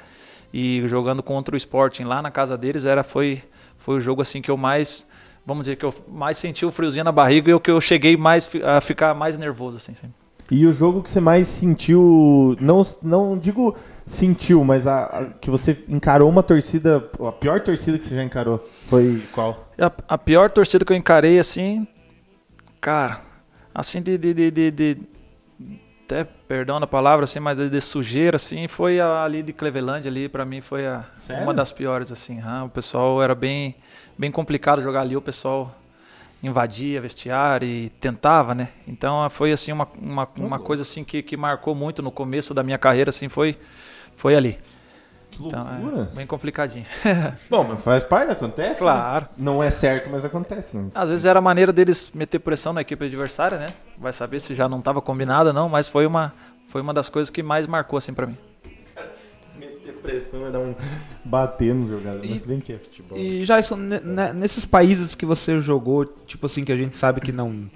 e 0.53 0.83
jogando 0.87 1.23
contra 1.23 1.55
o 1.55 1.57
Sporting 1.57 2.03
lá 2.03 2.21
na 2.21 2.29
casa 2.29 2.57
deles, 2.57 2.85
era, 2.85 3.03
foi, 3.03 3.41
foi 3.77 3.95
o 3.95 4.01
jogo, 4.01 4.21
assim, 4.21 4.41
que 4.41 4.51
eu 4.51 4.57
mais 4.57 5.07
vamos 5.45 5.65
dizer 5.65 5.75
que 5.75 5.85
eu 5.85 5.93
mais 6.07 6.37
senti 6.37 6.65
o 6.65 6.71
friozinho 6.71 7.03
na 7.03 7.11
barriga 7.11 7.51
e 7.51 7.53
o 7.53 7.59
que 7.59 7.71
eu 7.71 7.79
cheguei 7.81 8.15
mais 8.17 8.49
a 8.63 8.79
ficar 8.81 9.13
mais 9.13 9.37
nervoso 9.37 9.77
assim. 9.77 9.93
sempre. 9.93 10.15
E 10.51 10.67
o 10.67 10.71
jogo 10.73 11.01
que 11.01 11.09
você 11.09 11.21
mais 11.21 11.47
sentiu, 11.47 12.55
não, 12.59 12.81
não 13.01 13.37
digo 13.37 13.75
sentiu, 14.05 14.63
mas 14.63 14.85
a, 14.85 15.05
a- 15.05 15.25
que 15.25 15.49
você 15.49 15.83
encarou 15.87 16.29
uma 16.29 16.43
torcida, 16.43 17.09
a 17.27 17.31
pior 17.31 17.61
torcida 17.61 17.97
que 17.97 18.03
você 18.03 18.15
já 18.15 18.23
encarou 18.23 18.63
foi 18.87 19.23
qual? 19.31 19.69
A, 19.79 19.91
a 20.09 20.17
pior 20.17 20.51
torcida 20.51 20.83
que 20.85 20.91
eu 20.91 20.97
encarei 20.97 21.39
assim, 21.39 21.87
cara, 22.81 23.21
assim 23.73 24.01
de, 24.01 24.17
de, 24.17 24.33
de, 24.33 24.51
de- 24.51 24.71
de- 24.71 24.97
até 26.05 26.25
perdão 26.25 26.79
na 26.79 26.85
palavra 26.85 27.23
assim, 27.23 27.39
mas 27.39 27.57
de, 27.57 27.69
de 27.69 27.79
sujeira 27.81 28.35
assim, 28.35 28.67
foi 28.67 28.99
a, 28.99 29.23
ali 29.23 29.41
de 29.41 29.53
Cleveland 29.53 30.05
ali 30.07 30.27
para 30.27 30.43
mim 30.45 30.59
foi 30.59 30.83
uma 31.41 31.53
das 31.53 31.71
piores 31.71 32.11
assim. 32.11 32.41
ah, 32.45 32.65
o 32.65 32.69
pessoal 32.69 33.23
era 33.23 33.33
bem 33.33 33.75
bem 34.17 34.31
complicado 34.31 34.81
jogar 34.81 35.01
ali, 35.01 35.15
o 35.15 35.21
pessoal 35.21 35.73
invadia 36.41 36.99
vestiário 36.99 37.65
e 37.67 37.89
tentava, 37.89 38.53
né? 38.53 38.69
Então 38.87 39.29
foi 39.29 39.53
assim 39.53 39.71
uma, 39.71 39.87
uma, 39.97 40.27
uma 40.37 40.59
coisa 40.59 40.81
assim 40.81 41.03
que, 41.03 41.23
que 41.23 41.37
marcou 41.37 41.73
muito 41.73 42.01
no 42.01 42.11
começo 42.11 42.53
da 42.53 42.61
minha 42.63 42.77
carreira 42.77 43.09
assim, 43.09 43.29
foi 43.29 43.57
foi 44.15 44.35
ali. 44.35 44.59
Que 45.31 45.43
Então, 45.43 45.67
loucura. 45.81 46.09
é 46.11 46.15
bem 46.15 46.27
complicadinho. 46.27 46.85
Bom, 47.49 47.63
mas 47.63 47.81
faz 47.81 48.03
parte, 48.03 48.31
acontece. 48.31 48.83
né? 48.83 48.91
Claro. 48.91 49.27
Não 49.37 49.63
é 49.63 49.71
certo, 49.71 50.09
mas 50.11 50.23
acontece. 50.23 50.77
Né? 50.77 50.91
Às 50.93 51.09
vezes 51.09 51.25
era 51.25 51.39
a 51.39 51.41
maneira 51.41 51.73
deles 51.73 52.11
meter 52.13 52.37
pressão 52.39 52.71
na 52.73 52.81
equipe 52.81 53.03
adversária, 53.05 53.57
né? 53.57 53.67
Vai 53.97 54.13
saber 54.13 54.39
se 54.39 54.53
já 54.53 54.69
não 54.69 54.79
estava 54.79 55.01
combinado 55.01 55.47
ou 55.49 55.53
não, 55.53 55.67
mas 55.69 55.87
foi 55.87 56.05
uma, 56.05 56.31
foi 56.67 56.81
uma 56.81 56.93
das 56.93 57.09
coisas 57.09 57.29
que 57.31 57.41
mais 57.41 57.65
marcou 57.65 57.97
assim 57.97 58.13
para 58.13 58.27
mim. 58.27 58.37
Pressão 60.03 60.45
é 60.47 60.51
dar 60.51 60.59
um 60.59 60.75
bater 61.25 61.73
no 61.73 61.87
jogador. 61.87 62.23
Mas 62.27 62.45
bem 62.45 62.59
que 62.59 62.73
é 62.73 62.77
futebol. 62.77 63.17
E 63.17 63.43
Jason, 63.45 63.75
ne- 63.77 63.99
ne- 64.01 64.33
nesses 64.33 64.65
países 64.65 65.15
que 65.15 65.25
você 65.25 65.59
jogou, 65.59 66.05
tipo 66.27 66.45
assim, 66.45 66.63
que 66.63 66.71
a 66.71 66.75
gente 66.75 66.95
sabe 66.95 67.19
que 67.21 67.31
não. 67.31 67.69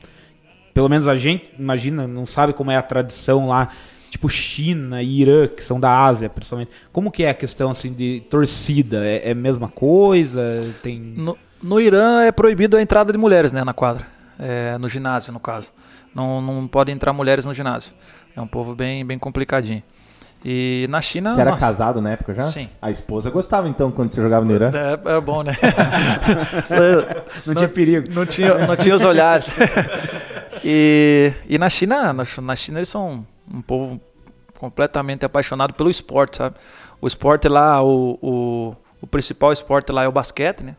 Pelo 0.73 0.89
menos 0.89 1.07
a 1.07 1.15
gente, 1.15 1.51
imagina, 1.57 2.05
não 2.07 2.27
sabe 2.27 2.53
como 2.53 2.69
é 2.69 2.75
a 2.77 2.81
tradição 2.83 3.47
lá. 3.47 3.69
Tipo 4.09 4.29
China 4.29 5.01
e 5.03 5.21
Irã, 5.21 5.47
que 5.47 5.61
são 5.63 5.79
da 5.79 5.91
Ásia, 6.05 6.29
principalmente. 6.29 6.71
Como 6.93 7.11
que 7.11 7.23
é 7.23 7.29
a 7.29 7.33
questão 7.33 7.71
assim 7.71 7.91
de 7.91 8.23
torcida? 8.29 9.05
É, 9.05 9.29
é 9.29 9.31
a 9.31 9.35
mesma 9.35 9.67
coisa? 9.67 10.73
Tem. 10.81 10.97
No, 10.99 11.37
no 11.61 11.79
Irã 11.81 12.21
é 12.23 12.31
proibido 12.31 12.77
a 12.77 12.81
entrada 12.81 13.11
de 13.11 13.17
mulheres, 13.17 13.51
né, 13.51 13.63
na 13.65 13.73
quadra, 13.73 14.07
É, 14.39 14.77
no 14.77 14.87
ginásio 14.87 15.33
no 15.33 15.39
caso. 15.39 15.71
Não, 16.15 16.41
não 16.41 16.67
podem 16.67 16.95
entrar 16.95 17.11
mulheres 17.11 17.43
no 17.45 17.53
ginásio. 17.53 17.91
É 18.35 18.39
um 18.41 18.47
povo 18.47 18.73
bem, 18.75 19.05
bem 19.05 19.19
complicadinho. 19.19 19.83
E 20.49 20.87
na 20.89 21.01
China. 21.01 21.31
Você 21.33 21.41
era 21.41 21.51
nossa, 21.51 21.65
casado 21.65 21.99
na 21.99 22.11
época 22.11 22.33
já? 22.33 22.43
Sim. 22.43 22.69
A 22.81 22.89
esposa 22.89 23.29
gostava 23.29 23.67
então 23.67 23.91
quando 23.91 24.11
você 24.11 24.21
jogava 24.21 24.45
no 24.45 24.55
Irã? 24.55 24.71
É, 24.73 25.17
é 25.17 25.19
bom, 25.19 25.43
né? 25.43 25.53
Não 27.45 27.53
tinha 27.53 27.67
perigo. 27.67 28.07
Não 28.13 28.25
tinha, 28.25 28.65
não 28.65 28.77
tinha 28.77 28.95
os 28.95 29.03
olhares. 29.03 29.47
e, 30.63 31.33
e 31.49 31.57
na 31.57 31.69
China, 31.69 32.13
na, 32.13 32.23
na 32.41 32.55
China 32.55 32.79
eles 32.79 32.87
são 32.87 33.25
um 33.53 33.61
povo 33.61 33.99
completamente 34.57 35.25
apaixonado 35.25 35.73
pelo 35.73 35.89
esporte, 35.89 36.37
sabe? 36.37 36.55
O 37.01 37.07
esporte 37.07 37.49
lá, 37.49 37.83
o, 37.83 38.17
o, 38.21 38.75
o 39.01 39.07
principal 39.07 39.51
esporte 39.51 39.91
lá 39.91 40.03
é 40.05 40.07
o 40.07 40.13
basquete, 40.13 40.61
né? 40.61 40.77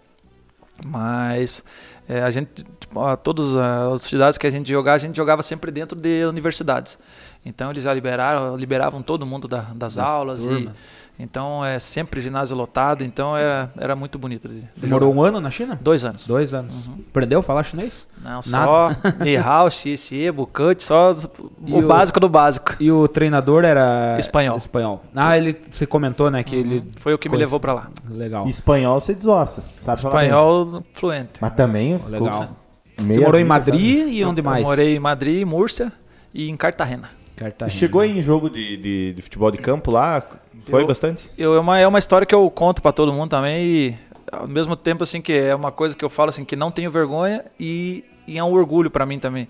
Mas 0.83 1.63
é, 2.09 2.23
a 2.23 2.31
gente, 2.31 2.65
tipo, 2.81 3.01
a, 3.01 3.17
todas 3.17 3.55
as 3.55 4.03
cidades 4.03 4.39
que 4.39 4.47
a 4.47 4.51
gente 4.51 4.69
jogava, 4.69 4.97
a 4.97 4.99
gente 4.99 5.17
jogava 5.17 5.43
sempre 5.43 5.71
dentro 5.71 5.99
de 5.99 6.25
universidades. 6.25 6.99
Então 7.45 7.71
eles 7.71 7.83
já 7.83 7.93
liberaram, 7.93 8.57
liberavam 8.57 9.03
todo 9.03 9.27
mundo 9.27 9.47
da, 9.47 9.61
das 9.75 9.97
Nossa, 9.97 10.11
aulas 10.11 10.43
turma. 10.43 10.59
e 10.61 10.99
então 11.19 11.65
é 11.65 11.81
sempre 11.81 12.21
ginásio 12.21 12.57
lotado, 12.57 13.03
então 13.03 13.37
era, 13.37 13.73
era 13.77 13.97
muito 13.97 14.19
bonito. 14.19 14.49
De, 14.49 14.63
de 14.77 14.87
morou 14.87 15.13
um 15.13 15.21
ano 15.21 15.41
na 15.41 15.51
China? 15.51 15.77
Dois 15.83 16.05
anos. 16.05 16.29
Dois 16.29 16.55
anos. 16.55 16.87
Uhum. 16.87 16.99
Aprendeu 17.11 17.41
a 17.41 17.43
falar 17.43 17.65
chinês? 17.65 18.07
Não, 18.23 18.41
só 18.41 18.91
Ni 19.19 19.37
Hao, 19.37 19.69
Xi, 19.69 19.97
Xie, 19.97 20.31
Bukut, 20.31 20.81
só 20.81 21.13
o, 21.13 21.79
o, 21.79 21.83
básico 21.83 22.21
do 22.21 22.29
básico. 22.29 22.77
E 22.79 22.93
o 22.93 23.09
treinador 23.09 23.65
era 23.65 24.17
espanhol. 24.17 24.59
Espanhol. 24.59 25.03
Ah, 25.13 25.37
ele 25.37 25.61
você 25.69 25.87
comentou, 25.87 26.31
né, 26.31 26.45
que 26.45 26.55
uhum. 26.55 26.61
ele 26.61 26.85
foi 27.01 27.15
o 27.15 27.19
que 27.19 27.29
coisa. 27.29 27.37
me 27.37 27.45
levou 27.45 27.59
para 27.59 27.73
lá. 27.73 27.91
Legal. 28.09 28.47
Espanhol 28.47 29.01
você 29.01 29.13
desossa, 29.13 29.65
sabe 29.77 29.99
Espanhol 29.99 30.85
fluente. 30.93 31.41
Mas 31.41 31.53
também, 31.55 31.98
legal. 32.07 32.49
Você 32.97 33.21
morou 33.21 33.41
em 33.41 33.45
Madrid 33.45 34.09
e 34.09 34.25
onde 34.25 34.43
mais? 34.43 34.63
Eu 34.63 34.69
morei 34.69 34.97
em 34.97 34.99
Madrid, 34.99 35.47
Múrcia 35.47 35.93
e 36.35 36.49
em 36.49 36.57
Cartagena. 36.57 37.11
Cartagena. 37.37 37.79
Chegou 37.79 38.05
em 38.05 38.21
jogo 38.21 38.51
de, 38.51 38.77
de, 38.77 39.13
de 39.15 39.23
futebol 39.23 39.51
de 39.51 39.59
campo 39.59 39.91
lá? 39.91 40.23
Foi 40.65 40.83
eu, 40.83 40.87
bastante? 40.87 41.31
Eu, 41.39 41.55
é, 41.55 41.61
uma, 41.61 41.79
é 41.79 41.87
uma 41.87 41.99
história 41.99 42.27
que 42.27 42.35
eu 42.35 42.51
conto 42.51 42.83
para 42.83 42.93
todo 42.93 43.13
mundo 43.13 43.31
também 43.31 43.65
e 43.65 43.99
ao 44.31 44.49
mesmo 44.49 44.77
tempo 44.77 45.05
assim 45.05 45.21
que 45.21 45.33
é 45.33 45.55
uma 45.55 45.71
coisa 45.71 45.97
que 45.97 46.05
eu 46.05 46.11
falo 46.11 46.31
assim 46.31 46.45
que 46.45 46.57
não 46.57 46.71
tenho 46.71 46.91
vergonha 46.91 47.45
e, 47.59 48.05
e 48.27 48.37
é 48.37 48.45
um 48.45 48.53
orgulho 48.53 48.91
para 48.91 49.07
mim 49.07 49.19
também. 49.19 49.49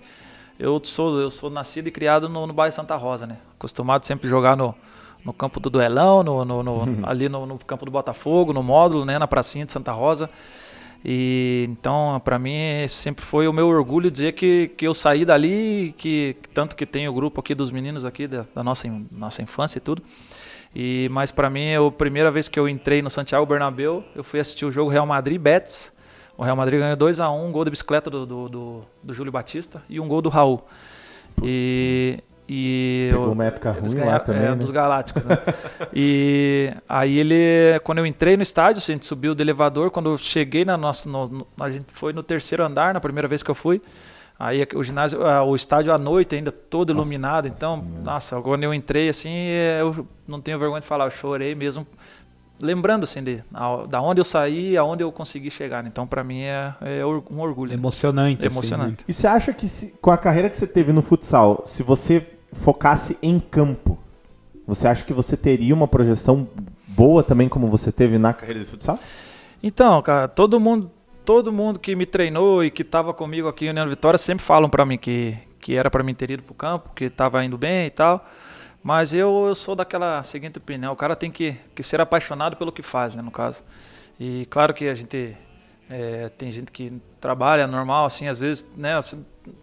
Eu 0.59 0.79
sou 0.83 1.19
eu 1.19 1.31
sou 1.31 1.49
nascido 1.49 1.87
e 1.87 1.91
criado 1.91 2.29
no, 2.29 2.45
no 2.45 2.53
bairro 2.53 2.73
Santa 2.73 2.95
Rosa, 2.95 3.25
né? 3.25 3.37
Acostumado 3.57 4.05
sempre 4.05 4.29
jogar 4.29 4.55
no, 4.55 4.75
no 5.23 5.33
campo 5.33 5.59
do 5.59 5.69
Duelão, 5.69 6.23
no, 6.23 6.45
no, 6.45 6.63
no 6.63 6.99
ali 7.07 7.27
no, 7.27 7.45
no, 7.45 7.57
campo 7.57 7.85
do 7.85 7.91
Botafogo, 7.91 8.53
no 8.53 8.61
módulo, 8.61 9.05
né, 9.05 9.17
na 9.17 9.27
pracinha 9.27 9.65
de 9.65 9.71
Santa 9.71 9.91
Rosa. 9.91 10.29
E 11.03 11.65
então, 11.69 12.21
para 12.23 12.37
mim, 12.37 12.85
sempre 12.89 13.23
foi 13.23 13.47
o 13.47 13.53
meu 13.53 13.67
orgulho 13.67 14.11
dizer 14.11 14.33
que, 14.33 14.67
que 14.77 14.85
eu 14.85 14.93
saí 14.93 15.23
dali, 15.23 15.93
que 15.97 16.35
tanto 16.53 16.75
que 16.75 16.85
tem 16.85 17.07
o 17.07 17.13
grupo 17.13 17.39
aqui 17.39 17.55
dos 17.55 17.71
meninos 17.71 18.03
aqui 18.05 18.27
da, 18.27 18.45
da 18.53 18.63
nossa 18.63 18.87
nossa 19.13 19.41
infância 19.41 19.77
e 19.77 19.81
tudo. 19.81 20.03
E 20.75 21.07
mas 21.11 21.31
para 21.31 21.49
mim, 21.49 21.73
a 21.73 21.91
primeira 21.91 22.29
vez 22.29 22.47
que 22.47 22.59
eu 22.59 22.67
entrei 22.67 23.01
no 23.01 23.09
Santiago 23.09 23.45
Bernabéu, 23.45 24.03
eu 24.15 24.23
fui 24.23 24.39
assistir 24.39 24.65
o 24.65 24.71
jogo 24.71 24.89
Real 24.89 25.05
Madrid 25.05 25.39
Betis. 25.39 25.91
O 26.37 26.43
Real 26.43 26.55
Madrid 26.55 26.79
ganhou 26.79 26.95
2 26.95 27.19
a 27.19 27.29
1, 27.29 27.47
um 27.47 27.51
gol 27.51 27.65
de 27.65 27.71
bicicleta 27.71 28.09
do, 28.09 28.25
do, 28.25 28.49
do, 28.49 28.81
do 29.03 29.13
Júlio 29.13 29.31
Batista 29.31 29.83
e 29.89 29.99
um 29.99 30.07
gol 30.07 30.21
do 30.21 30.29
Raul. 30.29 30.63
E 31.43 32.19
e 32.49 33.09
Pegou 33.11 33.31
uma 33.31 33.45
época 33.45 33.71
ruim 33.71 33.91
ganharam, 33.91 34.11
lá 34.11 34.19
também, 34.19 34.41
é, 34.41 34.49
né? 34.49 34.55
dos 34.55 34.71
Galácticos, 34.71 35.23
né? 35.23 35.37
e 35.93 36.73
aí 36.89 37.19
ele, 37.19 37.79
quando 37.83 37.99
eu 37.99 38.07
entrei 38.07 38.35
no 38.35 38.41
estádio, 38.41 38.81
a 38.81 38.91
gente 38.91 39.05
subiu 39.05 39.35
do 39.35 39.41
elevador, 39.41 39.91
quando 39.91 40.09
eu 40.09 40.17
cheguei 40.17 40.65
na 40.65 40.75
nossa, 40.75 41.07
no, 41.07 41.27
no, 41.27 41.47
a 41.59 41.69
gente 41.69 41.85
foi 41.93 42.11
no 42.11 42.23
terceiro 42.23 42.65
andar, 42.65 42.91
na 42.91 42.99
primeira 42.99 43.27
vez 43.27 43.43
que 43.43 43.51
eu 43.51 43.55
fui, 43.55 43.79
aí 44.39 44.67
o 44.73 44.83
ginásio, 44.83 45.19
o 45.21 45.55
estádio 45.55 45.93
à 45.93 45.97
noite 45.99 46.35
ainda 46.35 46.51
todo 46.51 46.91
nossa, 46.91 46.99
iluminado, 46.99 47.47
então, 47.47 47.85
nossa, 48.03 48.41
quando 48.41 48.63
eu 48.63 48.73
entrei 48.73 49.09
assim, 49.09 49.49
eu 49.79 50.07
não 50.27 50.41
tenho 50.41 50.57
vergonha 50.57 50.81
de 50.81 50.87
falar, 50.87 51.05
eu 51.05 51.11
chorei 51.11 51.53
mesmo, 51.53 51.85
lembrando 52.59 53.03
assim 53.03 53.23
de 53.23 53.43
da 53.87 54.01
onde 54.01 54.19
eu 54.19 54.25
saí, 54.25 54.75
aonde 54.75 55.03
eu 55.03 55.11
consegui 55.11 55.51
chegar. 55.51 55.85
Então, 55.85 56.07
para 56.07 56.23
mim 56.23 56.41
é, 56.41 56.73
é, 56.81 57.05
um 57.05 57.39
orgulho. 57.39 57.73
Emocionante. 57.73 58.41
Né? 58.41 58.47
Emocionante. 58.47 59.03
Assim, 59.03 59.05
E 59.07 59.13
você 59.13 59.27
acha 59.27 59.53
que 59.53 59.67
se, 59.67 59.93
com 60.01 60.09
a 60.11 60.17
carreira 60.17 60.49
que 60.49 60.57
você 60.57 60.67
teve 60.67 60.91
no 60.91 61.01
futsal, 61.01 61.63
se 61.65 61.83
você 61.83 62.38
focasse 62.51 63.17
em 63.21 63.39
campo, 63.39 63.97
você 64.67 64.87
acha 64.87 65.03
que 65.03 65.13
você 65.13 65.35
teria 65.35 65.73
uma 65.73 65.87
projeção 65.87 66.47
boa 66.87 67.23
também 67.23 67.49
como 67.49 67.67
você 67.67 67.91
teve 67.91 68.17
na 68.17 68.33
carreira 68.33 68.59
de 68.59 68.65
futsal? 68.65 68.99
Então, 69.61 70.01
cara, 70.01 70.27
todo 70.27 70.59
mundo, 70.59 70.91
todo 71.25 71.51
mundo 71.51 71.79
que 71.79 71.95
me 71.95 72.05
treinou 72.05 72.63
e 72.63 72.71
que 72.71 72.81
estava 72.81 73.13
comigo 73.13 73.47
aqui 73.47 73.65
em 73.65 73.69
União 73.69 73.87
Vitória 73.87 74.17
sempre 74.17 74.43
falam 74.43 74.69
para 74.69 74.85
mim 74.85 74.97
que, 74.97 75.37
que 75.59 75.75
era 75.75 75.89
para 75.89 76.03
mim 76.03 76.13
ter 76.13 76.31
ido 76.31 76.43
pro 76.43 76.53
campo, 76.53 76.91
que 76.95 77.05
estava 77.05 77.43
indo 77.43 77.57
bem 77.57 77.87
e 77.87 77.89
tal. 77.89 78.25
Mas 78.81 79.13
eu, 79.13 79.45
eu 79.47 79.55
sou 79.55 79.75
daquela 79.75 80.23
seguinte 80.23 80.57
opinião, 80.57 80.93
o 80.93 80.95
cara 80.95 81.15
tem 81.15 81.29
que, 81.29 81.57
que 81.75 81.83
ser 81.83 81.99
apaixonado 81.99 82.55
pelo 82.55 82.71
que 82.71 82.81
faz, 82.81 83.15
né, 83.15 83.21
no 83.21 83.31
caso. 83.31 83.63
E 84.19 84.45
claro 84.49 84.73
que 84.73 84.87
a 84.87 84.95
gente 84.95 85.35
é, 85.89 86.29
tem 86.29 86.51
gente 86.51 86.71
que 86.71 87.01
trabalha 87.19 87.65
normal, 87.65 88.05
assim, 88.05 88.27
às 88.27 88.37
vezes, 88.37 88.67
né, 88.77 88.99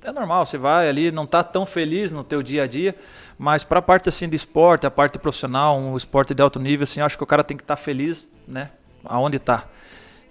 é 0.03 0.12
normal, 0.12 0.45
você 0.45 0.59
vai 0.59 0.89
ali, 0.89 1.12
não 1.12 1.24
está 1.24 1.45
tão 1.45 1.64
feliz 1.64 2.11
no 2.11 2.24
teu 2.24 2.43
dia 2.43 2.64
a 2.64 2.66
dia, 2.66 2.97
mas 3.39 3.62
para 3.62 3.79
a 3.79 3.83
parte 3.83 4.09
assim 4.09 4.29
de 4.29 4.35
esporte, 4.35 4.87
a 4.87 4.91
parte 4.91 5.18
profissional, 5.18 5.79
um 5.79 5.97
esporte 5.97 6.35
de 6.35 6.43
alto 6.43 6.59
nível, 6.59 6.85
assim, 6.85 7.01
acho 7.01 7.16
que 7.16 7.22
o 7.22 7.27
cara 7.27 7.45
tem 7.45 7.57
que 7.57 7.62
estar 7.62 7.77
tá 7.77 7.83
feliz, 7.83 8.27
né, 8.47 8.70
aonde 9.05 9.37
está. 9.37 9.68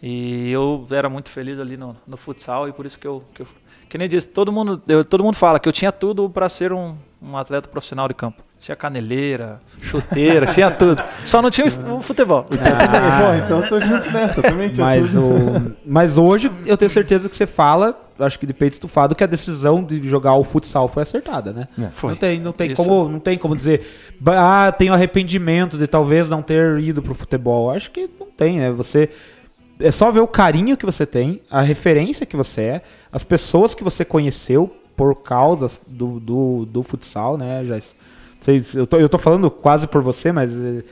E 0.04 0.52
eu 0.52 0.86
era 0.92 1.10
muito 1.10 1.30
feliz 1.30 1.60
ali 1.60 1.78
no, 1.78 1.96
no 2.06 2.18
futsal 2.18 2.68
e 2.68 2.74
por 2.74 2.86
isso 2.86 3.00
que 3.00 3.08
eu, 3.08 3.24
que 3.34 3.42
eu 3.42 3.48
que 3.88 3.98
nem 3.98 4.10
disse, 4.10 4.28
todo 4.28 4.52
mundo, 4.52 4.82
eu, 4.88 5.06
todo 5.06 5.24
mundo 5.24 5.36
fala 5.36 5.60
que 5.60 5.70
eu 5.70 5.74
tinha 5.74 5.92
tudo 5.92 6.30
para 6.30 6.50
ser 6.50 6.74
um, 6.74 6.98
um 7.22 7.38
atleta 7.38 7.70
profissional 7.70 8.08
de 8.08 8.14
campo. 8.14 8.44
Tinha 8.66 8.76
caneleira, 8.76 9.62
chuteira, 9.80 10.48
tinha 10.48 10.72
tudo. 10.72 11.00
Só 11.24 11.40
não 11.40 11.52
tinha 11.52 11.68
o 11.68 12.02
futebol. 12.02 12.48
Ah, 12.50 13.38
então 13.46 13.62
eu 13.62 13.70
tô 13.70 13.80
junto 13.80 14.10
nessa, 14.10 14.42
também 14.42 14.70
tinha 14.70 14.84
mas 14.84 15.12
tudo. 15.12 15.22
O, 15.22 15.72
mas 15.86 16.18
hoje 16.18 16.52
eu 16.66 16.76
tenho 16.76 16.90
certeza 16.90 17.30
que 17.30 17.36
você 17.36 17.46
fala, 17.46 17.96
acho 18.18 18.40
que 18.40 18.48
de 18.48 18.56
peito 18.56 18.74
estufado, 18.74 19.14
que 19.14 19.24
a 19.24 19.28
decisão 19.28 19.84
de 19.84 20.10
jogar 20.10 20.34
o 20.34 20.44
futsal 20.44 20.88
foi 20.88 21.04
acertada, 21.04 21.54
né? 21.54 21.68
É, 21.80 21.92
foi. 21.92 22.10
Não 22.10 22.18
tem, 22.18 22.40
não 22.40 22.52
tem, 22.52 22.74
como, 22.74 23.08
não 23.08 23.20
tem 23.20 23.38
como 23.38 23.56
dizer, 23.56 23.86
ah, 24.26 24.74
tenho 24.76 24.96
arrependimento 24.96 25.78
de 25.78 25.86
talvez 25.86 26.28
não 26.28 26.42
ter 26.42 26.80
ido 26.80 27.04
pro 27.04 27.14
futebol. 27.14 27.70
Acho 27.70 27.92
que 27.92 28.10
não 28.20 28.32
tem, 28.32 28.58
né? 28.58 28.72
Você 28.72 29.12
é 29.80 29.92
só 29.92 30.10
ver 30.10 30.22
o 30.22 30.28
carinho 30.28 30.76
que 30.76 30.88
você 30.88 31.06
tem, 31.06 31.40
a 31.52 31.62
referência 31.62 32.26
que 32.26 32.36
você 32.36 32.62
é, 32.62 32.82
as 33.14 33.24
pessoas 33.24 33.76
que 33.76 33.84
você 33.84 34.04
conheceu 34.04 34.76
por 34.96 35.22
causa 35.22 35.70
do, 35.88 36.20
do, 36.20 36.66
do 36.66 36.82
futsal, 36.82 37.38
né, 37.38 37.64
já 37.64 37.78
eu 38.74 38.86
tô, 38.86 38.98
eu 38.98 39.10
tô 39.10 39.18
falando 39.18 39.50
quase 39.50 39.88
por 39.88 40.02
você, 40.02 40.32
mas 40.32 40.52
eh, 40.52 40.84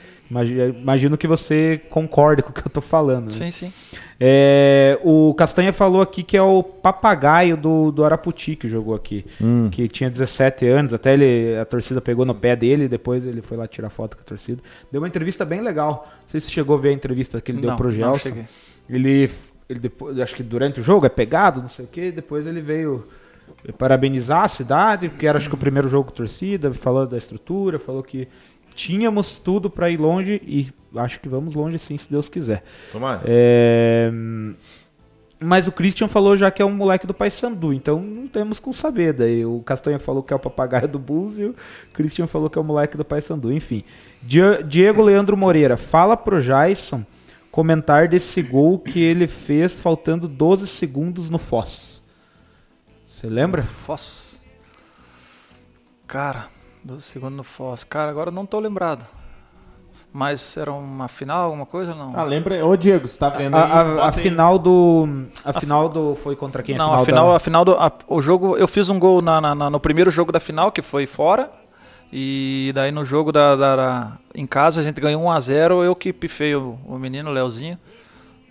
imagino 0.80 1.16
que 1.16 1.26
você 1.26 1.80
concorde 1.90 2.42
com 2.42 2.50
o 2.50 2.52
que 2.52 2.60
eu 2.60 2.70
tô 2.70 2.80
falando. 2.80 3.24
Né? 3.24 3.30
Sim, 3.30 3.50
sim. 3.50 3.72
É, 4.18 4.98
o 5.04 5.34
Castanha 5.34 5.72
falou 5.72 6.00
aqui 6.00 6.22
que 6.22 6.36
é 6.36 6.42
o 6.42 6.62
papagaio 6.62 7.56
do, 7.56 7.90
do 7.90 8.04
Araputi 8.04 8.56
que 8.56 8.68
jogou 8.68 8.94
aqui. 8.94 9.24
Hum. 9.40 9.68
Que 9.70 9.88
tinha 9.88 10.08
17 10.08 10.66
anos, 10.66 10.94
até 10.94 11.14
ele, 11.14 11.58
a 11.58 11.64
torcida 11.64 12.00
pegou 12.00 12.24
no 12.24 12.34
pé 12.34 12.56
dele, 12.56 12.88
depois 12.88 13.26
ele 13.26 13.42
foi 13.42 13.56
lá 13.56 13.66
tirar 13.66 13.90
foto 13.90 14.16
com 14.16 14.22
a 14.22 14.24
torcida. 14.24 14.62
Deu 14.90 15.00
uma 15.00 15.08
entrevista 15.08 15.44
bem 15.44 15.60
legal. 15.60 16.08
Não 16.22 16.28
sei 16.28 16.40
se 16.40 16.50
chegou 16.50 16.76
a 16.76 16.80
ver 16.80 16.90
a 16.90 16.92
entrevista 16.92 17.40
que 17.40 17.52
ele 17.52 17.60
não, 17.60 17.68
deu 17.68 17.76
pro 17.76 17.90
Gelson. 17.90 18.10
Não 18.10 18.18
cheguei. 18.18 18.46
Ele, 18.88 19.30
ele 19.68 19.78
depois, 19.78 20.18
acho 20.18 20.34
que 20.34 20.42
durante 20.42 20.80
o 20.80 20.82
jogo 20.82 21.06
é 21.06 21.08
pegado, 21.08 21.60
não 21.60 21.68
sei 21.68 21.84
o 21.84 21.88
que, 21.88 22.10
depois 22.10 22.46
ele 22.46 22.60
veio 22.60 23.06
parabenizar 23.78 24.44
a 24.44 24.48
cidade, 24.48 25.08
porque 25.08 25.26
era 25.26 25.38
acho 25.38 25.48
que 25.48 25.54
o 25.54 25.58
primeiro 25.58 25.88
jogo 25.88 26.10
com 26.10 26.16
torcida, 26.16 26.72
falou 26.74 27.06
da 27.06 27.16
estrutura, 27.16 27.78
falou 27.78 28.02
que 28.02 28.28
tínhamos 28.74 29.38
tudo 29.38 29.70
para 29.70 29.88
ir 29.88 29.98
longe 29.98 30.40
e 30.44 30.68
acho 30.96 31.20
que 31.20 31.28
vamos 31.28 31.54
longe 31.54 31.78
sim, 31.78 31.96
se 31.96 32.10
Deus 32.10 32.28
quiser. 32.28 32.62
Tomara. 32.92 33.22
É... 33.24 34.10
Mas 35.40 35.66
o 35.66 35.72
Christian 35.72 36.08
falou 36.08 36.36
já 36.36 36.50
que 36.50 36.62
é 36.62 36.64
um 36.64 36.74
moleque 36.74 37.06
do 37.06 37.12
Paysandu, 37.12 37.72
então 37.72 38.00
não 38.00 38.26
temos 38.26 38.58
como 38.58 38.74
saber. 38.74 39.12
Daí 39.12 39.44
o 39.44 39.60
Castanha 39.60 39.98
falou 39.98 40.22
que 40.22 40.32
é 40.32 40.36
o 40.36 40.38
papagaio 40.38 40.88
do 40.88 40.98
Bulls 40.98 41.38
e 41.38 41.44
o 41.44 41.54
Christian 41.92 42.26
falou 42.26 42.48
que 42.48 42.56
é 42.56 42.60
o 42.60 42.64
moleque 42.64 42.96
do 42.96 43.04
Paysandu. 43.04 43.52
Enfim, 43.52 43.84
Diego 44.22 45.02
Leandro 45.02 45.36
Moreira, 45.36 45.76
fala 45.76 46.16
pro 46.16 46.40
Jason 46.40 47.04
comentar 47.50 48.08
desse 48.08 48.42
gol 48.42 48.78
que 48.78 49.00
ele 49.00 49.26
fez 49.26 49.74
faltando 49.74 50.26
12 50.26 50.66
segundos 50.66 51.28
no 51.28 51.38
Foz. 51.38 52.02
Você 53.24 53.30
lembra? 53.30 53.62
Foz. 53.62 54.44
Cara, 56.06 56.48
12 56.84 57.02
segundos 57.02 57.38
no 57.38 57.42
Foz. 57.42 57.82
Cara, 57.82 58.10
agora 58.10 58.30
não 58.30 58.44
tô 58.44 58.58
lembrado. 58.58 59.02
Mas 60.12 60.58
era 60.58 60.70
uma 60.70 61.08
final, 61.08 61.46
alguma 61.46 61.64
coisa 61.64 61.94
não? 61.94 62.10
Ah, 62.14 62.22
lembra? 62.22 62.62
Ô 62.66 62.76
Diego, 62.76 63.08
você 63.08 63.18
tá 63.18 63.30
vendo 63.30 63.54
a, 63.56 63.64
aí? 63.64 63.98
A, 63.98 64.08
a 64.08 64.12
final 64.12 64.58
do. 64.58 65.08
A, 65.42 65.48
a 65.48 65.52
final 65.58 65.88
do. 65.88 66.14
Foi 66.16 66.36
contra 66.36 66.62
quem? 66.62 66.76
Não, 66.76 66.92
a 66.92 67.02
final, 67.02 67.34
a 67.34 67.40
final, 67.40 67.64
da... 67.64 67.86
a 67.86 67.88
final 67.88 67.98
do. 67.98 68.14
o 68.14 68.20
jogo. 68.20 68.58
Eu 68.58 68.68
fiz 68.68 68.90
um 68.90 68.98
gol 68.98 69.22
na, 69.22 69.40
na, 69.40 69.70
no 69.70 69.80
primeiro 69.80 70.10
jogo 70.10 70.30
da 70.30 70.38
final, 70.38 70.70
que 70.70 70.82
foi 70.82 71.06
fora. 71.06 71.50
E 72.12 72.72
daí 72.74 72.92
no 72.92 73.06
jogo 73.06 73.32
da, 73.32 73.56
da, 73.56 73.74
da 73.74 74.12
em 74.34 74.46
casa 74.46 74.82
a 74.82 74.84
gente 74.84 75.00
ganhou 75.00 75.22
1 75.22 75.30
a 75.30 75.40
0 75.40 75.82
eu 75.82 75.96
que 75.96 76.12
pifei 76.12 76.54
o, 76.54 76.78
o 76.84 76.98
menino, 76.98 77.30
o 77.30 77.32
Leozinho. 77.32 77.78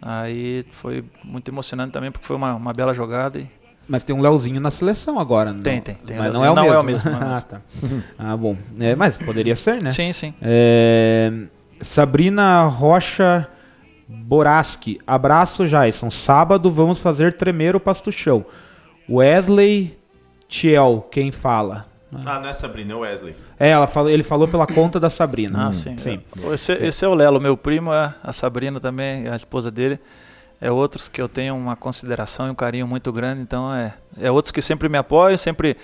Aí 0.01 0.65
foi 0.71 1.05
muito 1.23 1.51
emocionante 1.51 1.93
também, 1.93 2.11
porque 2.11 2.25
foi 2.25 2.35
uma, 2.35 2.55
uma 2.55 2.73
bela 2.73 2.91
jogada. 2.91 3.37
E... 3.37 3.47
Mas 3.87 4.03
tem 4.03 4.15
um 4.15 4.21
Leozinho 4.21 4.61
na 4.61 4.71
seleção 4.71 5.19
agora, 5.19 5.51
não? 5.51 5.61
Tem, 5.61 5.81
tem. 5.81 5.95
tem 5.95 6.17
mas 6.17 6.33
não 6.33 6.45
é 6.45 6.51
o 6.51 6.55
não 6.55 6.63
mesmo. 6.63 6.75
É 6.75 6.79
o 6.79 6.83
mesmo, 6.83 7.09
é 7.09 7.13
ah, 7.13 7.41
tá. 7.41 7.61
ah, 8.17 8.37
bom. 8.37 8.55
É, 8.79 8.95
mas 8.95 9.17
poderia 9.17 9.55
ser, 9.55 9.81
né? 9.81 9.91
Sim, 9.91 10.13
sim. 10.13 10.33
É... 10.41 11.31
Sabrina 11.81 12.63
Rocha 12.65 13.47
Boraski. 14.07 14.99
Abraço, 15.05 15.67
Jason. 15.67 16.09
Sábado 16.09 16.71
vamos 16.71 16.99
fazer 16.99 17.33
tremer 17.33 17.75
o 17.75 17.79
pastuchão. 17.79 18.45
Wesley 19.09 19.97
Tiel, 20.47 21.07
quem 21.11 21.31
fala? 21.31 21.85
Ah, 22.25 22.39
não 22.39 22.47
é 22.47 22.53
Sabrina, 22.53 22.93
é 22.93 22.95
Wesley. 22.95 23.35
É, 23.59 23.69
ela 23.69 23.87
falou, 23.87 24.09
ele 24.09 24.23
falou 24.23 24.47
pela 24.47 24.67
conta 24.67 24.99
da 24.99 25.09
Sabrina. 25.09 25.67
Ah, 25.67 25.71
sim. 25.71 25.97
sim. 25.97 26.21
Esse, 26.53 26.73
esse, 26.73 27.03
é 27.03 27.07
o 27.07 27.13
Lelo, 27.13 27.41
meu 27.41 27.57
primo, 27.57 27.91
é 27.91 28.13
a 28.23 28.31
Sabrina 28.31 28.79
também, 28.79 29.27
a 29.27 29.35
esposa 29.35 29.71
dele. 29.71 29.99
É 30.63 30.71
outros 30.71 31.09
que 31.09 31.21
eu 31.21 31.27
tenho 31.27 31.57
uma 31.57 31.75
consideração 31.75 32.47
e 32.47 32.49
um 32.49 32.55
carinho 32.55 32.87
muito 32.87 33.11
grande, 33.11 33.41
então 33.41 33.75
é, 33.75 33.93
é 34.17 34.31
outros 34.31 34.49
que 34.49 34.61
sempre 34.61 34.87
me 34.87 34.97
apoiam, 34.97 35.35
sempre 35.35 35.75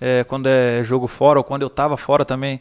é, 0.00 0.22
quando 0.22 0.46
é 0.46 0.80
jogo 0.84 1.08
fora 1.08 1.40
ou 1.40 1.44
quando 1.44 1.62
eu 1.62 1.66
estava 1.66 1.96
fora 1.96 2.24
também, 2.24 2.60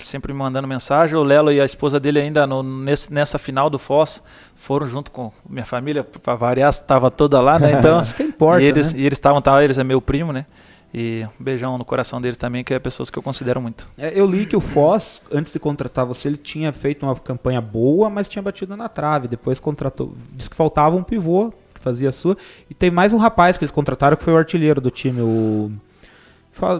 sempre 0.00 0.34
me 0.34 0.38
mandando 0.38 0.68
mensagem. 0.68 1.16
O 1.16 1.22
Lelo 1.22 1.50
e 1.50 1.62
a 1.62 1.64
esposa 1.64 1.98
dele 1.98 2.20
ainda 2.20 2.46
no, 2.46 2.62
nesse, 2.62 3.10
nessa 3.10 3.38
final 3.38 3.70
do 3.70 3.78
Foz 3.78 4.22
foram 4.54 4.86
junto 4.86 5.10
com 5.10 5.32
minha 5.48 5.64
família, 5.64 6.04
para 6.04 6.34
variar, 6.34 6.68
estava 6.68 7.10
toda 7.10 7.40
lá, 7.40 7.58
né? 7.58 7.72
Então, 7.80 8.02
Isso 8.02 8.14
que 8.14 8.24
importa, 8.24 8.60
e 8.60 8.66
eles 8.66 8.92
né? 8.92 9.00
eles 9.00 9.16
estavam, 9.16 9.40
tá, 9.40 9.64
eles 9.64 9.78
é 9.78 9.84
meu 9.84 10.02
primo, 10.02 10.30
né? 10.30 10.44
E 10.92 11.26
um 11.38 11.44
beijão 11.44 11.76
no 11.76 11.84
coração 11.84 12.20
deles 12.20 12.38
também, 12.38 12.64
que 12.64 12.72
é 12.72 12.78
pessoas 12.78 13.10
que 13.10 13.18
eu 13.18 13.22
considero 13.22 13.60
muito. 13.60 13.86
É, 13.98 14.18
eu 14.18 14.26
li 14.26 14.46
que 14.46 14.56
o 14.56 14.60
Foz, 14.60 15.22
antes 15.30 15.52
de 15.52 15.58
contratar 15.58 16.06
você, 16.06 16.28
ele 16.28 16.38
tinha 16.38 16.72
feito 16.72 17.04
uma 17.04 17.14
campanha 17.14 17.60
boa, 17.60 18.08
mas 18.08 18.28
tinha 18.28 18.42
batido 18.42 18.76
na 18.76 18.88
trave. 18.88 19.28
Depois 19.28 19.60
contratou. 19.60 20.14
Disse 20.32 20.48
que 20.48 20.56
faltava 20.56 20.96
um 20.96 21.02
pivô 21.02 21.52
que 21.74 21.80
fazia 21.80 22.08
a 22.08 22.12
sua. 22.12 22.36
E 22.70 22.74
tem 22.74 22.90
mais 22.90 23.12
um 23.12 23.18
rapaz 23.18 23.58
que 23.58 23.64
eles 23.64 23.72
contrataram 23.72 24.16
que 24.16 24.24
foi 24.24 24.32
o 24.32 24.36
artilheiro 24.36 24.80
do 24.80 24.90
time, 24.90 25.20
o. 25.20 25.70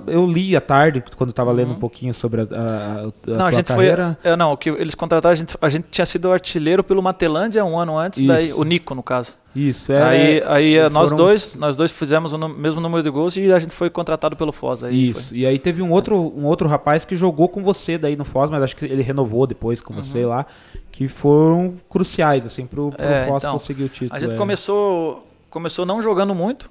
Eu 0.06 0.26
li 0.26 0.56
à 0.56 0.60
tarde, 0.60 1.02
quando 1.16 1.30
estava 1.30 1.50
uhum. 1.50 1.56
lendo 1.56 1.72
um 1.72 1.78
pouquinho 1.78 2.12
sobre 2.12 2.42
a, 2.42 2.44
a, 2.44 3.32
a 3.32 3.36
não, 3.36 3.46
a 3.46 3.50
gente 3.50 3.66
carreira. 3.66 4.18
Foi, 4.20 4.30
é, 4.32 4.36
não, 4.36 4.52
o 4.52 4.56
que 4.56 4.70
eles 4.70 4.94
contrataram, 4.94 5.32
a 5.32 5.36
gente, 5.36 5.56
a 5.60 5.68
gente 5.68 5.86
tinha 5.90 6.06
sido 6.06 6.30
artilheiro 6.30 6.82
pelo 6.82 7.02
Matelândia 7.02 7.64
um 7.64 7.78
ano 7.78 7.96
antes, 7.96 8.22
daí, 8.22 8.52
o 8.52 8.64
Nico, 8.64 8.94
no 8.94 9.02
caso. 9.02 9.34
Isso, 9.54 9.92
é. 9.92 10.02
Aí, 10.02 10.42
aí 10.46 10.90
nós 10.90 11.10
dois, 11.12 11.54
nós 11.54 11.76
dois 11.76 11.90
fizemos 11.90 12.32
o 12.32 12.38
mesmo 12.48 12.80
número 12.80 13.02
de 13.02 13.10
gols 13.10 13.36
e 13.36 13.52
a 13.52 13.58
gente 13.58 13.72
foi 13.72 13.90
contratado 13.90 14.36
pelo 14.36 14.52
Foz. 14.52 14.84
Aí 14.84 15.08
Isso. 15.08 15.30
Foi. 15.30 15.38
E 15.38 15.46
aí 15.46 15.58
teve 15.58 15.82
um 15.82 15.90
outro, 15.90 16.16
um 16.16 16.44
outro 16.44 16.68
rapaz 16.68 17.04
que 17.04 17.16
jogou 17.16 17.48
com 17.48 17.62
você 17.62 17.98
daí 17.98 18.14
no 18.14 18.24
Foz, 18.24 18.50
mas 18.50 18.62
acho 18.62 18.76
que 18.76 18.84
ele 18.84 19.02
renovou 19.02 19.46
depois 19.46 19.80
com 19.80 19.94
uhum. 19.94 20.02
você 20.02 20.24
lá, 20.24 20.46
que 20.92 21.08
foram 21.08 21.74
cruciais 21.88 22.46
assim 22.46 22.66
pro, 22.66 22.90
pro 22.92 23.04
é, 23.04 23.26
Foz 23.26 23.42
então, 23.42 23.54
conseguir 23.54 23.84
o 23.84 23.88
título. 23.88 24.14
A 24.14 24.20
gente 24.20 24.34
é. 24.34 24.38
começou 24.38 25.26
começou 25.50 25.86
não 25.86 26.00
jogando 26.00 26.34
muito. 26.34 26.70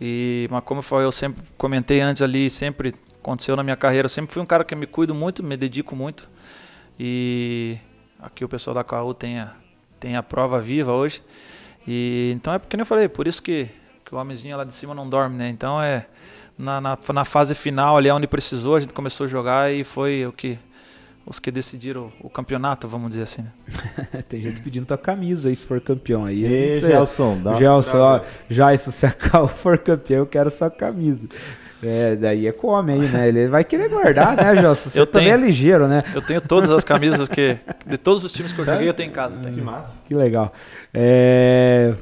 E 0.00 0.48
mas 0.50 0.62
como 0.64 0.82
eu 1.00 1.12
sempre 1.12 1.42
comentei 1.56 2.00
antes 2.00 2.22
ali, 2.22 2.50
sempre 2.50 2.94
aconteceu 3.20 3.56
na 3.56 3.62
minha 3.62 3.76
carreira, 3.76 4.08
sempre 4.08 4.32
fui 4.32 4.42
um 4.42 4.46
cara 4.46 4.64
que 4.64 4.74
me 4.74 4.86
cuido 4.86 5.14
muito, 5.14 5.42
me 5.42 5.56
dedico 5.56 5.96
muito. 5.96 6.28
E 6.98 7.78
aqui 8.20 8.44
o 8.44 8.48
pessoal 8.48 8.74
da 8.74 8.84
CAU 8.84 9.14
tem 9.14 9.40
a, 9.40 9.52
tem 9.98 10.16
a 10.16 10.22
prova 10.22 10.60
viva 10.60 10.92
hoje. 10.92 11.22
E 11.86 12.32
então 12.34 12.52
é 12.52 12.58
porque 12.58 12.76
eu 12.76 12.86
falei, 12.86 13.08
por 13.08 13.26
isso 13.26 13.42
que, 13.42 13.68
que 14.04 14.14
o 14.14 14.18
homenzinho 14.18 14.56
lá 14.56 14.64
de 14.64 14.74
cima 14.74 14.94
não 14.94 15.08
dorme, 15.08 15.36
né? 15.36 15.48
Então 15.48 15.80
é 15.82 16.06
na, 16.58 16.80
na, 16.80 16.98
na, 17.12 17.24
fase 17.24 17.54
final 17.54 17.96
ali 17.96 18.10
onde 18.10 18.26
precisou, 18.26 18.76
a 18.76 18.80
gente 18.80 18.92
começou 18.92 19.26
a 19.26 19.28
jogar 19.28 19.72
e 19.72 19.82
foi 19.84 20.26
o 20.26 20.32
que 20.32 20.58
os 21.26 21.38
que 21.38 21.50
decidiram 21.50 22.12
o 22.20 22.28
campeonato, 22.28 22.86
vamos 22.86 23.10
dizer 23.10 23.22
assim. 23.22 23.42
Né? 23.42 24.22
Tem 24.28 24.42
gente 24.42 24.60
pedindo 24.60 24.86
tua 24.86 24.98
camisa 24.98 25.48
aí 25.48 25.56
se 25.56 25.66
for 25.66 25.80
campeão 25.80 26.24
aí. 26.24 26.44
E 26.44 26.80
Gelson, 26.80 27.40
dá 27.42 27.54
Gelson, 27.54 27.98
ó, 27.98 28.20
já 28.48 28.74
isso 28.74 28.92
se 28.92 29.06
a 29.06 29.10
Cal 29.10 29.48
for 29.48 29.78
campeão, 29.78 30.20
eu 30.20 30.26
quero 30.26 30.50
sua 30.50 30.70
camisa. 30.70 31.28
É, 31.82 32.16
daí 32.16 32.46
é 32.46 32.52
come 32.52 32.92
aí, 32.92 33.00
né? 33.00 33.28
Ele 33.28 33.46
vai 33.46 33.62
querer 33.62 33.88
guardar, 33.88 34.36
né, 34.36 34.56
Gelson? 34.60 34.90
Você 34.90 35.00
eu 35.00 35.06
também 35.06 35.28
tenho, 35.28 35.42
é 35.42 35.46
ligeiro, 35.46 35.86
né? 35.86 36.02
Eu 36.14 36.22
tenho 36.22 36.40
todas 36.40 36.70
as 36.70 36.84
camisas 36.84 37.28
que. 37.28 37.58
De 37.86 37.98
todos 37.98 38.24
os 38.24 38.32
times 38.32 38.52
que 38.52 38.60
eu 38.60 38.64
joguei, 38.64 38.88
eu 38.88 38.94
tenho 38.94 39.10
em 39.10 39.12
casa. 39.12 39.38
Que 39.38 39.60
massa. 39.60 39.94
Que 40.06 40.14
legal. 40.14 40.52
É... 40.92 41.94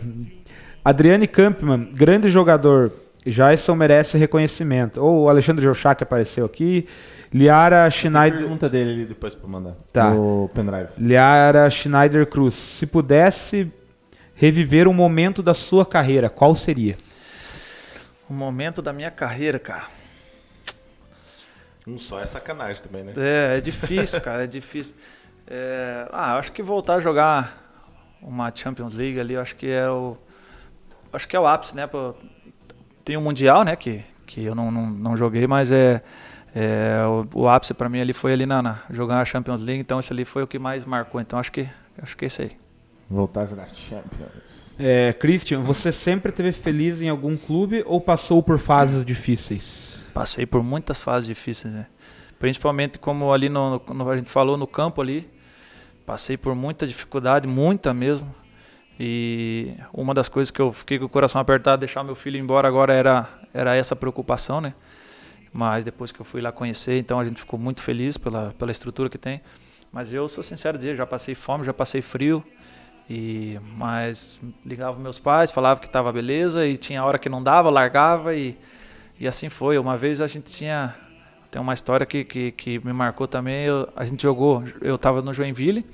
Adriane 0.84 1.26
Kampmann, 1.26 1.88
grande 1.92 2.28
jogador. 2.28 2.92
Jason 3.24 3.74
merece 3.76 4.18
reconhecimento. 4.18 5.00
Ou 5.00 5.22
o 5.22 5.28
Alexandre 5.28 5.64
Jochak 5.64 6.02
apareceu 6.02 6.44
aqui. 6.44 6.86
Liara 7.32 7.88
Schneider. 7.90 8.40
pergunta 8.40 8.68
dele 8.68 8.90
ali 8.92 9.04
depois 9.06 9.34
para 9.34 9.48
mandar. 9.48 9.74
Tá. 9.92 10.10
O 10.12 10.50
pendrive. 10.52 10.90
Liara 10.98 11.68
Schneider 11.70 12.26
Cruz. 12.26 12.54
Se 12.54 12.86
pudesse 12.86 13.72
reviver 14.34 14.86
um 14.86 14.92
momento 14.92 15.42
da 15.42 15.54
sua 15.54 15.86
carreira, 15.86 16.28
qual 16.28 16.54
seria? 16.54 16.96
Um 18.28 18.34
momento 18.34 18.82
da 18.82 18.92
minha 18.92 19.10
carreira, 19.10 19.58
cara. 19.58 19.86
Um 21.86 21.98
só 21.98 22.20
é 22.20 22.26
sacanagem 22.26 22.82
também, 22.82 23.02
né? 23.02 23.12
É, 23.16 23.56
é 23.58 23.60
difícil, 23.60 24.20
cara, 24.22 24.44
é 24.44 24.46
difícil. 24.46 24.94
É, 25.46 26.06
ah, 26.12 26.36
acho 26.36 26.52
que 26.52 26.62
voltar 26.62 26.94
a 26.94 27.00
jogar 27.00 27.58
uma 28.20 28.52
Champions 28.54 28.94
League 28.94 29.18
ali, 29.18 29.36
acho 29.36 29.56
que 29.56 29.68
é 29.68 29.88
o 29.88 30.16
acho 31.12 31.26
que 31.28 31.36
é 31.36 31.40
o 31.40 31.46
ápice, 31.46 31.74
né? 31.74 31.88
Tem 33.04 33.16
o 33.16 33.20
um 33.20 33.22
mundial, 33.22 33.64
né? 33.64 33.74
Que, 33.74 34.04
que 34.26 34.44
eu 34.44 34.54
não, 34.54 34.70
não, 34.70 34.86
não 34.86 35.16
joguei, 35.16 35.46
mas 35.46 35.72
é 35.72 36.02
é, 36.54 37.02
o, 37.06 37.40
o, 37.40 37.48
ápice 37.48 37.72
para 37.72 37.88
mim 37.88 38.00
ali 38.00 38.12
foi 38.12 38.32
ali 38.32 38.44
na, 38.44 38.62
na 38.62 38.82
jogar 38.90 39.20
a 39.20 39.24
Champions 39.24 39.62
League, 39.62 39.80
então 39.80 39.98
isso 39.98 40.12
ali 40.12 40.24
foi 40.24 40.42
o 40.42 40.46
que 40.46 40.58
mais 40.58 40.84
marcou. 40.84 41.20
Então 41.20 41.38
acho 41.38 41.50
que 41.50 41.68
acho 42.00 42.16
que 42.16 42.24
é 42.24 42.28
isso 42.28 42.42
aí. 42.42 42.52
Voltar 43.08 43.42
a 43.42 43.44
jogar 43.46 43.68
Champions. 43.68 44.74
É, 44.78 45.12
Christian, 45.12 45.62
você 45.62 45.92
sempre 45.92 46.32
teve 46.32 46.52
feliz 46.52 47.00
em 47.00 47.08
algum 47.08 47.36
clube 47.36 47.82
ou 47.86 48.00
passou 48.00 48.42
por 48.42 48.58
fases 48.58 49.04
difíceis? 49.04 50.06
Passei 50.14 50.46
por 50.46 50.62
muitas 50.62 51.00
fases 51.00 51.26
difíceis, 51.26 51.74
né? 51.74 51.86
Principalmente 52.38 52.98
como 52.98 53.32
ali 53.32 53.48
no, 53.48 53.80
no, 53.88 54.10
a 54.10 54.16
gente 54.16 54.28
falou 54.28 54.56
no 54.56 54.66
campo 54.66 55.00
ali, 55.00 55.30
passei 56.04 56.36
por 56.36 56.54
muita 56.54 56.86
dificuldade, 56.86 57.46
muita 57.46 57.94
mesmo. 57.94 58.34
E 58.98 59.74
uma 59.92 60.12
das 60.12 60.28
coisas 60.28 60.50
que 60.50 60.60
eu 60.60 60.72
fiquei 60.72 60.98
com 60.98 61.06
o 61.06 61.08
coração 61.08 61.40
apertado, 61.40 61.80
deixar 61.80 62.02
meu 62.02 62.14
filho 62.14 62.36
embora 62.36 62.68
agora 62.68 62.92
era 62.92 63.28
era 63.54 63.76
essa 63.76 63.94
preocupação, 63.94 64.60
né? 64.60 64.74
Mas 65.52 65.84
depois 65.84 66.10
que 66.10 66.20
eu 66.20 66.24
fui 66.24 66.40
lá 66.40 66.50
conhecer, 66.50 66.98
então 66.98 67.20
a 67.20 67.24
gente 67.24 67.40
ficou 67.40 67.58
muito 67.58 67.82
feliz 67.82 68.16
pela, 68.16 68.54
pela 68.58 68.72
estrutura 68.72 69.10
que 69.10 69.18
tem. 69.18 69.40
Mas 69.92 70.12
eu 70.12 70.26
sou 70.26 70.42
sincero 70.42 70.78
dizer, 70.78 70.96
já 70.96 71.06
passei 71.06 71.34
fome, 71.34 71.64
já 71.64 71.74
passei 71.74 72.00
frio. 72.00 72.42
E 73.10 73.58
mas 73.76 74.40
ligava 74.64 74.98
meus 74.98 75.18
pais, 75.18 75.50
falava 75.50 75.80
que 75.80 75.86
estava 75.86 76.10
beleza 76.12 76.66
e 76.66 76.76
tinha 76.76 77.04
hora 77.04 77.18
que 77.18 77.28
não 77.28 77.42
dava, 77.42 77.68
largava 77.68 78.34
e, 78.34 78.56
e 79.20 79.28
assim 79.28 79.48
foi. 79.48 79.76
Uma 79.76 79.96
vez 79.96 80.20
a 80.20 80.26
gente 80.26 80.52
tinha 80.52 80.94
tem 81.50 81.60
uma 81.60 81.74
história 81.74 82.06
que, 82.06 82.24
que, 82.24 82.50
que 82.52 82.78
me 82.84 82.94
marcou 82.94 83.28
também. 83.28 83.66
Eu, 83.66 83.86
a 83.94 84.06
gente 84.06 84.22
jogou, 84.22 84.64
eu 84.80 84.94
estava 84.94 85.20
no 85.20 85.34
Joinville, 85.34 85.84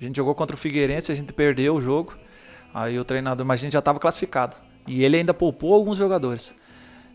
a 0.00 0.04
gente 0.04 0.16
jogou 0.16 0.36
contra 0.36 0.54
o 0.54 0.58
Figueirense, 0.58 1.10
a 1.10 1.14
gente 1.16 1.32
perdeu 1.32 1.74
o 1.74 1.82
jogo. 1.82 2.14
Aí 2.72 2.96
o 2.96 3.04
treinador, 3.04 3.44
mas 3.44 3.58
a 3.58 3.62
gente 3.62 3.72
já 3.72 3.80
estava 3.80 3.98
classificado 3.98 4.54
e 4.86 5.02
ele 5.04 5.16
ainda 5.16 5.34
poupou 5.34 5.74
alguns 5.74 5.98
jogadores. 5.98 6.54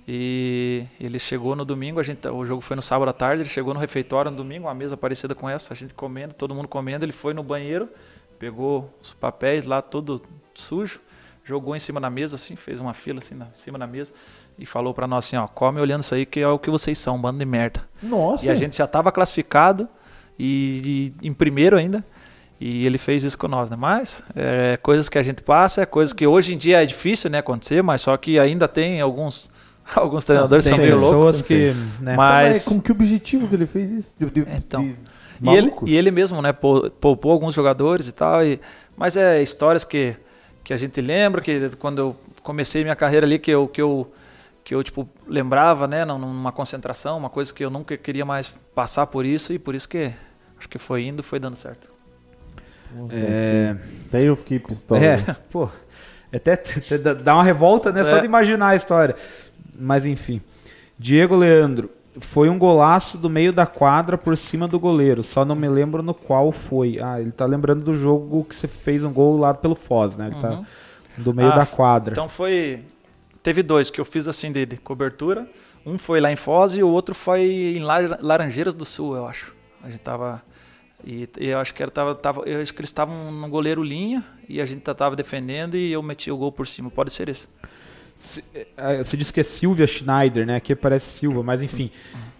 E 0.08 0.86
ele 1.00 1.18
chegou 1.18 1.56
no 1.56 1.66
domingo, 1.66 2.00
a 2.00 2.04
gente, 2.04 2.28
o 2.28 2.46
jogo 2.46 2.62
foi 2.62 2.76
no 2.76 2.82
sábado 2.82 3.10
à 3.10 3.14
tarde, 3.14 3.42
ele 3.42 3.50
chegou 3.50 3.74
no 3.74 3.80
refeitório 3.80 4.30
no 4.30 4.38
domingo, 4.38 4.68
uma 4.68 4.74
mesa 4.74 4.96
parecida 4.96 5.34
com 5.34 5.50
essa, 5.50 5.74
a 5.74 5.76
gente 5.76 5.96
comendo, 5.96 6.36
todo 6.36 6.54
mundo 6.54 6.68
comendo, 6.68 7.04
ele 7.04 7.12
foi 7.12 7.34
no 7.34 7.42
banheiro, 7.42 7.90
pegou 8.38 8.94
os 9.02 9.14
papéis 9.14 9.66
lá 9.66 9.82
todo 9.82 10.22
sujo, 10.54 11.00
jogou 11.44 11.76
em 11.76 11.80
cima 11.80 12.00
da 12.00 12.10
mesa 12.10 12.36
assim, 12.36 12.56
fez 12.56 12.80
uma 12.80 12.94
fila 12.94 13.18
assim 13.18 13.34
na, 13.34 13.46
em 13.46 13.56
cima 13.56 13.80
da 13.80 13.88
mesa 13.88 14.14
e 14.60 14.66
falou 14.66 14.94
para 14.94 15.08
nós 15.08 15.26
assim, 15.26 15.38
ó, 15.38 15.48
come 15.48 15.80
olhando 15.80 16.02
isso 16.02 16.14
aí 16.14 16.26
que 16.26 16.40
é 16.40 16.48
o 16.48 16.60
que 16.60 16.70
vocês 16.70 17.00
são, 17.00 17.16
um 17.16 17.22
bando 17.22 17.40
de 17.40 17.46
merda. 17.46 17.84
Nossa. 18.02 18.46
E 18.46 18.50
a 18.50 18.56
gente 18.56 18.78
já 18.78 18.86
estava 18.86 19.12
classificado 19.12 19.90
e, 20.38 21.14
e, 21.22 21.28
em 21.28 21.34
primeiro 21.34 21.78
ainda. 21.78 22.06
E 22.60 22.86
ele 22.86 22.98
fez 22.98 23.24
isso 23.24 23.38
com 23.38 23.50
nós, 23.50 23.70
né? 23.70 23.76
Mas 23.76 24.24
é 24.34 24.78
coisas 24.78 25.10
que 25.10 25.18
a 25.18 25.24
gente 25.24 25.42
passa, 25.42 25.82
é 25.82 25.86
coisas 25.86 26.14
que 26.14 26.26
hoje 26.26 26.54
em 26.54 26.58
dia 26.58 26.82
é 26.82 26.86
difícil, 26.86 27.30
né, 27.30 27.40
acontecer, 27.40 27.84
mas 27.84 28.02
só 28.02 28.16
que 28.16 28.40
ainda 28.40 28.66
tem 28.66 29.02
alguns 29.02 29.52
Alguns 29.96 30.26
treinadores 30.26 30.66
são 30.66 30.78
meio 30.78 31.00
loucos. 31.00 31.42
Que, 31.42 31.74
né? 32.00 32.16
Mas... 32.16 32.66
com 32.66 32.82
que 32.82 32.92
objetivo 32.92 33.48
que 33.48 33.56
ele 33.56 33.68
fez 33.68 33.92
isso? 33.92 34.16
De, 34.18 34.30
de, 34.30 34.42
então, 34.52 34.84
de 34.84 34.96
e, 35.42 35.50
ele, 35.50 35.72
e 35.86 35.96
ele 35.96 36.12
mesmo, 36.12 36.42
né, 36.42 36.54
poupou 36.54 37.32
alguns 37.32 37.54
jogadores 37.54 38.08
e 38.08 38.12
tal. 38.12 38.44
E, 38.44 38.60
mas 38.96 39.18
é 39.18 39.42
histórias 39.42 39.84
que, 39.84 40.16
que 40.64 40.74
a 40.74 40.78
gente 40.78 41.00
lembra, 41.02 41.42
que 41.42 41.70
quando 41.78 42.00
eu 42.00 42.16
comecei 42.42 42.84
minha 42.84 42.96
carreira 42.96 43.26
ali, 43.26 43.40
que 43.40 43.52
eu, 43.52 43.68
que 43.68 43.82
eu, 43.82 44.12
que 44.64 44.74
eu 44.74 44.84
tipo, 44.84 45.08
lembrava, 45.28 45.88
né, 45.88 46.06
numa 46.06 46.52
concentração, 46.52 47.18
uma 47.18 47.30
coisa 47.30 47.54
que 47.54 47.64
eu 47.64 47.70
nunca 47.70 47.98
queria 47.98 48.26
mais 48.26 48.48
passar 48.48 49.08
por 49.08 49.26
isso, 49.26 49.54
e 49.54 49.60
por 49.60 49.76
isso 49.76 49.90
que 49.90 50.12
acho 50.58 50.70
que 50.70 50.78
foi 50.78 51.04
indo, 51.04 51.22
foi 51.22 51.40
dando 51.40 51.56
certo. 51.56 51.88
É... 53.10 53.76
Até 54.08 54.24
eu 54.24 54.36
fiquei 54.36 54.60
pistola. 54.60 55.04
É, 55.04 55.18
pô, 55.52 55.70
até, 56.34 56.54
até 56.56 56.98
dá 56.98 57.34
uma 57.34 57.44
revolta, 57.44 57.92
né, 57.92 58.02
é. 58.02 58.04
só 58.04 58.20
de 58.20 58.26
imaginar 58.26 58.70
a 58.70 58.76
história. 58.76 59.16
Mas 59.78 60.06
enfim. 60.06 60.42
Diego 60.98 61.36
Leandro. 61.36 61.90
Foi 62.18 62.48
um 62.48 62.58
golaço 62.58 63.18
do 63.18 63.30
meio 63.30 63.52
da 63.52 63.66
quadra 63.66 64.18
por 64.18 64.38
cima 64.38 64.70
do 64.70 64.80
goleiro. 64.80 65.22
Só 65.22 65.44
não 65.44 65.54
me 65.54 65.68
lembro 65.68 66.02
no 66.02 66.14
qual 66.14 66.50
foi. 66.54 66.98
Ah, 66.98 67.20
ele 67.20 67.32
tá 67.32 67.46
lembrando 67.46 67.84
do 67.84 67.94
jogo 67.94 68.46
que 68.46 68.56
você 68.56 68.70
fez 68.70 69.04
um 69.04 69.12
gol 69.12 69.38
lá 69.38 69.54
pelo 69.54 69.76
Foz, 69.76 70.16
né? 70.16 70.28
Ele 70.28 70.42
tá 70.42 70.52
uhum. 70.52 70.66
do 71.18 71.34
meio 71.34 71.52
ah, 71.52 71.58
da 71.58 71.66
quadra. 71.66 72.14
Então 72.14 72.30
foi. 72.30 72.86
Teve 73.44 73.62
dois 73.62 73.90
que 73.90 74.00
eu 74.00 74.06
fiz 74.06 74.30
assim 74.30 74.50
de, 74.50 74.66
de, 74.66 74.78
cobertura. 74.78 75.46
Um 75.86 75.98
foi 75.98 76.22
lá 76.22 76.32
em 76.32 76.38
Foz 76.38 76.74
e 76.74 76.82
o 76.82 76.88
outro 76.88 77.14
foi 77.14 77.76
em 77.76 77.82
Laranjeiras 77.82 78.74
do 78.74 78.86
Sul, 78.86 79.16
eu 79.16 79.28
acho. 79.28 79.54
A 79.84 79.90
gente 79.90 80.00
tava. 80.00 80.42
E, 81.04 81.30
e 81.38 81.48
eu 81.48 81.60
acho 81.60 81.74
que 81.74 81.84
era, 81.84 81.92
tava, 81.92 82.16
tava, 82.16 82.42
eu 82.46 82.62
acho 82.62 82.74
que 82.74 82.80
eles 82.80 82.90
estavam 82.90 83.30
no 83.30 83.50
goleiro 83.50 83.84
linha 83.84 84.24
e 84.48 84.62
a 84.62 84.66
gente 84.66 84.82
tava 84.82 85.16
defendendo 85.18 85.76
e 85.76 85.92
eu 85.92 86.02
meti 86.02 86.32
o 86.32 86.38
gol 86.38 86.52
por 86.52 86.66
cima. 86.66 86.90
Pode 86.90 87.12
ser 87.12 87.28
esse. 87.28 87.50
Se, 88.18 88.44
é, 88.78 89.04
se 89.04 89.18
diz 89.18 89.32
que 89.32 89.42
é 89.42 89.44
Silvia 89.44 89.86
Schneider, 89.86 90.46
né? 90.46 90.56
Aqui 90.56 90.76
parece 90.76 91.06
Silva, 91.06 91.44
mas 91.44 91.62
enfim. 91.62 91.92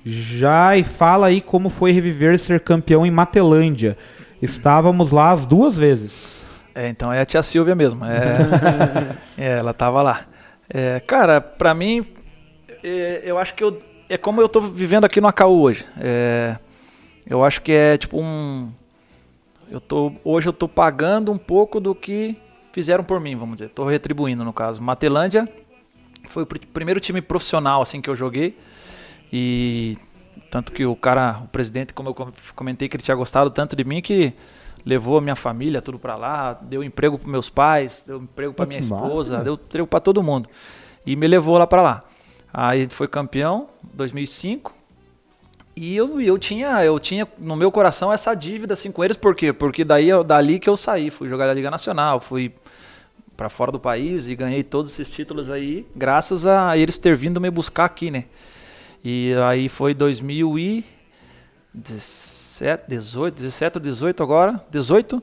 Já 0.06 0.78
e 0.78 0.84
fala 0.84 1.28
aí 1.28 1.42
como 1.42 1.70
foi 1.70 1.92
reviver 1.92 2.40
ser 2.40 2.60
campeão 2.60 3.06
em 3.06 3.12
Matelândia. 3.12 3.98
Estávamos 4.42 5.12
lá 5.12 5.32
as 5.32 5.46
duas 5.46 5.76
vezes. 5.76 6.36
É, 6.76 6.90
então 6.90 7.12
é 7.12 7.22
a 7.22 7.26
tia 7.26 7.42
Silvia 7.42 7.74
mesmo. 7.74 8.06
É, 8.06 9.16
é, 9.38 9.58
ela 9.58 9.74
tava 9.74 10.02
lá. 10.02 10.26
É, 10.70 11.00
cara, 11.00 11.40
pra 11.40 11.74
mim, 11.74 12.06
é, 12.84 13.22
eu 13.24 13.38
acho 13.38 13.56
que 13.56 13.64
eu, 13.64 13.82
é 14.10 14.18
como 14.18 14.42
eu 14.42 14.50
tô 14.50 14.60
vivendo 14.62 15.06
aqui 15.06 15.22
no 15.22 15.28
Acaú 15.28 15.62
hoje. 15.62 15.86
É, 16.00 16.58
eu 17.26 17.44
acho 17.44 17.62
que 17.62 17.72
é 17.72 17.98
tipo 17.98 18.22
um. 18.22 18.70
Eu 19.72 19.80
tô, 19.80 20.12
hoje 20.24 20.48
eu 20.48 20.54
tô 20.54 20.68
pagando 20.68 21.32
um 21.32 21.38
pouco 21.38 21.80
do 21.80 21.96
que 21.96 22.38
fizeram 22.72 23.04
por 23.04 23.20
mim, 23.20 23.36
vamos 23.36 23.56
dizer. 23.56 23.70
Tô 23.70 23.86
retribuindo 23.86 24.44
no 24.44 24.54
caso. 24.54 24.82
Matelândia 24.82 25.50
foi 26.32 26.44
o 26.44 26.46
pr 26.46 26.60
primeiro 26.74 27.00
time 27.00 27.22
profissional 27.22 27.82
assim 27.82 28.02
que 28.02 28.10
eu 28.10 28.16
joguei. 28.16 28.58
E 29.32 29.98
tanto 30.52 30.72
que 30.72 30.86
o 30.86 30.96
cara, 30.96 31.42
o 31.44 31.48
presidente, 31.48 31.94
como 31.94 32.10
eu 32.10 32.34
comentei 32.56 32.88
que 32.88 32.96
ele 32.96 33.04
tinha 33.04 33.16
gostado 33.16 33.50
tanto 33.50 33.76
de 33.76 33.84
mim 33.84 34.02
que 34.02 34.34
levou 34.86 35.18
a 35.18 35.22
minha 35.22 35.36
família 35.36 35.82
tudo 35.82 35.98
para 35.98 36.16
lá, 36.16 36.54
deu 36.54 36.84
emprego 36.84 37.18
para 37.18 37.30
meus 37.30 37.50
pais, 37.50 38.04
deu 38.06 38.22
emprego 38.22 38.54
para 38.54 38.66
minha 38.66 38.80
esposa, 38.80 39.34
massa, 39.34 39.44
deu 39.44 39.56
emprego 39.56 39.88
para 39.88 40.00
todo 40.00 40.22
mundo. 40.22 40.48
E 41.06 41.16
me 41.16 41.28
levou 41.28 41.58
lá 41.58 41.66
para 41.66 41.82
lá. 41.82 42.04
Aí 42.54 42.88
foi 42.90 43.08
campeão 43.08 43.68
2005. 43.94 44.74
E 45.76 45.94
eu, 45.94 46.22
eu 46.22 46.38
tinha 46.40 46.86
eu 46.86 46.98
tinha 47.00 47.28
no 47.38 47.56
meu 47.56 47.70
coração 47.70 48.14
essa 48.14 48.34
dívida 48.34 48.76
assim 48.76 48.92
com 48.92 49.04
eles, 49.04 49.18
por 49.18 49.36
quê? 49.36 49.52
Porque 49.52 49.84
daí 49.84 50.10
dali 50.24 50.58
que 50.58 50.70
eu 50.70 50.78
saí, 50.78 51.10
fui 51.10 51.28
jogar 51.28 51.48
na 51.48 51.54
Liga 51.54 51.70
Nacional, 51.70 52.22
fui 52.22 52.54
para 53.36 53.50
fora 53.50 53.72
do 53.72 53.80
país 53.80 54.28
e 54.28 54.36
ganhei 54.36 54.64
todos 54.64 54.92
esses 54.92 55.12
títulos 55.14 55.52
aí, 55.52 55.86
graças 55.96 56.48
a 56.48 56.78
eles 56.78 56.98
ter 56.98 57.16
vindo 57.16 57.40
me 57.42 57.50
buscar 57.50 57.86
aqui, 57.86 58.12
né? 58.12 58.26
E 59.04 59.34
aí 59.48 59.70
foi 59.70 59.94
2017, 59.94 62.84
18, 62.88 63.36
17 63.36 63.78
ou 63.78 63.84
18 63.84 64.24
agora, 64.24 64.60
18. 64.72 65.22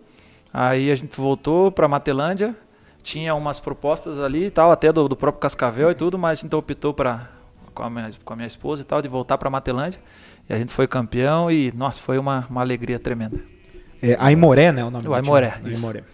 Aí 0.52 0.90
a 0.90 0.94
gente 0.94 1.16
voltou 1.16 1.72
para 1.72 1.88
Matelândia, 1.88 2.54
tinha 3.02 3.34
umas 3.34 3.58
propostas 3.58 4.20
ali 4.20 4.44
e 4.46 4.50
tal, 4.50 4.70
até 4.70 4.92
do, 4.92 5.08
do 5.08 5.16
próprio 5.16 5.40
Cascavel 5.40 5.90
e 5.90 5.94
tudo, 5.94 6.18
mas 6.18 6.38
a 6.38 6.42
gente 6.42 6.54
optou 6.54 6.94
para 6.94 7.28
com 7.74 7.82
a 7.82 7.90
minha, 7.90 8.10
com 8.24 8.32
a 8.32 8.36
minha 8.36 8.46
esposa 8.46 8.82
e 8.82 8.84
tal, 8.84 9.02
de 9.02 9.08
voltar 9.08 9.36
para 9.38 9.50
Matelândia. 9.50 10.00
E 10.48 10.52
a 10.52 10.58
gente 10.58 10.72
foi 10.72 10.86
campeão 10.86 11.50
e, 11.50 11.72
nossa, 11.72 12.00
foi 12.00 12.18
uma, 12.18 12.46
uma 12.50 12.60
alegria 12.60 12.98
tremenda. 12.98 13.40
É, 14.02 14.16
Aimoré, 14.18 14.72
né? 14.72 14.84
O 14.84 14.90
nome 14.90 15.08
o 15.08 15.14
Aimoré. 15.14 15.54
Aimoré. 15.64 16.04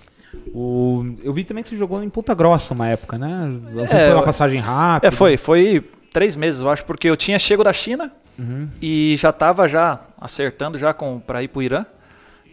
O, 0.52 1.16
eu 1.22 1.32
vi 1.32 1.44
também 1.44 1.62
que 1.62 1.70
você 1.70 1.76
jogou 1.76 2.02
em 2.02 2.10
Ponta 2.10 2.34
Grossa 2.34 2.74
uma 2.74 2.88
época, 2.88 3.16
né? 3.18 3.50
Você 3.74 3.96
é, 3.96 4.06
foi 4.06 4.14
uma 4.14 4.24
passagem 4.24 4.60
rápida. 4.60 5.08
É, 5.08 5.10
foi. 5.10 5.36
Foi 5.36 5.84
três 6.12 6.36
meses, 6.36 6.60
eu 6.60 6.70
acho, 6.70 6.84
porque 6.84 7.08
eu 7.08 7.16
tinha 7.16 7.38
chego 7.38 7.62
da 7.62 7.72
China 7.72 8.12
uhum. 8.38 8.68
e 8.80 9.14
já 9.18 9.30
estava 9.30 9.68
já 9.68 10.00
acertando 10.20 10.78
já 10.78 10.92
com 10.92 11.20
para 11.20 11.42
ir 11.42 11.48
para 11.48 11.58
o 11.58 11.62
Irã. 11.62 11.86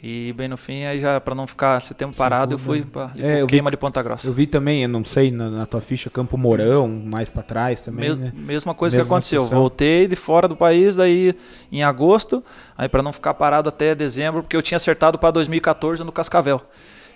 E 0.08 0.34
bem 0.34 0.48
no 0.48 0.56
fim, 0.56 0.84
aí 0.84 1.00
já 1.00 1.20
para 1.20 1.34
não 1.34 1.48
ficar 1.48 1.80
esse 1.80 1.96
tempo 1.96 2.16
parado, 2.16 2.54
eu 2.54 2.60
fui 2.60 2.84
para 2.84 3.10
é, 3.18 3.44
queima 3.48 3.72
vi, 3.72 3.76
de 3.76 3.78
Ponta 3.78 4.04
Grossa. 4.04 4.28
Eu 4.28 4.34
vi 4.36 4.46
também, 4.46 4.84
eu 4.84 4.90
não 4.90 5.04
sei, 5.04 5.32
na, 5.32 5.50
na 5.50 5.66
tua 5.66 5.82
ficha, 5.82 6.12
Campo 6.12 6.38
Mourão, 6.38 6.88
mais 6.88 7.28
para 7.32 7.42
trás 7.42 7.82
também. 7.82 8.10
Mes, 8.10 8.18
né? 8.20 8.32
Mesma 8.36 8.76
coisa 8.76 8.96
mesma 8.96 9.08
que 9.08 9.12
aconteceu. 9.12 9.42
Situação. 9.42 9.60
Voltei 9.60 10.08
de 10.08 10.16
fora 10.16 10.48
do 10.48 10.56
país, 10.56 10.96
daí 10.96 11.34
em 11.72 11.82
agosto, 11.82 12.44
aí 12.78 12.88
para 12.88 13.02
não 13.02 13.12
ficar 13.12 13.34
parado 13.34 13.68
até 13.68 13.96
dezembro, 13.96 14.44
porque 14.44 14.56
eu 14.56 14.62
tinha 14.62 14.76
acertado 14.76 15.18
para 15.18 15.32
2014 15.32 16.04
no 16.04 16.12
Cascavel. 16.12 16.62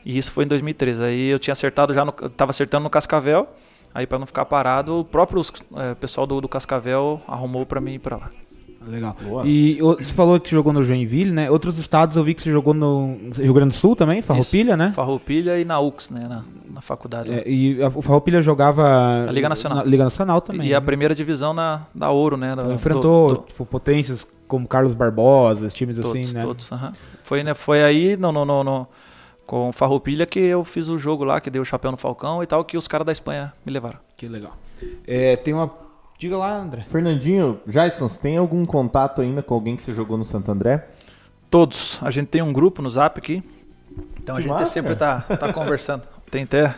E 0.05 0.17
isso 0.17 0.31
foi 0.31 0.45
em 0.45 0.47
2013. 0.47 1.03
Aí 1.03 1.29
eu 1.29 1.39
tinha 1.39 1.51
acertado 1.51 1.93
já, 1.93 2.05
no, 2.05 2.11
tava 2.11 2.51
acertando 2.51 2.83
no 2.83 2.89
Cascavel. 2.89 3.47
Aí 3.93 4.05
para 4.05 4.19
não 4.19 4.25
ficar 4.25 4.45
parado, 4.45 4.99
o 4.99 5.03
próprio 5.03 5.41
é, 5.77 5.95
pessoal 5.95 6.27
do, 6.27 6.39
do 6.41 6.47
Cascavel 6.47 7.21
arrumou 7.27 7.65
para 7.65 7.81
mim 7.81 7.93
ir 7.93 7.99
para 7.99 8.17
lá. 8.17 8.29
Legal. 8.87 9.15
Boa. 9.21 9.43
E 9.45 9.79
você 9.79 10.13
falou 10.13 10.39
que 10.39 10.49
jogou 10.49 10.71
no 10.71 10.83
Joinville, 10.83 11.31
né? 11.31 11.51
Outros 11.51 11.77
estados 11.77 12.15
eu 12.15 12.23
vi 12.23 12.33
que 12.33 12.41
você 12.41 12.51
jogou 12.51 12.73
no 12.73 13.17
Rio 13.35 13.53
Grande 13.53 13.71
do 13.71 13.75
Sul 13.75 13.95
também, 13.95 14.21
Farroupilha, 14.21 14.69
Isso. 14.69 14.77
né? 14.77 14.91
Farroupilha 14.93 15.59
e 15.59 15.65
na 15.65 15.79
UX, 15.79 16.09
né? 16.09 16.27
Na, 16.29 16.43
na 16.73 16.81
faculdade. 16.81 17.31
É, 17.31 17.43
e 17.47 17.81
a, 17.83 17.87
o 17.87 18.01
Farroupilha 18.01 18.41
jogava... 18.41 19.27
A 19.27 19.31
Liga 19.31 19.49
Nacional. 19.49 19.85
Liga 19.85 20.03
Nacional 20.05 20.39
também. 20.39 20.67
E 20.67 20.69
né? 20.69 20.75
a 20.75 20.81
primeira 20.81 21.13
divisão 21.13 21.53
na, 21.53 21.81
da 21.93 22.09
Ouro, 22.09 22.37
né? 22.37 22.53
Então, 22.53 22.71
enfrentou 22.71 23.29
do, 23.29 23.35
do... 23.35 23.47
Tipo, 23.47 23.65
potências 23.65 24.25
como 24.47 24.67
Carlos 24.67 24.93
Barbosa, 24.93 25.67
times 25.67 25.97
todos, 25.97 26.11
assim, 26.11 26.35
né? 26.35 26.41
Todos, 26.41 26.71
uh 26.71 26.75
-huh. 26.75 26.93
Foi, 27.21 27.43
né, 27.43 27.53
foi 27.53 27.83
aí 27.83 28.17
no, 28.17 28.31
no, 28.31 28.45
no, 28.45 28.63
no 28.63 28.87
com 29.49 29.71
Farroupilha 29.73 30.27
que 30.27 30.39
eu 30.39 30.63
fiz 30.63 30.89
o 30.89 30.97
jogo 30.99 31.23
lá, 31.23 31.41
que 31.41 31.49
deu 31.49 31.63
o 31.63 31.65
chapéu 31.65 31.89
no 31.89 31.97
Falcão 31.97 32.43
e 32.43 32.45
tal, 32.45 32.63
que 32.63 32.77
os 32.77 32.87
caras 32.87 33.03
da 33.03 33.11
Espanha 33.11 33.51
me 33.65 33.73
levaram. 33.73 33.97
Que 34.15 34.27
legal. 34.27 34.55
É, 35.07 35.35
tem 35.37 35.55
uma. 35.55 35.73
Diga 36.19 36.37
lá, 36.37 36.55
André. 36.55 36.85
Fernandinho, 36.87 37.59
Jason, 37.65 38.07
você 38.07 38.21
tem 38.21 38.37
algum 38.37 38.63
contato 38.63 39.23
ainda 39.23 39.41
com 39.41 39.55
alguém 39.55 39.75
que 39.75 39.81
você 39.81 39.91
jogou 39.91 40.19
no 40.19 40.23
Santo 40.23 40.51
André? 40.51 40.87
Todos. 41.49 41.97
A 42.03 42.11
gente 42.11 42.27
tem 42.27 42.43
um 42.43 42.53
grupo 42.53 42.83
no 42.83 42.91
Zap 42.91 43.17
aqui. 43.17 43.41
Então 44.21 44.35
que 44.35 44.41
a 44.41 44.43
gente 44.43 44.51
massa, 44.51 44.67
sempre 44.67 44.95
tá, 44.95 45.21
tá 45.21 45.49
conversando. 45.51 46.03
Tem 46.29 46.43
até. 46.43 46.75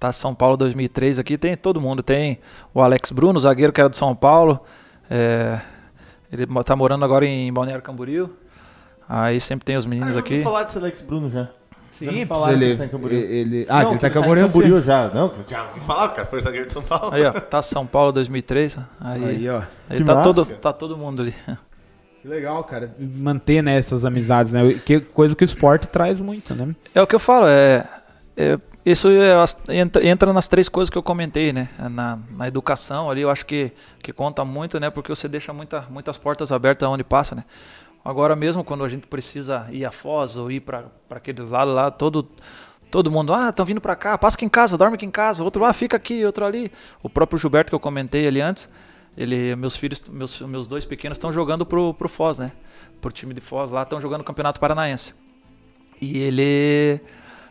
Tá 0.00 0.10
São 0.10 0.34
Paulo 0.34 0.56
2003 0.56 1.20
aqui, 1.20 1.38
tem 1.38 1.56
todo 1.56 1.80
mundo. 1.80 2.02
Tem 2.02 2.40
o 2.74 2.82
Alex 2.82 3.12
Bruno, 3.12 3.38
zagueiro 3.38 3.72
que 3.72 3.80
era 3.80 3.88
de 3.88 3.96
São 3.96 4.16
Paulo. 4.16 4.60
É, 5.08 5.60
ele 6.32 6.44
tá 6.64 6.74
morando 6.74 7.04
agora 7.04 7.24
em 7.24 7.52
Balneário 7.52 7.84
Camboriú. 7.84 8.30
Aí 9.08 9.40
sempre 9.40 9.64
tem 9.64 9.76
os 9.76 9.86
meninos 9.86 10.16
ah, 10.16 10.20
aqui. 10.20 10.38
Vamos 10.38 10.44
falar 10.44 10.64
desse 10.64 10.78
Alex 10.78 11.02
Bruno 11.02 11.30
já. 11.30 11.48
Sim, 11.98 12.24
falar 12.26 12.52
ele, 12.52 12.76
tá 12.76 12.84
ele, 12.84 13.66
Ah, 13.68 13.82
não, 13.82 13.90
ele 13.90 13.98
tá 13.98 14.08
em 14.08 14.10
Camboriú. 14.10 14.46
Tá 14.46 14.52
Camboriú 14.52 14.80
já. 14.80 15.08
Não, 15.08 15.32
já 15.48 15.64
ouvi 15.64 15.80
falar, 15.80 16.08
cara. 16.10 16.26
Foi 16.26 16.40
zagueiro 16.40 16.66
de 16.66 16.72
São 16.72 16.82
Paulo. 16.82 17.12
Aí, 17.12 17.24
ó. 17.24 17.32
Tá 17.32 17.60
São 17.60 17.86
Paulo 17.86 18.12
2003. 18.12 18.78
Aí, 19.00 19.24
aí 19.24 19.48
ó. 19.50 19.62
Aí 19.88 20.04
tá, 20.04 20.14
massa, 20.14 20.22
todo, 20.22 20.46
tá 20.56 20.72
todo 20.72 20.96
mundo 20.96 21.22
ali. 21.22 21.34
Que 22.22 22.28
legal, 22.28 22.62
cara. 22.64 22.94
Manter 22.98 23.62
né, 23.62 23.78
essas 23.78 24.04
amizades, 24.04 24.52
né? 24.52 24.60
Que 24.84 25.00
coisa 25.00 25.34
que 25.34 25.42
o 25.42 25.46
esporte 25.46 25.86
traz 25.86 26.18
muito, 26.20 26.54
né? 26.54 26.74
É 26.94 27.00
o 27.00 27.06
que 27.06 27.14
eu 27.14 27.20
falo, 27.20 27.46
é. 27.46 27.84
é 28.36 28.58
isso 28.84 29.08
é, 29.08 29.34
entra, 29.74 30.06
entra, 30.06 30.32
nas 30.32 30.48
três 30.48 30.68
coisas 30.68 30.88
que 30.88 30.96
eu 30.96 31.02
comentei, 31.02 31.52
né? 31.52 31.68
Na, 31.90 32.18
na, 32.30 32.48
educação 32.48 33.10
ali, 33.10 33.20
eu 33.20 33.30
acho 33.30 33.44
que, 33.44 33.70
que 34.02 34.12
conta 34.12 34.44
muito, 34.44 34.80
né? 34.80 34.88
Porque 34.88 35.14
você 35.14 35.28
deixa 35.28 35.52
muita, 35.52 35.84
muitas 35.90 36.16
portas 36.16 36.50
abertas 36.50 36.88
onde 36.88 37.04
passa, 37.04 37.34
né? 37.34 37.44
Agora 38.04 38.34
mesmo, 38.34 38.64
quando 38.64 38.84
a 38.84 38.88
gente 38.88 39.06
precisa 39.06 39.68
ir 39.70 39.84
a 39.84 39.92
Foz 39.92 40.36
ou 40.36 40.50
ir 40.50 40.60
para 40.60 40.86
aqueles 41.10 41.50
lados 41.50 41.74
lá, 41.74 41.90
todo, 41.90 42.28
todo 42.90 43.10
mundo, 43.10 43.34
ah, 43.34 43.50
estão 43.50 43.66
vindo 43.66 43.80
para 43.80 43.96
cá, 43.96 44.16
passa 44.16 44.36
aqui 44.36 44.44
em 44.44 44.48
casa, 44.48 44.78
dorme 44.78 44.94
aqui 44.94 45.04
em 45.04 45.10
casa, 45.10 45.44
outro, 45.44 45.64
ah, 45.64 45.72
fica 45.72 45.96
aqui, 45.96 46.24
outro 46.24 46.44
ali. 46.44 46.72
O 47.02 47.10
próprio 47.10 47.38
Gilberto 47.38 47.70
que 47.70 47.74
eu 47.74 47.80
comentei 47.80 48.26
ali 48.26 48.40
antes, 48.40 48.68
ele, 49.16 49.54
meus 49.56 49.76
filhos, 49.76 50.02
meus, 50.08 50.40
meus 50.42 50.66
dois 50.66 50.86
pequenos 50.86 51.16
estão 51.16 51.32
jogando 51.32 51.66
pro, 51.66 51.92
pro 51.92 52.08
Foz, 52.08 52.38
né? 52.38 52.52
Pro 53.00 53.10
time 53.10 53.34
de 53.34 53.40
Foz 53.40 53.70
lá, 53.70 53.82
estão 53.82 54.00
jogando 54.00 54.20
o 54.20 54.24
Campeonato 54.24 54.60
Paranaense. 54.60 55.14
E 56.00 56.18
ele, 56.18 57.00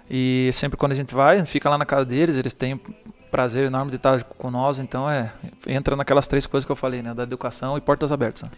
e 0.10 0.50
sempre 0.54 0.78
quando 0.78 0.94
a 0.94 0.96
gente 0.96 1.14
vai, 1.14 1.44
fica 1.46 1.70
lá 1.70 1.78
na 1.78 1.86
casa 1.86 2.06
deles, 2.06 2.38
eles 2.38 2.54
têm 2.54 2.80
prazer 3.30 3.66
enorme 3.66 3.92
de 3.92 3.98
estar 3.98 4.24
com 4.24 4.50
nós, 4.50 4.80
então 4.80 5.10
é, 5.10 5.32
entra 5.68 5.96
naquelas 5.96 6.28
três 6.28 6.46
coisas 6.46 6.66
que 6.66 6.72
eu 6.72 6.76
falei, 6.76 7.02
né? 7.02 7.14
Da 7.14 7.24
educação 7.24 7.78
e 7.78 7.82
portas 7.82 8.12
abertas. 8.12 8.44
Né? 8.44 8.52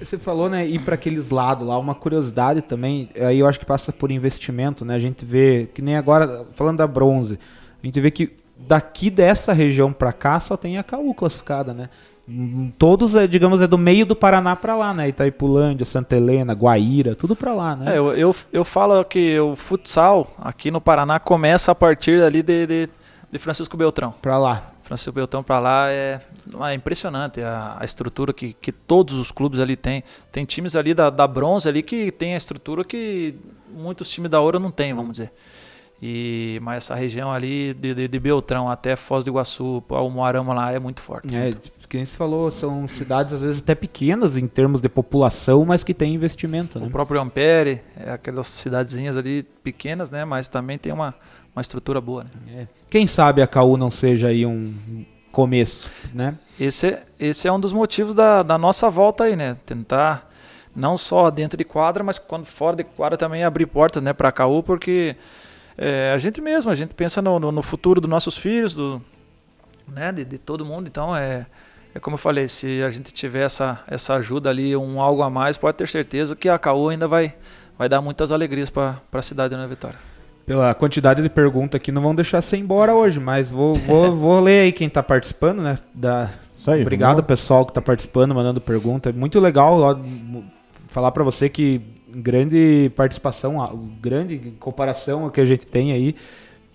Você 0.00 0.18
falou, 0.18 0.48
né, 0.48 0.66
ir 0.66 0.80
para 0.80 0.94
aqueles 0.94 1.30
lados 1.30 1.66
lá, 1.66 1.78
uma 1.78 1.94
curiosidade 1.94 2.62
também, 2.62 3.08
aí 3.14 3.38
eu 3.38 3.46
acho 3.46 3.58
que 3.58 3.66
passa 3.66 3.92
por 3.92 4.10
investimento, 4.10 4.84
né? 4.84 4.94
A 4.94 4.98
gente 4.98 5.24
vê, 5.24 5.68
que 5.74 5.80
nem 5.80 5.96
agora, 5.96 6.44
falando 6.54 6.78
da 6.78 6.86
bronze, 6.86 7.38
a 7.82 7.86
gente 7.86 8.00
vê 8.00 8.10
que 8.10 8.34
daqui 8.56 9.10
dessa 9.10 9.52
região 9.52 9.92
para 9.92 10.12
cá 10.12 10.40
só 10.40 10.56
tem 10.56 10.78
a 10.78 10.82
CAU 10.82 11.14
classificada, 11.14 11.72
né? 11.72 11.88
Todos, 12.76 13.14
é, 13.14 13.24
digamos, 13.24 13.60
é 13.60 13.68
do 13.68 13.78
meio 13.78 14.04
do 14.04 14.16
Paraná 14.16 14.56
para 14.56 14.74
lá, 14.74 14.92
né? 14.92 15.08
Itaipulândia, 15.08 15.86
Santa 15.86 16.16
Helena, 16.16 16.54
Guaíra, 16.54 17.14
tudo 17.14 17.36
para 17.36 17.54
lá, 17.54 17.76
né? 17.76 17.94
É, 17.94 17.98
eu, 17.98 18.12
eu, 18.14 18.34
eu, 18.52 18.64
falo 18.64 19.04
que 19.04 19.38
o 19.38 19.54
futsal 19.54 20.34
aqui 20.38 20.68
no 20.68 20.80
Paraná 20.80 21.20
começa 21.20 21.70
a 21.70 21.74
partir 21.74 22.20
ali 22.24 22.42
de, 22.42 22.66
de, 22.66 22.88
de 23.30 23.38
Francisco 23.38 23.76
Beltrão. 23.76 24.12
Para 24.20 24.38
lá. 24.38 24.72
Francisco 24.82 25.12
Beltrão 25.12 25.42
para 25.42 25.58
lá 25.60 25.88
é, 25.88 26.20
é 26.64 26.74
impressionante 26.74 27.40
a, 27.40 27.76
a, 27.78 27.84
estrutura 27.84 28.32
que, 28.32 28.52
que 28.54 28.70
todos 28.72 29.14
os 29.14 29.30
clubes 29.30 29.60
ali 29.60 29.76
têm. 29.76 30.04
Tem 30.30 30.44
times 30.44 30.76
ali 30.76 30.94
da, 30.94 31.10
da 31.10 31.26
bronze 31.26 31.68
ali 31.68 31.82
que 31.82 32.10
tem 32.10 32.34
a 32.34 32.36
estrutura 32.36 32.84
que 32.84 33.34
muitos 33.70 34.10
times 34.10 34.30
da 34.30 34.40
ouro 34.40 34.58
não 34.58 34.70
tem, 34.70 34.94
vamos 34.94 35.12
dizer. 35.12 35.32
E, 36.00 36.58
mas 36.62 36.84
essa 36.84 36.94
região 36.94 37.32
ali 37.32 37.72
de, 37.72 37.94
de, 37.94 38.08
de 38.08 38.18
Beltrão 38.20 38.68
até 38.68 38.96
Foz 38.96 39.24
do 39.24 39.30
Iguaçu, 39.30 39.82
o 39.88 40.10
Moarama 40.10 40.52
lá 40.52 40.72
é 40.72 40.78
muito 40.78 41.00
forte. 41.00 41.34
É, 41.34 41.44
muito. 41.44 41.72
que 41.88 41.98
você 41.98 42.06
falou, 42.06 42.50
são 42.50 42.86
cidades 42.86 43.32
às 43.32 43.40
vezes 43.40 43.62
até 43.62 43.74
pequenas 43.74 44.36
em 44.36 44.46
termos 44.46 44.80
de 44.80 44.88
população, 44.88 45.64
mas 45.64 45.82
que 45.82 45.94
tem 45.94 46.14
investimento. 46.14 46.78
Né? 46.78 46.86
O 46.86 46.90
próprio 46.90 47.20
Ampere, 47.20 47.80
é 47.96 48.10
aquelas 48.10 48.46
cidadezinhas 48.46 49.16
ali 49.16 49.42
pequenas, 49.64 50.10
né? 50.10 50.24
Mas 50.24 50.48
também 50.48 50.76
tem 50.76 50.92
uma, 50.92 51.14
uma 51.54 51.62
estrutura 51.62 51.98
boa. 52.00 52.24
Né? 52.24 52.30
É. 52.54 52.66
Quem 52.90 53.06
sabe 53.06 53.40
a 53.40 53.46
KU 53.46 53.78
não 53.78 53.90
seja 53.90 54.28
aí 54.28 54.44
um 54.44 54.74
começo, 55.36 55.90
né? 56.14 56.34
Esse, 56.58 56.86
é, 56.86 57.02
esse 57.20 57.46
é 57.46 57.52
um 57.52 57.60
dos 57.60 57.70
motivos 57.70 58.14
da, 58.14 58.42
da 58.42 58.56
nossa 58.56 58.88
volta 58.88 59.24
aí, 59.24 59.36
né? 59.36 59.54
Tentar 59.66 60.30
não 60.74 60.96
só 60.96 61.30
dentro 61.30 61.58
de 61.58 61.64
quadra, 61.64 62.02
mas 62.02 62.18
quando 62.18 62.46
fora 62.46 62.74
de 62.74 62.84
quadra 62.84 63.18
também 63.18 63.44
abrir 63.44 63.66
portas, 63.66 64.02
né, 64.02 64.14
para 64.14 64.30
a 64.30 64.32
KU, 64.32 64.62
porque 64.62 65.14
é, 65.76 66.10
a 66.14 66.16
gente 66.16 66.40
mesmo, 66.40 66.70
a 66.70 66.74
gente 66.74 66.94
pensa 66.94 67.20
no, 67.20 67.38
no, 67.38 67.52
no, 67.52 67.62
futuro 67.62 68.00
dos 68.00 68.08
nossos 68.08 68.38
filhos, 68.38 68.74
do, 68.74 69.02
né, 69.86 70.10
de, 70.10 70.24
de 70.24 70.38
todo 70.38 70.64
mundo. 70.64 70.86
Então 70.86 71.14
é, 71.14 71.44
é 71.94 72.00
como 72.00 72.14
eu 72.14 72.18
falei, 72.18 72.48
se 72.48 72.82
a 72.82 72.88
gente 72.88 73.12
tiver 73.12 73.44
essa, 73.44 73.78
essa 73.86 74.14
ajuda 74.14 74.48
ali, 74.48 74.74
um 74.74 75.02
algo 75.02 75.22
a 75.22 75.28
mais, 75.28 75.58
pode 75.58 75.76
ter 75.76 75.86
certeza 75.86 76.34
que 76.34 76.48
a 76.48 76.58
CAU 76.58 76.88
ainda 76.88 77.06
vai, 77.06 77.34
vai 77.76 77.90
dar 77.90 78.00
muitas 78.00 78.32
alegrias 78.32 78.70
para 78.70 78.96
a 79.12 79.22
cidade 79.22 79.54
da 79.54 79.66
Vitória. 79.66 80.15
Pela 80.46 80.72
quantidade 80.74 81.22
de 81.22 81.28
perguntas 81.28 81.78
aqui, 81.80 81.90
não 81.90 82.00
vão 82.00 82.14
deixar 82.14 82.40
você 82.40 82.56
embora 82.56 82.94
hoje, 82.94 83.18
mas 83.18 83.50
vou, 83.50 83.74
vou, 83.74 84.14
vou 84.16 84.40
ler 84.40 84.60
aí 84.60 84.72
quem 84.72 84.86
está 84.86 85.02
participando, 85.02 85.60
né? 85.60 85.78
Da... 85.92 86.30
Isso 86.56 86.70
aí, 86.70 86.82
Obrigado, 86.82 87.16
vamos- 87.16 87.26
pessoal, 87.26 87.64
que 87.64 87.72
está 87.72 87.82
participando, 87.82 88.34
mandando 88.34 88.60
pergunta. 88.60 89.10
É 89.10 89.12
muito 89.12 89.38
legal 89.40 89.80
ó, 89.80 89.98
falar 90.88 91.10
para 91.10 91.24
você 91.24 91.48
que 91.48 91.80
grande 92.08 92.90
participação, 92.96 93.58
grande 94.00 94.54
comparação 94.58 95.24
ao 95.24 95.30
que 95.30 95.40
a 95.40 95.44
gente 95.44 95.66
tem 95.66 95.92
aí. 95.92 96.14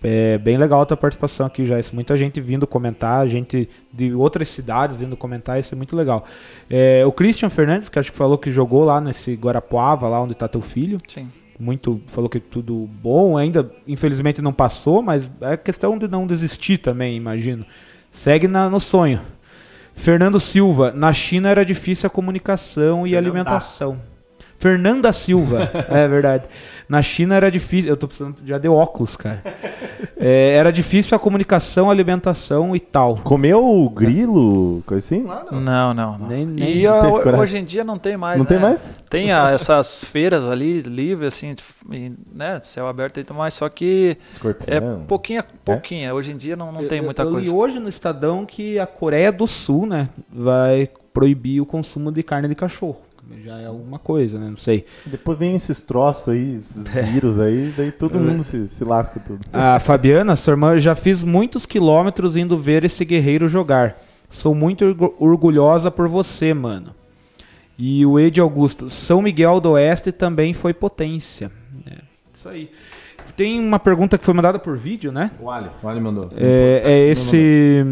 É 0.04 0.36
bem 0.36 0.56
legal 0.56 0.82
a 0.82 0.86
tua 0.86 0.96
participação 0.96 1.46
aqui, 1.46 1.64
já. 1.64 1.76
Muita 1.92 2.16
gente 2.16 2.40
vindo 2.40 2.66
comentar, 2.66 3.26
gente 3.28 3.68
de 3.92 4.12
outras 4.12 4.48
cidades 4.48 4.96
vindo 4.98 5.16
comentar, 5.16 5.60
isso 5.60 5.74
é 5.74 5.76
muito 5.76 5.94
legal. 5.94 6.26
É, 6.68 7.04
o 7.06 7.12
Christian 7.12 7.48
Fernandes, 7.48 7.88
que 7.88 7.98
acho 7.98 8.10
que 8.10 8.18
falou 8.18 8.36
que 8.36 8.50
jogou 8.50 8.84
lá 8.84 9.00
nesse 9.00 9.34
Guarapuava, 9.34 10.08
lá 10.08 10.20
onde 10.20 10.32
está 10.32 10.48
teu 10.48 10.60
filho 10.60 10.98
Sim. 11.06 11.30
Muito 11.62 12.00
falou 12.08 12.28
que 12.28 12.40
tudo 12.40 12.88
bom 13.00 13.36
ainda 13.38 13.70
infelizmente 13.86 14.42
não 14.42 14.52
passou 14.52 15.00
mas 15.02 15.30
é 15.40 15.56
questão 15.56 15.96
de 15.96 16.08
não 16.08 16.26
desistir 16.26 16.78
também 16.78 17.16
imagino. 17.16 17.64
Segue 18.10 18.48
na- 18.48 18.68
no 18.68 18.80
sonho. 18.80 19.20
Fernando 19.94 20.40
Silva 20.40 20.90
na 20.92 21.12
China 21.12 21.48
era 21.50 21.64
difícil 21.64 22.06
a 22.06 22.10
comunicação 22.10 23.06
e 23.06 23.14
alimentação 23.16 23.98
Fernanda 24.62 25.12
Silva 25.12 25.70
é 25.90 26.06
verdade 26.08 26.44
na 26.88 27.02
China 27.02 27.34
era 27.34 27.50
difícil 27.50 27.90
eu 27.90 27.96
tô 27.96 28.06
precisando 28.06 28.36
já 28.44 28.56
deu 28.58 28.72
óculos 28.74 29.16
cara 29.16 29.42
É, 30.16 30.54
era 30.54 30.70
difícil 30.72 31.16
a 31.16 31.18
comunicação 31.18 31.88
a 31.88 31.92
alimentação 31.92 32.76
e 32.76 32.80
tal 32.80 33.16
Comeu 33.16 33.90
grilo, 33.94 34.82
coisa 34.86 35.04
assim? 35.04 35.24
Lá 35.24 35.44
não. 35.50 35.60
Não, 35.60 35.94
não. 35.94 36.18
não. 36.18 36.28
Nem- 36.28 36.46
nem 36.46 36.76
e 36.76 36.86
a- 36.86 37.00
hoje 37.38 37.58
em 37.58 37.64
dia 37.64 37.82
não 37.82 37.98
tem 37.98 38.16
mais. 38.16 38.36
Não 38.38 38.44
né? 38.44 38.48
tem 38.48 38.58
mais? 38.58 38.90
Tem 39.10 39.32
a- 39.32 39.50
essas 39.50 40.04
feiras 40.06 40.44
ali, 40.46 40.80
livres, 40.80 41.34
assim, 41.34 41.56
e, 41.90 42.12
né? 42.32 42.60
Céu 42.62 42.86
aberto 42.86 43.18
e 43.18 43.24
tudo 43.24 43.36
mais, 43.36 43.54
só 43.54 43.68
que 43.68 44.16
é 44.20 44.32
Escorpião. 44.34 45.04
pouquinha, 45.08 45.44
pouquinha. 45.64 46.14
Hoje 46.14 46.30
em 46.32 46.36
dia 46.36 46.54
não, 46.56 46.70
não 46.70 46.86
tem 46.86 46.98
Eu- 46.98 47.04
muita 47.04 47.22
eu, 47.22 47.30
coisa. 47.30 47.50
li 47.50 47.54
hoje 47.56 47.78
no 47.80 47.88
Estadão 47.88 48.46
que 48.46 48.78
a 48.78 48.86
Coreia 48.86 49.32
do 49.32 49.46
Sul, 49.46 49.86
né, 49.86 50.08
vai 50.30 50.88
proibir 51.12 51.60
o 51.60 51.66
consumo 51.66 52.12
de 52.12 52.22
carne 52.22 52.48
de 52.48 52.54
cachorro. 52.54 52.98
Já 53.44 53.58
é 53.58 53.66
alguma 53.66 53.98
coisa, 53.98 54.38
né? 54.38 54.48
Não 54.50 54.56
sei. 54.56 54.84
Depois 55.06 55.38
vem 55.38 55.54
esses 55.54 55.80
troços 55.80 56.28
aí, 56.28 56.56
esses 56.56 56.92
vírus 56.92 57.38
aí, 57.38 57.72
daí 57.76 57.90
todo 57.90 58.18
mundo 58.20 58.42
se, 58.44 58.68
se 58.68 58.84
lasca 58.84 59.18
tudo. 59.20 59.40
A 59.52 59.78
Fabiana, 59.80 60.36
sua 60.36 60.52
irmã, 60.52 60.78
já 60.78 60.94
fiz 60.94 61.22
muitos 61.22 61.64
quilômetros 61.64 62.36
indo 62.36 62.58
ver 62.58 62.84
esse 62.84 63.04
guerreiro 63.04 63.48
jogar. 63.48 63.96
Sou 64.28 64.54
muito 64.54 64.84
orgu- 64.84 65.14
orgulhosa 65.18 65.90
por 65.90 66.08
você, 66.08 66.52
mano. 66.52 66.94
E 67.78 68.04
o 68.04 68.18
Ed 68.18 68.40
Augusto, 68.40 68.90
São 68.90 69.22
Miguel 69.22 69.60
do 69.60 69.70
Oeste 69.72 70.12
também 70.12 70.52
foi 70.52 70.74
potência. 70.74 71.50
É, 71.86 71.98
isso 72.32 72.48
aí. 72.48 72.70
Tem 73.36 73.58
uma 73.58 73.78
pergunta 73.78 74.18
que 74.18 74.24
foi 74.24 74.34
mandada 74.34 74.58
por 74.58 74.76
vídeo, 74.76 75.10
né? 75.10 75.30
O 75.40 75.50
Ali, 75.50 75.70
o 75.82 75.88
Ali 75.88 76.00
mandou. 76.00 76.28
É, 76.36 76.82
é 76.84 76.98
esse. 77.08 77.84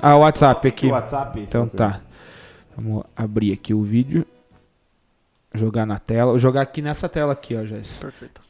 Ah, 0.00 0.16
o 0.16 0.20
WhatsApp 0.20 0.66
aqui. 0.66 0.86
O 0.86 0.90
WhatsApp. 0.90 1.40
Então 1.40 1.66
tá. 1.68 2.00
Vamos 2.76 3.04
abrir 3.16 3.52
aqui 3.52 3.74
o 3.74 3.82
vídeo. 3.82 4.26
Jogar 5.54 5.86
na 5.86 5.98
tela. 5.98 6.30
Vou 6.30 6.38
jogar 6.38 6.62
aqui 6.62 6.80
nessa 6.80 7.08
tela 7.08 7.32
aqui, 7.32 7.56
ó, 7.56 7.64
Jéssica. 7.64 8.00
Perfeito. 8.00 8.42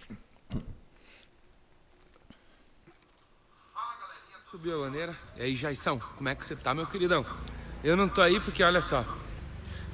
Subiu 4.51 4.82
a 4.82 4.86
bandeira. 4.86 5.16
E 5.36 5.42
aí, 5.42 5.56
Jaison, 5.56 5.98
como 6.16 6.28
é 6.28 6.34
que 6.34 6.44
você 6.44 6.56
tá, 6.56 6.74
meu 6.74 6.86
queridão? 6.86 7.24
Eu 7.82 7.97
não 7.97 8.09
tô 8.09 8.20
aí 8.20 8.40
porque, 8.40 8.62
olha 8.62 8.82
só, 8.82 9.05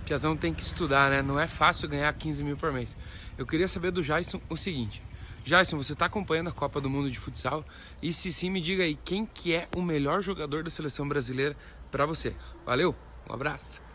Piazão 0.07 0.37
tem 0.37 0.55
que 0.55 0.63
estudar, 0.63 1.11
né? 1.11 1.21
Não 1.21 1.39
é 1.39 1.47
fácil 1.47 1.89
ganhar 1.89 2.13
15 2.13 2.43
mil 2.43 2.57
por 2.57 2.73
mês. 2.73 2.97
Eu 3.37 3.47
queria 3.47 3.69
saber 3.69 3.91
do 3.91 4.03
Jason 4.03 4.41
o 4.49 4.57
seguinte. 4.57 5.03
Jason, 5.45 5.77
você 5.77 5.95
tá 5.95 6.07
acompanhando 6.07 6.49
a 6.49 6.53
Copa 6.53 6.81
do 6.81 6.89
Mundo 6.91 7.11
de 7.11 7.19
Futsal? 7.19 7.65
E 8.03 8.13
se 8.13 8.33
sim, 8.33 8.51
me 8.51 8.61
diga 8.61 8.83
aí, 8.83 8.97
quem 8.97 9.27
que 9.27 9.55
é 9.55 9.69
o 9.77 9.83
melhor 9.83 10.23
jogador 10.23 10.65
da 10.65 10.71
seleção 10.71 11.09
brasileira 11.09 11.55
pra 11.91 12.07
você? 12.07 12.35
Valeu, 12.65 12.95
um 13.29 13.33
abraço. 13.33 13.86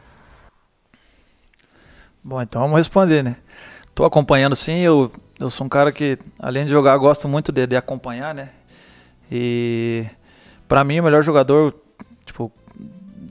Bom, 2.23 2.41
então 2.41 2.61
vamos 2.61 2.77
responder, 2.77 3.23
né? 3.23 3.35
Tô 3.95 4.05
acompanhando 4.05 4.55
sim, 4.55 4.79
eu, 4.79 5.11
eu 5.39 5.49
sou 5.49 5.65
um 5.65 5.69
cara 5.69 5.91
que, 5.91 6.17
além 6.39 6.65
de 6.65 6.71
jogar, 6.71 6.95
gosto 6.97 7.27
muito 7.27 7.51
de, 7.51 7.65
de 7.65 7.75
acompanhar, 7.75 8.33
né? 8.33 8.49
E 9.31 10.05
pra 10.67 10.83
mim 10.83 10.99
o 10.99 11.03
melhor 11.03 11.23
jogador, 11.23 11.73
tipo, 12.25 12.51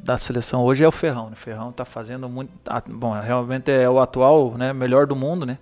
da 0.03 0.19
seleção 0.19 0.63
hoje 0.65 0.83
é 0.83 0.89
o 0.89 0.93
Ferrão, 0.93 1.27
né? 1.27 1.33
O 1.35 1.37
Ferrão 1.37 1.71
tá 1.73 1.85
fazendo 1.85 2.29
muito. 2.29 2.51
ah, 2.67 2.83
Bom, 2.87 3.13
realmente 3.19 3.71
é 3.71 3.89
o 3.89 4.01
atual 4.01 4.57
né, 4.57 4.73
melhor 4.73 5.07
do 5.07 5.15
mundo, 5.15 5.47
né? 5.47 5.59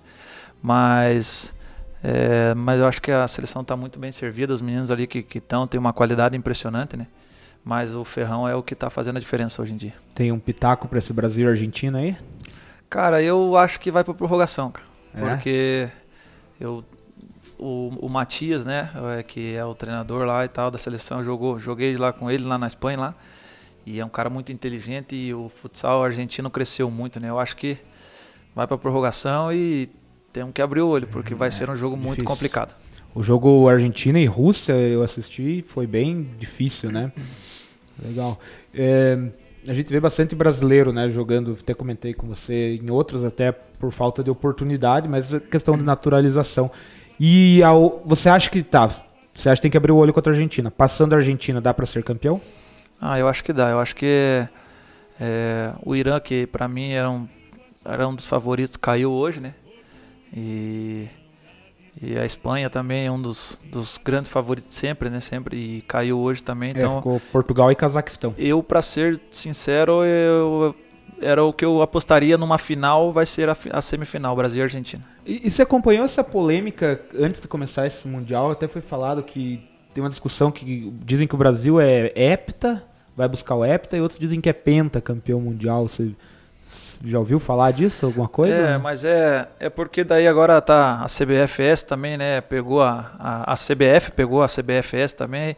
Mas. 0.63 1.55
é, 2.03 2.55
mas 2.55 2.81
eu 2.81 2.87
acho 2.87 3.03
que 3.03 3.11
a 3.11 3.29
seleção 3.29 3.63
tá 3.63 3.77
muito 3.77 3.99
bem 3.99 4.11
servida, 4.11 4.55
os 4.55 4.61
meninos 4.61 4.91
ali 4.91 5.07
que 5.07 5.27
estão 5.37 5.67
têm 5.67 5.79
uma 5.79 5.93
qualidade 5.93 6.37
impressionante, 6.37 6.97
né? 6.97 7.07
Mas 7.65 7.95
o 7.95 8.05
Ferrão 8.05 8.49
é 8.49 8.55
o 8.55 8.63
que 8.63 8.75
tá 8.75 8.89
fazendo 8.89 9.19
a 9.19 9.21
diferença 9.21 9.61
hoje 9.61 9.75
em 9.75 9.77
dia. 9.77 9.93
Tem 10.15 10.33
um 10.33 10.39
pitaco 10.39 10.89
pra 10.89 10.99
esse 10.99 11.13
Brasil 11.13 11.47
e 11.47 11.51
Argentina 11.51 11.99
aí? 11.99 12.17
Cara, 12.89 13.23
eu 13.23 13.57
acho 13.57 13.79
que 13.81 13.91
vai 13.91 14.03
pra 14.03 14.15
prorrogação, 14.15 14.71
cara. 14.71 14.87
É? 15.15 15.35
Porque 15.35 15.89
eu, 16.61 16.85
o, 17.59 17.91
o 18.01 18.09
Matias, 18.09 18.65
né, 18.65 18.91
é, 19.19 19.23
que 19.23 19.55
é 19.55 19.65
o 19.65 19.75
treinador 19.75 20.25
lá 20.25 20.45
e 20.45 20.49
tal 20.49 20.71
da 20.71 20.79
seleção, 20.79 21.23
jogou, 21.25 21.59
joguei 21.59 21.97
lá 21.97 22.13
com 22.13 22.31
ele 22.31 22.45
lá 22.45 22.57
na 22.57 22.67
Espanha 22.67 22.99
lá. 22.99 23.15
E 23.85 24.01
é 24.01 24.05
um 24.05 24.09
cara 24.09 24.29
muito 24.29 24.53
inteligente 24.53 25.17
e 25.17 25.33
o 25.33 25.49
futsal 25.49 26.05
argentino 26.05 26.51
cresceu 26.51 26.91
muito, 26.91 27.19
né? 27.19 27.31
Eu 27.31 27.39
acho 27.39 27.57
que 27.57 27.79
vai 28.55 28.67
pra 28.67 28.77
prorrogação 28.77 29.53
e 29.53 29.89
temos 30.33 30.53
que 30.53 30.61
abrir 30.61 30.83
o 30.83 30.89
olho, 30.89 31.07
porque 31.07 31.35
vai 31.35 31.51
ser 31.51 31.71
um 31.71 31.77
jogo 31.77 31.97
muito 31.97 32.19
difícil. 32.19 32.27
complicado. 32.27 32.77
O 33.15 33.23
jogo 33.23 33.67
Argentina 33.67 34.21
e 34.21 34.27
Rússia 34.27 34.75
eu 34.75 35.03
assisti 35.03 35.63
foi 35.63 35.87
bem 35.87 36.29
difícil, 36.39 36.93
né? 36.93 37.11
Legal. 38.03 38.39
É, 38.75 39.19
a 39.69 39.75
gente 39.75 39.93
vê 39.93 40.01
bastante 40.01 40.35
brasileiro, 40.35 40.93
né, 40.93 41.09
jogando, 41.09 41.57
até 41.61 41.75
comentei 41.75 42.15
com 42.15 42.27
você, 42.27 42.75
em 42.83 42.91
outros 42.91 43.25
até 43.25 43.53
por 43.53 43.93
falta 43.93 44.23
de 44.25 44.31
oportunidade, 44.31 45.09
mas 45.09 45.33
é 45.33 45.39
questão 45.41 45.77
de 45.77 45.83
naturalização. 45.83 46.71
E 47.21 47.63
ao- 47.63 48.03
você 48.05 48.29
acha 48.29 48.49
que 48.51 48.63
tá, 48.63 48.89
você 49.35 49.49
acha 49.49 49.61
que 49.61 49.63
tem 49.63 49.71
que 49.71 49.77
abrir 49.77 49.93
o 49.93 49.97
olho 49.97 50.13
contra 50.13 50.33
a 50.33 50.35
Argentina. 50.35 50.71
Passando 50.71 51.13
a 51.13 51.17
Argentina, 51.17 51.61
dá 51.61 51.73
pra 51.75 51.87
ser 51.87 52.03
campeão? 52.03 52.41
Ah, 53.01 53.19
eu 53.19 53.29
acho 53.29 53.45
que 53.45 53.53
dá. 53.53 53.71
Eu 53.71 53.79
acho 53.79 53.95
que 53.95 54.47
é, 55.21 55.73
o 55.85 55.95
Irã, 55.95 56.19
que 56.21 56.47
pra 56.47 56.67
mim 56.69 56.91
era 56.93 57.11
um, 57.11 57.27
era 57.85 58.09
um 58.09 58.15
dos 58.15 58.27
favoritos, 58.27 58.77
caiu 58.77 59.13
hoje, 59.13 59.41
né? 59.41 59.55
E, 60.37 61.07
e 62.01 62.19
a 62.19 62.25
Espanha 62.25 62.71
também 62.71 63.07
é 63.07 63.11
um 63.11 63.21
dos, 63.21 63.61
dos 63.71 63.99
grandes 64.03 64.31
favoritos 64.31 64.75
sempre, 64.75 65.11
né? 65.11 65.21
Sempre 65.21 65.57
e 65.57 65.81
caiu 65.83 66.19
hoje 66.19 66.43
também. 66.43 66.71
É, 66.71 66.79
Então, 66.79 66.97
ficou 66.97 67.21
Portugal 67.33 67.71
e 67.73 67.75
Cazaquistão. 67.75 68.35
eu, 68.39 68.63
pra 68.63 68.83
ser 68.83 69.21
sincero, 69.31 70.05
eu 70.05 70.75
era 71.21 71.43
o 71.43 71.53
que 71.53 71.65
eu 71.65 71.83
apostaria 71.83 72.37
numa 72.37 72.59
final, 72.59 73.13
vai 73.13 73.27
ser 73.27 73.49
a, 73.49 73.57
a 73.73 73.83
semifinal, 73.83 74.37
Brasil 74.37 74.61
e 74.61 74.63
Argentina. 74.63 75.03
E, 75.27 75.47
e 75.47 75.51
você 75.51 75.63
acompanhou 75.63 76.05
essa 76.05 76.23
polêmica 76.23 77.01
antes 77.19 77.41
de 77.41 77.49
começar 77.49 77.87
esse 77.87 78.07
Mundial? 78.07 78.53
Até 78.53 78.69
foi 78.69 78.81
falado 78.81 79.23
que 79.23 79.61
tem 79.93 80.03
uma 80.03 80.11
discussão 80.11 80.51
que 80.51 80.93
dizem 81.05 81.27
que 81.27 81.35
o 81.35 81.39
Brasil 81.39 81.81
é 81.81 82.13
hepta, 82.15 82.85
vai 83.17 83.29
buscar 83.29 83.57
o 83.57 83.65
hepta, 83.65 83.97
e 83.97 84.01
outros 84.01 84.21
dizem 84.21 84.41
que 84.41 84.49
é 84.49 84.53
penta 84.53 85.01
campeão 85.01 85.41
mundial. 85.41 85.89
Você 85.89 86.13
já 87.05 87.19
ouviu 87.19 87.39
falar 87.39 87.71
disso, 87.73 88.07
alguma 88.07 88.29
coisa? 88.29 88.55
É, 88.55 88.79
mas 88.79 89.05
é, 89.05 89.49
é 89.61 89.69
porque 89.71 90.03
daí 90.05 90.27
agora 90.27 90.61
tá 90.61 91.03
a 91.03 91.07
CBFS 91.07 91.83
também, 91.85 92.17
né? 92.17 92.41
Pegou 92.41 92.83
a, 92.83 93.13
a, 93.19 93.53
a 93.53 93.55
CBF, 93.57 94.11
pegou 94.13 94.43
a 94.43 94.47
CBFS 94.49 95.15
também. 95.15 95.57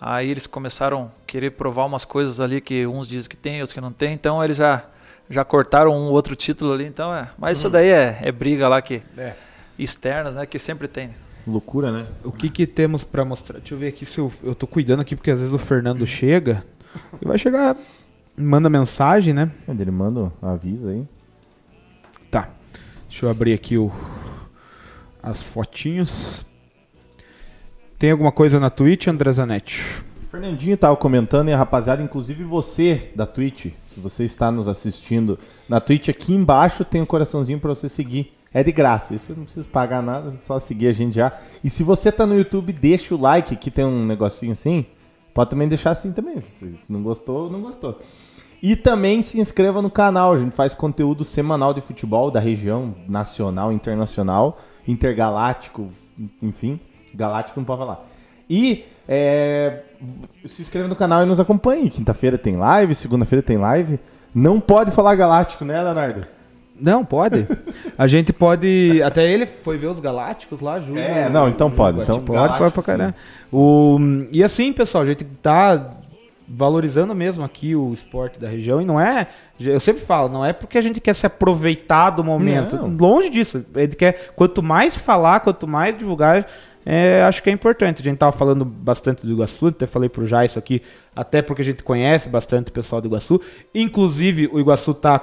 Aí 0.00 0.30
eles 0.30 0.46
começaram 0.46 1.04
a 1.04 1.26
querer 1.26 1.50
provar 1.52 1.86
umas 1.86 2.04
coisas 2.04 2.38
ali 2.40 2.60
que 2.60 2.86
uns 2.86 3.08
dizem 3.08 3.28
que 3.30 3.36
tem, 3.36 3.60
outros 3.60 3.72
que 3.72 3.80
não 3.80 3.92
tem. 3.92 4.12
Então 4.12 4.42
eles 4.44 4.58
já, 4.58 4.84
já 5.28 5.44
cortaram 5.44 5.90
um 5.92 6.10
outro 6.12 6.36
título 6.36 6.72
ali. 6.72 6.84
Então 6.84 7.14
é. 7.14 7.28
Mas 7.38 7.58
isso 7.58 7.70
daí 7.70 7.88
é, 7.88 8.18
é 8.22 8.30
briga 8.30 8.68
lá 8.68 8.80
que 8.82 9.02
É. 9.16 9.32
externas, 9.78 10.34
né? 10.34 10.46
Que 10.46 10.58
sempre 10.58 10.86
tem. 10.86 11.08
né? 11.08 11.14
Loucura, 11.46 11.90
né? 11.92 12.06
O 12.24 12.30
que 12.32 12.50
que 12.50 12.66
temos 12.66 13.04
pra 13.04 13.24
mostrar? 13.24 13.58
Deixa 13.58 13.74
eu 13.74 13.78
ver 13.78 13.88
aqui 13.88 14.04
se 14.04 14.18
eu, 14.18 14.32
eu 14.42 14.54
tô 14.54 14.66
cuidando 14.66 15.00
aqui, 15.00 15.14
porque 15.16 15.30
às 15.30 15.38
vezes 15.38 15.52
o 15.54 15.58
Fernando 15.58 16.04
chega 16.06 16.64
e 17.20 17.24
vai 17.26 17.38
chegar, 17.38 17.76
manda 18.36 18.68
mensagem, 18.68 19.32
né? 19.32 19.50
Ele 19.68 19.90
manda, 19.90 20.32
avisa 20.42 20.90
aí. 20.90 21.06
Tá. 22.30 22.50
Deixa 23.08 23.26
eu 23.26 23.30
abrir 23.30 23.52
aqui 23.52 23.78
o 23.78 23.90
as 25.22 25.42
fotinhos. 25.42 26.44
Tem 27.98 28.10
alguma 28.10 28.30
coisa 28.30 28.60
na 28.60 28.70
Twitch, 28.70 29.08
André 29.08 29.32
Zanetti? 29.32 29.82
Fernandinho 30.30 30.76
tava 30.76 30.96
comentando 30.96 31.48
e 31.48 31.52
a 31.52 31.56
rapaziada, 31.56 32.02
inclusive 32.02 32.44
você 32.44 33.10
da 33.16 33.26
Twitch, 33.26 33.72
se 33.84 33.98
você 33.98 34.24
está 34.24 34.52
nos 34.52 34.68
assistindo 34.68 35.38
na 35.68 35.80
Twitch, 35.80 36.10
aqui 36.10 36.34
embaixo 36.34 36.84
tem 36.84 37.00
um 37.00 37.06
coraçãozinho 37.06 37.58
pra 37.58 37.74
você 37.74 37.88
seguir. 37.88 38.32
É 38.52 38.62
de 38.62 38.70
graça, 38.70 39.14
isso 39.14 39.34
não 39.36 39.44
precisa 39.44 39.68
pagar 39.68 40.02
nada, 40.02 40.32
é 40.32 40.36
só 40.36 40.58
seguir 40.58 40.88
a 40.88 40.92
gente 40.92 41.16
já. 41.16 41.32
E 41.64 41.70
se 41.70 41.82
você 41.82 42.12
tá 42.12 42.26
no 42.26 42.36
YouTube, 42.36 42.72
deixa 42.72 43.14
o 43.14 43.20
like, 43.20 43.56
que 43.56 43.70
tem 43.70 43.84
um 43.84 44.04
negocinho 44.04 44.52
assim, 44.52 44.86
Pode 45.36 45.50
também 45.50 45.68
deixar 45.68 45.90
assim 45.90 46.12
também. 46.12 46.40
Se 46.40 46.72
não 46.88 47.02
gostou, 47.02 47.50
não 47.50 47.60
gostou. 47.60 48.00
E 48.62 48.74
também 48.74 49.22
se 49.22 49.38
inscreva 49.40 49.82
no 49.82 49.90
canal. 49.90 50.32
A 50.32 50.36
gente 50.36 50.54
faz 50.54 50.74
conteúdo 50.74 51.24
semanal 51.24 51.74
de 51.74 51.80
futebol 51.80 52.30
da 52.30 52.40
região, 52.40 52.94
nacional, 53.08 53.72
internacional, 53.72 54.58
intergaláctico, 54.86 55.88
enfim. 56.42 56.80
Galáctico 57.14 57.60
não 57.60 57.64
pode 57.64 57.80
falar. 57.80 58.04
E 58.48 58.84
é, 59.08 59.82
se 60.44 60.62
inscreva 60.62 60.88
no 60.88 60.96
canal 60.96 61.22
e 61.22 61.26
nos 61.26 61.40
acompanhe. 61.40 61.90
Quinta-feira 61.90 62.38
tem 62.38 62.56
live, 62.56 62.94
segunda-feira 62.94 63.42
tem 63.42 63.58
live. 63.58 63.98
Não 64.34 64.60
pode 64.60 64.90
falar 64.90 65.14
galáctico, 65.14 65.64
né, 65.64 65.82
Leonardo? 65.82 66.26
Não, 66.78 67.04
pode. 67.04 67.46
A 67.96 68.06
gente 68.06 68.32
pode. 68.32 69.00
Até 69.02 69.30
ele 69.30 69.46
foi 69.46 69.78
ver 69.78 69.86
os 69.86 69.98
Galácticos 69.98 70.60
lá, 70.60 70.78
Júlio. 70.78 71.02
É, 71.02 71.28
não, 71.30 71.48
então 71.48 71.70
pode. 71.70 72.00
Então 72.02 72.20
pode, 72.20 72.58
pode 72.58 72.72
pra 72.72 72.82
caramba. 72.82 73.14
O, 73.50 73.98
e 74.30 74.44
assim, 74.44 74.72
pessoal, 74.72 75.02
a 75.04 75.06
gente 75.06 75.24
tá 75.24 75.90
valorizando 76.48 77.14
mesmo 77.14 77.42
aqui 77.44 77.74
o 77.74 77.92
esporte 77.92 78.38
da 78.38 78.48
região 78.48 78.80
e 78.80 78.84
não 78.84 79.00
é. 79.00 79.26
Eu 79.60 79.80
sempre 79.80 80.02
falo, 80.02 80.28
não 80.28 80.44
é 80.44 80.52
porque 80.52 80.78
a 80.78 80.80
gente 80.80 81.00
quer 81.00 81.14
se 81.14 81.26
aproveitar 81.26 82.10
do 82.10 82.22
momento. 82.22 82.76
Não. 82.76 82.88
Longe 82.88 83.30
disso. 83.30 83.64
Gente 83.74 83.96
quer, 83.96 84.32
quanto 84.36 84.62
mais 84.62 84.96
falar, 84.96 85.40
quanto 85.40 85.66
mais 85.66 85.96
divulgar, 85.96 86.46
é, 86.84 87.22
acho 87.24 87.42
que 87.42 87.50
é 87.50 87.52
importante. 87.52 88.00
A 88.00 88.04
gente 88.04 88.18
tava 88.18 88.32
falando 88.32 88.64
bastante 88.64 89.26
do 89.26 89.32
Iguaçu, 89.32 89.68
até 89.68 89.86
falei 89.86 90.08
pro 90.08 90.26
Jais 90.26 90.56
aqui, 90.56 90.82
até 91.14 91.42
porque 91.42 91.62
a 91.62 91.64
gente 91.64 91.82
conhece 91.82 92.28
bastante 92.28 92.68
o 92.68 92.72
pessoal 92.72 93.00
do 93.00 93.08
Iguaçu. 93.08 93.40
Inclusive, 93.74 94.48
o 94.52 94.60
Iguaçu 94.60 94.94
tá 94.94 95.20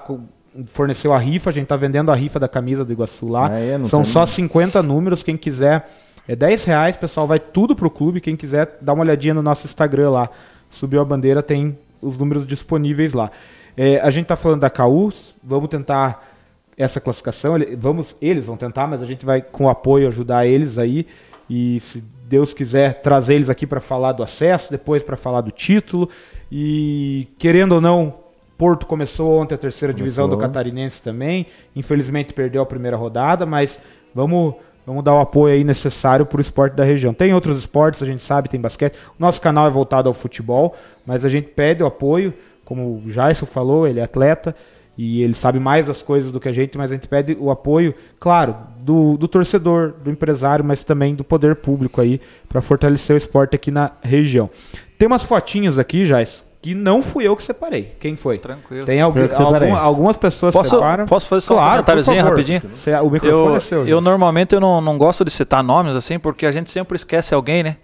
forneceu 0.67 1.13
a 1.13 1.17
rifa, 1.17 1.49
a 1.49 1.53
gente 1.53 1.67
tá 1.67 1.75
vendendo 1.75 2.11
a 2.11 2.15
rifa 2.15 2.39
da 2.39 2.47
camisa 2.47 2.85
do 2.85 2.91
Iguaçu 2.91 3.27
lá. 3.27 3.49
Ah, 3.49 3.59
é? 3.59 3.83
São 3.85 4.03
tem- 4.03 4.11
só 4.11 4.25
50 4.25 4.83
números, 4.83 5.23
quem 5.23 5.37
quiser. 5.37 5.89
É 6.27 6.35
10 6.35 6.63
reais, 6.63 6.95
pessoal, 6.95 7.27
vai 7.27 7.39
tudo 7.39 7.75
pro 7.75 7.89
clube. 7.89 8.21
Quem 8.21 8.35
quiser, 8.35 8.77
dá 8.79 8.93
uma 8.93 9.03
olhadinha 9.03 9.33
no 9.33 9.41
nosso 9.41 9.65
Instagram 9.65 10.09
lá. 10.11 10.29
Subiu 10.73 11.01
a 11.01 11.05
bandeira, 11.05 11.43
tem 11.43 11.77
os 12.01 12.17
números 12.17 12.45
disponíveis 12.45 13.13
lá. 13.13 13.31
É, 13.77 13.99
a 13.99 14.09
gente 14.09 14.27
tá 14.27 14.35
falando 14.35 14.61
da 14.61 14.69
CAU, 14.69 15.11
vamos 15.43 15.69
tentar 15.69 16.33
essa 16.77 16.99
classificação. 16.99 17.55
Vamos, 17.77 18.15
eles 18.21 18.45
vão 18.45 18.57
tentar, 18.57 18.87
mas 18.87 19.01
a 19.01 19.05
gente 19.05 19.25
vai 19.25 19.41
com 19.41 19.69
apoio 19.69 20.07
ajudar 20.07 20.45
eles 20.45 20.77
aí. 20.77 21.07
E 21.49 21.79
se 21.79 22.03
Deus 22.27 22.53
quiser 22.53 23.01
trazer 23.01 23.35
eles 23.35 23.49
aqui 23.49 23.67
para 23.67 23.79
falar 23.79 24.13
do 24.13 24.23
acesso, 24.23 24.71
depois 24.71 25.03
para 25.03 25.15
falar 25.15 25.41
do 25.41 25.51
título. 25.51 26.09
E 26.51 27.27
querendo 27.37 27.73
ou 27.73 27.81
não, 27.81 28.15
Porto 28.57 28.85
começou 28.85 29.39
ontem 29.39 29.55
a 29.55 29.57
terceira 29.57 29.93
divisão 29.93 30.27
do 30.27 30.35
Começou. 30.35 30.53
Catarinense 30.53 31.01
também. 31.01 31.47
Infelizmente 31.75 32.33
perdeu 32.33 32.61
a 32.61 32.65
primeira 32.65 32.97
rodada, 32.97 33.45
mas 33.45 33.79
vamos, 34.13 34.55
vamos 34.85 35.03
dar 35.03 35.13
o 35.15 35.19
apoio 35.19 35.53
aí 35.53 35.63
necessário 35.63 36.25
para 36.25 36.37
o 36.37 36.41
esporte 36.41 36.75
da 36.75 36.83
região. 36.83 37.13
Tem 37.13 37.33
outros 37.33 37.57
esportes, 37.59 38.01
a 38.03 38.05
gente 38.05 38.21
sabe, 38.21 38.49
tem 38.49 38.59
basquete. 38.59 38.95
O 39.17 39.21
nosso 39.21 39.41
canal 39.41 39.67
é 39.67 39.69
voltado 39.69 40.07
ao 40.07 40.13
futebol, 40.13 40.75
mas 41.05 41.23
a 41.25 41.29
gente 41.29 41.49
pede 41.49 41.83
o 41.83 41.85
apoio, 41.85 42.33
como 42.63 43.01
o 43.05 43.11
Jaison 43.11 43.45
falou, 43.45 43.87
ele 43.87 43.99
é 43.99 44.03
atleta 44.03 44.55
e 44.97 45.23
ele 45.23 45.33
sabe 45.33 45.59
mais 45.59 45.87
das 45.87 46.01
coisas 46.01 46.31
do 46.31 46.39
que 46.39 46.47
a 46.47 46.51
gente, 46.51 46.77
mas 46.77 46.91
a 46.91 46.93
gente 46.93 47.07
pede 47.07 47.35
o 47.39 47.49
apoio, 47.49 47.95
claro, 48.19 48.55
do, 48.79 49.17
do 49.17 49.27
torcedor, 49.27 49.93
do 50.03 50.11
empresário, 50.11 50.63
mas 50.63 50.83
também 50.83 51.15
do 51.15 51.23
poder 51.23 51.55
público 51.55 51.99
aí 51.99 52.21
para 52.47 52.61
fortalecer 52.61 53.15
o 53.15 53.17
esporte 53.17 53.55
aqui 53.55 53.71
na 53.71 53.91
região. 54.01 54.49
Tem 54.97 55.07
umas 55.07 55.23
fotinhos 55.23 55.79
aqui, 55.79 56.05
Jais, 56.05 56.45
que 56.63 56.73
não 56.73 57.03
fui 57.03 57.27
eu 57.27 57.35
que 57.35 57.43
separei. 57.43 57.95
Quem 57.99 58.15
foi? 58.15 58.37
Tranquilo. 58.37 58.85
Tem 58.85 58.99
separei. 59.31 59.69
alguma- 59.69 59.79
algumas 59.79 60.17
pessoas 60.17 60.53
Posso, 60.53 60.69
separam. 60.71 61.05
posso 61.05 61.27
fazer 61.27 61.41
só 61.41 61.53
um 61.53 61.57
Claro, 61.57 61.83
por 61.83 61.91
comentáriozinho 61.93 62.23
rapidinho? 62.23 62.61
Você- 62.75 62.95
o 62.95 63.09
microfone 63.09 63.49
Eu, 63.51 63.55
é 63.55 63.59
seu. 63.59 63.85
eu 63.87 63.99
normalmente 64.01 64.55
eu 64.55 64.61
não, 64.61 64.79
não 64.81 64.97
gosto 64.97 65.25
de 65.25 65.29
citar 65.29 65.61
nomes 65.61 65.93
assim, 65.95 66.17
porque 66.17 66.45
a 66.45 66.51
gente 66.51 66.71
sempre 66.71 66.95
esquece 66.95 67.35
alguém, 67.35 67.61
né? 67.63 67.75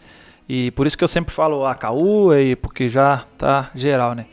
E 0.48 0.72
por 0.72 0.88
isso 0.88 0.98
que 0.98 1.04
eu 1.04 1.08
sempre 1.10 1.32
falo 1.32 1.66
AKU, 1.66 2.34
e 2.34 2.56
porque 2.56 2.90
já 2.90 3.24
tá 3.38 3.70
geral, 3.76 4.16
né? 4.16 4.26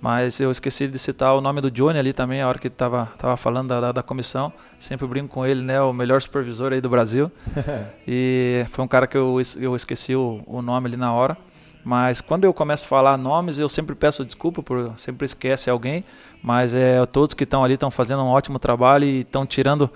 Mas 0.00 0.40
eu 0.40 0.50
esqueci 0.50 0.88
de 0.88 0.98
citar 0.98 1.34
o 1.36 1.42
nome 1.42 1.60
do 1.60 1.70
Johnny 1.70 1.98
ali 1.98 2.14
também, 2.14 2.40
a 2.40 2.48
hora 2.48 2.58
que 2.58 2.68
ele 2.68 2.74
tava, 2.74 3.06
tava 3.18 3.36
falando 3.36 3.68
da, 3.68 3.80
da, 3.82 3.92
da 3.92 4.02
comissão. 4.02 4.50
Sempre 4.78 5.06
brinco 5.06 5.28
com 5.28 5.44
ele, 5.44 5.60
né? 5.62 5.78
O 5.82 5.92
melhor 5.92 6.22
supervisor 6.22 6.72
aí 6.72 6.80
do 6.80 6.88
Brasil. 6.88 7.30
e 8.08 8.64
foi 8.70 8.82
um 8.82 8.88
cara 8.88 9.06
que 9.06 9.16
eu, 9.18 9.36
eu 9.60 9.76
esqueci 9.76 10.16
o, 10.16 10.40
o 10.46 10.62
nome 10.62 10.86
ali 10.86 10.96
na 10.96 11.12
hora. 11.12 11.36
Mas 11.84 12.20
quando 12.20 12.44
eu 12.44 12.52
começo 12.52 12.84
a 12.84 12.88
falar 12.88 13.16
nomes, 13.16 13.58
eu 13.58 13.68
sempre 13.68 13.94
peço 13.94 14.24
desculpa 14.24 14.62
por 14.62 14.92
sempre 14.96 15.24
esquece 15.24 15.70
alguém. 15.70 16.04
Mas 16.42 16.74
é 16.74 17.04
todos 17.06 17.34
que 17.34 17.44
estão 17.44 17.64
ali 17.64 17.74
estão 17.74 17.90
fazendo 17.90 18.22
um 18.22 18.28
ótimo 18.28 18.58
trabalho 18.58 19.04
e 19.04 19.20
estão 19.20 19.46
tirando 19.46 19.90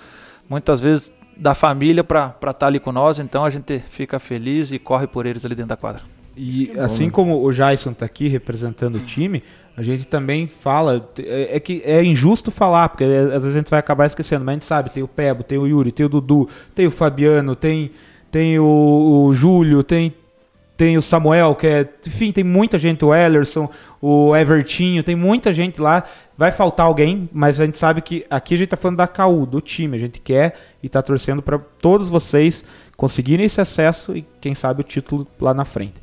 muitas 0.49 0.81
vezes 0.81 1.13
da 1.37 1.55
família 1.55 2.05
para 2.05 2.35
estar 2.51 2.67
ali 2.67 2.81
com 2.81 2.93
nós. 2.93 3.19
Então 3.19 3.45
a 3.45 3.51
gente 3.51 3.81
fica 3.89 4.19
feliz 4.19 4.73
e 4.73 4.79
corre 4.79 5.07
por 5.07 5.27
eles 5.27 5.45
ali 5.45 5.55
dentro 5.55 5.71
da 5.71 5.77
quadra. 5.77 6.03
E 6.37 6.73
assim 6.79 7.11
como 7.11 7.45
o 7.45 7.53
Jason 7.53 7.93
tá 7.93 8.05
aqui 8.05 8.27
representando 8.27 8.97
o 8.97 9.01
time, 9.01 9.43
a 9.77 9.83
gente 9.83 10.07
também 10.07 10.49
fala. 10.49 11.09
É, 11.19 11.57
é 11.57 11.61
que 11.61 11.81
é 11.85 12.03
injusto 12.03 12.51
falar, 12.51 12.89
porque 12.89 13.05
é, 13.05 13.21
às 13.21 13.43
vezes 13.43 13.57
a 13.57 13.59
gente 13.59 13.71
vai 13.71 13.79
acabar 13.79 14.07
esquecendo, 14.07 14.45
mas 14.45 14.53
a 14.53 14.55
gente 14.55 14.65
sabe, 14.65 14.91
tem 14.91 15.03
o 15.03 15.09
Pebo, 15.09 15.43
tem 15.45 15.59
o 15.59 15.67
Yuri, 15.67 15.93
tem 15.93 16.07
o 16.07 16.09
Dudu, 16.09 16.49
tem 16.75 16.87
o 16.87 16.91
Fabiano, 16.91 17.55
tem, 17.55 17.93
tem 18.31 18.59
o, 18.59 19.27
o 19.27 19.35
Júlio, 19.35 19.85
tem, 19.85 20.13
tem 20.77 20.97
o 20.97 21.03
Samuel, 21.03 21.55
que 21.55 21.67
é. 21.67 21.89
Enfim, 22.07 22.33
tem 22.33 22.43
muita 22.45 22.79
gente, 22.79 23.05
o 23.05 23.15
Ellerson, 23.15 23.69
o 24.03 24.35
Evertinho, 24.35 25.03
tem 25.03 25.15
muita 25.15 25.53
gente 25.53 25.81
lá. 25.81 26.03
Vai 26.37 26.51
faltar 26.51 26.87
alguém, 26.87 27.29
mas 27.33 27.61
a 27.61 27.65
gente 27.65 27.79
sabe 27.79 28.01
que 28.03 28.25
aqui 28.29 28.55
a 28.55 28.59
gente 28.59 28.69
tá 28.69 28.77
falando 28.77 28.97
da 28.97 29.07
CAU, 29.07 29.47
do 29.47 29.61
time. 29.61 29.97
A 29.97 30.01
gente 30.01 30.19
quer 30.21 30.57
e 30.83 30.89
tá 30.89 31.01
torcendo 31.01 31.41
para 31.43 31.59
todos 31.59 32.09
vocês 32.09 32.65
conseguirem 32.97 33.47
esse 33.47 33.61
acesso 33.61 34.17
e, 34.17 34.27
quem 34.41 34.55
sabe, 34.55 34.81
o 34.81 34.85
título 34.85 35.27
lá 35.41 35.55
na 35.55 35.65
frente. 35.65 35.95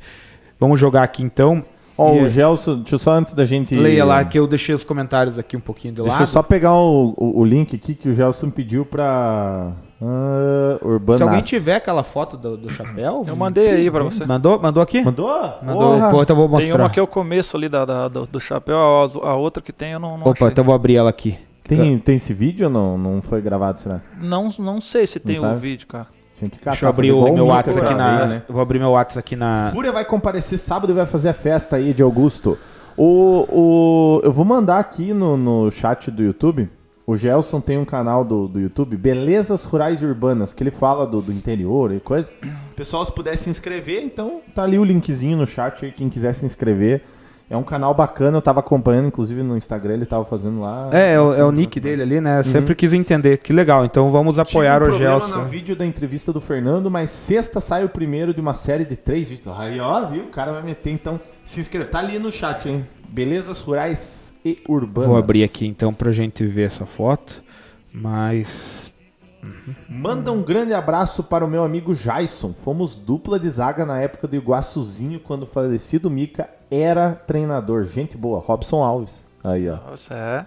Vamos 0.58 0.80
jogar 0.80 1.02
aqui 1.02 1.22
então. 1.22 1.62
Ó, 1.98 2.14
E- 2.16 2.22
o 2.22 2.28
Gelson, 2.28 2.76
deixa 2.76 2.94
eu 2.94 2.98
só 2.98 3.12
antes 3.12 3.34
da 3.34 3.44
gente. 3.44 3.74
Leia 3.74 4.04
lá 4.06 4.24
que 4.24 4.38
eu 4.38 4.46
deixei 4.46 4.74
os 4.74 4.82
comentários 4.82 5.38
aqui 5.38 5.54
um 5.56 5.60
pouquinho 5.60 5.92
de 5.94 6.00
lado. 6.00 6.08
Deixa 6.10 6.22
eu 6.22 6.26
só 6.26 6.42
pegar 6.42 6.72
o, 6.74 7.12
o, 7.16 7.40
o 7.40 7.44
link 7.44 7.76
aqui 7.76 7.94
que 7.94 8.08
o 8.08 8.12
Gelson 8.14 8.48
pediu 8.48 8.86
pra. 8.86 9.72
Ah, 10.04 10.78
Urbanas. 10.84 11.18
Se 11.18 11.22
alguém 11.22 11.40
tiver 11.40 11.76
aquela 11.76 12.02
foto 12.02 12.36
do, 12.36 12.56
do 12.56 12.70
chapéu. 12.70 13.24
Eu 13.26 13.36
mandei 13.36 13.68
aí 13.70 13.90
para 13.90 14.02
você. 14.02 14.24
Mandou, 14.26 14.58
mandou 14.60 14.82
aqui? 14.82 15.02
Mandou? 15.02 15.28
Mandou. 15.62 15.94
Porra. 15.94 16.10
Pô, 16.10 16.22
então 16.22 16.36
eu 16.36 16.48
vou 16.48 16.58
Tem 16.58 16.66
mostrar. 16.68 16.82
uma 16.84 16.90
que 16.90 16.98
é 16.98 17.02
o 17.02 17.06
começo 17.06 17.56
ali 17.56 17.68
da, 17.68 17.84
da- 17.84 18.08
do, 18.08 18.24
do 18.26 18.40
chapéu, 18.40 18.76
a, 18.76 19.28
a 19.28 19.34
outra 19.36 19.62
que 19.62 19.72
tem 19.72 19.92
eu 19.92 20.00
não, 20.00 20.10
não 20.18 20.22
Opa, 20.22 20.30
achei. 20.32 20.46
então 20.48 20.62
eu 20.62 20.66
vou 20.66 20.74
abrir 20.74 20.96
ela 20.96 21.10
aqui. 21.10 21.38
Tem, 21.64 21.96
tem 21.98 22.16
esse 22.16 22.34
vídeo 22.34 22.66
ou 22.66 22.72
não? 22.72 22.98
Não 22.98 23.22
foi 23.22 23.40
gravado, 23.40 23.78
será? 23.78 24.00
Não, 24.20 24.50
não 24.58 24.80
sei 24.80 25.06
se 25.06 25.20
tem 25.20 25.36
o 25.38 25.40
sabe? 25.40 25.56
vídeo, 25.60 25.86
cara. 25.86 26.06
Tinha 26.36 26.50
que 26.50 26.58
caçar, 26.58 26.72
Deixa 26.72 26.86
eu 26.86 26.90
abrir 26.90 27.12
o 27.12 27.32
meu 27.32 27.46
WhatsApp 27.46 27.86
aqui 27.86 27.94
na. 27.94 28.16
vez, 28.16 28.28
né? 28.28 28.42
Eu 28.48 28.52
vou 28.54 28.62
abrir 28.62 28.78
meu 28.80 28.90
WhatsApp 28.90 29.18
aqui 29.20 29.36
na. 29.36 29.70
Fúria 29.72 29.92
vai 29.92 30.04
comparecer 30.04 30.58
sábado 30.58 30.92
e 30.92 30.94
vai 30.96 31.06
fazer 31.06 31.28
a 31.28 31.32
festa 31.34 31.76
aí 31.76 31.94
de 31.94 32.02
Augusto. 32.02 32.58
O, 32.96 33.46
o, 33.48 34.20
eu 34.24 34.32
vou 34.32 34.44
mandar 34.44 34.78
aqui 34.78 35.14
no, 35.14 35.36
no 35.36 35.70
chat 35.70 36.10
do 36.10 36.22
YouTube. 36.22 36.68
O 37.12 37.16
Gelson 37.16 37.60
tem 37.60 37.76
um 37.76 37.84
canal 37.84 38.24
do, 38.24 38.48
do 38.48 38.58
YouTube, 38.58 38.96
Belezas 38.96 39.66
Rurais 39.66 40.00
e 40.00 40.06
Urbanas, 40.06 40.54
que 40.54 40.62
ele 40.62 40.70
fala 40.70 41.06
do, 41.06 41.20
do 41.20 41.30
interior 41.30 41.92
e 41.92 42.00
coisa. 42.00 42.30
Pessoal, 42.74 43.04
se 43.04 43.12
puder 43.12 43.36
se 43.36 43.50
inscrever, 43.50 44.02
então 44.02 44.40
tá 44.54 44.62
ali 44.62 44.78
o 44.78 44.84
linkzinho 44.84 45.36
no 45.36 45.46
chat 45.46 45.84
aí, 45.84 45.92
quem 45.92 46.08
quiser 46.08 46.32
se 46.32 46.46
inscrever. 46.46 47.02
É 47.50 47.56
um 47.56 47.62
canal 47.62 47.92
bacana, 47.92 48.38
eu 48.38 48.40
tava 48.40 48.60
acompanhando, 48.60 49.08
inclusive 49.08 49.42
no 49.42 49.58
Instagram 49.58 49.92
ele 49.92 50.06
tava 50.06 50.24
fazendo 50.24 50.62
lá. 50.62 50.88
É, 50.90 51.12
é 51.12 51.20
o, 51.20 51.34
é 51.34 51.44
o 51.44 51.52
nick 51.52 51.78
dele 51.78 52.00
ali, 52.00 52.18
né? 52.18 52.40
Eu 52.40 52.44
Sempre 52.44 52.74
quis 52.74 52.94
entender. 52.94 53.36
Que 53.36 53.52
legal. 53.52 53.84
Então 53.84 54.10
vamos 54.10 54.38
apoiar 54.38 54.78
Tive 54.78 54.92
um 54.92 54.94
o 54.94 54.96
problema 54.96 55.20
Gelson. 55.20 55.36
no 55.36 55.44
vídeo 55.44 55.76
da 55.76 55.84
entrevista 55.84 56.32
do 56.32 56.40
Fernando, 56.40 56.90
mas 56.90 57.10
sexta 57.10 57.60
sai 57.60 57.84
o 57.84 57.90
primeiro 57.90 58.32
de 58.32 58.40
uma 58.40 58.54
série 58.54 58.86
de 58.86 58.96
três 58.96 59.28
vídeos. 59.28 59.54
Aí, 59.58 59.78
ó, 59.78 60.06
viu? 60.06 60.22
O 60.22 60.28
cara 60.28 60.50
vai 60.52 60.62
meter, 60.62 60.88
então, 60.92 61.20
se 61.44 61.60
inscreve. 61.60 61.90
Tá 61.90 61.98
ali 61.98 62.18
no 62.18 62.32
chat, 62.32 62.70
hein? 62.70 62.82
Belezas 63.10 63.60
rurais 63.60 64.31
e 64.44 64.62
urbanas. 64.68 65.08
Vou 65.08 65.16
abrir 65.16 65.44
aqui 65.44 65.66
então 65.66 65.92
pra 65.92 66.12
gente 66.12 66.44
ver 66.46 66.66
essa 66.66 66.86
foto. 66.86 67.42
Mas. 67.92 68.92
Manda 69.88 70.30
um 70.30 70.42
grande 70.42 70.72
abraço 70.72 71.24
para 71.24 71.44
o 71.44 71.48
meu 71.48 71.64
amigo 71.64 71.94
Jason. 71.94 72.52
Fomos 72.52 72.98
dupla 72.98 73.40
de 73.40 73.50
zaga 73.50 73.84
na 73.84 74.00
época 74.00 74.28
do 74.28 74.36
Iguaçuzinho, 74.36 75.18
quando 75.18 75.42
o 75.42 75.46
falecido 75.46 76.08
Mica 76.10 76.48
era 76.70 77.12
treinador. 77.12 77.84
Gente 77.84 78.16
boa, 78.16 78.38
Robson 78.38 78.82
Alves. 78.82 79.26
Aí, 79.42 79.68
ó. 79.68 79.76
Nossa, 79.76 80.14
é. 80.14 80.46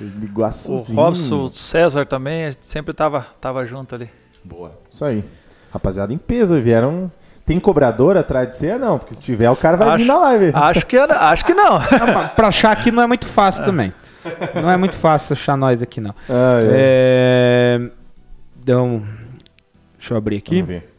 O 0.00 0.04
Iguaçuzinho. 0.24 0.96
Robson, 0.96 1.42
o 1.42 1.48
César 1.48 2.06
também, 2.06 2.44
a 2.44 2.50
gente 2.50 2.66
sempre 2.66 2.94
tava, 2.94 3.26
tava 3.40 3.64
junto 3.64 3.94
ali. 3.94 4.08
Boa. 4.44 4.78
Isso 4.88 5.04
aí. 5.04 5.24
Rapaziada 5.70 6.12
em 6.14 6.18
peso, 6.18 6.60
vieram. 6.62 7.10
Tem 7.46 7.60
cobrador 7.60 8.16
atrás 8.16 8.48
de 8.48 8.54
você? 8.56 8.76
Não, 8.76 8.98
porque 8.98 9.14
se 9.14 9.20
tiver, 9.20 9.48
o 9.48 9.54
cara 9.56 9.76
vai 9.76 9.88
Acho- 9.90 9.98
vir 9.98 10.08
na 10.08 10.18
live. 10.18 10.50
Acho 10.52 10.84
que, 10.86 10.96
era- 10.96 11.28
acho 11.30 11.44
que 11.44 11.54
não. 11.54 11.80
pra, 11.80 12.28
pra 12.30 12.48
achar 12.48 12.72
aqui 12.72 12.90
não 12.90 13.02
é 13.02 13.06
muito 13.06 13.26
fácil 13.26 13.64
também. 13.64 13.92
Não 14.60 14.68
é 14.68 14.76
muito 14.76 14.96
fácil 14.96 15.32
achar 15.34 15.56
nós 15.56 15.80
aqui, 15.80 16.00
não. 16.00 16.12
Ah, 16.28 16.58
é. 16.60 17.78
É... 17.80 17.90
Então. 18.58 19.00
Deixa 19.96 20.12
eu 20.14 20.18
abrir 20.18 20.38
aqui. 20.38 20.56
Vamos 20.56 20.68
ver. 20.68 20.92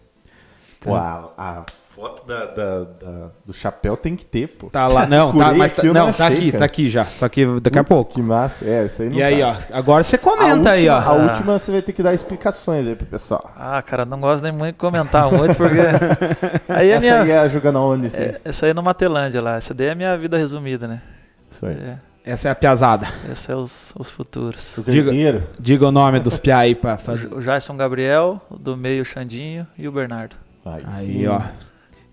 Pô, 0.79 0.95
a, 0.95 1.29
a 1.37 1.63
foto 1.97 2.27
da, 2.27 2.45
da- 2.45 2.83
da- 2.83 3.29
do 3.45 3.51
chapéu 3.51 3.97
tem 3.97 4.15
que 4.15 4.23
ter, 4.23 4.47
pô. 4.47 4.69
Tá 4.69 4.87
lá, 4.87 5.05
não, 5.07 5.31
tá, 5.37 5.53
mas 5.53 5.71
tá, 5.73 5.81
aqui, 5.81 5.87
não, 5.87 5.93
não 6.07 6.13
tá 6.13 6.27
achei, 6.27 6.37
aqui, 6.37 6.51
cara. 6.51 6.59
tá 6.59 6.65
aqui 6.65 6.89
já. 6.89 7.05
Tá 7.05 7.25
aqui 7.25 7.59
daqui 7.59 7.79
a 7.79 7.83
pouco. 7.83 8.13
Que 8.13 8.21
massa. 8.21 8.63
É, 8.65 8.85
isso 8.85 9.01
aí 9.01 9.09
não 9.09 9.17
E 9.17 9.23
aí, 9.23 9.39
tá. 9.41 9.57
ó, 9.73 9.77
agora 9.77 10.03
você 10.03 10.15
A 10.15 10.19
comenta 10.19 10.71
aí, 10.71 10.89
última- 10.89 10.99
A 11.05 11.13
ó. 11.13 11.21
última 11.23 11.59
você 11.59 11.71
vai 11.71 11.81
ter 11.81 11.91
que 11.93 12.03
dar 12.03 12.13
explicações 12.13 12.87
aí 12.87 12.95
pro 12.95 13.07
pessoal. 13.07 13.51
Ah, 13.57 13.81
cara, 13.81 14.05
não 14.05 14.19
gosto 14.19 14.43
nem 14.43 14.51
muito 14.51 14.73
de 14.75 14.79
comentar 14.79 15.31
muito, 15.31 15.55
porque. 15.55 15.77
Aí 16.69 16.89
é 16.89 16.93
Essa 16.93 17.05
minha. 17.07 17.21
aí 17.23 17.31
é 17.31 17.37
a 17.39 17.47
jogando 17.47 17.79
onde, 17.81 18.07
assim? 18.07 18.17
É, 18.21 18.41
essa 18.45 18.65
aí 18.65 18.71
é 18.71 18.73
no 18.73 18.83
Matelândia 18.83 19.41
lá. 19.41 19.55
Essa 19.57 19.73
daí 19.73 19.87
é 19.87 19.91
a 19.91 19.95
minha 19.95 20.17
vida 20.17 20.37
resumida, 20.37 20.87
né? 20.87 21.01
Isso 21.49 21.65
aí. 21.65 21.73
É, 21.75 21.97
Essa 22.23 22.49
é 22.49 22.51
a 22.51 22.55
piazada. 22.55 23.07
esses 23.25 23.39
são 23.39 23.61
os, 23.61 23.93
os 23.97 24.11
futuros. 24.11 24.77
Os 24.77 24.85
Diga-. 24.85 25.41
Diga 25.59 25.87
o 25.87 25.91
nome 25.91 26.19
dos 26.19 26.37
piá 26.37 26.59
aí 26.59 26.75
pra 26.75 26.97
fazer. 26.97 27.33
O 27.33 27.39
Jason 27.41 27.75
Gabriel, 27.77 28.41
o 28.49 28.57
do 28.57 28.75
meio 28.77 29.01
o 29.01 29.05
Xandinho 29.05 29.65
e 29.77 29.87
o 29.87 29.91
Bernardo. 29.91 30.35
Aí, 30.65 30.83
Aí, 30.91 31.27
ó. 31.27 31.41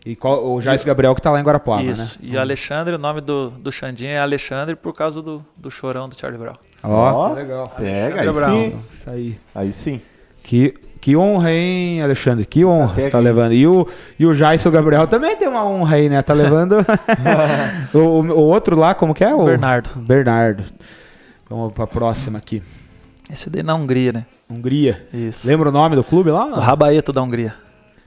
E 0.05 0.14
qual, 0.14 0.47
o 0.47 0.60
Jais 0.60 0.85
Gabriel 0.85 1.14
que 1.14 1.22
tá 1.22 1.31
lá 1.31 1.40
em 1.40 1.43
Guarapuava, 1.43 1.82
Isso. 1.82 2.18
né? 2.22 2.28
E 2.31 2.36
o 2.36 2.40
Alexandre, 2.40 2.94
o 2.94 2.98
nome 2.98 3.20
do, 3.22 3.48
do 3.51 3.72
Xandinho 3.72 4.10
é 4.10 4.18
Alexandre 4.18 4.76
por 4.76 4.93
causa 4.93 5.22
do, 5.22 5.43
do 5.56 5.70
chorão 5.70 6.09
do 6.09 6.18
Charlie 6.18 6.39
Brown. 6.39 6.55
Ó, 6.82 7.31
que 7.31 7.35
legal. 7.36 7.68
Pega, 7.76 8.20
aí 8.20 8.28
Alexandre 8.28 8.64
sim. 8.64 8.68
Brown. 8.70 8.82
Isso 8.90 9.10
aí. 9.10 9.39
Aí 9.55 9.72
sim. 9.72 10.01
Que, 10.43 10.74
que 11.01 11.16
honra, 11.16 11.51
hein, 11.52 12.02
Alexandre? 12.02 12.44
Que 12.44 12.66
honra 12.66 12.93
Até 12.93 13.02
você 13.05 13.10
tá 13.10 13.16
aqui. 13.16 13.24
levando. 13.24 13.52
E 13.55 13.66
o, 13.66 13.89
e 14.18 14.26
o 14.26 14.35
Jaison 14.35 14.70
Gabriel 14.70 15.06
também 15.06 15.35
tem 15.36 15.48
uma 15.48 15.64
honra 15.64 15.97
aí, 15.97 16.10
né? 16.10 16.20
Tá 16.20 16.35
levando. 16.35 16.85
o, 17.94 17.98
o- 17.98 18.20
o 18.31 18.40
outro 18.40 18.76
lá, 18.76 18.94
como 18.94 19.14
que 19.14 19.24
é? 19.24 19.35
O 19.35 19.43
Bernardo. 19.44 19.89
Bernardo. 19.97 20.64
Vamos 21.48 21.72
pra 21.72 21.86
próxima 21.86 22.36
aqui. 22.39 22.62
Esse 23.32 23.48
daí 23.48 23.62
na 23.62 23.74
Hungria, 23.74 24.12
né? 24.12 24.26
Hungria. 24.51 25.06
Isso. 25.14 25.47
Lembra 25.48 25.70
o 25.70 25.72
nome 25.72 25.97
do 25.97 26.05
clube 26.05 26.28
O 26.31 26.35
lá? 26.35 26.60
Rabaeto 26.60 27.10
da 27.10 27.22
Hungria. 27.22 27.55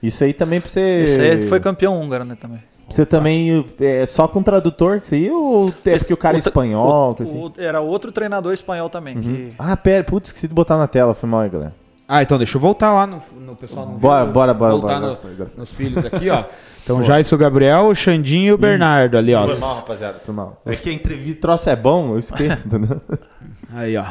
Isso 0.01 0.23
aí 0.23 0.33
também 0.33 0.59
pra 0.61 0.69
você. 0.69 0.81
Esse 1.03 1.19
aí 1.21 1.41
foi 1.43 1.59
campeão 1.59 1.99
húngaro, 1.99 2.23
né, 2.23 2.37
também. 2.39 2.59
Você 2.89 3.05
também 3.05 3.65
é 3.79 4.05
só 4.05 4.27
com 4.27 4.41
tradutor 4.41 5.01
que 5.01 5.07
você 5.07 5.17
ia 5.17 5.33
ou 5.35 5.67
é 5.85 5.89
Esse- 5.91 6.05
porque 6.05 6.13
o 6.13 6.17
cara 6.17 6.37
é 6.37 6.39
o 6.39 6.41
tra- 6.41 6.49
espanhol? 6.49 7.11
o- 7.11 7.15
que 7.15 7.23
assim? 7.23 7.37
o- 7.37 7.51
era 7.57 7.81
outro 7.81 8.11
treinador 8.11 8.53
espanhol 8.53 8.89
também. 8.89 9.19
que- 9.19 9.49
Ah, 9.59 9.75
pera, 9.75 10.03
putz, 10.03 10.29
esqueci 10.29 10.47
de 10.47 10.53
botar 10.53 10.77
na 10.77 10.87
tela, 10.87 11.13
foi 11.13 11.27
mal 11.29 11.41
aí, 11.41 11.49
galera. 11.49 11.73
Ah, 12.07 12.23
então 12.23 12.37
deixa 12.37 12.55
eu 12.55 12.61
voltar 12.61 12.93
lá 12.93 13.05
no, 13.05 13.21
no 13.45 13.53
pessoal. 13.57 13.85
Não 13.85 13.95
Bora, 13.95 14.23
viu? 14.23 14.33
bora, 14.33 14.53
bora, 14.53 14.71
Voltar 14.71 14.87
bora. 14.87 14.99
no- 14.99 15.05
agora 15.07 15.19
foi, 15.21 15.47
nos 15.57 15.71
filhos 15.71 16.05
aqui, 16.05 16.29
ó. 16.29 16.45
Então, 16.87 17.03
Jaisso 17.03 17.37
Gabriel, 17.37 17.87
o 17.87 17.93
Xandinho 17.93 18.45
e 18.45 18.53
o 18.53 18.57
Bernardo 18.57 19.17
ali, 19.17 19.35
ó. 19.35 19.45
Foi 19.45 19.57
mal, 19.59 19.75
rapaziada, 19.75 20.19
foi 20.25 20.33
mal. 20.33 20.61
É 20.65 20.73
que 20.73 20.89
a 20.89 20.93
entrevista, 20.93 21.41
troço 21.41 21.69
é 21.69 21.75
bom, 21.75 22.11
eu 22.13 22.17
esqueço, 22.17 22.63
entendeu? 22.65 23.01
Aí, 23.73 23.97
ó. 23.97 24.05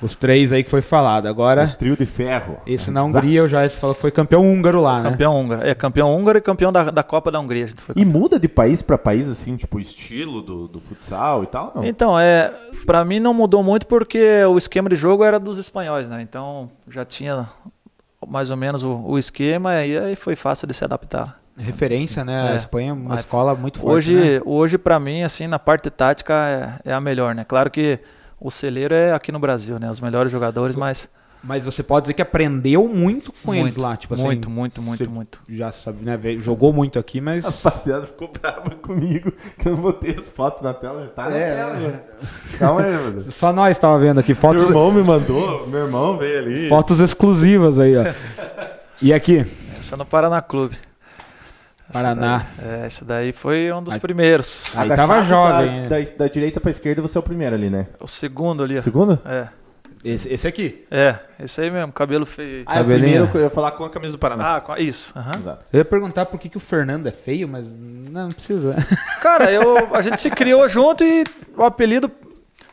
Os 0.00 0.14
três 0.14 0.52
aí 0.52 0.62
que 0.62 0.70
foi 0.70 0.80
falado. 0.80 1.26
Agora, 1.26 1.74
Trio 1.78 1.96
de 1.96 2.06
ferro. 2.06 2.58
esse 2.66 2.90
na 2.90 3.02
Hungria, 3.02 3.42
o 3.42 3.48
Jaisso 3.48 3.78
falou 3.78 3.94
que 3.94 4.00
foi 4.00 4.10
campeão 4.12 4.48
húngaro 4.48 4.80
lá, 4.80 5.02
né? 5.02 5.10
Campeão 5.10 5.40
húngaro. 5.40 5.66
É, 5.66 5.74
campeão 5.74 6.16
húngaro 6.16 6.38
e 6.38 6.40
campeão 6.40 6.70
da, 6.72 6.84
da 6.90 7.02
Copa 7.02 7.30
da 7.32 7.40
Hungria. 7.40 7.64
a 7.64 7.66
gente 7.66 7.82
foi 7.82 7.94
E 7.98 8.04
muda 8.04 8.38
de 8.38 8.46
país 8.48 8.80
pra 8.80 8.96
país, 8.96 9.28
assim, 9.28 9.56
tipo, 9.56 9.76
o 9.76 9.80
estilo 9.80 10.40
do, 10.40 10.68
do 10.68 10.78
futsal 10.78 11.42
e 11.42 11.46
tal, 11.48 11.72
não? 11.74 11.84
Então, 11.84 12.18
é, 12.18 12.52
para 12.86 13.04
mim 13.04 13.18
não 13.18 13.34
mudou 13.34 13.62
muito 13.62 13.86
porque 13.88 14.44
o 14.44 14.56
esquema 14.56 14.88
de 14.88 14.94
jogo 14.96 15.24
era 15.24 15.38
dos 15.40 15.58
espanhóis, 15.58 16.08
né? 16.08 16.22
Então 16.22 16.70
já 16.88 17.04
tinha 17.04 17.48
mais 18.26 18.50
ou 18.50 18.56
menos 18.56 18.84
o, 18.84 18.92
o 19.04 19.18
esquema 19.18 19.84
e 19.84 19.98
aí 19.98 20.14
foi 20.16 20.36
fácil 20.36 20.66
de 20.68 20.74
se 20.74 20.84
adaptar. 20.84 21.40
Referência, 21.56 22.24
né? 22.24 22.50
A 22.50 22.52
É. 22.52 22.56
Espanha 22.56 22.90
é 22.90 22.92
uma 22.92 23.16
escola 23.16 23.52
muito 23.56 23.80
forte, 23.80 23.92
Hoje, 23.92 24.14
né? 24.14 24.40
hoje 24.44 24.78
para 24.78 25.00
mim, 25.00 25.22
assim, 25.24 25.48
na 25.48 25.58
parte 25.58 25.90
tática 25.90 26.34
é, 26.84 26.90
é 26.90 26.92
a 26.94 27.00
melhor, 27.00 27.34
né? 27.34 27.44
Claro 27.44 27.68
que 27.68 27.98
o 28.40 28.50
celeiro 28.50 28.94
é 28.94 29.12
aqui 29.12 29.30
no 29.32 29.38
Brasil, 29.38 29.78
né? 29.78 29.90
Os 29.90 30.00
melhores 30.00 30.30
jogadores, 30.32 30.74
mas 30.76 31.08
Mas 31.42 31.64
você 31.64 31.84
pode 31.84 32.04
dizer 32.04 32.14
que 32.14 32.22
aprendeu 32.22 32.88
muito 32.88 33.32
com 33.44 33.54
eles 33.54 33.76
muito, 33.76 33.80
lá, 33.80 33.96
tipo 33.96 34.14
assim. 34.14 34.24
muito, 34.24 34.50
muito, 34.50 34.82
muito, 34.82 35.04
você- 35.04 35.08
muito. 35.10 35.40
Já 35.48 35.70
sabe, 35.70 36.04
né? 36.04 36.18
Jogou 36.38 36.72
muito 36.72 36.98
aqui, 36.98 37.20
mas. 37.20 37.44
Rapaziada, 37.44 38.06
ficou 38.06 38.26
brava 38.28 38.70
comigo 38.70 39.32
que 39.56 39.68
eu 39.68 39.76
não 39.76 39.82
botei 39.82 40.16
as 40.16 40.28
fotos 40.28 40.62
na 40.62 40.74
tela, 40.74 41.00
já 41.04 41.08
tá 41.10 41.28
na 41.30 41.36
É, 41.36 41.54
tela. 41.54 41.76
é. 41.76 42.56
Calma 42.58 42.80
aí, 42.82 42.92
mano. 42.92 43.20
Só 43.30 43.52
nós 43.52 43.78
tava 43.78 43.98
vendo 44.00 44.18
aqui 44.18 44.34
fotos, 44.34 44.62
Meu 44.62 44.70
irmão 44.70 44.90
me 44.90 45.02
mandou, 45.02 45.64
meu 45.68 45.84
irmão 45.84 46.18
veio 46.18 46.38
ali. 46.38 46.68
fotos 46.68 46.98
exclusivas 46.98 47.78
aí, 47.78 47.94
ó. 47.96 48.04
E 49.00 49.12
aqui, 49.12 49.46
Essa 49.78 49.94
é 49.94 49.98
no 49.98 50.04
Paraná 50.04 50.42
Clube. 50.42 50.76
Essa 51.88 51.92
Paraná. 51.92 52.46
daí- 52.58 52.68
é, 52.82 52.86
esse 52.86 53.04
daí 53.04 53.32
foi 53.32 53.72
um 53.72 53.82
dos 53.82 53.94
Aí- 53.94 54.00
primeiros. 54.00 54.76
Aí 54.76 54.86
Agachado 54.86 55.08
tava 55.08 55.24
jovem, 55.24 55.82
Da, 55.84 55.98
da, 56.00 56.04
da 56.18 56.28
direita 56.28 56.60
pra 56.60 56.70
esquerda, 56.70 57.00
você 57.00 57.16
é 57.16 57.20
o 57.20 57.22
primeiro 57.22 57.54
ali, 57.54 57.70
né? 57.70 57.86
O 58.00 58.06
segundo 58.06 58.62
ali. 58.62 58.76
ó. 58.76 58.80
Segundo? 58.80 59.18
É, 59.24 59.48
Esse, 60.04 60.32
esse 60.32 60.46
aqui. 60.46 60.84
é, 60.90 61.16
esse 61.42 61.60
aí 61.60 61.70
mesmo, 61.70 61.92
cabelo 61.92 62.24
feio. 62.26 62.62
Ah, 62.66 62.76
é 62.78 62.80
o 62.80 62.82
Cabelinho. 62.84 63.00
primeiro 63.02 63.28
que 63.32 63.36
eu 63.38 63.40
ia 63.42 63.50
falar 63.50 63.72
com 63.72 63.84
a 63.84 63.90
camisa 63.90 64.12
do 64.12 64.18
Paraná. 64.18 64.56
Ah, 64.56 64.60
com- 64.60 64.76
isso. 64.76 65.12
aham. 65.18 65.32
Exato. 65.40 65.64
Eu 65.72 65.78
ia 65.78 65.84
perguntar 65.84 66.26
por 66.26 66.38
que, 66.38 66.48
que 66.48 66.56
o 66.56 66.60
Fernando 66.60 67.06
é 67.06 67.10
feio, 67.12 67.48
mas 67.48 67.66
não, 67.66 68.24
não 68.26 68.32
precisa. 68.32 68.76
Cara, 69.20 69.50
eu, 69.50 69.94
a 69.94 70.00
gente 70.02 70.20
se 70.20 70.30
criou 70.30 70.68
junto 70.68 71.02
e 71.02 71.24
o 71.56 71.64
apelido. 71.64 72.10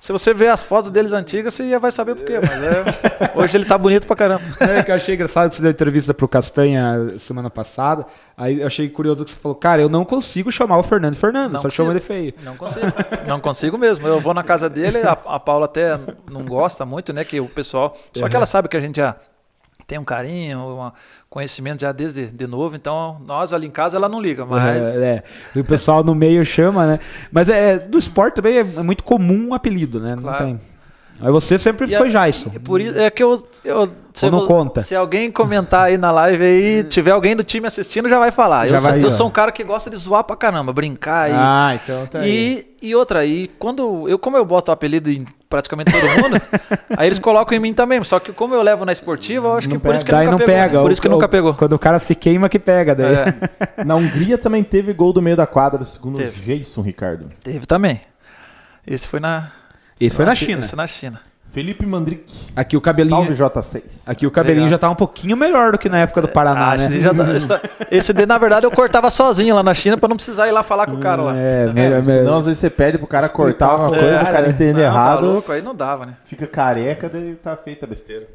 Se 0.06 0.12
você 0.12 0.36
ver 0.36 0.50
as 0.50 0.62
fotos 0.62 0.92
deles 0.92 1.14
antigas, 1.14 1.52
você 1.56 1.68
já 1.68 1.80
vai 1.80 1.92
saber 1.92 2.14
por 2.14 2.26
quê. 2.26 2.34
Mas 2.40 2.62
é, 2.62 3.32
hoje 3.34 3.58
ele 3.58 3.66
tá 3.66 3.76
bonito 3.76 4.06
pra 4.06 4.16
caramba. 4.16 4.44
É 4.60 4.84
que 4.84 4.92
eu 4.92 4.96
achei 4.96 5.16
engraçado 5.16 5.50
que 5.50 5.56
você 5.56 5.64
deu 5.64 5.72
entrevista 5.72 6.14
pro 6.14 6.28
Castanha 6.28 7.18
semana 7.18 7.50
passada. 7.50 8.06
Aí 8.38 8.62
eu 8.62 8.68
achei 8.68 8.88
curioso 8.88 9.26
que 9.26 9.32
você 9.32 9.36
falou, 9.36 9.56
cara, 9.56 9.82
eu 9.82 9.90
não 9.90 10.06
consigo 10.06 10.52
chamar 10.52 10.78
o 10.78 10.84
Fernando 10.84 11.16
Fernando, 11.16 11.54
Não 11.54 11.60
só 11.60 11.70
consigo. 11.70 11.72
chama 11.72 11.92
ele 11.92 12.00
feio. 12.02 12.36
Não 12.44 12.56
consigo. 12.56 12.86
Não 13.28 13.40
consigo 13.40 13.80
mesmo. 13.80 14.08
Eu 14.08 14.22
vou 14.22 14.36
na 14.36 14.44
casa 14.44 14.70
dele, 14.70 15.00
a, 15.00 15.14
a 15.26 15.40
Paula 15.40 15.66
até 15.66 16.00
não 16.30 16.46
gosta 16.46 16.86
muito, 16.86 17.12
né? 17.12 17.24
Que 17.24 17.40
o 17.40 17.50
pessoal. 17.50 17.98
Só 18.14 18.30
que 18.30 18.36
ela 18.36 18.46
sabe 18.46 18.68
que 18.68 18.78
a 18.78 18.82
gente 18.82 18.98
já 18.98 19.16
tem 19.88 19.98
um 20.00 20.04
carinho, 20.04 20.60
um 20.60 20.92
conhecimento 21.30 21.82
já 21.82 21.92
desde 21.92 22.28
de 22.28 22.48
novo. 22.48 22.76
Então, 22.76 23.22
nós 23.28 23.54
ali 23.54 23.68
em 23.68 23.72
casa 23.72 23.98
ela 23.98 24.10
não 24.10 24.20
liga, 24.22 24.46
mas. 24.46 24.84
É, 24.96 25.24
é. 25.56 25.60
O 25.60 25.64
pessoal 25.64 26.04
no 26.04 26.16
meio 26.16 26.44
chama, 26.44 26.86
né? 26.88 27.00
Mas 27.32 27.50
é, 27.50 27.78
do 27.78 27.98
esporte 27.98 28.36
também 28.36 28.58
é, 28.58 28.62
é 28.62 28.84
muito 28.84 29.04
comum 29.04 29.50
um 29.50 29.54
apelido, 29.54 30.00
né? 30.00 30.16
Não 30.16 30.24
Claro. 30.24 30.46
tem. 30.46 30.62
Aí 31.22 31.32
você 31.32 31.58
sempre 31.58 31.92
E 31.92 31.98
foi 31.98 32.08
a- 32.08 32.10
Jaison. 32.12 32.52
É 32.56 32.60
por 32.60 32.82
isso 32.82 33.00
é 33.00 33.10
que 33.10 33.24
eu, 33.24 33.42
eu 33.64 33.90
se, 34.14 34.26
Ou 34.26 34.32
não 34.32 34.40
vo- 34.42 34.48
conta? 34.48 34.82
se 34.82 34.94
alguém 34.96 35.32
comentar 35.32 35.86
aí 35.86 35.98
na 35.98 36.12
live 36.12 36.44
aí, 36.44 36.84
tiver 36.90 37.12
alguém 37.12 37.36
do 37.36 37.44
time 37.44 37.66
assistindo, 37.68 38.10
já 38.10 38.20
vai 38.20 38.32
falar. 38.32 38.68
Já 38.68 38.76
eu, 38.76 38.80
sou, 38.80 38.92
vai, 38.92 39.04
eu 39.06 39.12
sou 39.12 39.28
um 39.28 39.32
cara 39.32 39.52
que 39.52 39.64
gosta 39.64 39.90
de 39.90 39.96
zoar 39.96 40.24
pra 40.26 40.36
caramba, 40.36 40.74
brincar 40.74 41.30
e 41.30 41.34
Ah, 41.34 41.72
então 41.82 42.06
tá 42.08 42.20
aí. 42.20 42.66
E, 42.82 42.88
e 42.90 42.96
outra, 42.96 43.26
e 43.26 43.48
quando 43.58 44.10
eu, 44.10 44.20
como 44.20 44.36
eu 44.36 44.44
boto 44.44 44.72
o 44.72 44.74
apelido 44.74 45.10
em 45.10 45.26
praticamente 45.48 45.90
todo 45.90 46.02
mundo, 46.22 46.42
aí 46.98 47.08
eles 47.08 47.18
colocam 47.20 47.58
em 47.58 47.62
mim 47.62 47.74
também. 47.74 48.04
Só 48.04 48.20
que 48.20 48.34
como 48.34 48.54
eu 48.54 48.62
levo 48.62 48.84
na 48.84 48.92
esportiva, 48.92 49.48
eu 49.48 49.54
acho 49.54 49.70
Não 49.70 49.78
que 49.78 49.82
por 49.82 49.96
isso 49.96 50.04
que 50.04 50.12
Daí 50.12 50.26
nunca 50.26 50.32
não 50.40 50.46
pegou. 50.46 50.54
pega. 50.62 50.80
Por 50.82 50.90
o- 50.90 50.92
isso 50.92 51.02
que 51.02 51.08
o- 51.08 51.12
nunca 51.12 51.30
pegou. 51.30 51.54
Quando 51.54 51.74
o 51.74 51.80
cara 51.80 51.98
se 51.98 52.14
queima 52.14 52.50
que 52.50 52.60
pega, 52.60 52.94
daí. 52.94 53.16
É, 53.16 53.34
Na 53.86 53.96
Hungria 53.96 54.38
também 54.38 54.64
teve 54.66 54.92
gol 54.92 55.14
do 55.14 55.22
meio 55.22 55.38
da 55.38 55.48
quadra, 55.48 55.86
segundo 55.86 56.18
Teve. 56.18 56.58
Jason 56.58 56.82
Ricardo. 56.82 57.30
teve 57.42 57.66
também. 57.66 58.02
Esse 58.86 59.08
foi 59.08 59.22
na. 59.22 59.50
Esse 60.00 60.16
foi 60.16 60.26
na 60.26 60.36
China. 60.36 60.62
Esse 60.62 60.76
na 60.76 60.88
China. 60.88 61.22
Felipe 61.52 61.86
Mandrick. 61.86 62.26
Aqui 62.54 62.76
o 62.76 62.82
cabelinho. 62.82 63.16
Salve 63.16 63.34
J6. 63.34 64.04
Aqui 64.08 64.28
o 64.28 64.32
cabelinho 64.32 64.66
Legal. 64.66 64.72
já 64.72 64.78
tá 64.78 64.90
um 64.90 64.96
pouquinho 64.96 65.38
melhor 65.38 65.72
do 65.72 65.78
que 65.78 65.88
na 65.88 66.00
época 66.00 66.22
do 66.22 66.28
Paraná, 66.28 66.72
Ah, 66.72 66.76
esse, 66.76 66.90
né? 66.90 66.92
daí 66.96 67.00
já 67.00 67.14
tá- 67.14 67.34
esse, 67.34 67.48
da- 67.48 67.62
esse 67.90 68.12
daí, 68.14 68.26
na 68.26 68.38
verdade, 68.38 68.66
eu 68.66 68.72
cortava 68.72 69.10
sozinho 69.10 69.56
lá 69.56 69.64
na 69.64 69.74
China 69.74 69.98
pra 69.98 70.10
não 70.10 70.18
precisar 70.18 70.50
ir 70.50 70.52
lá 70.52 70.64
falar 70.64 70.86
com 70.86 70.96
o 70.96 71.00
cara 71.00 71.22
lá. 71.22 71.38
É, 71.38 71.68
É, 71.68 71.72
melhor, 71.72 72.04
senão 72.04 72.36
às 72.40 72.46
vezes 72.46 72.60
você 72.60 72.70
pede 72.70 72.98
pro 72.98 73.08
cara 73.08 73.30
cortar 73.30 73.68
alguma 73.68 73.90
coisa, 73.90 74.22
o 74.22 74.26
cara 74.26 74.50
entende 74.50 74.74
Não, 74.74 74.82
errado, 74.82 75.22
Tá 75.22 75.26
louco, 75.28 75.52
aí 75.54 75.62
não 75.62 75.74
dava, 75.74 76.06
né? 76.06 76.18
fica 76.26 76.46
careca, 76.46 77.08
daí 77.08 77.36
tá 77.36 77.56
feita 77.56 77.86
a 77.86 77.88
besteira. 77.90 78.28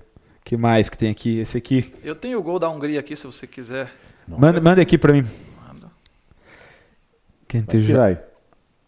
que 0.43 0.57
mais 0.57 0.89
que 0.89 0.97
tem 0.97 1.11
aqui? 1.11 1.41
Esse 1.41 1.59
aqui. 1.59 1.93
Eu 2.03 2.15
tenho 2.15 2.39
o 2.39 2.43
gol 2.43 2.59
da 2.59 2.71
Hungria 2.71 3.01
aqui, 3.01 3.15
se 3.15 3.27
você 3.27 3.47
quiser. 3.47 3.93
Manda, 4.27 4.63
manda 4.63 4.81
aqui 4.81 4.97
pra 4.97 5.13
mim. 5.13 5.27
Quem 7.47 7.61
Vai 7.63 7.77
te 7.81 7.85
tirar. 7.85 8.19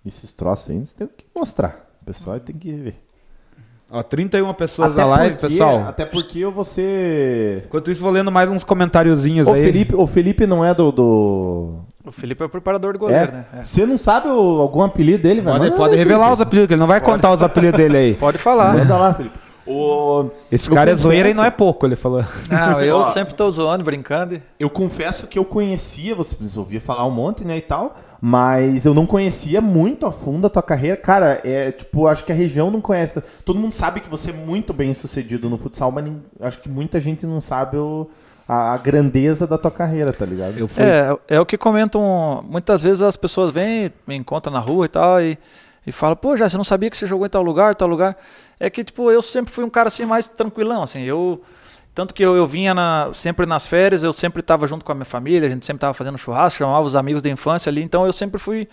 Esses 0.06 0.32
troços 0.32 0.70
aí, 0.70 0.78
você 0.86 0.96
tem 0.96 1.06
que 1.08 1.26
mostrar. 1.34 1.91
O 2.02 2.04
pessoal 2.04 2.38
tem 2.40 2.56
que 2.56 2.72
ver. 2.72 2.96
Ó, 3.90 4.02
31 4.02 4.52
pessoas 4.54 4.94
na 4.94 5.04
live, 5.04 5.34
porque, 5.34 5.48
pessoal. 5.48 5.84
Até 5.86 6.04
porque 6.06 6.38
eu 6.38 6.50
vou 6.50 6.64
ser... 6.64 7.64
Enquanto 7.66 7.90
isso, 7.90 8.00
vou 8.00 8.10
lendo 8.10 8.32
mais 8.32 8.50
uns 8.50 8.64
comentáriozinhos 8.64 9.46
O 9.46 9.52
aí. 9.52 9.62
Felipe, 9.62 9.94
o 9.94 10.06
Felipe 10.06 10.46
não 10.46 10.64
é 10.64 10.74
do... 10.74 10.90
do... 10.90 11.74
O 12.04 12.10
Felipe 12.10 12.42
é 12.42 12.46
o 12.46 12.48
preparador 12.48 12.94
de 12.94 12.98
goleiro, 12.98 13.30
É? 13.30 13.32
né? 13.32 13.44
É. 13.58 13.62
Você 13.62 13.84
não 13.86 13.96
sabe 13.98 14.28
o- 14.28 14.60
algum 14.60 14.82
apelido 14.82 15.22
dele? 15.22 15.40
Vai, 15.42 15.58
Pode, 15.58 15.76
pode 15.76 15.94
revelar 15.96 16.24
Felipe. 16.24 16.34
os 16.34 16.40
apelidos, 16.40 16.70
ele 16.70 16.80
não 16.80 16.86
vai 16.86 17.00
contar 17.02 17.32
os 17.32 17.42
apelidos 17.42 17.76
dele 17.78 17.96
aí. 17.96 18.14
Pode 18.14 18.38
falar. 18.38 18.74
Manda 18.76 18.96
lá, 18.96 19.14
Felipe. 19.14 19.38
O... 19.66 20.30
Esse 20.50 20.68
Eu 20.68 20.74
cara 20.74 20.90
é 20.90 20.92
confesso- 20.94 21.08
zoeira 21.08 21.30
e 21.30 21.34
não 21.34 21.44
é 21.44 21.50
pouco, 21.50 21.86
ele 21.86 21.94
falou. 21.96 22.24
Não, 22.50 22.80
eu 22.80 22.96
Ó. 22.98 23.10
sempre 23.10 23.34
tô 23.34 23.50
zoando, 23.50 23.84
brincando. 23.84 24.40
Eu 24.58 24.68
confesso 24.68 25.26
que 25.26 25.38
eu 25.38 25.44
conhecia, 25.44 26.14
você 26.14 26.36
ouvia 26.58 26.80
falar 26.80 27.06
um 27.06 27.10
monte, 27.10 27.44
né, 27.44 27.56
e 27.56 27.60
tal, 27.60 27.96
mas 28.20 28.84
eu 28.86 28.92
não 28.94 29.06
conhecia 29.06 29.60
muito 29.60 30.04
a 30.06 30.12
fundo 30.12 30.46
a 30.46 30.50
tua 30.50 30.62
carreira. 30.62 30.96
Cara, 30.96 31.40
é 31.44 31.70
tipo, 31.72 32.06
acho 32.06 32.24
que 32.24 32.32
a 32.32 32.34
região 32.34 32.70
não 32.70 32.80
conhece. 32.80 33.22
Todo 33.44 33.58
mundo 33.58 33.72
sabe 33.72 34.00
que 34.00 34.08
você 34.08 34.30
é 34.30 34.32
muito 34.32 34.72
bem 34.72 34.92
sucedido 34.94 35.48
no 35.48 35.56
futsal, 35.58 35.90
mas 35.92 36.04
acho 36.40 36.58
que 36.60 36.68
muita 36.68 36.98
gente 37.00 37.26
não 37.26 37.40
sabe 37.40 37.76
o- 37.76 38.08
a, 38.48 38.72
a 38.74 38.76
grandeza 38.76 39.46
da 39.46 39.56
tua 39.56 39.70
carreira, 39.70 40.12
tá 40.12 40.26
ligado? 40.26 40.58
Eu 40.58 40.66
fui. 40.66 40.82
É, 40.82 41.16
é 41.28 41.40
o 41.40 41.46
que 41.46 41.56
comentam. 41.56 42.44
Muitas 42.48 42.82
vezes 42.82 43.00
as 43.00 43.16
pessoas 43.16 43.52
vêm, 43.52 43.92
me 44.06 44.16
encontram 44.16 44.52
na 44.52 44.58
rua 44.58 44.84
e 44.86 44.88
tal, 44.88 45.20
e, 45.22 45.38
e 45.86 45.92
falam, 45.92 46.16
pô, 46.16 46.36
já 46.36 46.48
você 46.48 46.56
não 46.56 46.64
sabia 46.64 46.88
que 46.90 46.96
você 46.96 47.06
jogou 47.06 47.26
em 47.26 47.30
tal 47.30 47.42
lugar, 47.42 47.74
tal 47.74 47.88
lugar. 47.88 48.16
É 48.60 48.70
que, 48.70 48.84
tipo, 48.84 49.10
eu 49.10 49.20
sempre 49.22 49.52
fui 49.52 49.64
um 49.64 49.70
cara 49.70 49.88
assim 49.88 50.04
mais 50.04 50.28
tranquilão, 50.28 50.82
assim. 50.82 51.02
Eu, 51.02 51.42
Tanto 51.94 52.14
que 52.14 52.24
eu, 52.24 52.34
eu 52.34 52.46
vinha 52.46 52.72
na- 52.72 53.10
sempre 53.12 53.44
nas 53.44 53.66
férias, 53.66 54.02
eu 54.02 54.14
sempre 54.14 54.40
estava 54.40 54.66
junto 54.66 54.82
com 54.82 54.92
a 54.92 54.94
minha 54.94 55.04
família, 55.04 55.46
a 55.46 55.50
gente 55.50 55.66
sempre 55.66 55.76
estava 55.76 55.92
fazendo 55.92 56.16
churrasco, 56.16 56.60
chamava 56.60 56.86
os 56.86 56.96
amigos 56.96 57.22
da 57.22 57.28
infância 57.28 57.68
ali, 57.68 57.82
então 57.82 58.06
eu 58.06 58.12
sempre 58.14 58.40
fui 58.40 58.66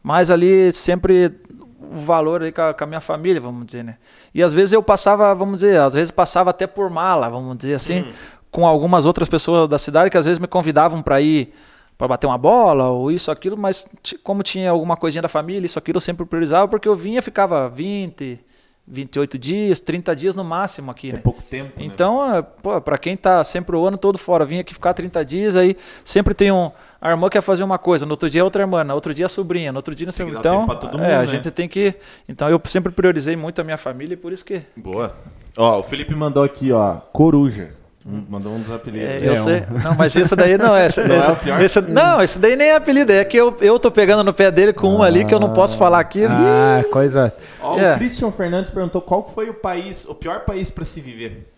mais 0.00 0.30
ali, 0.30 0.72
sempre 0.72 1.32
o 1.80 1.98
valor 1.98 2.44
aí 2.44 2.52
com 2.52 2.62
a, 2.62 2.72
com 2.72 2.84
a 2.84 2.86
minha 2.86 3.00
família, 3.00 3.40
vamos 3.40 3.66
dizer, 3.66 3.82
né? 3.82 3.96
E 4.32 4.40
às 4.40 4.52
vezes 4.52 4.72
eu 4.72 4.80
passava, 4.84 5.34
vamos 5.34 5.58
dizer, 5.62 5.80
às 5.80 5.94
vezes 5.94 6.12
passava 6.12 6.50
até 6.50 6.64
por 6.64 6.88
mala, 6.90 7.28
vamos 7.28 7.58
dizer 7.58 7.74
assim, 7.74 8.04
com 8.52 8.64
algumas 8.64 9.04
outras 9.04 9.28
pessoas 9.28 9.68
da 9.68 9.76
cidade 9.76 10.08
que 10.08 10.16
às 10.16 10.24
vezes 10.24 10.38
me 10.38 10.46
convidavam 10.46 11.02
para 11.02 11.20
ir 11.20 11.52
para 12.00 12.08
bater 12.08 12.26
uma 12.26 12.38
bola 12.38 12.88
ou 12.88 13.10
isso, 13.12 13.30
aquilo, 13.30 13.58
mas 13.58 13.86
como 14.24 14.42
tinha 14.42 14.70
alguma 14.70 14.96
coisinha 14.96 15.20
da 15.20 15.28
família, 15.28 15.66
isso, 15.66 15.78
aquilo 15.78 15.98
eu 15.98 16.00
sempre 16.00 16.24
priorizava, 16.24 16.66
porque 16.66 16.88
eu 16.88 16.96
vinha, 16.96 17.20
ficava 17.20 17.68
20, 17.68 18.40
28 18.86 19.38
dias, 19.38 19.80
30 19.80 20.16
dias 20.16 20.34
no 20.34 20.42
máximo 20.42 20.90
aqui, 20.90 21.10
É 21.10 21.12
né? 21.12 21.18
pouco 21.22 21.42
tempo. 21.42 21.78
né? 21.78 21.84
Então, 21.84 22.34
é, 22.36 22.40
pô, 22.40 22.80
pra 22.80 22.96
quem 22.96 23.18
tá 23.18 23.44
sempre 23.44 23.76
o 23.76 23.86
ano 23.86 23.98
todo 23.98 24.16
fora, 24.16 24.46
vim 24.46 24.60
aqui 24.60 24.72
ficar 24.72 24.94
30 24.94 25.22
dias, 25.26 25.56
aí 25.56 25.76
sempre 26.02 26.32
tem 26.32 26.50
um. 26.50 26.70
A 27.02 27.10
irmã 27.10 27.28
quer 27.28 27.42
fazer 27.42 27.62
uma 27.64 27.76
coisa, 27.76 28.06
no 28.06 28.12
outro 28.12 28.30
dia 28.30 28.40
é 28.40 28.44
outra 28.44 28.62
irmã, 28.62 28.82
no 28.82 28.94
outro 28.94 29.12
dia 29.12 29.26
é 29.26 29.26
a 29.26 29.28
sobrinha, 29.28 29.70
no 29.70 29.76
outro 29.78 29.94
dia 29.94 30.06
não 30.06 30.12
dar 30.32 30.38
Então, 30.40 30.62
é, 30.62 31.02
mundo, 31.02 31.04
a 31.04 31.18
né? 31.18 31.26
gente 31.26 31.50
tem 31.50 31.68
que. 31.68 31.94
Então 32.26 32.48
eu 32.48 32.58
sempre 32.64 32.90
priorizei 32.90 33.36
muito 33.36 33.60
a 33.60 33.64
minha 33.64 33.76
família 33.76 34.14
e 34.14 34.16
por 34.16 34.32
isso 34.32 34.42
que. 34.42 34.62
Boa. 34.74 35.14
Ó, 35.54 35.80
o 35.80 35.82
Felipe 35.82 36.14
mandou 36.14 36.42
aqui, 36.42 36.72
ó, 36.72 36.94
Coruja. 37.12 37.74
Mandou 38.04 38.54
um 38.54 38.60
dos 38.60 38.72
apelidos. 38.72 39.06
É, 39.08 39.18
É, 39.18 39.28
eu 39.28 39.32
um- 39.34 39.44
sei. 39.44 39.62
Não, 39.84 39.94
mas 39.94 40.14
isso 40.16 40.34
daí 40.34 40.56
não 40.56 40.74
é. 40.74 40.86
Esse, 40.90 41.02
Não 41.04 41.14
é 41.14 41.18
esse- 41.18 41.30
o 41.30 41.36
pior? 41.36 41.62
esse- 41.62 41.80
não, 41.82 42.22
esse 42.22 42.38
daí 42.38 42.56
nem 42.56 42.68
é 42.68 42.76
apelido, 42.76 43.12
é 43.12 43.22
que 43.24 43.36
eu, 43.36 43.54
eu 43.60 43.78
tô 43.78 43.90
pegando 43.90 44.24
no 44.24 44.32
pé 44.32 44.50
dele 44.50 44.72
com 44.72 44.88
um 44.88 45.02
ali 45.02 45.24
que 45.24 45.34
eu 45.34 45.38
não 45.38 45.52
posso 45.52 45.76
falar 45.76 46.00
aqui. 46.00 46.24
Ah, 46.24 46.82
coisa. 46.90 47.32
Ó, 47.60 47.78
É. 47.78 47.94
O 47.94 47.98
Christian 47.98 48.32
Fernandes 48.32 48.70
perguntou 48.70 49.02
qual 49.02 49.28
foi 49.28 49.50
o 49.50 49.54
país, 49.54 50.06
o 50.08 50.14
pior 50.14 50.40
país 50.46 50.70
pra 50.70 50.84
se 50.84 50.98
viver. 51.00 51.52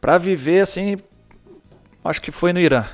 Pra 0.00 0.16
viver 0.16 0.60
assim, 0.60 0.96
acho 2.04 2.22
que 2.22 2.30
foi 2.30 2.52
no 2.54 2.58
Irã. 2.60 2.84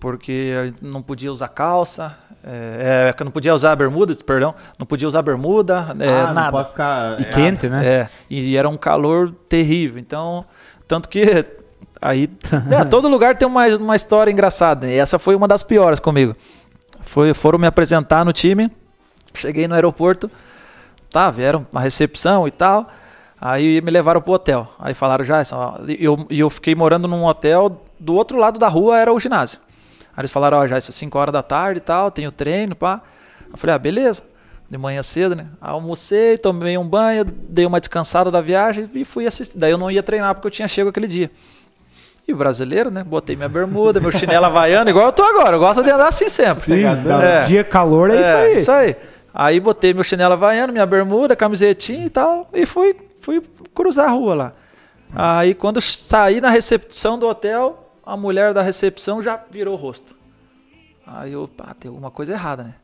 Porque 0.00 0.72
não 0.80 1.02
podia 1.02 1.30
usar 1.30 1.48
calça, 1.48 2.16
é, 2.42 3.08
é, 3.08 3.12
que 3.12 3.22
eu 3.22 3.26
não 3.26 3.32
podia 3.32 3.54
usar 3.54 3.76
bermuda, 3.76 4.14
perdão, 4.24 4.54
não 4.78 4.86
podia 4.86 5.06
usar 5.06 5.20
bermuda, 5.20 5.94
é, 6.00 6.08
ah, 6.08 6.26
não 6.28 6.34
nada. 6.34 6.50
pode 6.50 6.68
ficar... 6.70 7.20
E 7.20 7.24
é, 7.24 7.26
quente, 7.26 7.68
né? 7.68 7.86
É, 7.86 8.08
e 8.30 8.56
era 8.56 8.66
um 8.66 8.76
calor 8.78 9.30
terrível. 9.46 9.98
Então, 10.00 10.46
tanto 10.88 11.06
que 11.10 11.44
aí 12.04 12.30
é, 12.70 12.84
todo 12.84 13.08
lugar 13.08 13.36
tem 13.36 13.48
uma, 13.48 13.66
uma 13.76 13.96
história 13.96 14.30
engraçada. 14.30 14.86
E 14.86 14.94
essa 14.96 15.18
foi 15.18 15.34
uma 15.34 15.48
das 15.48 15.62
piores 15.62 15.98
comigo. 15.98 16.36
Foi, 17.00 17.32
foram 17.32 17.58
me 17.58 17.66
apresentar 17.66 18.24
no 18.24 18.32
time. 18.32 18.70
Cheguei 19.34 19.66
no 19.66 19.74
aeroporto, 19.74 20.30
tá, 21.10 21.30
vieram 21.30 21.66
a 21.74 21.80
recepção 21.80 22.46
e 22.46 22.50
tal. 22.50 22.88
Aí 23.40 23.80
me 23.80 23.90
levaram 23.90 24.22
pro 24.22 24.32
hotel. 24.32 24.68
Aí 24.78 24.94
falaram, 24.94 25.24
já, 25.24 25.42
e 25.88 26.04
eu, 26.04 26.26
e 26.30 26.40
eu 26.40 26.48
fiquei 26.48 26.74
morando 26.74 27.08
num 27.08 27.24
hotel, 27.24 27.82
do 27.98 28.14
outro 28.14 28.38
lado 28.38 28.58
da 28.58 28.68
rua 28.68 28.98
era 28.98 29.12
o 29.12 29.18
ginásio. 29.18 29.58
Aí 30.16 30.20
eles 30.20 30.30
falaram, 30.30 30.58
ó, 30.58 30.66
já, 30.66 30.78
isso 30.78 30.90
é 30.90 30.94
5 30.94 31.18
horas 31.18 31.32
da 31.32 31.42
tarde 31.42 31.78
e 31.78 31.80
tal, 31.80 32.10
tenho 32.10 32.30
treino, 32.30 32.76
pá. 32.76 33.02
Eu 33.50 33.58
falei, 33.58 33.74
ah, 33.74 33.78
beleza. 33.78 34.22
De 34.70 34.78
manhã 34.78 35.02
cedo, 35.02 35.34
né? 35.34 35.46
Almocei, 35.60 36.38
tomei 36.38 36.78
um 36.78 36.88
banho, 36.88 37.24
dei 37.24 37.66
uma 37.66 37.78
descansada 37.78 38.30
da 38.30 38.40
viagem 38.40 38.88
e 38.94 39.04
fui 39.04 39.26
assistir. 39.26 39.58
Daí 39.58 39.70
eu 39.70 39.78
não 39.78 39.90
ia 39.90 40.02
treinar 40.02 40.34
porque 40.34 40.46
eu 40.46 40.50
tinha 40.50 40.66
chego 40.66 40.88
aquele 40.88 41.06
dia. 41.06 41.30
E 42.26 42.32
o 42.32 42.36
brasileiro, 42.36 42.90
né? 42.90 43.04
Botei 43.04 43.36
minha 43.36 43.48
bermuda, 43.48 44.00
meu 44.00 44.10
chinelo 44.10 44.46
havaiano, 44.46 44.88
igual 44.88 45.06
eu 45.06 45.12
tô 45.12 45.22
agora. 45.22 45.56
Eu 45.56 45.60
gosto 45.60 45.82
de 45.82 45.90
andar 45.90 46.08
assim 46.08 46.28
sempre. 46.28 46.64
Sim, 46.64 46.84
É. 47.22 47.44
dia 47.44 47.62
calor 47.62 48.10
é, 48.10 48.20
isso 48.20 48.36
aí. 48.36 48.56
Isso 48.56 48.72
aí. 48.72 48.96
Aí 49.34 49.60
botei 49.60 49.92
meu 49.92 50.04
chinelo 50.04 50.32
havaiano, 50.32 50.72
minha 50.72 50.86
bermuda, 50.86 51.34
camisetinha 51.36 52.06
e 52.06 52.10
tal, 52.10 52.48
e 52.52 52.64
fui, 52.64 52.96
fui 53.20 53.42
cruzar 53.74 54.06
a 54.06 54.10
rua 54.12 54.34
lá. 54.34 54.52
Aí 55.14 55.54
quando 55.54 55.80
saí 55.80 56.40
na 56.40 56.48
recepção 56.50 57.18
do 57.18 57.26
hotel, 57.26 57.90
a 58.06 58.16
mulher 58.16 58.54
da 58.54 58.62
recepção 58.62 59.22
já 59.22 59.38
virou 59.50 59.74
o 59.74 59.76
rosto. 59.76 60.14
Aí 61.06 61.32
eu, 61.32 61.50
ah, 61.58 61.74
tem 61.78 61.88
alguma 61.88 62.10
coisa 62.10 62.32
errada, 62.32 62.62
né? 62.62 62.74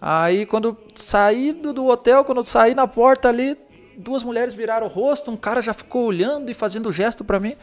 Aí 0.00 0.46
quando 0.46 0.76
saí 0.94 1.52
do, 1.52 1.72
do 1.72 1.86
hotel, 1.86 2.24
quando 2.24 2.42
saí 2.42 2.74
na 2.74 2.86
porta 2.86 3.28
ali, 3.28 3.56
duas 3.96 4.22
mulheres 4.22 4.54
viraram 4.54 4.86
o 4.86 4.90
rosto, 4.90 5.30
um 5.30 5.36
cara 5.36 5.60
já 5.60 5.74
ficou 5.74 6.06
olhando 6.06 6.50
e 6.50 6.54
fazendo 6.54 6.90
gesto 6.90 7.22
pra 7.22 7.38
mim. 7.38 7.54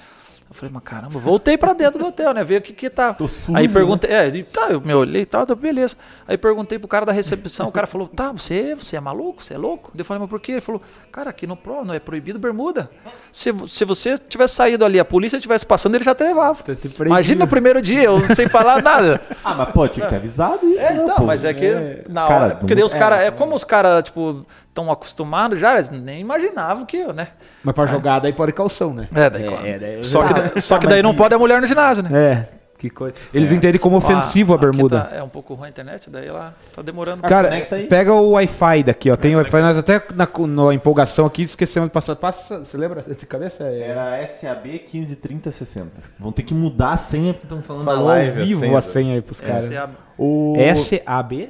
Eu 0.50 0.56
falei, 0.56 0.72
mas 0.74 0.84
caramba, 0.84 1.20
voltei 1.20 1.58
pra 1.58 1.74
dentro 1.74 2.00
do 2.00 2.06
hotel, 2.08 2.34
né? 2.34 2.42
Ver 2.42 2.60
o 2.60 2.62
que 2.62 2.72
que 2.72 2.90
tá. 2.90 3.14
Tô 3.14 3.28
sujo, 3.28 3.58
Aí 3.58 3.68
né? 3.68 3.74
perguntei, 3.74 4.10
é, 4.10 4.28
e 4.28 4.44
tá, 4.44 4.68
eu 4.70 4.80
me 4.80 4.94
olhei 4.94 5.24
e 5.24 5.26
tal, 5.26 5.46
tá, 5.46 5.54
beleza. 5.54 5.98
Aí 6.26 6.38
perguntei 6.38 6.80
pro 6.80 6.88
cara 6.88 7.06
da 7.06 7.12
recepção, 7.12 7.68
o 7.68 7.72
cara 7.72 7.86
falou, 7.86 8.08
tá, 8.08 8.32
você, 8.32 8.74
você 8.74 8.96
é 8.96 9.00
maluco, 9.02 9.44
você 9.44 9.56
é 9.56 9.58
louco? 9.58 9.92
Eu 9.98 10.06
falei, 10.06 10.22
mas 10.22 10.30
por 10.30 10.40
quê? 10.40 10.54
Ele 10.54 10.62
falou, 10.62 10.82
cara, 11.12 11.32
aqui 11.32 11.46
no 11.46 11.58
Pro 11.58 11.84
não 11.84 11.94
é 11.94 12.00
proibido 12.00 12.40
bermuda. 12.40 12.90
Se, 13.30 13.54
se 13.68 13.84
você 13.84 14.18
tivesse 14.18 14.56
saído 14.56 14.86
ali, 14.86 15.00
a 15.00 15.06
polícia 15.06 15.38
tivesse 15.38 15.66
passando, 15.66 15.96
ele 15.96 16.06
já 16.06 16.16
te 16.16 16.24
levava. 16.24 16.64
Tá 16.64 16.74
te 16.74 16.88
proibido. 16.88 17.08
Imagina 17.08 17.44
no 17.44 17.48
primeiro 17.50 17.82
dia, 17.82 18.04
eu 18.04 18.34
sem 18.34 18.48
falar 18.48 18.82
nada. 18.82 19.20
Ah, 19.44 19.54
mas 19.54 19.72
pô, 19.74 19.86
tinha 19.88 20.06
que 20.06 20.10
ter 20.12 20.16
avisado 20.18 20.66
isso, 20.66 20.80
É, 20.80 20.94
né, 20.94 21.04
então, 21.04 21.16
pô? 21.18 21.24
mas 21.26 21.44
é 21.44 21.54
que 21.54 22.04
na 22.10 22.26
Cara, 22.26 22.46
hora. 22.46 22.56
Porque 22.56 22.74
daí 22.74 22.84
os 22.86 22.96
é, 22.96 23.00
caras. 23.00 23.20
É, 23.20 23.32
como 23.32 23.54
os 23.54 23.66
caras, 23.66 24.04
tipo, 24.04 24.46
estão 24.78 24.92
acostumados 24.92 25.60
já, 25.60 25.82
nem 25.92 26.22
imaginavam 26.22 26.86
que 26.86 26.98
eu, 26.98 27.12
né? 27.12 27.30
Mas 27.64 27.74
pra 27.74 27.86
jogar 27.88 28.20
daí 28.20 28.32
pode 28.34 28.52
calção, 28.54 28.94
né? 28.94 29.08
É, 29.14 29.30
daí. 29.30 29.46
É, 29.66 29.80
daí- 29.80 30.04
só 30.04 30.24
que, 30.24 30.34
Ah, 30.34 30.52
só 30.62 30.76
tá, 30.76 30.82
que 30.82 30.88
daí 30.88 31.02
não 31.02 31.16
pode 31.16 31.34
a 31.34 31.40
mulher 31.40 31.60
no 31.60 31.66
ginásio, 31.68 32.04
né? 32.04 32.10
É, 32.14 32.50
que 32.78 32.92
coisa. 32.92 33.16
Eles 33.34 33.52
entendem 33.52 33.82
como 33.82 33.98
ofensivo 33.98 34.54
a 34.54 34.56
aqui 34.56 34.66
bermuda. 34.66 35.02
tá- 35.02 35.16
é 35.16 35.24
um 35.24 35.30
pouco 35.30 35.56
ruim 35.56 35.66
a 35.66 35.70
internet, 35.70 36.12
daí 36.12 36.28
ela 36.28 36.54
tá 36.76 36.84
demorando. 36.84 37.24
Cara, 37.24 37.48
conecta 37.50 37.76
aí. 37.76 37.88
pega 37.88 38.14
o 38.14 38.32
Wi-Fi 38.34 38.84
daqui, 38.84 39.10
ó. 39.10 39.16
Tem 39.16 39.34
o 39.36 39.40
Wi-Fi, 39.40 39.62
nós 39.62 39.78
até 39.80 40.00
na, 40.14 40.28
na 40.48 40.74
empolgação 40.76 41.26
aqui 41.26 41.42
esquecemos 41.42 41.90
de 41.90 41.94
passar. 41.94 42.16
Passa, 42.16 42.60
você 42.60 42.78
lembra 42.78 43.02
de 43.02 43.26
cabeça? 43.26 43.64
É, 43.64 43.80
Era 43.90 44.26
SAB 44.28 44.78
153060. 44.86 45.90
Vão 46.20 46.32
ter 46.32 46.44
que 46.44 46.54
mudar 46.54 46.92
a 46.92 46.98
senha 46.98 47.34
porque 47.34 47.46
estão 47.48 47.62
falando 47.64 47.84
falou 47.86 48.00
na 48.06 48.12
ao 48.12 48.18
live. 48.20 48.46
vivo 48.46 48.78
a 48.78 48.82
senha 48.82 49.16
aí 49.16 49.22
pros 49.24 49.42
caras. 49.42 49.72
É 49.72 49.78
a- 49.78 49.90
O... 50.18 50.54
SAB? 50.76 51.50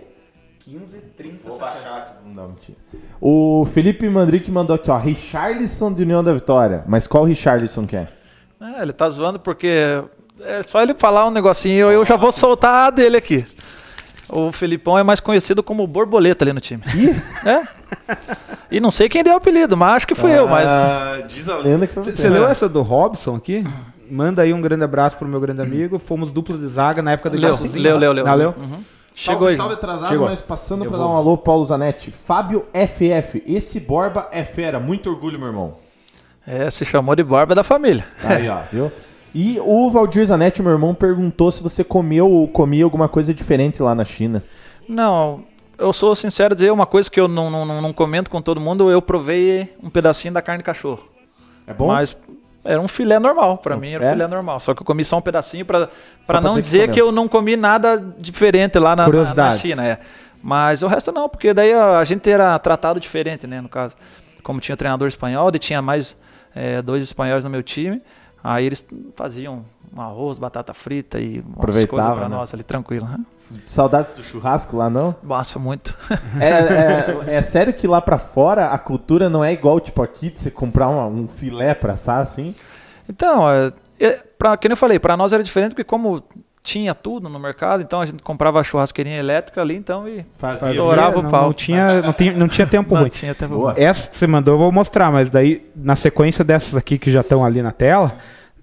1530 0.67 1.49
Vou 1.49 1.57
baixar 1.57 1.97
aqui. 1.97 2.11
Não, 2.35 2.49
mentira. 2.49 2.77
O 3.21 3.65
Felipe 3.65 4.07
Mandrick 4.09 4.51
mandou 4.51 4.75
aqui, 4.75 4.91
ó. 4.91 4.97
Richarlison 4.97 5.93
de 5.93 6.03
União 6.03 6.23
da 6.23 6.33
Vitória. 6.33 6.83
Mas 6.87 7.07
qual 7.07 7.23
Richarlison 7.23 7.85
que 7.87 7.95
é? 7.95 8.07
É, 8.59 8.81
ele 8.81 8.91
tá 8.93 9.07
zoando 9.09 9.39
porque 9.39 10.03
é 10.41 10.61
só 10.63 10.81
ele 10.81 10.93
falar 10.93 11.25
um 11.27 11.31
negocinho, 11.31 11.87
eu, 11.87 11.91
eu 11.91 12.05
já 12.05 12.15
vou 12.15 12.31
soltar 12.31 12.87
a 12.87 12.89
dele 12.89 13.17
aqui. 13.17 13.45
O 14.29 14.51
Felipão 14.51 14.97
é 14.97 15.03
mais 15.03 15.19
conhecido 15.21 15.63
como 15.63 15.87
borboleta 15.87 16.43
ali 16.43 16.51
no 16.51 16.59
time. 16.59 16.83
É. 17.45 17.65
E 18.69 18.79
não 18.81 18.91
sei 18.91 19.07
quem 19.07 19.23
deu 19.23 19.33
o 19.33 19.37
apelido, 19.37 19.77
mas 19.77 19.97
acho 19.97 20.07
que 20.07 20.15
fui 20.15 20.37
eu, 20.37 20.45
mas. 20.47 20.67
Ah, 20.69 21.23
Diz 21.27 21.47
a 21.47 21.57
lenda 21.57 21.87
que 21.87 21.93
foi 21.93 22.03
você. 22.03 22.11
Você 22.11 22.27
leu 22.29 22.45
essa 22.45 22.67
do 22.67 22.81
Robson 22.81 23.35
aqui? 23.37 23.63
Manda 24.11 24.41
aí 24.41 24.53
um 24.53 24.59
grande 24.59 24.83
abraço 24.83 25.15
pro 25.15 25.27
meu 25.27 25.39
grande 25.39 25.61
amigo. 25.61 25.97
Fomos 25.97 26.31
dupla 26.31 26.57
de 26.57 26.67
zaga 26.67 27.01
na 27.01 27.11
época 27.13 27.29
do 27.29 27.37
Leu, 27.37 27.49
Iguaçuzinho. 27.49 27.81
leu, 27.81 27.97
leu, 27.97 28.11
leu. 28.11 28.25
Não, 28.25 28.35
leu? 28.35 28.55
Uhum. 28.57 28.79
Chegou 29.19 29.33
Chegou 29.33 29.47
aí. 29.47 29.55
salve 29.55 29.73
atrasado, 29.73 30.09
Chegou. 30.09 30.27
mas 30.27 30.41
passando 30.41 30.87
vou. 30.87 30.95
dar 30.97 31.07
um 31.07 31.15
alô, 31.17 31.35
Paulo 31.39 31.65
Zanetti. 31.65 32.11
Fábio 32.11 32.65
FF. 32.71 33.41
Esse 33.47 33.79
Borba 33.79 34.27
é 34.31 34.43
fera. 34.43 34.79
Muito 34.79 35.09
orgulho, 35.09 35.39
meu 35.39 35.47
irmão. 35.47 35.73
É, 36.45 36.69
se 36.69 36.85
chamou 36.85 37.15
de 37.15 37.23
barba 37.23 37.55
da 37.55 37.63
família. 37.63 38.05
Aí, 38.23 38.47
ó, 38.47 38.59
viu? 38.71 38.91
E 39.33 39.59
o 39.59 39.89
Valdir 39.89 40.23
Zanetti, 40.23 40.61
meu 40.61 40.71
irmão, 40.71 40.93
perguntou 40.93 41.49
se 41.51 41.63
você 41.63 41.83
comeu 41.83 42.29
ou 42.31 42.47
comia 42.47 42.83
alguma 42.83 43.09
coisa 43.09 43.33
diferente 43.33 43.81
lá 43.81 43.95
na 43.95 44.05
China. 44.05 44.43
Não, 44.87 45.43
eu 45.79 45.91
sou 45.91 46.13
sincero 46.15 46.53
dizer 46.53 46.71
uma 46.71 46.85
coisa 46.85 47.09
que 47.09 47.19
eu 47.19 47.27
não, 47.27 47.49
não, 47.49 47.65
não- 47.65 47.81
não 47.81 47.91
comento 47.93 48.29
com 48.29 48.39
todo 48.41 48.61
mundo. 48.61 48.89
Eu 48.91 49.01
provei 49.01 49.73
um 49.81 49.89
pedacinho 49.89 50.33
da 50.35 50.43
carne 50.43 50.59
de 50.59 50.63
cachorro. 50.63 51.03
É 51.65 51.73
bom? 51.73 51.87
Mas 51.87 52.15
era 52.67 52.81
um 52.81 52.87
filé 52.87 53.17
normal, 53.17 53.57
pra 53.59 53.77
mim 53.77 53.93
era 53.93 54.05
é? 54.05 54.11
filé 54.11 54.27
normal. 54.27 54.59
Só 54.59 54.73
que 54.73 54.81
eu 54.81 54.85
comi 54.85 55.03
só 55.03 55.17
um 55.17 55.21
pedacinho 55.21 55.65
pra 55.65 55.89
não 56.41 56.51
dizer 56.51 56.53
que 56.53 56.61
dizer 56.61 56.79
comeu. 56.79 56.93
que, 56.93 57.01
eu 57.01 57.11
não 57.13 57.27
comi 57.27 57.55
nada 57.55 58.03
diferente 58.19 58.77
lá 58.77 58.93
na, 58.93 59.07
na, 59.07 59.33
na 59.33 59.51
China. 59.53 59.85
É. 59.87 59.99
Mas 60.43 60.83
o 60.83 60.87
resto 60.87 61.11
não, 61.11 61.29
porque 61.29 61.53
daí 61.53 61.73
a, 61.73 61.97
a 61.97 62.03
gente 62.03 62.29
era 62.29 62.59
tratado 62.59 62.99
diferente, 62.99 63.47
né, 63.47 63.61
no 63.61 63.69
caso. 63.69 63.95
Como 64.43 64.59
tinha 64.59 64.75
treinador 64.75 65.07
espanhol, 65.07 65.49
e 65.53 65.59
tinha 65.59 65.81
mais 65.81 66.17
é, 66.53 66.81
dois 66.81 67.01
espanhóis 67.03 67.43
no 67.43 67.49
meu 67.49 67.63
time, 67.63 68.01
aí 68.53 68.65
eles 68.65 68.87
faziam 69.15 69.63
um 69.95 70.01
arroz, 70.01 70.37
batata 70.37 70.73
frita 70.73 71.19
e 71.19 71.39
umas 71.39 71.57
Aproveitava, 71.57 71.87
coisas 72.01 72.13
pra 72.19 72.29
né? 72.29 72.35
nós 72.35 72.53
ali, 72.53 72.63
tranquilo. 72.63 73.07
Né? 73.07 73.17
Saudades 73.63 74.13
do 74.13 74.21
churrasco 74.23 74.75
lá, 74.75 74.89
não? 74.89 75.15
Nossa, 75.23 75.57
muito. 75.57 75.97
É, 76.39 76.49
é- 77.31 77.35
é 77.37 77.41
sério 77.41 77.73
que 77.73 77.87
lá 77.87 78.01
pra 78.01 78.17
fora 78.17 78.67
a 78.67 78.77
cultura 78.77 79.29
não 79.29 79.43
é 79.43 79.53
igual, 79.53 79.79
tipo, 79.79 80.01
aqui, 80.01 80.29
de 80.29 80.39
você 80.39 80.51
comprar 80.51 80.89
uma- 80.89 81.05
um 81.07 81.27
filé 81.27 81.73
pra 81.73 81.93
assar, 81.93 82.19
assim? 82.19 82.53
Então, 83.09 83.49
é, 83.49 83.71
é, 83.99 84.19
pra, 84.37 84.57
que 84.57 84.67
nem 84.67 84.73
eu 84.73 84.77
falei, 84.77 84.99
para 84.99 85.15
nós 85.15 85.31
era 85.33 85.41
diferente 85.41 85.69
porque 85.71 85.83
como 85.85 86.21
tinha 86.61 86.93
tudo 86.93 87.29
no 87.29 87.39
mercado, 87.39 87.81
então 87.81 88.01
a 88.01 88.05
gente 88.05 88.21
comprava 88.21 88.59
a 88.59 88.63
churrasqueirinha 88.63 89.17
elétrica 89.17 89.61
ali, 89.61 89.77
então 89.77 90.05
e 90.07 90.25
Fazia. 90.37 90.71
Estourava 90.71 91.19
o 91.19 91.23
não, 91.23 91.29
pau. 91.31 91.43
Não 91.45 91.53
tinha, 91.53 92.01
não, 92.01 92.11
tinha, 92.11 92.33
não 92.33 92.47
tinha 92.49 92.67
tempo 92.67 92.93
não 92.93 93.01
ruim. 93.03 93.09
tinha 93.09 93.33
tempo 93.33 93.55
Boa. 93.55 93.73
Essa 93.77 94.09
que 94.09 94.17
você 94.17 94.27
mandou 94.27 94.55
eu 94.55 94.57
vou 94.57 94.71
mostrar, 94.73 95.09
mas 95.09 95.29
daí 95.29 95.65
na 95.73 95.95
sequência 95.95 96.43
dessas 96.43 96.75
aqui 96.75 96.97
que 96.99 97.09
já 97.09 97.21
estão 97.21 97.45
ali 97.45 97.61
na 97.61 97.71
tela, 97.71 98.11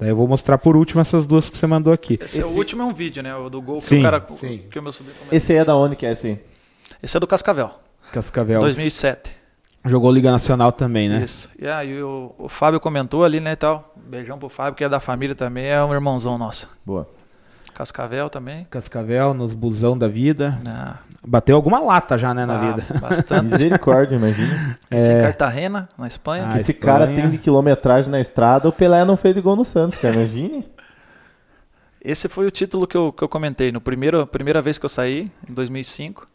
daí 0.04 0.10
eu 0.10 0.16
vou 0.16 0.28
mostrar 0.28 0.58
por 0.58 0.76
último 0.76 1.00
essas 1.00 1.26
duas 1.26 1.48
que 1.50 1.56
você 1.56 1.66
mandou 1.66 1.92
aqui. 1.92 2.18
Esse, 2.20 2.38
é 2.38 2.40
Esse- 2.40 2.54
o 2.54 2.56
último 2.58 2.82
é 2.82 2.84
um 2.84 2.92
vídeo, 2.94 3.22
né? 3.22 3.34
O 3.34 3.48
do 3.48 3.60
gol 3.60 3.80
que 3.80 3.86
Sim, 3.88 3.98
o 4.00 4.02
cara. 4.02 4.26
sim. 4.36 4.62
Que 4.70 4.78
o 4.78 4.82
meu 4.82 4.92
sobrinho 4.92 5.16
comentou. 5.16 5.36
Esse 5.36 5.52
aí 5.52 5.58
é 5.58 5.64
da 5.64 5.76
onde 5.76 5.96
que 5.96 6.04
é 6.06 6.12
esse 6.12 6.26
aí? 6.28 6.38
Esse 7.02 7.16
é 7.16 7.20
do 7.20 7.26
Cascavel, 7.26 7.70
Cascavel. 8.12 8.60
2007. 8.60 9.32
Jogou 9.86 10.10
Liga 10.10 10.30
Nacional 10.30 10.72
também, 10.72 11.08
né? 11.10 11.22
Isso. 11.22 11.50
E 11.58 11.66
aí 11.68 12.02
o, 12.02 12.34
o 12.38 12.48
Fábio 12.48 12.80
comentou 12.80 13.22
ali, 13.24 13.38
né, 13.38 13.52
e 13.52 13.56
tal. 13.56 13.92
beijão 13.96 14.38
pro 14.38 14.48
Fábio, 14.48 14.74
que 14.74 14.82
é 14.84 14.88
da 14.88 14.98
família 15.00 15.34
também, 15.34 15.66
é 15.66 15.82
um 15.84 15.92
irmãozão 15.92 16.38
nosso. 16.38 16.70
Boa. 16.86 17.06
Cascavel 17.74 18.30
também. 18.30 18.66
Cascavel, 18.70 19.34
nos 19.34 19.52
busão 19.52 19.96
da 19.98 20.06
vida. 20.08 20.58
Ah, 20.66 20.98
Bateu 21.26 21.56
alguma 21.56 21.80
lata 21.80 22.16
já, 22.16 22.32
né, 22.32 22.46
na 22.46 22.54
ah, 22.58 22.72
vida. 22.72 22.86
Bastante. 23.00 23.50
Misericórdia, 23.52 24.14
imagina. 24.16 24.78
Esse 24.90 25.10
É. 25.10 25.20
Cartagena, 25.20 25.88
na 25.98 26.06
Espanha. 26.06 26.44
Ah, 26.46 26.48
que 26.50 26.56
esse 26.58 26.72
Espanha. 26.72 26.92
cara 27.00 27.12
tem 27.12 27.28
de 27.30 27.38
quilometragem 27.38 28.10
na 28.10 28.20
estrada, 28.20 28.68
o 28.68 28.72
Pelé 28.72 29.04
não 29.04 29.16
fez 29.16 29.34
de 29.34 29.40
gol 29.40 29.56
no 29.56 29.64
Santos, 29.64 29.98
cara. 29.98 30.14
Imagine. 30.14 30.64
Esse 32.02 32.28
foi 32.28 32.46
o 32.46 32.50
título 32.50 32.86
que 32.86 32.96
eu, 32.96 33.12
que 33.12 33.24
eu 33.24 33.28
comentei. 33.28 33.72
No 33.72 33.80
primeiro, 33.80 34.26
primeira 34.26 34.60
vez 34.60 34.78
que 34.78 34.84
eu 34.84 34.88
saí, 34.90 35.30
em 35.48 35.52
2005. 35.54 36.28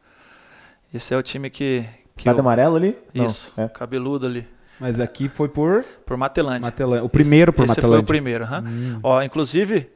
Esse 0.93 1.13
é 1.13 1.17
o 1.17 1.21
time 1.21 1.49
que. 1.49 1.85
que 2.15 2.21
Estado 2.21 2.37
eu- 2.37 2.41
amarelo 2.41 2.75
ali? 2.75 2.97
Não, 3.13 3.25
Isso, 3.27 3.53
é. 3.55 3.67
cabeludo 3.67 4.25
ali. 4.25 4.47
Mas 4.79 4.99
aqui 4.99 5.29
foi 5.29 5.47
por 5.49 5.83
Por 6.05 6.17
Matelândia. 6.17 6.61
Matelândia. 6.67 7.03
O 7.03 7.09
primeiro 7.09 7.53
por 7.53 7.63
esse, 7.65 7.73
esse 7.73 7.81
Matelândia. 7.81 7.97
foi 7.97 8.03
o 8.03 8.07
primeiro, 8.07 8.43
aham. 8.45 8.63
Hum. 8.65 8.99
Ó, 9.03 9.21
inclusive, 9.21 9.89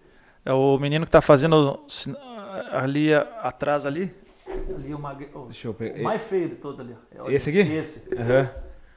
é 0.46 0.54
o 0.54 0.78
menino 0.80 1.06
que 1.06 1.12
tá 1.12 1.22
fazendo 1.22 1.80
ali 2.72 3.14
atrás 3.42 3.86
ali. 3.86 4.14
Ali 4.78 4.94
o, 4.94 5.00
mag... 5.00 5.28
oh, 5.34 5.46
Deixa 5.46 5.68
eu 5.68 5.72
o 5.72 5.74
pegar. 5.74 6.02
mais 6.04 6.22
feio 6.22 6.50
de 6.50 6.56
todo 6.56 6.82
ali. 6.82 6.96
É 7.28 7.34
Esse 7.34 7.50
aqui? 7.50 7.60
Esse. 7.60 8.04
Aham. 8.18 8.50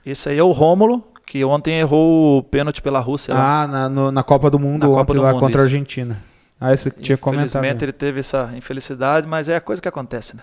Esse 0.04 0.28
aí 0.28 0.38
é 0.38 0.42
o 0.42 0.52
Rômulo, 0.52 1.02
que 1.26 1.44
ontem 1.44 1.80
errou 1.80 2.38
o 2.38 2.42
pênalti 2.42 2.80
pela 2.82 3.00
Rússia. 3.00 3.34
lá. 3.34 3.62
Ah, 3.62 3.66
na, 3.66 3.88
no- 3.88 4.12
na 4.12 4.22
Copa 4.22 4.50
do 4.50 4.58
Mundo 4.58 4.86
Na 4.86 4.94
Copa 4.94 5.14
do 5.14 5.22
lá 5.22 5.32
Mundo, 5.32 5.40
contra 5.40 5.62
a 5.62 5.64
isso. 5.64 5.74
Argentina. 5.74 6.22
Ah, 6.60 6.72
esse 6.72 6.90
que 6.90 7.00
tinha 7.00 7.18
comentado. 7.18 7.46
Infelizmente 7.48 7.84
ele 7.84 7.92
teve 7.92 8.20
essa 8.20 8.50
infelicidade, 8.54 9.26
mas 9.26 9.48
é 9.48 9.56
a 9.56 9.60
coisa 9.60 9.80
que 9.82 9.88
acontece, 9.88 10.36
né? 10.36 10.42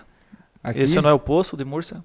Aqui, 0.62 0.80
Esse 0.80 1.00
não 1.00 1.10
é 1.10 1.12
o 1.12 1.18
Poço 1.18 1.56
de 1.56 1.64
Múrcia. 1.64 2.02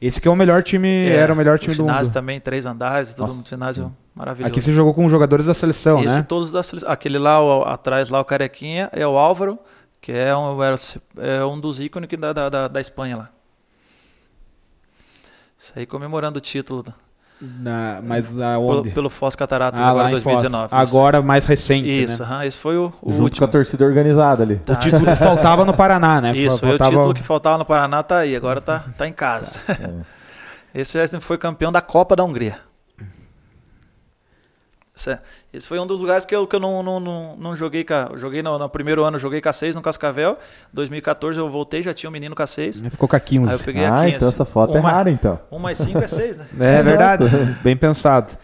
esse 0.00 0.20
que 0.20 0.26
é 0.26 0.30
o 0.30 0.36
melhor 0.36 0.62
time, 0.62 0.88
É, 0.88 1.14
era 1.16 1.32
o 1.32 1.36
melhor 1.36 1.58
time 1.58 1.74
do 1.74 1.82
ginásio 1.82 2.04
mundo. 2.06 2.12
também, 2.12 2.40
três 2.40 2.64
andares, 2.66 3.14
tudo 3.14 3.28
Nossa, 3.28 3.40
um 3.40 3.44
ginásio. 3.44 3.96
Maravilhoso. 4.14 4.50
Aqui 4.52 4.60
você 4.62 4.72
jogou 4.72 4.92
com 4.94 5.08
jogadores 5.08 5.46
da 5.46 5.54
seleção, 5.54 6.02
Esse 6.02 6.18
né? 6.18 6.22
todos 6.28 6.50
da 6.50 6.62
seleção. 6.62 6.90
Aquele 6.90 7.18
lá, 7.18 7.40
o- 7.42 7.62
atrás 7.64 8.08
lá, 8.10 8.20
o 8.20 8.24
Carequinha, 8.24 8.88
é 8.92 9.06
o 9.06 9.16
Álvaro, 9.16 9.58
que 10.00 10.12
é 10.12 10.34
um, 10.36 10.56
é 11.18 11.44
um 11.44 11.58
dos 11.60 11.80
ícones 11.80 12.08
da, 12.18 12.32
da, 12.32 12.48
da, 12.48 12.68
da 12.68 12.80
Espanha 12.80 13.16
lá. 13.16 13.28
Isso 15.58 15.72
aí 15.76 15.84
comemorando 15.84 16.38
o 16.38 16.40
título 16.40 16.84
Na, 17.40 18.00
mas 18.02 18.26
pelo, 18.26 18.42
aonde? 18.44 18.90
pelo 18.90 19.10
Foz 19.10 19.34
Cataratas 19.36 19.80
Ah, 19.80 19.90
agora 19.90 20.04
lá 20.04 20.12
em 20.12 20.16
em 20.16 20.20
Foz. 20.20 20.42
2019. 20.42 20.66
isso. 20.66 20.74
Agora 20.96 21.20
mais 21.22 21.44
recente, 21.44 21.88
Isso, 22.02 22.24
né? 22.24 22.46
esse 22.46 22.58
foi 22.58 22.76
o, 22.78 22.92
o 23.02 23.10
Junto 23.10 23.22
último. 23.24 23.38
com 23.40 23.44
a 23.44 23.48
torcida 23.48 23.84
organizada 23.84 24.42
ali. 24.42 24.60
O 24.68 24.74
título 24.76 25.04
que 25.04 25.14
faltava 25.16 25.64
no 25.64 25.74
Paraná, 25.74 26.20
né? 26.20 26.36
Isso, 26.36 26.58
foi 26.58 26.68
o 26.68 26.78
faltava... 26.78 26.90
título 26.90 27.14
que 27.14 27.22
faltava 27.22 27.58
no 27.58 27.64
Paraná, 27.66 28.02
tá 28.02 28.18
aí, 28.18 28.34
agora 28.34 28.60
tá, 28.60 28.84
tá 28.96 29.06
em 29.06 29.12
casa. 29.12 29.58
Esse 30.74 30.98
é- 30.98 31.06
foi 31.20 31.36
campeão 31.36 31.70
da 31.72 31.80
Copa 31.82 32.14
da 32.16 32.24
Hungria. 32.24 32.58
Esse, 35.00 35.10
é- 35.12 35.68
foi 35.68 35.78
um 35.78 35.86
dos 35.86 36.00
lugares 36.00 36.24
que 36.24 36.34
eu, 36.34 36.46
que 36.46 36.54
eu 36.54 36.60
não, 36.60 36.82
não, 36.82 37.00
não, 37.00 37.36
não 37.36 37.56
joguei 37.56 37.84
com 37.84 37.94
a, 37.94 38.08
eu 38.12 38.18
Joguei 38.18 38.42
no, 38.42 38.58
no 38.58 38.68
primeiro 38.68 39.02
ano, 39.04 39.18
joguei 39.18 39.40
com 39.40 39.48
a 39.48 39.52
6 39.52 39.74
no 39.76 39.82
Cascavel. 39.82 40.36
2014 40.72 41.38
eu 41.38 41.48
voltei, 41.48 41.82
já 41.82 41.94
tinha 41.94 42.08
um 42.10 42.12
menino 42.12 42.34
com 42.34 42.42
a 42.42 42.46
6. 42.46 42.80
Ficou 42.82 43.08
com 43.08 43.16
a 43.16 43.20
15. 43.20 43.52
Aí 43.52 43.58
eu 43.58 43.64
peguei 43.64 43.84
a 43.84 43.96
Ah, 43.96 44.04
15. 44.04 44.16
então 44.16 44.28
essa 44.28 44.44
foto 44.44 44.76
é 44.76 44.80
Uma- 44.80 44.90
rara, 44.90 45.10
então. 45.10 45.38
1 45.50 45.58
mais 45.58 45.78
5 45.78 45.98
é 45.98 46.06
6, 46.06 46.36
né? 46.36 46.46
É 46.60 46.80
Exato. 46.80 47.24
verdade. 47.28 47.58
Bem 47.62 47.76
pensado. 47.76 48.36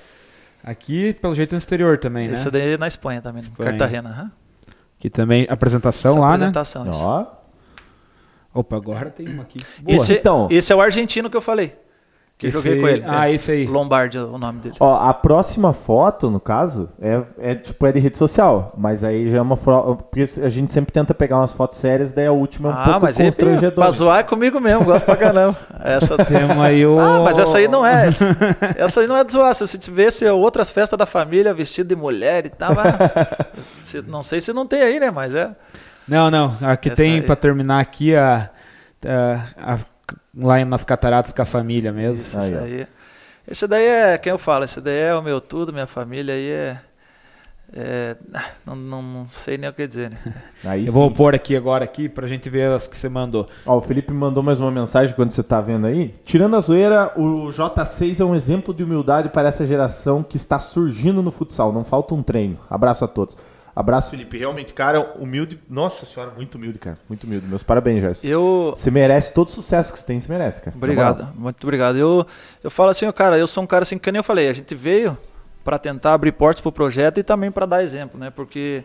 Aqui, 0.65 1.15
pelo 1.15 1.35
jeito, 1.35 1.53
no 1.53 1.59
exterior 1.59 1.97
também, 1.99 2.31
Esse 2.33 2.47
né? 2.47 2.51
daí 2.51 2.73
é 2.73 2.78
na 2.78 2.89
Espanha 2.89 3.20
também, 3.20 3.43
Espanha. 3.43 3.70
Cartagena. 3.70 4.11
aham. 4.11 4.33
Que 4.99 5.09
também, 5.11 5.47
apresentação 5.49 6.12
Essa 6.12 6.20
lá, 6.20 6.28
apresentação, 6.31 6.91
isso. 6.91 7.01
Ó, 7.03 7.20
né? 7.20 7.27
Opa, 8.55 8.77
agora 8.77 9.11
tem 9.11 9.28
uma 9.28 9.43
aqui. 9.43 9.61
Esse, 9.87 10.15
Então- 10.15 10.49
esse 10.51 10.73
é 10.73 10.77
o 10.77 10.81
argentino 10.81 11.28
que 11.28 11.37
eu 11.37 11.43
falei. 11.43 11.77
Que 12.39 12.49
Esse 12.49 12.57
joguei 12.59 12.79
com 12.79 12.87
ele. 12.87 13.03
Ah, 13.07 13.31
é. 13.31 13.35
esse 13.35 13.51
aí. 13.51 13.67
Lombardi 13.67 14.19
é 14.19 14.21
o 14.23 14.37
nome 14.37 14.61
dele. 14.61 14.75
Ó, 14.79 14.95
a 14.95 15.15
próxima 15.15 15.73
foto, 15.73 16.31
no 16.31 16.39
caso, 16.39 16.87
é, 17.01 17.23
é 17.39 17.55
tipo 17.55 17.87
é 17.87 17.93
de 17.93 17.99
rede 17.99 18.19
social, 18.19 18.75
mas 18.77 19.03
aí 19.03 19.31
já 19.31 19.39
é 19.39 19.41
uma 19.41 19.57
foto. 19.57 20.05
Porque 20.05 20.23
a 20.43 20.49
gente 20.51 20.71
sempre 20.71 20.93
tenta 20.93 21.15
pegar 21.15 21.39
umas 21.39 21.55
fotos 21.55 21.79
sérias, 21.79 22.13
daí 22.13 22.27
a 22.27 22.33
última 22.33 22.69
é 22.69 22.73
um 22.73 22.75
ah, 22.79 22.85
pouco 22.85 23.01
mas 23.01 23.17
pra 23.17 23.25
constrangedora. 23.25 23.91
zoar 23.91 24.19
é 24.19 24.23
comigo 24.23 24.61
mesmo, 24.61 24.85
gosto 24.85 25.07
pra 25.07 25.17
caramba. 25.17 25.57
Essa 25.83 26.19
Temos 26.27 26.59
aí 26.59 26.85
o... 26.85 27.01
Ah, 27.01 27.21
mas 27.23 27.39
essa 27.39 27.57
aí 27.57 27.69
não 27.69 27.87
é. 27.87 28.09
Essa, 28.09 28.37
essa 28.77 29.01
aí 29.01 29.07
não 29.07 29.17
é 29.17 29.25
de 29.25 29.33
zoar. 29.33 29.55
Se 29.55 29.67
você 29.67 29.79
tivesse 29.79 30.29
outras 30.29 30.71
festas 30.71 30.99
da 30.99 31.07
família 31.07 31.55
vestido 31.55 31.89
de 31.89 31.97
mulher 31.97 32.45
e 32.45 32.51
tal, 32.51 32.73
se- 33.83 34.03
não 34.03 34.23
sei 34.23 34.43
se 34.43 34.53
não 34.53 34.67
tem 34.67 34.83
aí, 34.83 35.01
né? 35.01 35.11
Mas 35.11 35.35
é. 35.35 35.51
Não, 36.07 36.31
não. 36.31 36.55
Aqui 36.61 36.89
Essa 36.89 36.97
tem, 36.97 37.15
aí. 37.15 37.23
pra 37.23 37.35
terminar 37.35 37.81
aqui, 37.81 38.15
a, 38.15 38.51
a- 39.07 39.73
a- 39.75 39.79
lá 40.37 40.63
nas 40.65 40.85
cataratas 40.85 41.33
com 41.33 41.43
a 41.43 41.47
família 41.47 41.93
mesmo. 41.93 42.23
Isso, 42.23 42.39
Aí, 42.39 42.55
aí. 42.57 42.87
Esse 43.49 43.67
daí 43.67 43.87
é, 43.87 44.19
quem 44.19 44.31
eu 44.31 44.39
falo, 44.39 44.65
esse 44.65 44.81
daí 44.81 44.99
é 44.99 45.15
o 45.15 45.23
meu 45.23 45.41
tudo, 45.41 45.73
minha 45.73 45.87
família 45.87 46.35
aí 46.35 46.51
é. 46.51 46.81
é, 47.73 48.17
não, 48.67 48.75
não, 48.75 49.03
não 49.03 49.29
sei 49.29 49.57
nem 49.57 49.71
o 49.71 49.73
que 49.73 49.87
dizer, 49.87 50.11
né? 50.11 50.17
Aí 50.65 50.81
Eu 50.81 50.87
sim. 50.87 50.93
vou 50.93 51.09
pôr 51.13 51.33
aqui 51.33 51.55
agora 51.57 51.85
aqui 51.85 52.09
pra 52.09 52.27
gente 52.27 52.51
ver 52.51 52.73
as 52.73 52.89
que 52.89 52.97
você 52.97 53.09
mandou. 53.09 53.47
Ó, 53.65 53.77
o 53.77 53.81
Felipe 53.81 54.13
mandou 54.13 54.43
mais 54.43 54.59
uma 54.59 54.71
mensagem 54.73 55.15
quando 55.15 55.31
você 55.31 55.45
tá 55.45 55.61
vendo 55.61 55.87
aí. 55.87 56.13
Tirando 56.25 56.57
a 56.57 56.61
zoeira, 56.61 57.13
o 57.17 57.47
J6 57.49 58.19
é 58.19 58.25
um 58.25 58.35
exemplo 58.35 58.75
de 58.75 58.83
humildade 58.83 59.29
para 59.29 59.47
essa 59.47 59.65
geração 59.65 60.25
que 60.25 60.37
está 60.37 60.59
surgindo 60.59 61.23
no 61.23 61.31
futsal. 61.31 61.73
Não 61.73 61.85
falta 61.85 62.15
um 62.17 62.23
treino. 62.25 62.59
Abraço 62.69 63.05
a 63.05 63.09
todos. 63.09 63.37
Abraço, 63.77 64.11
Felipe. 64.11 64.39
Realmente, 64.39 64.73
cara, 64.73 65.12
humilde. 65.19 65.61
Nossa 65.69 66.07
senhora, 66.07 66.32
muito 66.35 66.55
humilde, 66.55 66.78
cara. 66.78 66.97
Muito 67.07 67.24
humilde. 67.24 67.47
Meus 67.47 67.62
parabéns, 67.62 68.01
Gerson. 68.01 68.27
Eu. 68.27 68.73
Você 68.74 68.90
merece 68.90 69.35
todo 69.35 69.48
o 69.48 69.51
sucesso 69.51 69.93
que 69.93 69.98
você 69.98 70.07
tem, 70.07 70.19
você 70.19 70.32
merece, 70.32 70.62
cara. 70.62 70.74
Obrigado, 70.74 71.19
moral. 71.19 71.35
muito 71.36 71.62
obrigado. 71.62 71.98
Eu, 71.98 72.27
eu 72.65 72.70
falo 72.70 72.89
assim, 72.89 73.11
cara, 73.12 73.36
eu 73.36 73.47
sou 73.47 73.62
um 73.62 73.66
cara 73.66 73.82
assim 73.82 73.98
que 73.98 74.11
nem 74.11 74.20
eu 74.20 74.24
falei, 74.24 74.48
a 74.48 74.53
gente 74.55 74.74
veio 74.74 75.19
para 75.62 75.78
tentar 75.78 76.15
abrir 76.15 76.32
portas 76.32 76.62
pro 76.62 76.73
projeto 76.73 77.19
e 77.19 77.23
também 77.23 77.51
para 77.51 77.66
dar 77.66 77.82
exemplo, 77.82 78.19
né? 78.19 78.31
Porque 78.31 78.82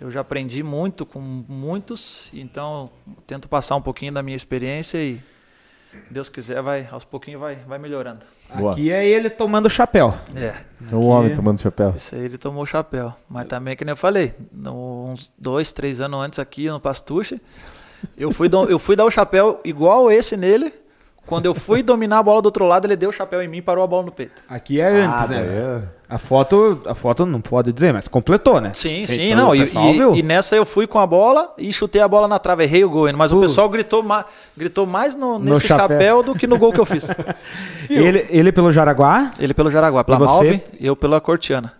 eu 0.00 0.10
já 0.10 0.20
aprendi 0.22 0.62
muito 0.62 1.04
com 1.04 1.20
muitos, 1.20 2.30
então 2.32 2.90
tento 3.26 3.46
passar 3.46 3.76
um 3.76 3.82
pouquinho 3.82 4.12
da 4.12 4.22
minha 4.22 4.36
experiência 4.36 4.96
e 4.96 5.20
Deus 6.10 6.28
quiser 6.28 6.60
vai 6.62 6.86
aos 6.90 7.04
pouquinhos 7.04 7.40
vai 7.40 7.56
vai 7.66 7.78
melhorando. 7.78 8.20
Boa. 8.54 8.72
Aqui 8.72 8.90
é 8.92 9.04
ele 9.06 9.28
tomando 9.30 9.68
chapéu. 9.70 10.14
É, 10.36 10.54
O 10.94 11.06
homem 11.06 11.32
tomando 11.34 11.60
chapéu. 11.60 11.92
isso 11.96 12.14
aí 12.14 12.22
ele 12.24 12.38
tomou 12.38 12.62
o 12.62 12.66
chapéu, 12.66 13.12
mas 13.28 13.46
também 13.46 13.76
que 13.76 13.84
nem 13.84 13.92
eu 13.92 13.96
falei, 13.96 14.32
uns 14.54 15.32
dois, 15.38 15.72
três 15.72 16.00
anos 16.00 16.20
antes 16.20 16.38
aqui 16.38 16.68
no 16.68 16.78
Pastuche, 16.78 17.40
eu 18.16 18.30
fui 18.32 18.48
do- 18.48 18.66
eu 18.70 18.78
fui 18.78 18.94
dar 18.96 19.04
o 19.04 19.10
chapéu 19.10 19.60
igual 19.64 20.10
esse 20.10 20.36
nele. 20.36 20.72
Quando 21.26 21.46
eu 21.46 21.54
fui 21.54 21.82
dominar 21.82 22.18
a 22.18 22.22
bola 22.22 22.42
do 22.42 22.46
outro 22.46 22.66
lado, 22.66 22.86
ele 22.86 22.96
deu 22.96 23.08
o 23.08 23.12
chapéu 23.12 23.42
em 23.42 23.48
mim 23.48 23.58
e 23.58 23.62
parou 23.62 23.82
a 23.82 23.86
bola 23.86 24.04
no 24.04 24.12
peito. 24.12 24.42
Aqui 24.48 24.80
é 24.80 24.88
antes, 25.04 25.24
Ah, 25.24 25.26
né? 25.28 25.36
é- 25.40 25.82
A 26.06 26.18
foto, 26.18 26.82
a 26.86 26.94
foto 26.94 27.24
não 27.24 27.40
pode 27.40 27.72
dizer, 27.72 27.92
mas 27.92 28.06
completou, 28.06 28.60
né? 28.60 28.72
Sim, 28.74 29.02
Então, 29.02 29.14
sim, 29.16 29.34
não. 29.34 29.54
E, 29.56 29.60
pessoal 29.60 29.86
e- 30.14 30.18
e 30.18 30.22
nessa 30.22 30.54
eu 30.54 30.66
fui 30.66 30.86
com 30.86 30.98
a 31.00 31.06
bola 31.06 31.52
e 31.56 31.72
chutei 31.72 32.00
a 32.02 32.06
bola 32.06 32.28
na 32.28 32.38
trave, 32.38 32.64
errei 32.64 32.84
o 32.84 32.90
gol. 32.90 33.10
Mas 33.14 33.32
o 33.32 33.40
pessoal 33.40 33.68
gritou, 33.68 34.02
ma 34.02 34.24
gritou 34.56 34.84
mais 34.86 35.16
no, 35.16 35.38
No 35.38 35.52
nesse 35.54 35.66
chapéu. 35.66 35.88
chapéu. 35.88 36.22
do 36.22 36.34
que 36.34 36.46
no 36.46 36.58
gol 36.58 36.72
que 36.72 36.78
eu 36.80 36.84
fiz. 36.84 37.08
ele, 37.88 38.26
ele 38.28 38.52
pelo 38.52 38.70
Jaraguá. 38.70 39.30
Ele 39.38 39.54
pelo 39.54 39.70
Jaraguá, 39.70 40.04
pela 40.04 40.18
E? 40.18 40.20
Malve 40.24 40.62
eu 40.80 40.94
pela 40.94 41.20
Cortiana. 41.20 41.72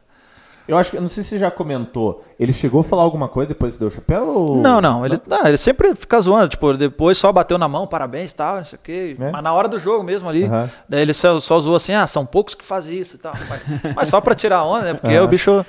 Eu 0.66 0.78
acho 0.78 0.90
que, 0.90 0.98
não 0.98 1.08
sei 1.08 1.22
se 1.22 1.30
você 1.30 1.38
já 1.38 1.50
comentou, 1.50 2.24
ele 2.40 2.52
chegou 2.52 2.80
a 2.80 2.84
falar 2.84 3.02
alguma 3.02 3.28
coisa 3.28 3.48
depois 3.48 3.74
que 3.74 3.80
deu 3.80 3.88
o 3.88 3.90
chapéu? 3.90 4.26
Ou... 4.26 4.56
Não, 4.62 4.80
não, 4.80 5.04
ele, 5.04 5.18
não, 5.26 5.46
ele 5.46 5.58
sempre 5.58 5.94
fica 5.94 6.18
zoando, 6.20 6.48
tipo, 6.48 6.72
depois 6.74 7.18
só 7.18 7.30
bateu 7.30 7.58
na 7.58 7.68
mão, 7.68 7.86
parabéns 7.86 8.32
e 8.32 8.36
tal, 8.36 8.56
não 8.56 8.64
sei 8.64 8.78
o 8.78 8.82
quê. 8.82 9.16
É? 9.20 9.30
Mas 9.30 9.42
na 9.42 9.52
hora 9.52 9.68
do 9.68 9.78
jogo 9.78 10.02
mesmo 10.02 10.28
ali, 10.28 10.44
Aham. 10.44 10.70
daí 10.88 11.02
ele 11.02 11.12
só, 11.12 11.38
só 11.38 11.60
zoou 11.60 11.76
assim, 11.76 11.92
ah, 11.92 12.06
são 12.06 12.24
poucos 12.24 12.54
que 12.54 12.64
fazem 12.64 12.98
isso 12.98 13.16
e 13.16 13.18
tal. 13.18 13.34
Mas, 13.48 13.62
mas 13.94 14.08
só 14.08 14.22
pra 14.22 14.34
tirar 14.34 14.64
onda, 14.64 14.84
né? 14.84 14.94
Porque 14.94 15.14
Aham. 15.14 15.24
o 15.24 15.28
bicho. 15.28 15.66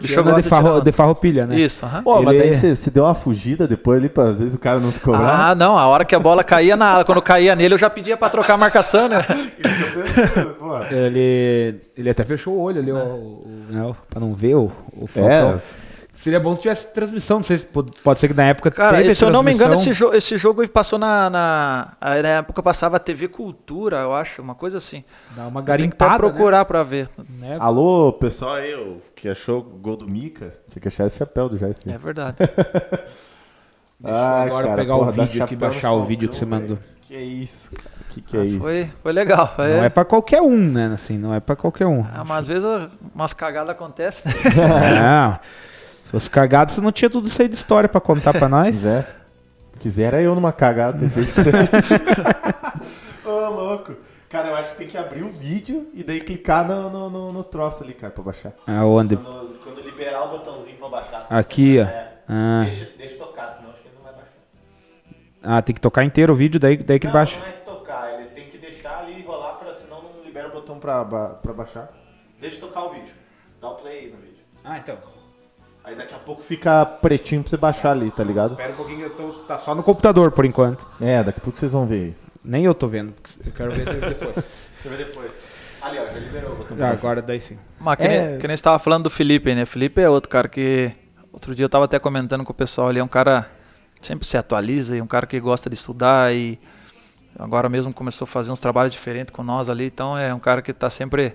Bicho 0.00 0.22
gosta 0.22 0.42
de, 0.42 0.48
farro, 0.48 0.80
de 0.80 0.92
farroupilha, 0.92 1.46
né? 1.46 1.56
Isso, 1.58 1.84
aham. 1.84 2.02
Pô, 2.02 2.22
mas 2.22 2.34
Ele- 2.34 2.44
daí 2.44 2.54
você, 2.54 2.74
você 2.76 2.90
deu 2.90 3.04
uma 3.04 3.14
fugida 3.14 3.66
depois 3.68 3.98
ali, 3.98 4.08
pra 4.08 4.24
às 4.30 4.38
vezes 4.40 4.54
o 4.54 4.58
cara 4.58 4.78
não 4.80 4.90
se 4.90 5.00
cobrar. 5.00 5.50
Ah, 5.50 5.54
não, 5.54 5.78
a 5.78 5.86
hora 5.86 6.04
que 6.04 6.14
a 6.14 6.18
bola 6.18 6.42
caía 6.42 6.76
na 6.76 6.86
área, 6.86 7.04
quando 7.04 7.20
caía 7.22 7.54
nele, 7.54 7.74
eu 7.74 7.78
já 7.78 7.90
pedia 7.90 8.16
pra 8.16 8.28
trocar 8.28 8.54
a 8.54 8.58
marcação, 8.58 9.08
né? 9.08 9.24
Pô, 10.58 10.78
Ele, 10.90 11.80
ele 11.96 12.10
até 12.10 12.24
fechou 12.24 12.54
o 12.54 12.60
olho 12.60 12.80
ali, 12.80 12.92
o, 12.92 12.96
o, 12.96 13.46
né, 13.68 13.94
pra 14.10 14.20
não 14.20 14.34
ver 14.34 14.54
o, 14.56 14.70
o 14.96 15.08
é. 15.16 15.58
Seria 16.24 16.40
bom 16.40 16.56
se 16.56 16.62
tivesse 16.62 16.86
transmissão, 16.86 17.36
não 17.36 17.44
sei 17.44 17.58
se 17.58 17.66
pode, 17.66 18.18
ser 18.18 18.28
que 18.28 18.32
na 18.32 18.44
época 18.44 18.70
Cara, 18.70 18.96
teve 18.96 19.14
se 19.14 19.22
eu 19.22 19.28
não 19.28 19.42
me 19.42 19.52
engano, 19.52 19.74
esse, 19.74 19.92
jo 19.92 20.10
esse 20.14 20.38
jogo 20.38 20.66
passou 20.70 20.98
na, 20.98 21.28
na. 21.28 21.92
Na 22.00 22.28
época 22.38 22.62
passava 22.62 22.98
TV 22.98 23.28
Cultura, 23.28 23.98
eu 23.98 24.14
acho, 24.14 24.40
uma 24.40 24.54
coisa 24.54 24.78
assim. 24.78 25.04
Dá 25.36 25.46
uma 25.46 25.62
Tem 25.62 25.66
que 25.66 25.70
até 25.70 26.06
garimpada, 26.06 26.16
procurar 26.16 26.64
pra 26.64 26.82
ver. 26.82 27.10
né? 27.18 27.50
Né? 27.50 27.56
Alô, 27.60 28.10
pessoal 28.14 28.54
aí, 28.54 28.74
que 29.14 29.28
achou 29.28 29.58
o 29.58 29.62
gol 29.64 29.98
do 29.98 30.08
Mica, 30.08 30.50
tinha 30.70 30.80
que 30.80 30.88
achar 30.88 31.06
esse 31.08 31.18
chapéu 31.18 31.46
do 31.46 31.58
Jair. 31.58 31.76
É 31.88 31.98
verdade. 31.98 32.38
Deixa 34.00 34.18
eu 34.18 34.24
agora 34.24 34.76
pegar 34.76 34.96
o 34.96 35.12
vídeo 35.12 35.44
aqui, 35.44 35.56
baixar 35.56 35.92
o 35.92 36.06
vídeo 36.06 36.30
que 36.30 36.36
você 36.36 36.46
mandou. 36.46 36.78
Que 37.02 37.18
isso, 37.18 37.70
cara? 37.76 37.90
Que 38.08 38.22
que 38.22 38.36
é 38.38 38.44
isso? 38.46 38.60
Foi, 38.60 38.90
foi 39.02 39.12
legal. 39.12 39.54
Foi, 39.54 39.68
Não 39.68 39.84
é 39.84 39.90
pra 39.90 40.06
qualquer 40.06 40.40
um, 40.40 40.56
né? 40.56 40.90
Assim, 40.94 41.18
não 41.18 41.34
é 41.34 41.40
pra 41.40 41.54
qualquer 41.54 41.86
um. 41.86 42.02
Ah, 42.14 42.24
mas 42.24 42.38
às 42.38 42.48
vezes 42.48 42.64
ah, 42.64 42.88
umas 43.14 43.34
cagadas 43.34 43.76
acontecem, 43.76 44.32
né? 44.32 44.40
Não. 45.02 45.38
Se 46.14 46.20
fosse 46.20 46.30
cagado, 46.30 46.70
você 46.70 46.80
não 46.80 46.92
tinha 46.92 47.10
tudo 47.10 47.26
isso 47.26 47.40
aí 47.42 47.48
de 47.48 47.54
história 47.56 47.88
pra 47.88 48.00
contar 48.00 48.32
pra 48.32 48.48
nós. 48.48 48.70
Quiser. 48.76 49.16
Quisera 49.80 50.20
eu 50.22 50.32
numa 50.34 50.52
cagada 50.52 50.96
ter 50.98 51.08
feito 51.10 51.30
isso 51.32 51.40
aí. 51.50 53.28
Ô, 53.28 53.50
louco. 53.50 53.96
Cara, 54.28 54.48
eu 54.48 54.54
acho 54.54 54.70
que 54.72 54.76
tem 54.78 54.86
que 54.86 54.96
abrir 54.96 55.22
o 55.24 55.30
vídeo 55.30 55.88
e 55.92 56.04
daí 56.04 56.20
clicar 56.20 56.66
no, 56.66 56.88
no, 56.88 57.10
no, 57.10 57.32
no 57.32 57.42
troço 57.44 57.82
ali, 57.82 57.94
cara, 57.94 58.12
pra 58.12 58.22
baixar. 58.22 58.52
Aonde? 58.66 59.16
Quando, 59.16 59.58
quando 59.64 59.80
liberar 59.80 60.22
o 60.24 60.28
botãozinho 60.28 60.76
pra 60.76 60.88
baixar. 60.88 61.24
se 61.24 61.34
Aqui, 61.34 61.78
você- 61.78 61.82
ó. 61.82 61.84
É, 61.84 62.12
Ah, 62.28 62.60
deixa, 62.62 62.90
deixa 62.96 63.16
tocar, 63.16 63.48
senão 63.48 63.70
acho 63.70 63.80
que 63.82 63.88
ele 63.88 63.96
não 63.96 64.04
vai 64.04 64.12
baixar. 64.12 64.32
ah, 65.42 65.62
tem 65.62 65.74
que 65.74 65.80
tocar 65.80 66.04
inteiro 66.04 66.32
o 66.32 66.36
vídeo, 66.36 66.60
daí, 66.60 66.76
daí 66.76 66.98
que 67.00 67.06
não, 67.06 67.12
baixa. 67.12 67.38
não 67.40 67.46
é 67.46 67.52
que 67.52 67.64
tocar, 67.64 68.14
ele 68.14 68.28
tem 68.30 68.48
que 68.48 68.56
deixar 68.58 69.00
ali 69.00 69.20
rolar, 69.22 69.54
pra, 69.54 69.72
senão 69.72 70.00
não 70.02 70.24
libera 70.24 70.46
o 70.48 70.52
botão 70.52 70.78
pra, 70.78 71.02
ba- 71.04 71.30
pra 71.30 71.52
baixar. 71.52 71.88
Deixa 72.40 72.60
tocar 72.60 72.84
o 72.84 72.90
vídeo. 72.92 73.14
Dá 73.60 73.68
o 73.70 73.74
play 73.74 73.98
aí 73.98 74.10
no 74.10 74.16
vídeo. 74.18 74.44
Ah, 74.64 74.78
então. 74.78 74.96
Aí 75.84 75.94
daqui 75.94 76.14
a 76.14 76.18
pouco 76.18 76.42
fica 76.42 76.84
pretinho 76.86 77.42
pra 77.42 77.50
você 77.50 77.56
baixar 77.58 77.90
ali, 77.92 78.10
tá 78.10 78.24
ligado? 78.24 78.52
Espera 78.52 78.72
um 78.72 78.76
pouquinho, 78.76 79.02
eu 79.02 79.10
tô, 79.10 79.28
tá 79.40 79.58
só 79.58 79.74
no 79.74 79.82
computador 79.82 80.30
por 80.32 80.44
enquanto. 80.46 80.86
É, 81.00 81.22
daqui 81.22 81.38
a 81.38 81.42
pouco 81.42 81.58
vocês 81.58 81.72
vão 81.72 81.86
ver. 81.86 82.16
Nem 82.42 82.64
eu 82.64 82.74
tô 82.74 82.88
vendo, 82.88 83.12
eu 83.44 83.52
quero 83.52 83.70
ver 83.72 83.84
depois. 83.84 84.34
Deixa 84.82 84.86
eu 84.86 84.90
ver 84.90 85.04
depois. 85.04 85.30
Ali, 85.82 85.98
ó, 85.98 86.06
já 86.06 86.18
liberou 86.18 86.52
o 86.52 86.56
botão 86.56 86.76
Ah, 86.80 86.90
agora 86.90 87.20
daí 87.20 87.38
sim. 87.40 87.58
Mas 87.78 87.96
que, 87.98 88.04
É. 88.04 88.30
nem, 88.30 88.38
que 88.38 88.48
nem 88.48 88.56
você 88.56 88.62
tava 88.62 88.78
falando 88.78 89.04
do 89.04 89.10
Felipe, 89.10 89.54
né? 89.54 89.66
Felipe 89.66 90.00
é 90.00 90.08
outro 90.08 90.30
cara 90.30 90.48
que. 90.48 90.90
Outro 91.30 91.54
dia 91.54 91.64
eu 91.64 91.68
tava 91.68 91.84
até 91.84 91.98
comentando 91.98 92.44
com 92.44 92.52
o 92.52 92.54
pessoal, 92.54 92.88
ele 92.90 93.00
é 93.00 93.04
um 93.04 93.08
cara 93.08 93.50
que 94.00 94.06
sempre 94.06 94.26
se 94.26 94.38
atualiza 94.38 94.96
e 94.96 95.02
um 95.02 95.06
cara 95.06 95.26
que 95.26 95.38
gosta 95.40 95.68
de 95.68 95.76
estudar 95.76 96.32
e 96.34 96.58
agora 97.38 97.68
mesmo 97.68 97.92
começou 97.92 98.24
a 98.24 98.28
fazer 98.28 98.52
uns 98.52 98.60
trabalhos 98.60 98.92
diferentes 98.92 99.34
com 99.34 99.42
nós 99.42 99.68
ali, 99.68 99.86
então 99.86 100.16
é 100.16 100.32
um 100.32 100.38
cara 100.38 100.62
que 100.62 100.72
tá 100.72 100.88
sempre, 100.88 101.34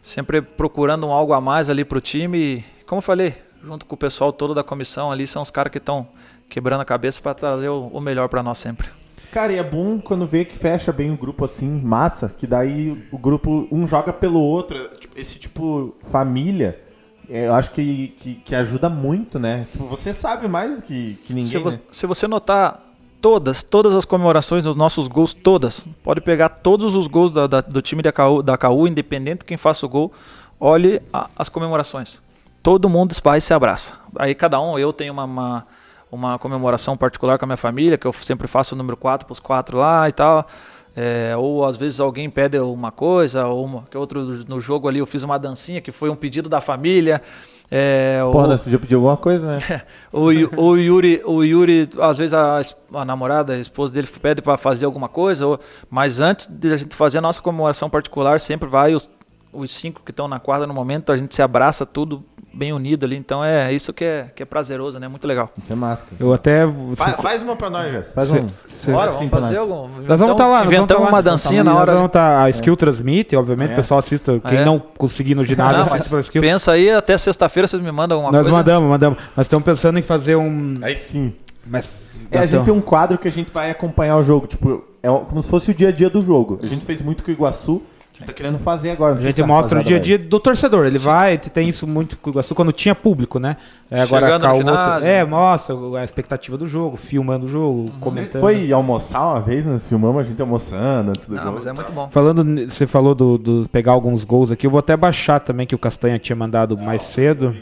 sempre 0.00 0.40
procurando 0.40 1.06
um 1.06 1.12
algo 1.12 1.32
a 1.34 1.40
mais 1.40 1.68
ali 1.68 1.84
pro 1.84 2.00
time 2.00 2.38
e, 2.38 2.64
como 2.86 2.98
eu 2.98 3.02
falei, 3.02 3.34
junto 3.62 3.84
com 3.86 3.94
o 3.94 3.98
pessoal 3.98 4.32
todo 4.32 4.54
da 4.54 4.62
comissão 4.64 5.10
ali, 5.12 5.26
são 5.26 5.42
os 5.42 5.50
caras 5.50 5.70
que 5.72 5.78
estão 5.78 6.06
quebrando 6.48 6.80
a 6.80 6.84
cabeça 6.84 7.20
para 7.20 7.34
trazer 7.34 7.68
o, 7.68 7.88
o 7.88 8.00
melhor 8.00 8.28
para 8.28 8.42
nós 8.42 8.58
sempre. 8.58 8.88
Cara, 9.30 9.52
e 9.52 9.56
é 9.58 9.62
bom 9.62 10.00
quando 10.00 10.26
vê 10.26 10.44
que 10.44 10.56
fecha 10.56 10.90
bem 10.90 11.10
o 11.10 11.16
grupo 11.16 11.44
assim, 11.44 11.68
massa, 11.82 12.34
que 12.36 12.46
daí 12.46 13.06
o 13.12 13.18
grupo 13.18 13.68
um 13.70 13.86
joga 13.86 14.12
pelo 14.12 14.40
outro. 14.40 14.88
tipo, 14.98 15.18
Esse 15.18 15.38
tipo 15.38 15.94
família, 16.10 16.82
é, 17.28 17.46
eu 17.46 17.52
acho 17.54 17.70
que, 17.72 18.08
que, 18.16 18.34
que 18.36 18.54
ajuda 18.54 18.88
muito, 18.88 19.38
né? 19.38 19.66
Tipo, 19.70 19.84
você 19.84 20.14
sabe 20.14 20.48
mais 20.48 20.76
do 20.76 20.82
que, 20.82 21.18
que 21.24 21.34
ninguém. 21.34 21.48
Se, 21.50 21.58
vo- 21.58 21.70
né? 21.72 21.80
se 21.90 22.06
você 22.06 22.26
notar 22.26 22.82
todas, 23.20 23.62
todas 23.62 23.94
as 23.94 24.06
comemorações 24.06 24.64
dos 24.64 24.74
nossos 24.74 25.06
gols, 25.08 25.34
todas, 25.34 25.86
pode 26.02 26.22
pegar 26.22 26.48
todos 26.48 26.94
os 26.94 27.06
gols 27.06 27.30
da- 27.30 27.46
da- 27.46 27.60
do 27.60 27.82
time 27.82 28.00
da 28.02 28.10
KU, 28.12 28.42
da 28.42 28.56
KU, 28.56 28.88
independente 28.88 29.40
de 29.40 29.44
quem 29.44 29.58
faça 29.58 29.84
o 29.84 29.90
gol, 29.90 30.10
olhe 30.58 31.02
a- 31.12 31.28
as 31.36 31.50
comemorações. 31.50 32.22
Todo 32.68 32.86
mundo 32.86 33.16
vai 33.24 33.38
e 33.38 33.40
se 33.40 33.54
abraça. 33.54 33.94
Aí 34.14 34.34
cada 34.34 34.60
um, 34.60 34.78
eu 34.78 34.92
tenho 34.92 35.10
uma, 35.10 35.24
uma, 35.24 35.66
uma 36.12 36.38
comemoração 36.38 36.98
particular 36.98 37.38
com 37.38 37.46
a 37.46 37.48
minha 37.48 37.56
família, 37.56 37.96
que 37.96 38.06
eu 38.06 38.12
sempre 38.12 38.46
faço 38.46 38.74
o 38.74 38.78
número 38.78 38.94
4 38.94 39.24
para 39.26 39.32
os 39.32 39.40
quatro 39.40 39.78
lá 39.78 40.06
e 40.06 40.12
tal. 40.12 40.46
É, 40.94 41.34
ou 41.34 41.64
às 41.64 41.78
vezes 41.78 41.98
alguém 41.98 42.28
pede 42.28 42.58
uma 42.58 42.92
coisa, 42.92 43.46
ou 43.46 43.64
uma, 43.64 43.84
que 43.90 43.96
outro 43.96 44.22
no 44.46 44.60
jogo 44.60 44.86
ali 44.86 44.98
eu 44.98 45.06
fiz 45.06 45.22
uma 45.22 45.38
dancinha 45.38 45.80
que 45.80 45.90
foi 45.90 46.10
um 46.10 46.14
pedido 46.14 46.46
da 46.46 46.60
família. 46.60 47.22
É, 47.70 48.18
Porra, 48.30 48.44
ou- 48.44 48.50
nós 48.50 48.60
podíamos 48.60 48.82
pedir 48.82 48.96
alguma 48.96 49.16
coisa, 49.16 49.56
né? 49.56 49.82
o, 50.12 50.26
o 50.60 50.76
Yuri, 50.76 51.22
o 51.24 51.42
Yuri, 51.42 51.88
às 51.98 52.18
vezes 52.18 52.34
a, 52.34 52.60
a 52.92 53.02
namorada, 53.02 53.54
a 53.54 53.58
esposa 53.58 53.90
dele 53.90 54.06
pede 54.20 54.42
para 54.42 54.58
fazer 54.58 54.84
alguma 54.84 55.08
coisa, 55.08 55.46
ou- 55.46 55.58
mas 55.88 56.20
antes 56.20 56.46
de 56.46 56.70
a 56.70 56.76
gente 56.76 56.94
fazer 56.94 57.16
a 57.16 57.22
nossa 57.22 57.40
comemoração 57.40 57.88
particular, 57.88 58.38
sempre 58.38 58.68
vai 58.68 58.94
os, 58.94 59.08
os 59.54 59.70
cinco 59.70 60.02
que 60.04 60.10
estão 60.10 60.28
na 60.28 60.38
quadra 60.38 60.66
no 60.66 60.74
momento, 60.74 61.10
a 61.10 61.16
gente 61.16 61.34
se 61.34 61.40
abraça 61.40 61.86
tudo 61.86 62.22
bem 62.52 62.72
unido 62.72 63.04
ali, 63.06 63.16
então 63.16 63.44
é 63.44 63.72
isso 63.72 63.92
que 63.92 64.04
é, 64.04 64.30
que 64.34 64.42
é 64.42 64.46
prazeroso, 64.46 64.98
né? 64.98 65.06
Muito 65.08 65.26
legal. 65.28 65.50
Isso 65.56 65.72
é 65.72 65.76
máscara. 65.76 66.16
Eu 66.18 66.32
até. 66.32 66.62
Faz, 66.96 67.20
faz 67.20 67.42
uma 67.42 67.54
pra 67.56 67.70
nós, 67.70 67.90
Jéssica. 67.92 68.14
Faz 68.14 68.28
Cê- 68.28 68.38
um. 68.40 68.48
cê- 68.68 68.92
Bora, 68.92 69.06
Vamos 69.06 69.18
sim 69.22 69.28
pra 69.28 69.40
fazer 69.40 69.56
nós. 69.58 69.70
algum. 69.70 69.88
Nós 70.02 70.18
vamos 70.18 70.32
estar 70.32 70.46
lá, 70.46 70.50
nós 70.50 70.58
vamos 70.58 70.66
inventamos 70.72 70.88
tá 70.88 70.94
lá, 70.94 71.00
uma 71.00 71.10
nós 71.10 71.24
vamos 71.24 71.42
dancinha 71.42 71.64
tá 71.64 71.70
na 71.70 71.74
lá, 71.74 71.80
hora. 71.80 71.92
Nós 71.92 71.98
vamos 71.98 72.12
tá, 72.12 72.42
a 72.44 72.50
Skill 72.50 72.76
transmite, 72.76 73.36
obviamente, 73.36 73.70
É. 73.70 73.72
o 73.74 73.76
pessoal 73.76 73.98
assista. 74.00 74.40
Quem 74.40 74.58
É. 74.58 74.64
não 74.64 74.78
conseguir 74.78 75.34
no 75.34 75.44
ginásio, 75.44 75.84
Não, 75.84 75.92
assiste 75.94 76.08
pela 76.10 76.20
Skill. 76.22 76.40
pensa 76.42 76.72
aí, 76.72 76.90
até 76.90 77.16
sexta-feira 77.18 77.66
vocês 77.68 77.82
me 77.82 77.92
mandam 77.92 78.16
alguma 78.18 78.32
Nós 78.32 78.42
coisa. 78.42 78.56
mandamos, 78.56 78.88
mandamos. 78.88 79.18
Nós 79.36 79.46
estamos 79.46 79.64
pensando 79.64 79.98
em 79.98 80.02
fazer 80.02 80.36
um. 80.36 80.78
Aí 80.82 80.96
sim. 80.96 81.34
Mas, 81.66 82.18
É, 82.30 82.38
a 82.38 82.40
nós 82.40 82.50
gente 82.50 82.64
tem 82.64 82.72
um 82.74 82.80
quadro 82.80 83.18
que 83.18 83.28
a 83.28 83.30
gente 83.30 83.52
vai 83.52 83.70
acompanhar 83.70 84.16
o 84.16 84.22
jogo, 84.22 84.46
tipo, 84.46 84.82
é 85.02 85.08
como 85.08 85.40
se 85.42 85.48
fosse 85.48 85.70
o 85.70 85.74
dia 85.74 85.88
a 85.88 85.92
dia 85.92 86.08
do 86.08 86.22
jogo. 86.22 86.58
A 86.62 86.66
gente 86.66 86.84
fez 86.84 87.02
muito 87.02 87.22
com 87.22 87.30
o 87.30 87.34
Iguaçu, 87.34 87.82
tá 88.26 88.32
querendo 88.32 88.58
fazer 88.58 88.90
agora. 88.90 89.12
não 89.14 89.18
A 89.20 89.22
gente 89.22 89.34
se 89.34 89.42
mostra 89.42 89.80
o 89.80 89.82
dia 89.84 89.96
a 89.96 90.00
dia 90.00 90.18
do 90.18 90.40
torcedor. 90.40 90.86
Ele 90.86 90.98
vai, 90.98 91.38
tem 91.38 91.68
isso 91.68 91.86
muito 91.86 92.16
com 92.18 92.30
o 92.30 92.32
Iguaçu 92.32 92.54
quando 92.54 92.72
tinha 92.72 92.94
público, 92.94 93.38
né? 93.38 93.56
É, 93.90 94.02
agora 94.02 94.26
Chegando 94.26 94.40
com 94.42 94.46
a 94.46 94.50
no 94.50 94.56
outra- 94.58 94.72
ginásio. 94.84 95.08
É, 95.08 95.24
mostra 95.24 95.76
a 96.00 96.04
expectativa 96.04 96.56
do 96.58 96.66
jogo, 96.66 96.96
filmando 96.96 97.46
o 97.46 97.48
jogo, 97.48 97.82
gente 97.86 97.92
comentando. 98.00 98.40
foi 98.40 98.72
almoçar 98.72 99.20
uma 99.22 99.40
vez, 99.40 99.64
nós 99.66 99.86
filmamos 99.88 100.18
a 100.18 100.22
gente 100.28 100.40
almoçando 100.42 101.10
antes 101.10 101.28
do 101.28 101.36
Não, 101.36 101.42
jogo. 101.42 101.54
mas 101.56 101.66
é 101.66 101.72
muito 101.72 101.92
bom. 101.92 102.08
Falando, 102.10 102.70
você 102.70 102.86
falou 102.86 103.14
do, 103.14 103.38
do 103.38 103.68
pegar 103.70 103.92
alguns 103.92 104.24
gols 104.24 104.50
aqui, 104.50 104.66
eu 104.66 104.70
vou 104.70 104.78
até 104.80 104.96
baixar 104.96 105.40
também 105.40 105.66
que 105.66 105.74
o 105.74 105.78
Castanha 105.78 106.18
tinha 106.18 106.36
mandado 106.36 106.76
mais 106.76 107.02
cedo. 107.02 107.54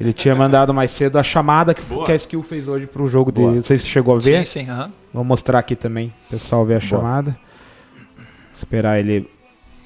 Ele 0.00 0.12
tinha 0.12 0.34
mandado 0.34 0.74
mais 0.74 0.90
cedo 0.90 1.16
a 1.18 1.22
chamada 1.22 1.72
que, 1.72 1.80
que 1.82 2.10
a 2.12 2.16
Skill 2.16 2.42
fez 2.42 2.66
hoje 2.66 2.84
pro 2.84 3.06
jogo 3.06 3.30
Boa. 3.30 3.46
dele. 3.46 3.56
Não 3.58 3.64
sei 3.64 3.78
se 3.78 3.86
chegou 3.86 4.16
a 4.16 4.18
ver. 4.18 4.44
Sim, 4.44 4.64
sim, 4.64 4.68
aham. 4.70 4.90
Vou 5.12 5.22
mostrar 5.22 5.60
aqui 5.60 5.76
também, 5.76 6.12
o 6.26 6.30
pessoal 6.32 6.64
ver 6.64 6.74
a 6.74 6.78
Boa. 6.78 6.88
chamada. 6.88 7.36
Esperar 8.56 8.98
ele. 8.98 9.28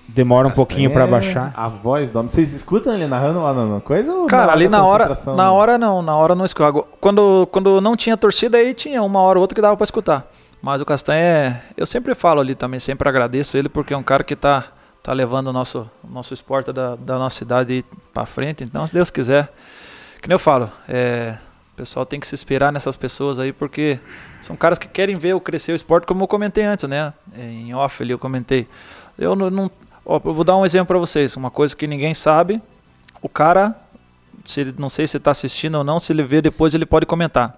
Demora 0.09 0.49
um 0.49 0.51
pouquinho 0.51 0.91
pra 0.91 1.05
É, 1.05 1.07
baixar. 1.07 1.53
A 1.55 1.69
voz 1.69 2.11
do 2.11 2.19
homem. 2.19 2.31
Vocês 2.31 2.53
escutam 2.55 2.95
ele 2.95 3.07
narrando 3.07 3.43
lá 3.43 3.53
na 3.53 3.81
coisa? 3.81 4.13
Ou 4.13 4.27
Cara, 4.27 4.47
na 4.47 4.53
ali 4.55 4.69
na 4.69 4.85
hora, 4.85 5.11
na 5.37 5.53
hora 5.53 5.77
não, 5.77 6.01
na 6.01 6.17
hora 6.17 6.35
não 6.35 6.47
escuta. 6.47 6.83
Quando, 6.99 7.47
quando 7.53 7.79
não 7.81 7.95
tinha 7.95 8.17
torcida, 8.17 8.57
aí 8.57 8.73
tinha 8.73 9.03
uma 9.03 9.21
hora 9.21 9.39
ou 9.39 9.43
outra 9.43 9.55
que 9.55 9.61
dava 9.61 9.77
pra 9.77 9.85
escutar. 9.85 10.27
Mas 10.63 10.81
o 10.81 10.85
Castanha, 10.87 11.21
é, 11.21 11.63
eu 11.77 11.85
sempre 11.87 12.15
falo 12.15 12.41
ali 12.41 12.55
também, 12.55 12.81
sempre 12.81 13.09
agradeço 13.09 13.57
ele 13.57 13.69
porque 13.69 13.93
é 13.93 13.97
um 13.97 14.03
cara 14.03 14.25
que 14.25 14.35
tá, 14.35 14.65
tá 15.03 15.13
levando 15.13 15.49
o 15.49 15.53
nosso, 15.53 15.89
nosso 16.09 16.33
esporte 16.35 16.73
da, 16.73 16.97
da 16.97 17.19
nossa 17.19 17.37
cidade 17.37 17.85
pra 18.13 18.25
frente. 18.27 18.65
Então, 18.65 18.85
se 18.87 18.95
Deus 18.95 19.11
quiser, 19.11 19.53
que 20.23 20.27
nem 20.27 20.35
eu 20.35 20.39
falo, 20.39 20.69
é, 20.89 21.37
o 21.75 21.77
pessoal 21.77 22.05
tem 22.07 22.19
que 22.19 22.27
se 22.27 22.35
inspirar 22.35 22.73
nessas 22.73 22.97
pessoas 22.97 23.39
aí 23.39 23.53
porque 23.53 24.01
são 24.41 24.57
caras 24.57 24.79
que 24.79 24.89
querem 24.89 25.17
ver 25.17 25.35
o 25.35 25.41
crescer 25.41 25.73
o 25.73 25.77
esporte, 25.77 26.07
como 26.07 26.25
eu 26.25 26.29
comentei 26.29 26.65
antes, 26.65 26.89
né? 26.89 27.13
Em 27.37 27.73
off 27.75 28.03
ali 28.03 28.11
eu 28.13 28.19
comentei. 28.19 28.67
Eu 29.17 29.37
não, 29.37 29.51
não 29.51 29.71
ó, 30.09 30.21
eu 30.25 30.35
vou 30.35 30.43
dar 30.43 30.57
um 30.57 30.65
exemplo 30.65 30.89
pra 30.89 30.99
vocês, 30.99 31.37
uma 31.37 31.51
coisa 31.51 31.77
que 31.77 31.87
ninguém 31.87 32.15
sabe. 32.15 32.61
O 33.23 33.29
cara 33.29 33.77
se 34.45 34.61
ele, 34.61 34.75
não 34.79 34.89
sei 34.89 35.07
se 35.07 35.17
está 35.17 35.31
assistindo 35.31 35.77
ou 35.77 35.85
não, 35.85 35.99
se 36.01 36.13
ele 36.13 36.23
ver 36.23 36.43
depois 36.43 36.75
ele 36.75 36.87
pode 36.87 37.07
comentar. 37.07 37.57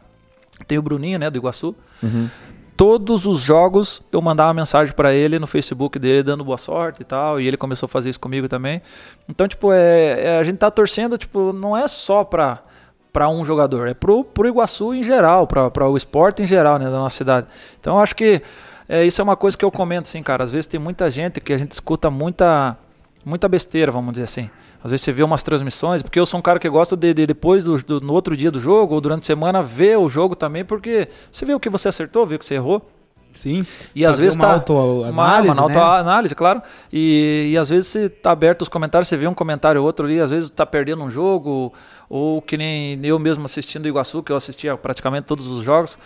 Tem 0.66 0.78
o 0.78 0.82
Bruninho, 0.82 1.18
né, 1.18 1.30
do 1.30 1.38
Iguaçu. 1.38 1.74
Uhum. 2.02 2.28
Todos 2.76 3.26
os 3.26 3.40
jogos 3.42 4.02
eu 4.10 4.20
mandava 4.22 4.54
mensagem 4.54 4.94
para 4.94 5.12
ele 5.12 5.38
no 5.38 5.46
Facebook 5.46 5.98
dele 5.98 6.22
dando 6.22 6.44
boa 6.44 6.58
sorte 6.58 7.02
e 7.02 7.04
tal, 7.04 7.40
e 7.40 7.46
ele 7.46 7.56
começou 7.56 7.86
a 7.86 7.88
fazer 7.88 8.10
isso 8.10 8.20
comigo 8.20 8.48
também. 8.48 8.80
Então, 9.28 9.46
tipo, 9.46 9.72
é, 9.72 10.20
é- 10.20 10.38
a 10.38 10.44
gente 10.44 10.56
tá 10.58 10.70
torcendo, 10.70 11.18
tipo, 11.18 11.52
não 11.52 11.76
é 11.76 11.86
só 11.88 12.24
para 12.24 12.58
para 13.12 13.28
um 13.28 13.44
jogador, 13.44 13.88
é 13.88 13.94
pro, 13.94 14.22
pro 14.22 14.46
Iguaçu 14.46 14.94
em 14.94 15.02
geral, 15.02 15.44
para 15.44 15.88
o 15.88 15.96
esporte 15.96 16.44
em 16.44 16.46
geral, 16.46 16.78
né, 16.78 16.84
da 16.84 16.92
nossa 16.92 17.16
cidade. 17.16 17.48
Então, 17.80 17.96
eu 17.96 18.00
acho 18.00 18.14
que 18.14 18.40
é, 18.90 19.06
isso 19.06 19.20
é 19.20 19.24
uma 19.24 19.36
coisa 19.36 19.56
que 19.56 19.64
eu 19.64 19.70
comento, 19.70 20.08
assim, 20.08 20.22
cara. 20.22 20.44
Às 20.44 20.50
vezes 20.50 20.66
tem 20.66 20.80
muita 20.80 21.10
gente 21.10 21.40
que 21.40 21.52
a 21.52 21.58
gente 21.58 21.72
escuta 21.72 22.10
muita 22.10 22.76
muita 23.24 23.48
besteira, 23.48 23.92
vamos 23.92 24.12
dizer 24.12 24.24
assim. 24.24 24.50
Às 24.82 24.90
vezes 24.90 25.04
você 25.04 25.12
vê 25.12 25.22
umas 25.22 25.42
transmissões, 25.42 26.02
porque 26.02 26.18
eu 26.18 26.24
sou 26.24 26.38
um 26.40 26.42
cara 26.42 26.58
que 26.58 26.68
gosta 26.68 26.96
de, 26.96 27.12
de 27.12 27.26
depois 27.26 27.64
do, 27.64 27.76
do- 27.82 28.00
no 28.00 28.14
outro 28.14 28.34
dia 28.34 28.50
do 28.50 28.58
jogo 28.58 28.94
ou 28.94 29.00
durante 29.00 29.22
a 29.22 29.26
semana 29.26 29.62
ver 29.62 29.98
o 29.98 30.08
jogo 30.08 30.34
também, 30.34 30.64
porque 30.64 31.06
você 31.30 31.44
vê 31.44 31.54
o 31.54 31.60
que 31.60 31.68
você 31.68 31.88
acertou, 31.88 32.26
vê 32.26 32.36
o 32.36 32.38
que 32.38 32.44
você 32.46 32.54
errou. 32.54 32.80
Sim. 33.34 33.64
E 33.94 34.04
às 34.04 34.18
vezes 34.18 34.34
uma 34.36 34.58
tá 34.58 34.72
uma, 34.72 35.40
uma 35.40 35.54
né? 35.54 35.60
autoanálise, 35.60 36.34
claro. 36.34 36.60
E, 36.92 37.50
e 37.52 37.58
às 37.58 37.68
vezes 37.68 37.86
você 37.88 38.08
tá 38.08 38.32
aberto 38.32 38.62
os 38.62 38.68
comentários, 38.68 39.08
você 39.08 39.16
vê 39.16 39.26
um 39.28 39.34
comentário 39.34 39.80
ou 39.80 39.86
outro 39.86 40.04
ali, 40.06 40.18
às 40.20 40.30
vezes 40.30 40.50
tá 40.50 40.66
perdendo 40.66 41.02
um 41.04 41.10
jogo, 41.10 41.72
ou 42.08 42.42
que 42.42 42.56
nem 42.56 42.98
eu 43.04 43.18
mesmo 43.18 43.44
assistindo 43.44 43.84
o 43.84 43.88
Iguaçu, 43.88 44.22
que 44.22 44.32
eu 44.32 44.36
assistia 44.36 44.76
praticamente 44.76 45.26
todos 45.26 45.46
os 45.46 45.62
jogos, 45.62 45.96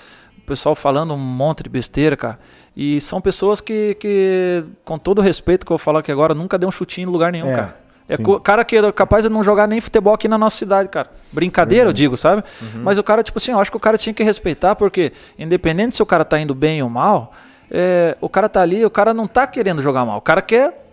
o 0.44 0.46
pessoal 0.46 0.74
falando 0.74 1.14
um 1.14 1.18
monte 1.18 1.62
de 1.62 1.68
besteira, 1.68 2.16
cara. 2.16 2.38
E 2.76 3.00
são 3.00 3.20
pessoas 3.20 3.60
que, 3.60 3.94
que 3.98 4.62
com 4.84 4.98
todo 4.98 5.18
o 5.18 5.22
respeito 5.22 5.64
que 5.64 5.72
eu 5.72 5.76
vou 5.76 5.82
falar 5.82 6.00
aqui 6.00 6.12
agora, 6.12 6.34
nunca 6.34 6.58
deu 6.58 6.68
um 6.68 6.72
chutinho 6.72 7.08
em 7.08 7.12
lugar 7.12 7.32
nenhum, 7.32 7.50
É, 7.50 7.56
cara. 7.56 7.76
É 8.06 8.16
sim. 8.16 8.22
cara 8.42 8.64
que 8.66 8.76
é 8.76 8.92
capaz 8.92 9.24
de 9.24 9.30
não 9.30 9.42
jogar 9.42 9.66
nem 9.66 9.80
futebol 9.80 10.12
aqui 10.12 10.28
na 10.28 10.36
nossa 10.36 10.58
cidade, 10.58 10.90
cara. 10.90 11.10
Brincadeira, 11.32 11.88
eu 11.88 11.92
digo, 11.92 12.16
sabe? 12.18 12.42
Uhum. 12.60 12.82
Mas 12.82 12.98
o 12.98 13.02
cara, 13.02 13.22
tipo 13.22 13.38
assim, 13.38 13.52
eu 13.52 13.58
acho 13.58 13.70
que 13.70 13.76
o 13.78 13.80
cara 13.80 13.96
tinha 13.96 14.12
que 14.12 14.22
respeitar, 14.22 14.74
porque 14.76 15.12
independente 15.38 15.96
se 15.96 16.02
o 16.02 16.06
cara 16.06 16.22
tá 16.24 16.38
indo 16.38 16.54
bem 16.54 16.82
ou 16.82 16.90
mal, 16.90 17.32
é, 17.70 18.14
o 18.20 18.28
cara 18.28 18.46
tá 18.48 18.60
ali, 18.60 18.84
o 18.84 18.90
cara 18.90 19.14
não 19.14 19.26
tá 19.26 19.46
querendo 19.46 19.80
jogar 19.80 20.04
mal. 20.04 20.18
O 20.18 20.20
cara 20.20 20.42
quer 20.42 20.83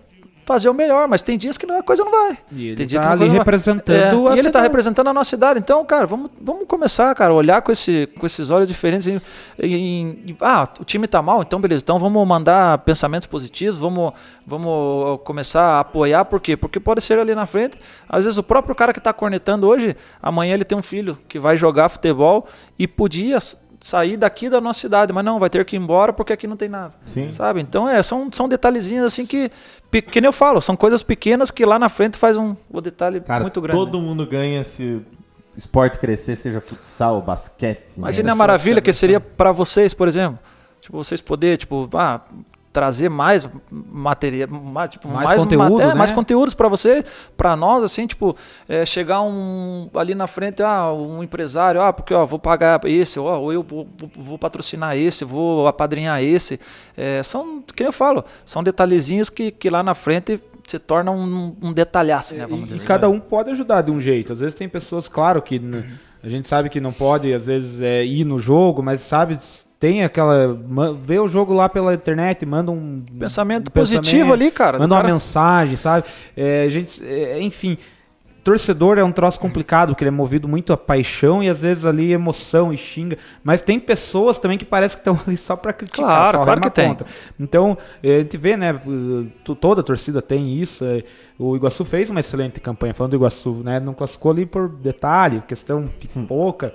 fazer 0.45 0.69
o 0.69 0.73
melhor, 0.73 1.07
mas 1.07 1.23
tem 1.23 1.37
dias 1.37 1.57
que 1.57 1.69
a 1.71 1.83
coisa 1.83 2.03
não 2.03 2.11
vai. 2.11 2.37
E 2.51 2.67
ele 2.67 2.75
tem 2.75 2.85
dia 2.87 2.99
tá 2.99 3.07
que 3.07 3.13
ali 3.13 3.27
vai. 3.29 3.37
representando 3.37 4.27
É, 4.27 4.31
a 4.31 4.35
e 4.35 4.39
ele 4.39 4.41
tá 4.43 4.59
cidade. 4.59 4.63
representando 4.63 5.07
a 5.07 5.13
nossa 5.13 5.29
cidade. 5.29 5.59
Então, 5.59 5.83
cara, 5.85 6.05
vamos, 6.07 6.31
vamos 6.41 6.65
começar, 6.67 7.13
cara, 7.15 7.31
a 7.31 7.35
olhar 7.35 7.61
com, 7.61 7.71
esse, 7.71 8.07
com 8.19 8.25
esses 8.25 8.49
olhos 8.49 8.67
diferentes. 8.67 9.07
em- 9.07 9.21
em- 9.59 10.19
em- 10.27 10.37
ah, 10.41 10.67
o 10.79 10.83
time 10.83 11.07
tá 11.07 11.21
mal, 11.21 11.41
então 11.41 11.59
beleza. 11.61 11.83
Então 11.83 11.97
vamos 11.99 12.27
mandar 12.27 12.77
pensamentos 12.79 13.27
positivos, 13.27 13.77
vamos, 13.77 14.13
vamos 14.45 15.19
começar 15.23 15.63
a 15.63 15.79
apoiar. 15.81 16.25
Por 16.25 16.39
quê? 16.39 16.57
Porque 16.57 16.79
pode 16.79 17.01
ser 17.01 17.17
ali 17.19 17.33
na 17.35 17.45
frente. 17.45 17.77
Às 18.09 18.25
vezes 18.25 18.37
o 18.37 18.43
próprio 18.43 18.75
cara 18.75 18.93
que 18.93 18.99
tá 18.99 19.13
cornetando 19.13 19.67
hoje, 19.67 19.95
amanhã 20.21 20.53
ele 20.55 20.65
tem 20.65 20.77
um 20.77 20.81
filho 20.83 21.17
que 21.29 21.39
vai 21.39 21.55
jogar 21.57 21.89
futebol 21.89 22.47
e 22.77 22.87
podia 22.87 23.37
sair 23.81 24.15
daqui 24.15 24.49
da 24.49 24.61
nossa 24.61 24.79
cidade, 24.79 25.11
mas 25.11 25.25
não, 25.25 25.39
vai 25.39 25.49
ter 25.49 25.65
que 25.65 25.75
ir 25.75 25.79
embora 25.79 26.13
porque 26.13 26.31
aqui 26.31 26.47
não 26.47 26.55
tem 26.55 26.69
nada. 26.69 26.93
Sim. 27.03 27.31
Sabe? 27.31 27.61
Então 27.61 27.89
é, 27.89 28.01
são, 28.01 28.29
são 28.31 28.47
detalhezinhos 28.47 29.05
assim 29.05 29.25
que, 29.25 29.51
que 29.89 30.21
nem 30.21 30.27
eu 30.27 30.33
falo, 30.33 30.61
são 30.61 30.77
coisas 30.77 31.01
pequenas 31.01 31.49
que 31.51 31.65
lá 31.65 31.79
na 31.79 31.89
frente 31.89 32.17
faz 32.17 32.37
um, 32.37 32.55
um 32.71 32.81
detalhe 32.81 33.19
Cara, 33.19 33.41
muito 33.41 33.59
grande. 33.59 33.77
todo 33.77 33.99
né? 33.99 34.05
mundo 34.05 34.25
ganha 34.25 34.63
se 34.63 35.01
esporte 35.57 35.99
crescer, 35.99 36.35
seja 36.35 36.61
futsal, 36.61 37.21
basquete. 37.21 37.97
Imagina 37.97 38.27
né? 38.27 38.31
a 38.31 38.35
maravilha 38.35 38.81
que 38.81 38.93
seria 38.93 39.19
para 39.19 39.51
vocês, 39.51 39.93
por 39.93 40.07
exemplo. 40.07 40.39
Tipo, 40.79 40.97
vocês 40.97 41.21
poder, 41.21 41.57
tipo, 41.57 41.89
ah, 41.93 42.21
trazer 42.73 43.09
mais 43.09 43.47
material, 43.69 44.47
mais, 44.49 44.89
tipo, 44.91 45.07
Mais 45.09 45.25
mais, 45.29 45.41
conteúdo, 45.41 45.81
é, 45.81 45.87
né? 45.87 45.93
mais 45.93 46.11
conteúdos 46.11 46.53
para 46.53 46.67
você, 46.67 47.03
para 47.35 47.55
nós, 47.55 47.83
assim, 47.83 48.07
tipo, 48.07 48.35
é, 48.67 48.85
chegar 48.85 49.21
um 49.21 49.89
ali 49.93 50.15
na 50.15 50.27
frente, 50.27 50.63
ah, 50.63 50.91
um 50.91 51.21
empresário, 51.23 51.81
ah, 51.81 51.91
porque 51.91 52.13
ó, 52.13 52.25
vou 52.25 52.39
pagar 52.39 52.79
esse, 52.85 53.19
ó, 53.19 53.39
ou 53.39 53.51
eu 53.51 53.61
vou, 53.63 53.87
vou- 53.97 54.11
vou 54.15 54.37
patrocinar 54.37 54.95
esse, 54.97 55.25
vou 55.25 55.67
apadrinhar 55.67 56.21
esse. 56.23 56.59
É, 56.95 57.21
são, 57.23 57.61
que 57.75 57.83
eu 57.83 57.91
falo, 57.91 58.23
são 58.45 58.63
detalhezinhos 58.63 59.29
que, 59.29 59.51
que 59.51 59.69
lá 59.69 59.83
na 59.83 59.93
frente 59.93 60.41
se 60.67 60.79
tornam 60.79 61.17
um, 61.17 61.55
um 61.61 61.73
detalhaço, 61.73 62.33
né? 62.35 62.45
Vamos 62.47 62.67
E, 62.69 62.71
e 62.71 62.73
dizer. 62.75 62.87
cada 62.87 63.09
um 63.09 63.19
pode 63.19 63.49
ajudar 63.49 63.81
de 63.81 63.91
um 63.91 63.99
jeito. 63.99 64.31
Às 64.31 64.39
vezes 64.39 64.55
tem 64.55 64.69
pessoas, 64.69 65.07
claro, 65.09 65.41
que 65.41 65.55
n- 65.59 65.83
a 66.23 66.29
gente 66.29 66.47
sabe 66.47 66.69
que 66.69 66.79
não 66.79 66.93
pode, 66.93 67.33
às 67.33 67.47
vezes, 67.47 67.81
é, 67.81 68.05
ir 68.05 68.23
no 68.23 68.39
jogo, 68.39 68.81
mas 68.81 69.01
sabe, 69.01 69.37
tem 69.81 70.03
aquela. 70.03 70.55
Vê 71.03 71.17
o 71.19 71.27
jogo 71.27 71.53
lá 71.53 71.67
pela 71.67 71.91
internet, 71.95 72.45
manda 72.45 72.71
um. 72.71 73.03
Pensamento 73.19 73.67
um 73.67 73.71
positivo 73.71 74.31
ali, 74.31 74.51
cara. 74.51 74.77
Manda 74.77 74.93
uma 74.93 75.01
cara- 75.01 75.11
mensagem, 75.13 75.75
sabe? 75.75 76.05
É, 76.37 76.67
gente, 76.69 77.03
é, 77.03 77.41
enfim. 77.41 77.77
Torcedor 78.43 78.97
é 78.97 79.03
um 79.03 79.11
troço 79.11 79.39
complicado, 79.39 79.89
porque 79.89 80.03
ele 80.03 80.09
é 80.09 80.11
movido 80.11 80.47
muito 80.47 80.73
a 80.73 80.77
paixão 80.77 81.43
e 81.43 81.49
às 81.49 81.61
vezes 81.61 81.85
ali 81.85 82.11
emoção 82.11 82.73
e 82.73 82.77
xinga. 82.77 83.15
Mas 83.43 83.61
tem 83.61 83.79
pessoas 83.79 84.39
também 84.39 84.57
que 84.57 84.65
parece 84.65 84.95
que 84.95 85.01
estão 85.01 85.19
ali 85.27 85.37
só 85.37 85.55
pra 85.55 85.71
criticar. 85.71 86.05
Claro, 86.05 86.37
só 86.39 86.43
claro 86.43 86.61
que 86.61 86.69
tem. 86.71 86.87
contra. 86.89 87.05
Então, 87.39 87.77
eh, 88.03 88.15
a 88.15 88.19
gente 88.21 88.37
vê, 88.37 88.57
né? 88.57 88.79
Toda 89.59 89.81
a 89.81 89.83
torcida 89.83 90.23
tem 90.23 90.55
isso. 90.59 90.83
eh, 90.83 91.03
O 91.37 91.55
Iguaçu 91.55 91.85
fez 91.85 92.09
uma 92.09 92.19
excelente 92.19 92.59
campanha, 92.59 92.95
falando 92.95 93.11
do 93.11 93.17
Iguaçu, 93.17 93.61
né? 93.63 93.79
Não 93.79 93.93
classificou 93.93 94.31
ali 94.31 94.45
por 94.47 94.69
detalhe, 94.69 95.43
questão 95.47 95.85
pouca. 96.27 96.73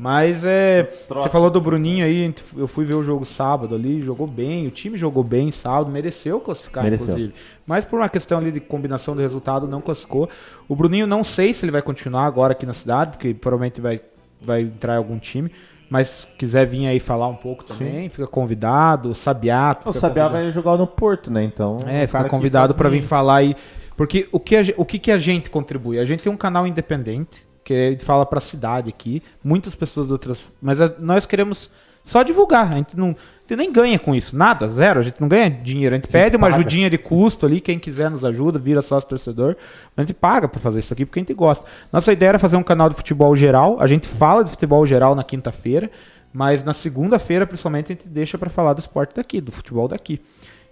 Mas 0.00 0.44
é. 0.44 0.84
Você 0.84 1.28
falou 1.28 1.50
do 1.50 1.60
Bruninho 1.60 2.04
aí, 2.04 2.32
eu 2.56 2.68
fui 2.68 2.84
ver 2.84 2.94
o 2.94 3.02
jogo 3.02 3.26
sábado 3.26 3.74
ali, 3.74 4.00
jogou 4.00 4.28
bem, 4.28 4.64
o 4.64 4.70
time 4.70 4.96
jogou 4.96 5.24
bem 5.24 5.50
sábado, 5.50 5.90
mereceu 5.90 6.38
classificar, 6.38 6.84
Mereceu. 6.84 7.08
inclusive. 7.08 7.34
Mas 7.66 7.84
por 7.84 7.98
uma 7.98 8.08
questão 8.08 8.38
ali 8.38 8.52
de 8.52 8.60
combinação 8.60 9.16
do 9.16 9.20
resultado, 9.20 9.66
não 9.66 9.80
classificou. 9.80 10.28
O 10.68 10.76
Bruninho 10.76 11.04
não 11.04 11.24
sei 11.24 11.52
se 11.52 11.64
ele 11.64 11.72
vai 11.72 11.82
continuar 11.82 12.26
agora 12.26 12.52
aqui 12.52 12.64
na 12.64 12.74
cidade, 12.74 13.10
porque 13.10 13.34
provavelmente 13.34 13.80
vai, 13.80 14.00
vai 14.40 14.62
entrar 14.62 14.94
em 14.94 14.98
algum 14.98 15.18
time. 15.18 15.50
Mas 15.90 16.08
se 16.08 16.26
quiser 16.38 16.64
vir 16.64 16.86
aí 16.86 17.00
falar 17.00 17.26
um 17.26 17.34
pouco 17.34 17.64
também, 17.64 18.08
fica 18.08 18.28
convidado. 18.28 19.16
Sabiá. 19.16 19.76
O 19.84 19.92
Sabiá 19.92 20.26
convidado. 20.26 20.32
vai 20.32 20.50
jogar 20.52 20.76
no 20.76 20.86
Porto, 20.86 21.28
né? 21.28 21.42
Então. 21.42 21.78
É, 21.84 22.04
o 22.04 22.06
fica 22.06 22.28
convidado 22.28 22.72
pode 22.72 22.78
para 22.78 22.88
vir 22.88 23.02
falar 23.02 23.36
aí. 23.36 23.56
Porque 23.96 24.28
o 24.30 24.38
que, 24.38 24.56
a, 24.56 24.62
o 24.76 24.84
que, 24.84 24.96
que 24.96 25.10
a 25.10 25.18
gente 25.18 25.50
contribui? 25.50 25.98
A 25.98 26.04
gente 26.04 26.22
tem 26.22 26.32
um 26.32 26.36
canal 26.36 26.68
independente, 26.68 27.47
que 27.68 27.74
a 27.74 27.90
gente 27.90 28.04
fala 28.04 28.24
para 28.24 28.38
a 28.38 28.40
cidade 28.40 28.88
aqui. 28.88 29.22
Muitas 29.44 29.74
pessoas 29.74 30.06
de 30.06 30.12
outras. 30.12 30.42
Mas 30.60 30.80
a- 30.80 30.92
nós 30.98 31.26
queremos 31.26 31.70
só 32.02 32.22
divulgar. 32.22 32.72
A 32.72 32.76
gente 32.78 32.96
não. 32.96 33.08
A 33.08 33.48
gente 33.48 33.56
nem 33.58 33.70
ganha 33.72 33.98
com 33.98 34.14
isso, 34.14 34.36
nada, 34.36 34.68
zero. 34.68 35.00
A 35.00 35.02
gente 35.02 35.20
não 35.20 35.28
ganha 35.28 35.50
dinheiro. 35.50 35.94
A 35.94 35.98
gente, 35.98 36.08
pede 36.08 36.36
uma 36.36 36.46
paga. 36.48 36.56
ajudinha 36.60 36.88
de 36.88 36.96
custo 36.98 37.44
ali. 37.46 37.60
Quem 37.60 37.78
quiser 37.78 38.10
nos 38.10 38.24
ajuda, 38.24 38.58
vira 38.58 38.80
sócio 38.82 39.08
torcedor. 39.08 39.56
Mas 39.94 40.04
a 40.04 40.06
gente 40.06 40.14
paga 40.14 40.48
para 40.48 40.58
fazer 40.60 40.80
isso 40.80 40.92
aqui 40.92 41.04
porque 41.04 41.18
a 41.18 41.22
gente 41.22 41.34
gosta. 41.34 41.66
Nossa 41.92 42.10
ideia 42.12 42.30
era 42.30 42.38
fazer 42.38 42.56
um 42.56 42.62
canal 42.62 42.88
de 42.88 42.94
futebol 42.94 43.34
geral. 43.36 43.76
A 43.80 43.86
gente 43.86 44.08
fala 44.08 44.42
de 44.44 44.50
futebol 44.50 44.84
geral 44.86 45.14
na 45.14 45.22
quinta-feira. 45.24 45.90
Mas 46.32 46.62
na 46.64 46.72
segunda-feira, 46.74 47.46
principalmente, 47.46 47.92
a 47.92 47.94
gente 47.94 48.08
deixa 48.08 48.36
para 48.38 48.50
falar 48.50 48.72
do 48.74 48.80
esporte 48.80 49.14
daqui, 49.14 49.40
do 49.40 49.50
futebol 49.52 49.88
daqui. 49.88 50.20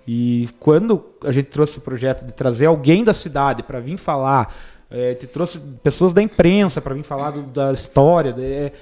E 0.06 0.48
quando 0.60 1.05
a 1.24 1.32
gente 1.32 1.47
trouxe 1.47 1.78
o 1.78 1.81
projeto 1.81 2.24
de 2.24 2.32
trazer 2.32 2.66
alguém 2.66 3.02
da 3.05 3.12
cidade 3.14 3.62
para 3.62 3.81
vir 3.81 3.97
falar, 3.97 4.55
é, 4.90 5.14
te 5.14 5.26
trouxe 5.26 5.58
pessoas 5.82 6.12
da 6.12 6.22
imprensa 6.22 6.80
para 6.80 6.94
vir 6.94 7.02
falar 7.02 7.30
do- 7.32 7.42
da 7.42 7.72
história, 7.72 8.34
é, 8.38 8.72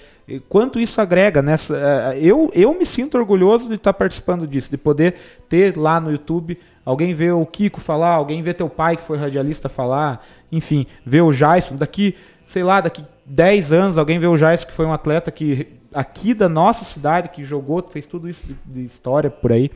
quanto 0.48 0.78
isso 0.80 1.00
agrega 1.00 1.40
nessa. 1.42 1.76
é, 1.76 2.18
eu, 2.20 2.50
eu 2.54 2.72
me 2.78 2.86
sinto 2.86 3.16
orgulhoso 3.18 3.68
de 3.68 3.74
estar 3.74 3.92
participando 3.92 4.46
disso, 4.46 4.70
de 4.70 4.76
poder 4.76 5.14
ter 5.48 5.76
lá 5.76 6.00
no 6.00 6.10
YouTube 6.10 6.58
alguém 6.84 7.14
ver 7.14 7.32
o 7.32 7.46
Kiko 7.46 7.80
falar, 7.80 8.10
alguém 8.10 8.42
ver 8.42 8.52
teu 8.54 8.68
pai 8.68 8.96
que 8.96 9.02
foi 9.02 9.16
radialista 9.16 9.68
falar, 9.70 10.22
enfim, 10.52 10.86
ver 11.04 11.22
o 11.22 11.32
Jason 11.32 11.76
daqui, 11.76 12.14
sei 12.46 12.62
lá, 12.62 12.82
daqui 12.82 13.02
10 13.24 13.72
anos, 13.72 13.96
alguém 13.96 14.18
vê 14.18 14.26
o 14.26 14.36
Jason 14.36 14.66
que 14.66 14.72
foi 14.72 14.84
um 14.84 14.92
atleta 14.92 15.30
que 15.30 15.66
aqui 15.94 16.34
da 16.34 16.46
nossa 16.48 16.84
cidade, 16.84 17.30
que 17.30 17.42
jogou, 17.42 17.82
fez 17.90 18.06
tudo 18.06 18.28
isso 18.28 18.46
de, 18.46 18.54
de 18.66 18.84
história 18.84 19.30
por 19.30 19.50
aí. 19.52 19.70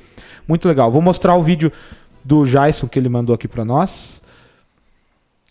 Muito 0.46 0.68
legal. 0.68 0.90
Vou 0.90 1.00
mostrar 1.00 1.34
o 1.34 1.42
vídeo 1.42 1.72
do 2.24 2.44
Jason 2.44 2.86
que 2.88 2.98
ele 2.98 3.08
mandou 3.08 3.34
aqui 3.34 3.48
pra 3.48 3.64
nós. 3.64 4.17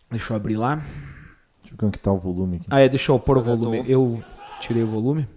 Deixa 0.10 0.34
eu 0.34 0.38
abrir 0.38 0.56
lá. 0.56 0.76
Deixa 0.76 0.88
eu 1.66 1.72
ver 1.72 1.78
como 1.78 1.92
que 1.92 2.00
tá 2.00 2.12
o 2.12 2.18
volume 2.18 2.58
aqui. 2.58 2.68
Ah, 2.70 2.80
é, 2.80 2.88
deixa 2.88 3.12
eu 3.12 3.20
pôr 3.20 3.38
o 3.38 3.42
volume. 3.42 3.84
Eu 3.90 4.24
tirei 4.60 4.84
o 4.84 4.88
volume. 4.88 5.28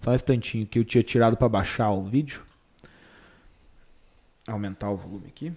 Só 0.00 0.10
um 0.10 0.14
instantinho 0.14 0.66
que 0.66 0.78
eu 0.78 0.84
tinha 0.84 1.02
tirado 1.02 1.36
pra 1.36 1.48
baixar 1.48 1.90
o 1.90 2.04
vídeo. 2.04 2.42
Aumentar 4.48 4.90
o 4.90 4.96
volume 4.96 5.28
aqui. 5.28 5.52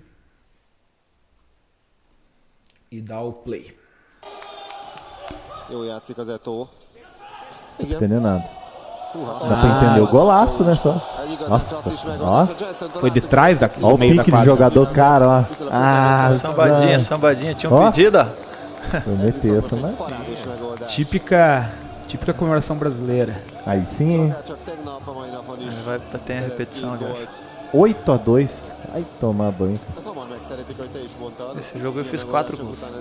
E 2.92 3.02
dar 3.02 3.22
o 3.22 3.34
play. 3.34 3.76
Eto. 6.30 6.70
Não 7.80 7.88
tô 7.90 7.96
entendendo 7.96 8.22
nada. 8.22 8.65
Dá 9.50 9.56
pra 9.56 9.70
entender 9.78 10.02
o 10.02 10.08
golaço, 10.08 10.64
né? 10.64 10.76
Só. 10.76 11.02
Nossa, 11.48 11.82
ó. 12.22 12.48
Foi 13.00 13.10
de 13.10 13.22
trás 13.22 13.58
da, 13.60 13.70
Olha 13.78 13.90
do 13.90 13.96
o 13.96 13.98
meio 13.98 14.16
da 14.16 14.24
pique 14.24 14.32
de 14.32 14.38
quadra. 14.38 14.46
jogador, 14.46 14.88
cara, 14.92 15.28
ó. 15.28 15.44
Ah, 15.72 16.32
Sambadinha, 16.34 17.00
sambadinha. 17.00 17.54
Tinha 17.54 17.72
um 17.72 17.76
Ó. 17.76 17.86
pedido, 17.92 18.18
ó. 18.20 18.26
Foi 19.02 19.14
meter 19.16 19.58
essa, 19.58 19.76
né? 19.76 19.94
Típica, 20.88 21.70
típica 22.08 22.34
comemoração 22.34 22.76
brasileira. 22.76 23.42
Aí 23.66 23.86
sim, 23.86 24.14
hein? 24.14 24.36
Vai 25.86 26.00
ter 26.26 26.38
a 26.38 26.42
repetição 26.42 26.98
eu 27.00 27.12
acho. 27.12 27.28
8x2. 27.74 28.52
Aí 28.94 29.06
tomar 29.20 29.52
banho. 29.52 29.80
Esse 31.58 31.78
jogo 31.80 32.00
eu 32.00 32.06
fiz 32.06 32.24
quatro 32.24 32.58
gols. 32.58 32.92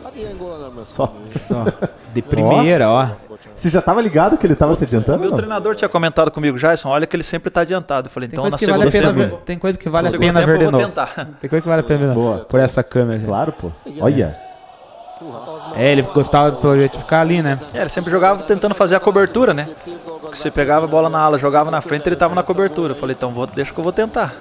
Só. 0.82 1.12
Só. 1.30 1.64
De 2.12 2.22
primeira, 2.22 2.90
ó. 2.90 3.08
Você 3.54 3.70
já 3.70 3.80
tava 3.80 4.00
ligado 4.02 4.36
que 4.36 4.46
ele 4.46 4.54
tava 4.54 4.74
se 4.74 4.84
O 4.84 4.86
adiantando? 4.86 5.18
meu 5.20 5.30
não? 5.30 5.36
treinador 5.36 5.74
tinha 5.74 5.88
comentado 5.88 6.30
comigo, 6.30 6.58
Jason, 6.58 6.88
olha 6.88 7.06
que 7.06 7.16
ele 7.16 7.22
sempre 7.22 7.50
tá 7.50 7.62
adiantado. 7.62 8.06
Eu 8.08 8.10
falei, 8.10 8.28
então 8.30 8.48
na 8.48 8.56
que 8.56 8.66
vale 8.66 8.82
segunda 8.82 8.88
a 8.88 8.92
pena 8.92 9.22
tempo, 9.24 9.36
ver, 9.36 9.42
tem 9.44 9.58
coisa 9.58 9.78
que 9.78 9.88
vale 9.88 10.08
a 10.08 10.10
pena 10.10 10.40
tempo 10.40 10.46
ver 10.52 10.58
de 10.58 10.64
eu 10.64 10.70
vou 10.70 10.80
novo. 10.80 10.86
tentar. 10.92 11.28
Tem 11.40 11.50
coisa 11.50 11.62
que 11.62 11.68
vale 11.68 11.80
a 11.80 11.84
pena 11.84 11.98
ver 12.00 12.08
de 12.08 12.14
Boa. 12.14 12.30
novo. 12.36 12.44
Por 12.46 12.60
essa 12.60 12.82
câmera. 12.82 13.20
Claro, 13.24 13.52
pô. 13.52 13.70
Olha. 14.00 14.36
É, 15.76 15.92
ele 15.92 16.02
gostava 16.02 16.52
pelo 16.52 16.76
jeito 16.76 16.92
de 16.92 16.98
ficar 16.98 17.20
ali, 17.22 17.40
né? 17.40 17.58
É, 17.72 17.80
ele 17.80 17.88
sempre 17.88 18.10
jogava 18.10 18.42
tentando 18.42 18.74
fazer 18.74 18.96
a 18.96 19.00
cobertura, 19.00 19.54
né? 19.54 19.68
Você 20.32 20.50
pegava 20.50 20.84
a 20.84 20.88
bola 20.88 21.08
na 21.08 21.18
ala, 21.20 21.38
jogava 21.38 21.70
na 21.70 21.80
frente, 21.80 22.06
ele 22.08 22.16
tava 22.16 22.34
na 22.34 22.42
cobertura. 22.42 22.92
Eu 22.92 22.96
falei, 22.96 23.14
então 23.16 23.30
vou, 23.32 23.46
deixa 23.46 23.72
que 23.72 23.78
eu 23.78 23.84
vou 23.84 23.92
tentar. 23.92 24.34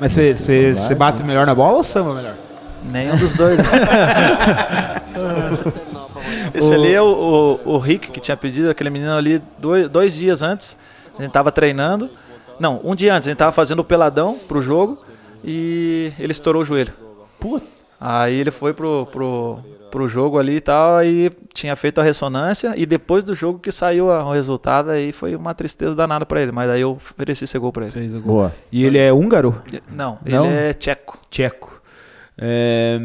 Mas 0.00 0.12
você 0.12 0.94
bate 0.96 1.22
melhor 1.22 1.46
na 1.46 1.54
bola 1.54 1.76
ou 1.78 1.84
samba 1.84 2.14
melhor? 2.14 2.34
Nenhum 2.90 3.16
dos 3.16 3.34
dois. 3.36 3.58
Esse 6.54 6.72
ali 6.74 6.92
é 6.92 7.02
o, 7.02 7.58
o, 7.64 7.74
o 7.74 7.78
Rick 7.78 8.10
que 8.10 8.20
tinha 8.20 8.36
pedido, 8.36 8.70
aquele 8.70 8.90
menino 8.90 9.14
ali 9.16 9.40
dois, 9.58 9.88
dois 9.88 10.14
dias 10.14 10.42
antes. 10.42 10.76
A 11.18 11.22
gente 11.22 11.32
tava 11.32 11.50
treinando. 11.52 12.08
Não, 12.58 12.80
um 12.82 12.94
dia 12.94 13.14
antes, 13.14 13.28
a 13.28 13.30
gente 13.30 13.38
tava 13.38 13.52
fazendo 13.52 13.80
o 13.80 13.84
peladão 13.84 14.38
pro 14.48 14.62
jogo 14.62 14.98
e 15.44 16.12
ele 16.18 16.32
estourou 16.32 16.62
o 16.62 16.64
joelho. 16.64 16.92
Putz. 17.38 17.86
Aí 18.00 18.38
ele 18.38 18.50
foi 18.50 18.72
pro, 18.74 19.06
pro, 19.06 19.58
pro 19.90 20.08
jogo 20.08 20.38
ali 20.38 20.56
e 20.56 20.60
tal, 20.60 20.96
aí 20.96 21.30
tinha 21.54 21.74
feito 21.76 21.98
a 22.00 22.04
ressonância 22.04 22.74
e 22.76 22.84
depois 22.84 23.24
do 23.24 23.34
jogo 23.34 23.58
que 23.58 23.72
saiu 23.72 24.10
a- 24.10 24.22
o 24.24 24.32
resultado, 24.32 24.90
aí 24.90 25.12
foi 25.12 25.34
uma 25.34 25.54
tristeza 25.54 25.94
danada 25.94 26.26
pra 26.26 26.40
ele, 26.42 26.52
mas 26.52 26.68
aí 26.68 26.82
eu 26.82 26.92
ofereci 26.92 27.44
esse 27.44 27.58
gol 27.58 27.72
pra 27.72 27.84
ele. 27.84 27.92
Fez 27.92 28.14
o 28.14 28.20
gol. 28.20 28.34
Boa. 28.36 28.54
E 28.70 28.84
ele 28.84 28.98
é 28.98 29.10
húngaro? 29.12 29.62
Não, 29.90 30.18
Não? 30.26 30.44
ele 30.46 30.54
é 30.54 30.72
tcheco. 30.74 31.18
Tcheco. 31.30 31.75
É... 32.38 32.98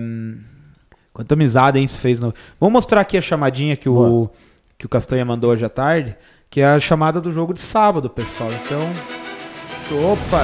Quanta 1.14 1.34
amizade, 1.34 1.78
hein, 1.78 1.88
se 1.88 1.98
fez 1.98 2.20
no... 2.20 2.34
Vamos 2.60 2.74
mostrar 2.74 3.02
aqui 3.02 3.18
a 3.18 3.22
chamadinha 3.22 3.76
que 3.76 3.90
o, 3.90 4.30
que 4.78 4.86
o 4.86 4.90
Castanha 4.90 5.26
mandou 5.26 5.52
hoje 5.52 5.66
à 5.66 5.70
tarde, 5.70 6.16
que 6.50 6.62
é 6.62 6.66
a 6.66 6.80
chamada 6.80 7.20
do 7.20 7.32
jogo 7.32 7.54
de 7.54 7.62
sábado, 7.62 8.10
pessoal. 8.10 8.50
Então... 8.66 8.82
Opa! 10.12 10.44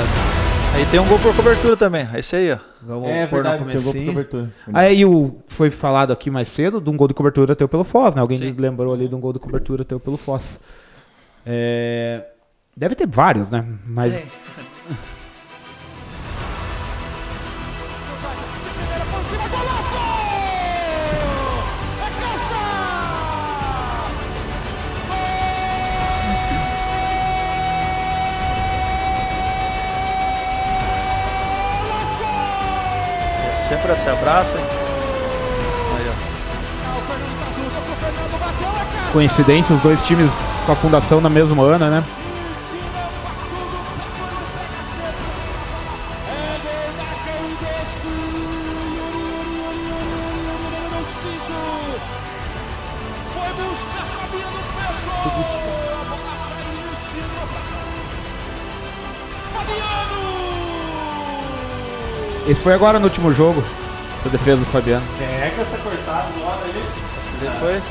Aí 0.75 0.85
tem 0.91 0.99
um 0.99 1.07
gol 1.07 1.17
por 1.19 1.33
cobertura 1.35 1.77
também, 1.77 2.07
esse 2.15 2.35
aí, 2.35 2.51
ó. 2.51 2.57
Vamos 2.81 3.05
É 3.05 3.25
pôr 3.25 3.37
no 3.37 3.49
verdade, 3.49 3.71
tem 3.71 3.81
gol 3.81 3.93
por 3.93 4.05
cobertura. 4.05 4.53
Aí 4.73 5.05
o 5.05 5.37
foi 5.47 5.71
falado 5.71 6.11
aqui 6.11 6.29
mais 6.29 6.49
cedo 6.49 6.81
de 6.81 6.89
um 6.89 6.97
gol 6.97 7.07
de 7.07 7.13
cobertura 7.13 7.55
teu 7.55 7.67
pelo 7.67 7.85
Foz, 7.85 8.13
né? 8.13 8.21
Alguém 8.21 8.37
Sim. 8.37 8.53
lembrou 8.57 8.93
ali 8.93 9.07
de 9.07 9.15
um 9.15 9.19
gol 9.19 9.31
de 9.31 9.39
cobertura 9.39 9.85
teu 9.85 9.99
pelo 9.99 10.17
Foz. 10.17 10.59
É, 11.45 12.25
Deve 12.77 12.93
ter 12.93 13.07
vários, 13.07 13.49
né? 13.49 13.65
Mas 13.87 14.13
sempre 33.67 33.95
se 33.95 34.09
abraça. 34.09 34.57
Aí, 34.57 36.07
ó. 36.09 36.13
Coincidência, 39.11 39.75
os 39.75 39.81
dois 39.81 40.01
times 40.01 40.31
com 40.65 40.71
a 40.71 40.75
fundação 40.75 41.19
na 41.21 41.29
mesma 41.29 41.63
ano, 41.63 41.89
né? 41.89 42.03
Esse 62.49 62.63
foi 62.63 62.73
agora 62.73 62.97
no 62.97 63.07
último 63.07 63.33
jogo. 63.33 63.61
Essa 64.19 64.29
defesa 64.29 64.61
do 64.61 64.65
Fabiano. 64.67 65.05
Pega 65.17 65.61
essa 65.61 65.77
cortada 65.79 66.31
do 66.31 66.45
lado 66.45 66.63
ali. 66.63 66.81
Essa 67.17 67.31
ali 67.35 67.59
foi. 67.59 67.81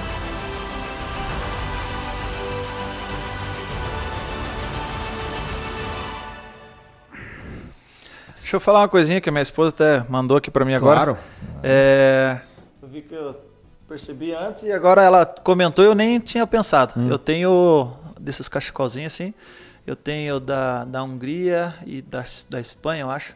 Deixa 8.35 8.57
eu 8.57 8.61
falar 8.61 8.81
uma 8.81 8.89
coisinha 8.89 9.21
que 9.21 9.29
a 9.29 9.33
minha 9.33 9.43
esposa 9.43 9.75
até 9.75 10.07
mandou 10.09 10.39
aqui 10.39 10.51
pra 10.51 10.65
mim 10.65 10.73
agora. 10.73 11.05
Claro. 11.05 11.19
É, 11.63 12.41
eu 12.81 12.89
vi 12.89 13.03
que 13.03 13.13
eu 13.13 13.37
percebi 13.87 14.33
antes 14.33 14.63
e 14.63 14.73
agora 14.73 15.03
ela 15.03 15.27
comentou 15.27 15.85
e 15.85 15.89
eu 15.89 15.95
nem 15.95 16.19
tinha 16.19 16.47
pensado. 16.47 16.95
Eu 17.11 17.19
tenho 17.19 17.93
desses 18.19 18.49
cachecolzinhos 18.49 19.13
assim. 19.13 19.35
Eu 19.87 19.95
tenho 19.95 20.41
da, 20.41 20.87
da 20.87 21.03
Hungria 21.03 21.75
e 21.85 22.01
da, 22.01 22.25
da 22.49 22.59
Espanha, 22.59 23.03
eu 23.03 23.11
acho. 23.11 23.35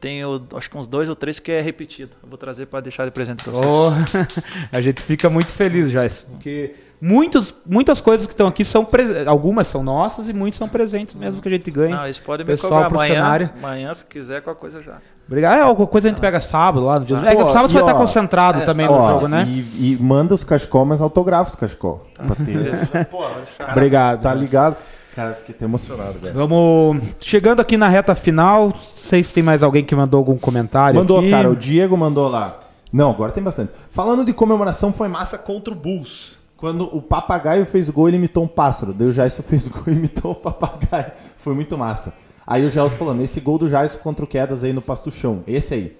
Tenho 0.00 0.46
acho 0.54 0.70
que 0.70 0.76
uns 0.76 0.86
dois 0.86 1.08
ou 1.08 1.16
três 1.16 1.38
que 1.38 1.50
é 1.50 1.60
repetido. 1.60 2.12
Eu 2.22 2.28
vou 2.28 2.36
trazer 2.38 2.66
para 2.66 2.80
deixar 2.80 3.04
de 3.04 3.10
presente 3.10 3.42
pra 3.42 3.52
vocês. 3.52 3.66
Oh, 3.66 3.90
a 4.70 4.80
gente 4.80 5.02
fica 5.02 5.30
muito 5.30 5.52
feliz, 5.52 5.90
Joyce, 5.90 6.22
porque 6.24 6.74
muitos, 7.00 7.54
muitas 7.64 8.00
coisas 8.00 8.26
que 8.26 8.32
estão 8.32 8.46
aqui 8.46 8.64
são 8.64 8.86
algumas 9.26 9.66
são 9.66 9.82
nossas 9.82 10.28
e 10.28 10.32
muitos 10.32 10.58
são 10.58 10.68
presentes 10.68 11.14
mesmo 11.14 11.40
que 11.40 11.48
a 11.48 11.50
gente 11.50 11.70
ganha. 11.70 11.96
Não, 11.96 12.04
eles 12.04 12.18
podem 12.18 12.44
me 12.44 12.52
Pessoal 12.52 12.72
cobrar 12.72 12.88
pro 12.88 12.98
amanhã. 12.98 13.14
cenário. 13.14 13.50
Amanhã, 13.56 13.94
se 13.94 14.04
quiser, 14.04 14.42
qualquer 14.42 14.60
coisa 14.60 14.80
já. 14.82 14.98
Obrigado. 15.26 15.56
É, 15.56 15.60
alguma 15.62 15.88
coisa 15.88 16.08
a 16.08 16.10
gente 16.10 16.20
pega 16.20 16.40
sábado 16.40 16.84
lá 16.84 17.00
no 17.00 17.04
dia. 17.04 17.16
É, 17.16 17.34
que 17.34 17.42
Pô, 17.42 17.46
sábado 17.46 17.68
você 17.72 17.74
vai 17.74 17.82
ó, 17.82 17.86
estar 17.86 17.98
concentrado 17.98 18.60
é, 18.60 18.64
também 18.64 18.86
no 18.86 18.92
Ó, 18.92 19.12
jogo, 19.14 19.28
né? 19.28 19.44
E, 19.46 19.94
e 19.94 19.98
manda 20.00 20.34
os 20.34 20.44
cachecol, 20.44 20.84
mas 20.84 21.00
autografa 21.00 21.50
os 21.50 21.56
cachecol. 21.56 22.06
Pra 22.14 22.36
ter. 22.36 23.06
Pô, 23.06 23.24
Obrigado. 23.72 24.22
tá 24.22 24.32
ligado? 24.32 24.76
Cara, 25.16 25.32
fiquei 25.32 25.54
até 25.54 25.64
emocionado, 25.64 26.18
velho. 26.18 26.34
Vamos 26.34 27.02
chegando 27.22 27.60
aqui 27.60 27.78
na 27.78 27.88
reta 27.88 28.14
final. 28.14 28.68
Não 28.68 28.74
sei 28.96 29.24
se 29.24 29.32
tem 29.32 29.42
mais 29.42 29.62
alguém 29.62 29.82
que 29.82 29.96
mandou 29.96 30.18
algum 30.18 30.36
comentário. 30.36 31.00
Mandou, 31.00 31.20
aqui. 31.20 31.30
cara, 31.30 31.48
o 31.48 31.56
Diego 31.56 31.96
mandou 31.96 32.28
lá. 32.28 32.60
Não, 32.92 33.12
agora 33.12 33.32
tem 33.32 33.42
bastante. 33.42 33.72
Falando 33.90 34.26
de 34.26 34.34
comemoração, 34.34 34.92
foi 34.92 35.08
massa 35.08 35.38
contra 35.38 35.72
o 35.72 35.74
Bulls. 35.74 36.36
Quando 36.54 36.84
o 36.94 37.00
papagaio 37.00 37.64
fez 37.64 37.88
gol, 37.88 38.08
ele 38.08 38.18
imitou 38.18 38.44
um 38.44 38.48
pássaro. 38.48 38.92
Daí 38.92 39.08
o 39.08 39.12
Jaison 39.12 39.40
fez 39.48 39.66
gol 39.66 39.84
e 39.86 39.92
imitou 39.92 40.32
o 40.32 40.34
papagaio. 40.34 41.12
Foi 41.38 41.54
muito 41.54 41.78
massa. 41.78 42.12
Aí 42.46 42.66
o 42.66 42.70
Gelson 42.70 42.96
falando, 42.98 43.22
esse 43.22 43.40
gol 43.40 43.56
do 43.56 43.66
Jaison 43.66 43.96
contra 44.00 44.22
o 44.22 44.28
Quedas 44.28 44.62
aí 44.62 44.74
no 44.74 44.82
Pastuchão. 44.82 45.42
Esse 45.46 45.72
aí. 45.72 45.96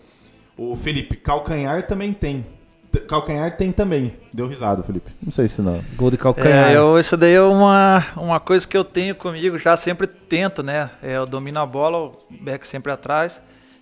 O 0.59 0.77
Felipe, 0.77 1.17
calcanhar 1.17 1.87
também 1.87 2.13
tem. 2.13 2.45
Calcanhar 3.01 3.57
tem 3.57 3.73
também. 3.73 4.15
Deu 4.33 4.47
risada, 4.47 4.83
Felipe. 4.83 5.11
Não 5.23 5.33
sei 5.33 5.49
se 5.49 5.63
não. 5.63 5.83
Gol 5.97 6.11
de 6.11 6.17
calcanhar. 6.17 6.71
É, 6.71 6.77
eu, 6.77 6.99
isso 6.99 7.17
daí 7.17 7.35
é 7.35 7.43
uma, 7.43 8.05
uma 8.17 8.41
coisa 8.41 8.67
que 8.67 8.77
eu 8.77 8.85
tenho 8.85 9.15
comigo, 9.15 9.59
já 9.59 9.77
sempre 9.77 10.07
tento, 10.07 10.63
né? 10.63 10.91
É, 11.03 11.17
eu 11.17 11.27
domino 11.27 11.61
a 11.61 11.67
bola, 11.67 11.99
o 11.99 12.19
back 12.41 12.67
sempre 12.67 12.93
atrás, 12.93 13.41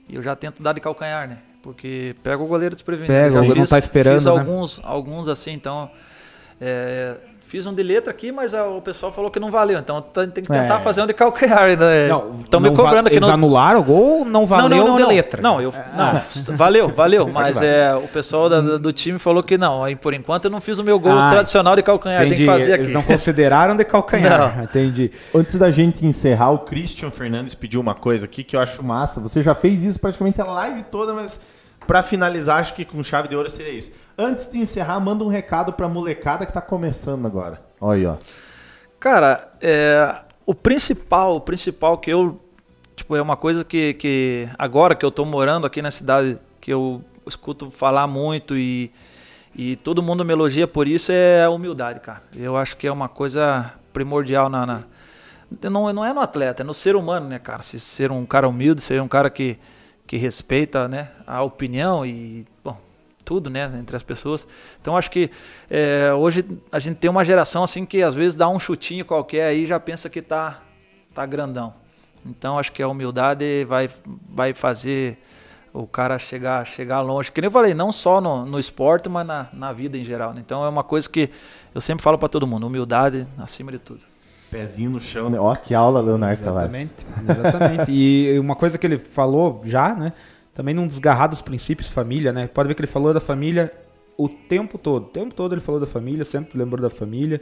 e 0.09 0.17
eu 0.17 0.23
já 0.23 0.35
tento 0.35 0.63
dar 0.63 0.73
de 0.73 0.81
calcanhar, 0.81 1.29
né? 1.29 1.39
Porque 1.63 2.15
pega 2.23 2.43
o 2.43 2.47
goleiro 2.47 2.75
desprevenido. 2.75 3.13
Pega, 3.13 3.31
o 3.31 3.39
goleiro 3.39 3.61
não 3.61 3.67
tá 3.67 3.79
esperando, 3.79 4.15
Fiz 4.15 4.25
né? 4.27 4.31
alguns, 4.31 4.81
alguns 4.85 5.29
assim, 5.29 5.53
então... 5.53 5.91
é, 6.61 7.17
fiz 7.55 7.67
um 7.67 7.73
de 7.73 7.85
letra 7.85 8.11
aqui, 8.11 8.33
mas 8.33 8.53
ah, 8.53 8.67
o 8.67 8.83
pessoal 8.83 9.13
falou 9.13 9.31
que 9.31 9.39
não 9.39 9.49
valeu, 9.49 9.79
então 9.79 10.03
tem 10.03 10.29
tem 10.29 10.43
que 10.43 10.51
tentar 10.51 10.81
É. 10.81 10.81
fazer 10.81 11.03
um 11.03 11.07
de 11.07 11.15
calcanhar. 11.15 11.71
Estão 11.71 12.59
me 12.59 12.69
não 12.69 12.75
va- 12.75 12.83
cobrando 12.83 13.07
aqui 13.07 13.17
Eles 13.17 13.29
no... 13.29 13.33
anularam 13.33 13.79
o 13.79 13.83
gol 13.85 14.19
ou 14.19 14.25
não 14.25 14.45
valeu 14.45 14.69
não, 14.79 14.87
não, 14.89 14.97
de 14.97 15.03
não, 15.03 15.09
letra? 15.09 15.41
Não, 15.41 15.63
eu, 15.63 15.73
não 15.97 16.57
valeu, 16.57 16.89
valeu, 16.89 17.29
mas 17.33 17.63
é, 17.63 17.95
o 17.95 18.09
pessoal 18.09 18.49
da- 18.49 18.61
do 18.61 18.93
time 18.93 19.21
falou 19.21 19.41
que 19.41 19.57
não. 19.57 19.85
Aí, 19.85 19.95
por 19.95 20.13
enquanto 20.15 20.47
eu 20.47 20.51
não 20.51 20.61
fiz 20.61 20.81
o 20.81 20.85
meu 20.85 20.99
gol 20.99 21.13
Ah, 21.17 21.31
tradicional 21.31 21.77
de 21.77 21.83
calcanhar, 21.85 22.23
tem 22.23 22.29
Entendi. 22.33 22.43
que 22.45 22.51
fazer 22.51 22.73
Eles 22.73 22.87
aqui. 22.87 22.93
não 22.93 23.03
consideraram 23.05 23.77
de 23.77 23.85
calcanhar. 23.85 24.59
Entendi. 24.65 25.13
Antes 25.33 25.55
da 25.55 25.71
gente 25.71 26.05
encerrar, 26.05 26.51
o 26.51 26.59
Christian 26.59 27.13
Fernandes 27.13 27.55
pediu 27.55 27.81
uma 27.81 27.95
coisa 27.95 28.25
aqui 28.25 28.43
que 28.43 28.57
eu 28.57 28.61
acho 28.61 28.83
massa. 28.83 29.21
Você 29.21 29.43
já 29.45 29.55
fez 29.55 29.85
isso 29.85 30.01
praticamente 30.01 30.41
a 30.41 30.45
live 30.45 30.83
toda, 30.83 31.15
mas 31.15 31.41
pra 31.87 32.03
finalizar, 32.03 32.59
acho 32.59 32.75
que 32.75 32.85
com 32.85 33.01
chave 33.05 33.29
de 33.29 33.37
ouro 33.37 33.49
seria 33.49 33.73
isso. 33.73 33.93
Antes 34.17 34.51
de 34.51 34.59
encerrar, 34.59 35.01
manda 35.01 35.25
um 35.25 35.29
recado 35.29 35.73
pra 35.73 35.89
molecada 35.89 36.47
que 36.47 36.53
tá 36.53 36.61
começando 36.61 37.27
agora. 37.27 37.61
Olha 37.81 37.99
aí, 37.99 38.07
ó. 38.07 38.17
Cara, 39.01 39.53
é, 39.61 40.17
o 40.47 40.55
principal, 40.55 41.37
o 41.37 41.41
principal 41.41 41.99
que 41.99 42.11
eu, 42.11 42.41
tipo, 42.95 43.17
é 43.17 43.21
uma 43.23 43.37
coisa 43.37 43.65
que, 43.65 43.95
que 43.95 44.49
agora 44.59 44.95
que 44.95 45.05
eu 45.05 45.11
tô 45.11 45.25
morando 45.25 45.67
aqui 45.67 45.83
na 45.83 45.91
cidade, 45.91 46.39
que 46.61 46.73
eu 46.73 47.03
escuto 47.27 47.71
falar 47.71 48.07
muito 48.07 48.57
e, 48.57 48.91
e 49.55 49.77
todo 49.77 50.03
mundo 50.03 50.25
me 50.25 50.33
elogia 50.33 50.67
por 50.69 50.87
isso, 50.87 51.11
é 51.13 51.43
a 51.45 51.51
humildade, 51.51 52.01
cara. 52.01 52.23
Eu 52.35 52.57
acho 52.57 52.77
que 52.77 52.87
é 52.87 52.93
uma 52.93 53.09
coisa 53.09 53.73
primordial 53.93 54.49
na, 54.49 54.65
na- 54.65 54.85
não, 55.71 55.93
não 55.93 56.05
é 56.05 56.13
no 56.13 56.21
atleta, 56.21 56.63
é 56.63 56.65
no 56.65 56.75
ser 56.75 56.97
humano, 56.97 57.29
né, 57.29 57.39
cara? 57.39 57.63
Se 57.63 57.79
ser 57.81 58.11
um 58.11 58.25
cara 58.25 58.49
humilde, 58.49 58.81
ser 58.81 59.01
um 59.03 59.09
cara 59.09 59.29
que, 59.29 59.59
que 60.07 60.17
respeita, 60.17 60.89
né, 60.89 61.09
a 61.27 61.43
opinião 61.43 62.05
e, 62.07 62.45
bom, 62.65 62.79
tudo, 63.25 63.49
né, 63.51 63.71
entre 63.79 63.97
as 63.97 64.03
pessoas. 64.03 64.47
Então 64.81 64.97
acho 64.97 65.11
que 65.11 65.31
é, 65.71 66.13
hoje 66.13 66.45
a 66.71 66.79
gente 66.79 66.97
tem 66.97 67.11
uma 67.11 67.25
geração 67.25 67.65
assim 67.65 67.85
que 67.87 68.03
às 68.03 68.15
vezes 68.15 68.37
dá 68.37 68.49
um 68.49 68.59
chutinho 68.59 69.05
qualquer 69.05 69.47
aí 69.47 69.63
e 69.63 69.67
já 69.67 69.81
pensa 69.81 70.11
que 70.11 70.21
tá 70.21 70.61
tá 71.15 71.25
grandão. 71.25 71.75
Então 72.27 72.59
acho 72.59 72.73
que 72.73 72.83
a 72.83 72.89
humildade 72.89 73.65
vai 73.65 73.89
vai 74.29 74.53
fazer 74.53 75.19
o 75.73 75.87
cara 75.87 76.19
chegar 76.19 76.65
chegar 76.65 77.01
longe. 77.01 77.33
Que 77.33 77.41
nem 77.41 77.49
eu 77.49 77.53
falei, 77.53 77.75
não 77.75 77.93
só 77.93 78.21
no, 78.21 78.47
no 78.47 78.59
esporte, 78.59 79.09
mas 79.09 79.27
na, 79.27 79.49
na 79.53 79.73
vida 79.73 79.99
em 79.99 80.05
geral. 80.05 80.33
né? 80.33 80.41
Então 80.45 80.65
é 80.65 80.69
uma 80.69 80.85
coisa 80.85 81.09
que 81.09 81.31
eu 81.75 81.81
sempre 81.81 82.03
falo 82.03 82.17
para 82.17 82.29
todo 82.29 82.47
mundo, 82.47 82.67
humildade 82.67 83.27
acima 83.39 83.73
de 83.73 83.79
tudo. 83.79 84.05
Pezinho 84.51 84.91
no 84.91 85.01
chão, 85.01 85.29
né? 85.29 85.39
Ó, 85.41 85.53
que 85.57 85.75
aula, 85.75 86.01
Leonardo 86.01 86.41
Tavares. 86.41 86.73
Exatamente. 86.73 87.07
Exatamente. 87.29 87.93
e 87.93 88.39
uma 88.39 88.55
coisa 88.55 88.79
que 88.79 88.87
ele 88.87 88.99
falou 88.99 89.61
já, 89.65 89.93
né? 89.95 90.13
Também 90.55 90.75
não 90.75 90.87
desgarrar 90.87 91.29
dos 91.29 91.43
princípios 91.43 91.89
família, 91.89 92.33
né? 92.33 92.47
Pode 92.47 92.69
ver 92.69 92.75
que 92.75 92.81
ele 92.81 92.87
falou 92.87 93.13
da 93.13 93.21
família 93.21 93.73
o 94.17 94.29
tempo 94.29 94.79
todo. 94.79 95.05
O 95.05 95.09
tempo 95.09 95.35
todo 95.35 95.55
ele 95.55 95.61
falou 95.61 95.81
da 95.81 95.87
família, 95.87 96.25
sempre 96.25 96.57
lembrou 96.57 96.81
da 96.81 96.91
família, 96.91 97.41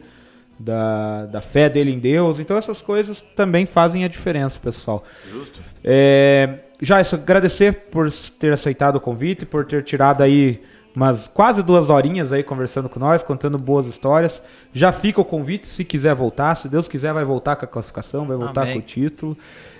da, 0.59 1.27
da 1.27 1.41
fé 1.41 1.69
dele 1.69 1.91
em 1.91 1.99
Deus. 1.99 2.41
Então 2.41 2.57
essas 2.57 2.81
coisas 2.81 3.21
também 3.21 3.67
fazem 3.67 4.05
a 4.05 4.09
diferença, 4.09 4.59
pessoal. 4.59 5.05
Justo. 5.31 5.61
É, 5.85 6.61
Jason, 6.81 7.17
agradecer 7.17 7.89
por 7.91 8.11
ter 8.39 8.53
aceitado 8.53 8.97
o 8.97 9.01
convite, 9.01 9.45
por 9.45 9.65
ter 9.67 9.85
tirado 9.85 10.23
aí 10.23 10.61
umas 10.95 11.27
quase 11.27 11.63
duas 11.63 11.91
horinhas 11.91 12.33
aí 12.33 12.43
conversando 12.43 12.89
com 12.89 13.01
nós, 13.01 13.23
contando 13.23 13.59
boas 13.59 13.87
histórias. 13.87 14.43
Já 14.73 14.93
fica 14.93 15.21
o 15.21 15.25
convite, 15.25 15.67
se 15.69 15.85
quiser 15.85 16.15
voltar, 16.15 16.55
se 16.55 16.69
Deus 16.69 16.87
quiser 16.87 17.13
vai 17.13 17.25
voltar 17.25 17.57
com 17.57 17.65
a 17.65 17.69
classificação, 17.69 18.27
vai 18.27 18.37
voltar 18.37 18.63
Amém. 18.63 18.75
com 18.75 18.79
o 18.81 18.83
título. 18.83 19.37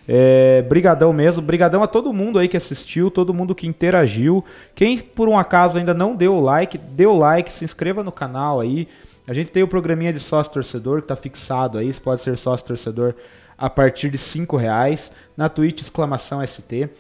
É, 0.09 0.63
brigadão 0.63 1.13
mesmo, 1.13 1.41
brigadão 1.41 1.83
a 1.83 1.87
todo 1.87 2.13
mundo 2.13 2.39
aí 2.39 2.49
que 2.49 2.57
assistiu, 2.57 3.11
todo 3.11 3.33
mundo 3.33 3.55
que 3.55 3.67
interagiu. 3.67 4.45
Quem 4.75 4.99
por 4.99 5.29
um 5.29 5.39
acaso 5.39 5.79
ainda 5.79 5.95
não 5.95 6.17
deu 6.17 6.35
o 6.35 6.41
like, 6.41 6.77
dê 6.77 7.07
o 7.07 7.17
like, 7.17 7.53
se 7.53 7.65
inscreva 7.65 8.03
no 8.03 8.11
canal 8.11 8.61
aí. 8.61 8.89
A 9.27 9.33
gente 9.33 9.51
tem 9.51 9.63
o 9.63 9.69
programinha 9.69 10.13
de 10.13 10.19
sócio 10.19 10.53
torcedor 10.53 11.03
que 11.03 11.09
tá 11.09 11.15
fixado 11.15 11.79
aí, 11.79 11.93
você 11.93 12.01
pode 12.01 12.23
ser 12.23 12.37
sócio 12.37 12.67
torcedor 12.67 13.15
a 13.57 13.71
partir 13.71 14.11
de 14.11 14.19
cinco 14.19 14.57
reais 14.57 15.13
na 15.37 15.49
Twitch 15.49 15.83
exclamação 15.83 16.45
ST. 16.45 16.91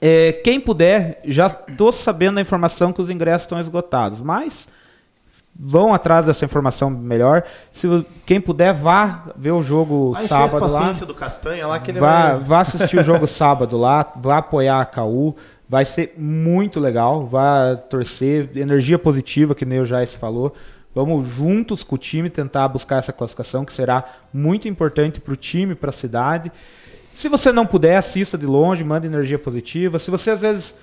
É, 0.00 0.32
quem 0.32 0.60
puder, 0.60 1.20
já 1.24 1.46
estou 1.46 1.90
sabendo 1.92 2.38
a 2.38 2.40
informação 2.40 2.92
que 2.92 3.00
os 3.00 3.10
ingressos 3.10 3.42
estão 3.42 3.58
esgotados, 3.58 4.20
mas 4.20 4.68
vão 5.58 5.92
atrás 5.92 6.26
dessa 6.26 6.44
informação 6.44 6.88
melhor. 6.88 7.42
Se 7.72 7.88
quem 8.24 8.40
puder, 8.40 8.72
vá 8.72 9.24
ver 9.36 9.50
o 9.50 9.62
jogo 9.62 10.14
as 10.16 10.26
sábado 10.26 10.72
lá. 10.72 10.92
do 10.92 11.14
Castanha 11.14 11.66
lá 11.66 11.80
que 11.80 11.90
ele 11.90 11.98
Vá, 11.98 12.34
vai... 12.34 12.44
vá 12.44 12.60
assistir 12.60 12.98
o 12.98 13.02
jogo 13.02 13.26
sábado 13.26 13.76
lá, 13.76 14.12
vá 14.16 14.38
apoiar 14.38 14.80
a 14.80 14.86
KU. 14.86 15.34
Vai 15.68 15.84
ser 15.84 16.14
muito 16.16 16.80
legal. 16.80 17.26
Vá 17.26 17.76
torcer. 17.76 18.56
Energia 18.56 18.98
positiva, 18.98 19.54
que 19.54 19.66
nem 19.66 19.80
o 19.80 19.84
Jais 19.84 20.14
falou. 20.14 20.54
Vamos 20.94 21.28
juntos 21.28 21.84
com 21.84 21.96
o 21.96 21.98
time 21.98 22.30
tentar 22.30 22.66
buscar 22.68 22.96
essa 22.96 23.12
classificação, 23.12 23.64
que 23.64 23.72
será 23.72 24.02
muito 24.32 24.66
importante 24.66 25.20
para 25.20 25.34
o 25.34 25.36
time, 25.36 25.74
para 25.74 25.90
a 25.90 25.92
cidade. 25.92 26.50
Se 27.18 27.28
você 27.28 27.50
não 27.50 27.66
puder, 27.66 27.96
assista 27.96 28.38
de 28.38 28.46
longe, 28.46 28.84
manda 28.84 29.04
energia 29.04 29.40
positiva. 29.40 29.98
Se 29.98 30.08
você 30.08 30.30
às 30.30 30.38
vezes 30.38 30.78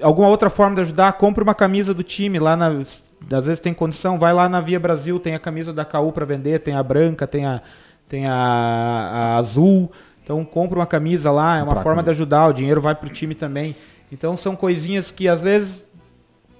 alguma 0.00 0.26
outra 0.26 0.48
forma 0.48 0.74
de 0.74 0.80
ajudar, 0.80 1.12
compre 1.12 1.44
uma 1.44 1.54
camisa 1.54 1.92
do 1.92 2.02
time 2.02 2.38
lá 2.38 2.56
na 2.56 2.82
às 3.30 3.44
vezes 3.44 3.60
tem 3.60 3.74
condição, 3.74 4.18
vai 4.18 4.32
lá 4.32 4.48
na 4.48 4.58
Via 4.58 4.80
Brasil, 4.80 5.20
tem 5.20 5.34
a 5.34 5.38
camisa 5.38 5.74
da 5.74 5.84
KU 5.84 6.12
para 6.12 6.24
vender, 6.24 6.60
tem 6.60 6.74
a 6.74 6.82
branca, 6.82 7.26
tem 7.26 7.44
a 7.44 7.60
tem 8.08 8.26
a, 8.26 8.32
a 8.32 9.36
azul. 9.36 9.92
Então 10.24 10.42
compra 10.46 10.78
uma 10.78 10.86
camisa 10.86 11.30
lá, 11.30 11.58
é 11.58 11.62
uma 11.62 11.66
Comprar 11.66 11.82
forma 11.82 12.02
de 12.02 12.08
ajudar, 12.08 12.46
o 12.46 12.54
dinheiro 12.54 12.80
vai 12.80 12.94
pro 12.94 13.10
time 13.10 13.34
também. 13.34 13.76
Então 14.10 14.34
são 14.34 14.56
coisinhas 14.56 15.10
que 15.10 15.28
às 15.28 15.42
vezes 15.42 15.84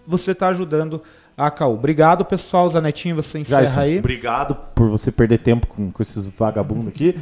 você 0.06 0.34
tá 0.34 0.48
ajudando 0.48 1.02
a 1.36 1.50
KU. 1.50 1.64
Obrigado, 1.66 2.24
pessoal. 2.24 2.68
Zanetinho, 2.70 3.16
você 3.16 3.38
encerra 3.38 3.62
Jason, 3.62 3.80
aí. 3.80 3.98
obrigado 3.98 4.54
por 4.74 4.88
você 4.88 5.12
perder 5.12 5.38
tempo 5.38 5.66
com, 5.66 5.90
com 5.90 6.02
esses 6.02 6.26
vagabundos 6.26 6.88
aqui. 6.88 7.14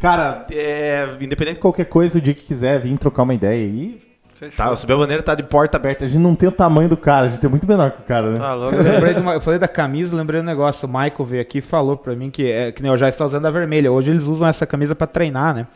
Cara, 0.00 0.46
é, 0.50 1.06
independente 1.20 1.54
de 1.56 1.60
qualquer 1.60 1.84
coisa, 1.86 2.18
o 2.18 2.20
dia 2.20 2.34
que 2.34 2.42
quiser 2.44 2.80
vir 2.80 2.96
trocar 2.98 3.22
uma 3.22 3.34
ideia 3.34 3.64
aí. 3.64 4.00
Fechou. 4.34 4.56
Tá, 4.56 4.72
o 4.72 4.76
Subir 4.76 4.94
a 4.94 4.96
Bandeira 4.96 5.22
tá 5.22 5.36
de 5.36 5.44
porta 5.44 5.76
aberta. 5.76 6.04
A 6.04 6.08
gente 6.08 6.20
não 6.20 6.34
tem 6.34 6.48
o 6.48 6.52
tamanho 6.52 6.88
do 6.88 6.96
cara, 6.96 7.26
a 7.26 7.28
gente 7.28 7.46
é 7.46 7.48
muito 7.48 7.64
menor 7.68 7.92
que 7.92 8.00
o 8.00 8.04
cara, 8.04 8.30
né? 8.32 8.36
Tá 8.38 8.52
louco. 8.54 8.74
Eu, 8.74 9.14
de 9.14 9.20
uma- 9.20 9.34
eu 9.34 9.40
falei 9.40 9.60
da 9.60 9.68
camisa, 9.68 10.16
lembrei 10.16 10.40
um 10.40 10.44
negócio. 10.44 10.88
O 10.88 10.90
Michael 10.92 11.24
veio 11.24 11.42
aqui 11.42 11.58
e 11.58 11.60
falou 11.60 11.96
pra 11.96 12.16
mim 12.16 12.28
que, 12.28 12.50
é, 12.50 12.72
que 12.72 12.82
nem 12.82 12.90
eu 12.90 12.96
já 12.98 13.08
está 13.08 13.24
usando 13.24 13.46
a 13.46 13.50
vermelha. 13.52 13.92
Hoje 13.92 14.10
eles 14.10 14.24
usam 14.24 14.48
essa 14.48 14.66
camisa 14.66 14.96
pra 14.96 15.06
treinar, 15.06 15.54
né? 15.54 15.68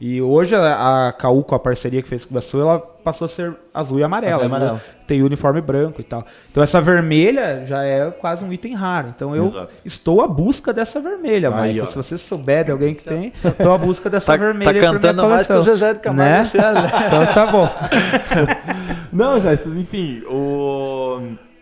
E 0.00 0.22
hoje 0.22 0.54
a, 0.54 1.08
a 1.08 1.12
KU, 1.12 1.42
com 1.44 1.54
a 1.54 1.58
parceria 1.58 2.00
que 2.00 2.08
fez 2.08 2.24
com 2.24 2.30
o 2.30 2.32
Iguaçu, 2.32 2.58
ela 2.58 2.78
passou 2.78 3.26
a 3.26 3.28
ser 3.28 3.54
azul 3.74 3.98
e 3.98 4.02
amarela. 4.02 4.56
Azul 4.56 4.78
e. 4.78 5.00
Tem 5.06 5.22
uniforme 5.22 5.60
branco 5.60 6.00
e 6.00 6.04
tal. 6.04 6.24
Então 6.50 6.62
essa 6.62 6.80
vermelha 6.80 7.64
já 7.66 7.82
é 7.84 8.10
quase 8.10 8.42
um 8.42 8.50
item 8.50 8.74
raro. 8.74 9.12
Então 9.14 9.36
eu 9.36 9.44
Exato. 9.44 9.68
estou 9.84 10.22
à 10.22 10.26
busca 10.26 10.72
dessa 10.72 11.00
vermelha, 11.00 11.50
Aí, 11.54 11.68
Michael. 11.72 11.84
ó. 11.84 11.86
Se 11.86 11.96
você 11.96 12.16
souber 12.16 12.64
de 12.64 12.70
alguém 12.72 12.94
que 12.94 13.04
tem, 13.04 13.30
estou 13.44 13.74
à 13.74 13.76
busca 13.78 14.08
dessa 14.08 14.32
Tá, 14.32 14.36
vermelha. 14.38 14.72
tá 14.72 14.78
pra 14.80 14.88
minha 14.88 14.92
cantando 15.00 15.28
mais 15.28 15.46
que 15.46 15.52
o. 15.52 15.60
Zezé 15.60 15.92
de 15.92 15.98
Camargo 16.00 16.32
Né? 16.32 16.72
né? 16.72 17.06
Então 17.06 17.26
tá 17.34 17.46
bom. 17.52 17.68
Não, 19.12 19.38
já, 19.38 19.52
enfim, 19.52 20.22
o. 20.26 21.20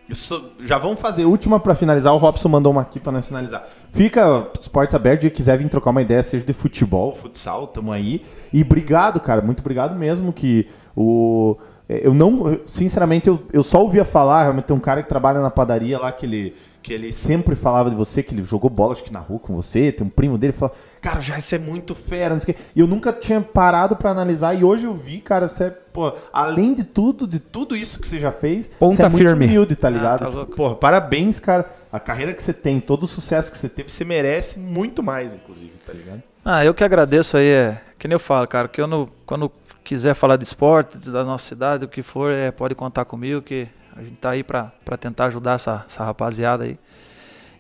isso- 0.09 0.53
já 0.61 0.79
vamos 0.79 1.01
fazer. 1.01 1.25
Última 1.25 1.61
pra 1.61 1.75
finalizar. 1.75 2.13
O 2.15 2.17
Robson 2.17 2.49
mandou 2.49 2.73
uma 2.73 2.83
aqui 2.83 2.99
pra 2.99 3.13
nós 3.13 3.27
finalizar. 3.27 3.67
Fica 3.91 4.49
esportes 4.59 4.95
abertos. 4.95 5.25
Se 5.25 5.31
quiser 5.31 5.59
vir 5.59 5.69
trocar 5.69 5.91
uma 5.91 6.03
ideia, 6.03 6.23
seja 6.23 6.45
de 6.45 6.53
futebol, 6.53 7.15
futsal, 7.15 7.67
tamo 7.67 7.93
aí. 7.93 8.23
E 8.53 8.63
obrigado, 8.63 9.21
cara. 9.21 9.43
Muito 9.43 9.61
obrigado 9.61 9.99
mesmo. 9.99 10.33
Que 10.33 10.67
o. 10.97 11.57
Eu 11.89 12.13
não. 12.13 12.59
Sinceramente, 12.67 13.29
eu, 13.29 13.39
eu 13.53 13.63
só 13.63 13.81
ouvia 13.83 14.05
falar. 14.05 14.43
Realmente 14.43 14.65
tem 14.67 14.77
um 14.77 14.81
cara 14.81 15.03
que 15.03 15.09
trabalha 15.09 15.41
na 15.41 15.51
padaria 15.51 15.99
lá 15.99 16.11
que 16.13 16.25
ele. 16.27 16.55
Que 16.83 16.93
ele 16.93 17.13
sempre 17.13 17.55
falava 17.55 17.91
de 17.91 17.97
você, 17.97 18.23
que 18.23 18.33
ele 18.35 18.43
jogou 18.45 18.71
bola, 18.71 18.93
acho 18.93 19.03
que 19.05 19.13
na 19.13 19.19
rua 19.19 19.39
com 19.41 19.55
você, 19.55 19.91
tem 19.93 20.07
um 20.07 20.11
primo 20.11 20.39
dele 20.39 20.53
fala, 20.55 20.73
cara, 21.01 21.21
já 21.21 21.39
isso 21.39 21.55
é 21.55 21.59
muito 21.59 21.95
fera, 21.95 22.35
não 22.35 22.41
sei 22.41 22.53
o 22.53 22.57
quê. 22.57 22.63
E 22.75 22.81
eu 22.81 22.87
nunca 22.87 23.13
tinha 23.13 23.41
parado 23.41 23.97
pra 23.97 24.11
analisar, 24.11 24.55
e 24.55 24.65
hoje 24.65 24.85
eu 24.87 24.95
vi, 24.95 25.21
cara, 25.21 25.49
você 25.49 25.65
é, 25.65 25.71
pô, 25.71 26.13
além 26.33 26.75
de 26.75 26.85
tudo, 26.85 27.27
de 27.27 27.39
tudo 27.39 27.77
isso 27.77 28.01
que 28.01 28.07
você 28.09 28.19
já 28.19 28.33
fez, 28.33 28.69
Ponta 28.69 28.97
você 28.97 29.03
é 29.03 29.09
muito 29.09 29.25
firme. 29.25 29.47
humilde, 29.47 29.77
tá 29.77 29.89
ligado? 29.91 30.21
tá 30.21 30.31
Tipo, 30.31 30.47
porra, 30.47 30.75
parabéns, 30.77 31.39
cara. 31.41 31.69
A 31.91 31.99
carreira 31.99 32.35
que 32.35 32.43
você 32.43 32.53
tem, 32.53 32.81
todo 32.81 33.05
o 33.05 33.09
sucesso 33.09 33.51
que 33.51 33.57
você 33.57 33.69
teve, 33.69 33.89
você 33.91 34.05
merece 34.05 34.59
muito 34.59 35.03
mais, 35.03 35.33
inclusive, 35.33 35.73
tá 35.87 35.93
ligado? 35.93 36.23
Ah, 36.45 36.65
eu 36.65 36.75
que 36.75 36.85
agradeço 36.85 37.37
aí, 37.37 37.49
é, 37.49 37.81
que 37.99 38.07
nem 38.07 38.15
eu 38.15 38.21
falo, 38.21 38.47
cara, 38.47 38.69
que 38.69 38.81
eu 38.81 38.87
não, 38.87 39.09
quando 39.25 39.51
quiser 39.83 40.15
falar 40.15 40.37
de 40.37 40.45
esporte, 40.45 40.99
da 41.11 41.25
nossa 41.25 41.47
cidade, 41.49 41.85
o 41.85 41.89
que 41.89 42.03
for, 42.03 42.31
é, 42.31 42.51
pode 42.51 42.75
contar 42.75 43.05
comigo, 43.07 43.41
que 43.41 43.67
a 43.97 44.03
gente 44.03 44.17
tá 44.17 44.31
aí 44.31 44.43
pra, 44.45 44.71
pra 44.85 44.97
tentar 44.99 45.25
ajudar 45.27 45.55
essa, 45.55 45.83
essa 45.87 46.05
rapaziada 46.05 46.65
aí. 46.65 46.79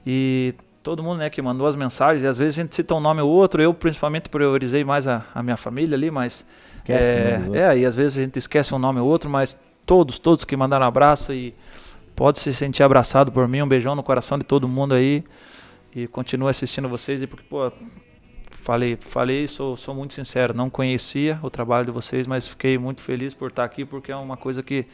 E 0.06 0.54
todo 0.88 1.02
mundo, 1.02 1.18
né, 1.18 1.28
que 1.28 1.42
mandou 1.42 1.66
as 1.66 1.76
mensagens, 1.76 2.24
e 2.24 2.26
às 2.26 2.38
vezes 2.38 2.58
a 2.58 2.62
gente 2.62 2.74
cita 2.74 2.94
um 2.94 3.00
nome 3.00 3.20
ou 3.20 3.28
outro, 3.28 3.60
eu 3.60 3.74
principalmente 3.74 4.30
priorizei 4.30 4.84
mais 4.84 5.06
a, 5.06 5.22
a 5.34 5.42
minha 5.42 5.56
família 5.58 5.94
ali, 5.94 6.10
mas... 6.10 6.46
Esquece, 6.72 7.04
é, 7.04 7.38
né, 7.38 7.58
é, 7.58 7.78
e 7.80 7.84
às 7.84 7.94
vezes 7.94 8.16
a 8.16 8.22
gente 8.22 8.38
esquece 8.38 8.74
um 8.74 8.78
nome 8.78 8.98
ou 8.98 9.06
outro, 9.06 9.28
mas 9.28 9.58
todos, 9.84 10.18
todos 10.18 10.46
que 10.46 10.56
mandaram 10.56 10.86
abraço 10.86 11.34
e 11.34 11.54
pode 12.16 12.38
se 12.38 12.54
sentir 12.54 12.82
abraçado 12.82 13.30
por 13.30 13.46
mim, 13.46 13.60
um 13.60 13.68
beijão 13.68 13.94
no 13.94 14.02
coração 14.02 14.38
de 14.38 14.44
todo 14.44 14.66
mundo 14.66 14.94
aí. 14.94 15.22
E 15.94 16.06
continuo 16.06 16.48
assistindo 16.48 16.88
vocês, 16.88 17.22
e 17.22 17.26
porque, 17.26 17.44
pô, 17.50 17.70
falei, 18.50 18.96
falei, 18.98 19.46
sou, 19.46 19.76
sou 19.76 19.94
muito 19.94 20.14
sincero, 20.14 20.54
não 20.54 20.70
conhecia 20.70 21.38
o 21.42 21.50
trabalho 21.50 21.84
de 21.84 21.92
vocês, 21.92 22.26
mas 22.26 22.48
fiquei 22.48 22.78
muito 22.78 23.02
feliz 23.02 23.34
por 23.34 23.50
estar 23.50 23.64
aqui, 23.64 23.84
porque 23.84 24.10
é 24.10 24.16
uma 24.16 24.38
coisa 24.38 24.62
que, 24.62 24.86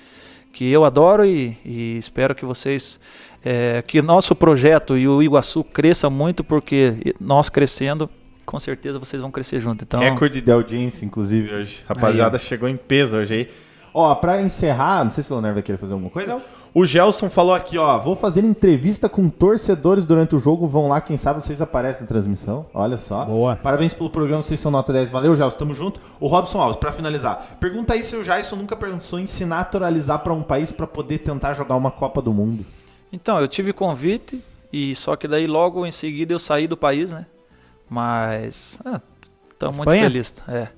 que 0.52 0.68
eu 0.68 0.84
adoro 0.84 1.24
e, 1.24 1.56
e 1.64 1.98
espero 1.98 2.34
que 2.34 2.44
vocês, 2.44 2.98
é, 3.44 3.82
que 3.86 4.00
nosso 4.00 4.34
projeto 4.34 4.96
e 4.96 5.06
o 5.06 5.22
Iguaçu 5.22 5.62
cresça 5.62 6.08
muito, 6.08 6.42
porque 6.42 7.14
nós 7.20 7.48
crescendo, 7.48 8.08
com 8.46 8.58
certeza 8.58 8.98
vocês 8.98 9.20
vão 9.20 9.30
crescer 9.30 9.60
junto. 9.60 9.84
Então, 9.84 10.00
Recorde 10.00 10.40
de 10.40 10.50
audiência, 10.50 11.04
inclusive, 11.04 11.54
hoje. 11.54 11.84
Rapaziada, 11.86 12.38
chegou 12.38 12.68
em 12.68 12.76
peso 12.76 13.16
hoje 13.16 13.34
aí. 13.34 13.50
Ó, 13.92 14.12
pra 14.16 14.42
encerrar, 14.42 15.04
não 15.04 15.10
sei 15.10 15.22
se 15.22 15.30
o 15.30 15.34
Leonardo 15.34 15.54
vai 15.54 15.62
querer 15.62 15.78
fazer 15.78 15.92
alguma 15.92 16.10
coisa. 16.10 16.40
O 16.74 16.84
Gelson 16.84 17.30
falou 17.30 17.54
aqui, 17.54 17.78
ó, 17.78 17.96
vou 18.00 18.16
fazer 18.16 18.44
entrevista 18.44 19.08
com 19.08 19.28
torcedores 19.28 20.04
durante 20.04 20.34
o 20.34 20.38
jogo, 20.40 20.66
vão 20.66 20.88
lá, 20.88 21.00
quem 21.00 21.16
sabe 21.16 21.40
vocês 21.40 21.62
aparecem 21.62 22.02
na 22.02 22.08
transmissão. 22.08 22.66
Olha 22.74 22.98
só. 22.98 23.24
Boa. 23.24 23.54
Parabéns 23.54 23.94
pelo 23.94 24.10
programa, 24.10 24.42
vocês 24.42 24.58
são 24.58 24.72
nota 24.72 24.92
10. 24.92 25.10
Valeu, 25.10 25.36
Gelson, 25.36 25.56
tamo 25.56 25.74
junto. 25.74 26.00
O 26.18 26.26
Robson 26.26 26.60
Alves, 26.60 26.78
pra 26.78 26.90
finalizar, 26.90 27.56
pergunta 27.60 27.92
aí 27.92 28.02
se 28.02 28.16
o 28.16 28.24
Jason 28.24 28.56
nunca 28.56 28.74
pensou 28.74 29.20
em 29.20 29.26
se 29.28 29.44
naturalizar 29.44 30.18
pra 30.18 30.32
um 30.32 30.42
país 30.42 30.72
pra 30.72 30.88
poder 30.88 31.18
tentar 31.18 31.54
jogar 31.54 31.76
uma 31.76 31.92
Copa 31.92 32.20
do 32.20 32.32
Mundo. 32.32 32.64
Então, 33.14 33.38
eu 33.40 33.46
tive 33.46 33.72
convite, 33.72 34.42
e 34.72 34.92
só 34.96 35.14
que 35.14 35.28
daí 35.28 35.46
logo 35.46 35.86
em 35.86 35.92
seguida 35.92 36.34
eu 36.34 36.38
saí 36.38 36.66
do 36.66 36.76
país, 36.76 37.12
né? 37.12 37.26
Mas, 37.88 38.80
estou 39.52 39.70
muito 39.70 39.88
Espanha? 39.88 40.02
feliz. 40.02 40.42
É. 40.48 40.68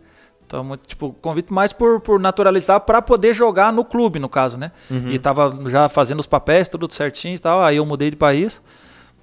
Tô 0.46 0.62
muito, 0.62 0.86
tipo, 0.86 1.16
convite 1.22 1.50
mais 1.50 1.72
por, 1.72 1.98
por 2.00 2.20
naturalizar 2.20 2.80
para 2.80 3.00
poder 3.00 3.32
jogar 3.32 3.72
no 3.72 3.82
clube, 3.82 4.18
no 4.18 4.28
caso, 4.28 4.58
né? 4.58 4.70
E 5.10 5.18
tava 5.18 5.58
já 5.70 5.88
fazendo 5.88 6.20
os 6.20 6.26
papéis, 6.26 6.68
tudo 6.68 6.92
certinho 6.92 7.34
e 7.34 7.38
tal, 7.38 7.62
aí 7.62 7.78
eu 7.78 7.86
mudei 7.86 8.10
de 8.10 8.16
país. 8.16 8.62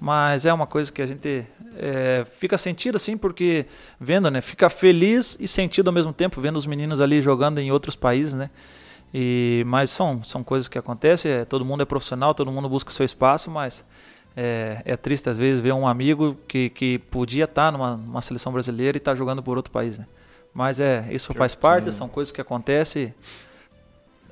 Mas 0.00 0.44
é 0.44 0.52
uma 0.52 0.66
coisa 0.66 0.92
que 0.92 1.00
a 1.00 1.06
gente 1.06 1.46
é, 1.78 2.26
fica 2.38 2.58
sentido 2.58 2.96
assim, 2.96 3.16
porque 3.16 3.64
vendo, 3.98 4.28
né? 4.28 4.40
Fica 4.40 4.68
feliz 4.68 5.36
e 5.38 5.46
sentido 5.46 5.86
ao 5.86 5.94
mesmo 5.94 6.12
tempo, 6.12 6.40
vendo 6.40 6.56
os 6.56 6.66
meninos 6.66 7.00
ali 7.00 7.22
jogando 7.22 7.60
em 7.60 7.70
outros 7.70 7.94
países, 7.94 8.34
né? 8.34 8.50
E, 9.16 9.62
mas 9.68 9.90
são, 9.92 10.24
são 10.24 10.42
coisas 10.42 10.66
que 10.66 10.76
acontecem, 10.76 11.30
é, 11.30 11.44
todo 11.44 11.64
mundo 11.64 11.82
é 11.84 11.86
profissional, 11.86 12.34
todo 12.34 12.50
mundo 12.50 12.68
busca 12.68 12.90
o 12.90 12.92
seu 12.92 13.06
espaço, 13.06 13.48
mas 13.48 13.84
é, 14.36 14.82
é 14.84 14.96
triste 14.96 15.28
às 15.30 15.38
vezes 15.38 15.60
ver 15.60 15.72
um 15.72 15.86
amigo 15.86 16.36
que, 16.48 16.68
que 16.70 16.98
podia 16.98 17.44
estar 17.44 17.70
numa, 17.70 17.96
numa 17.96 18.20
seleção 18.20 18.52
brasileira 18.52 18.96
e 18.96 18.98
está 18.98 19.14
jogando 19.14 19.40
por 19.40 19.56
outro 19.56 19.70
país, 19.70 19.98
né? 20.00 20.06
Mas 20.52 20.80
é, 20.80 21.06
isso 21.10 21.32
faz 21.32 21.54
parte, 21.54 21.92
são 21.92 22.08
coisas 22.08 22.32
que 22.32 22.40
acontecem 22.40 23.14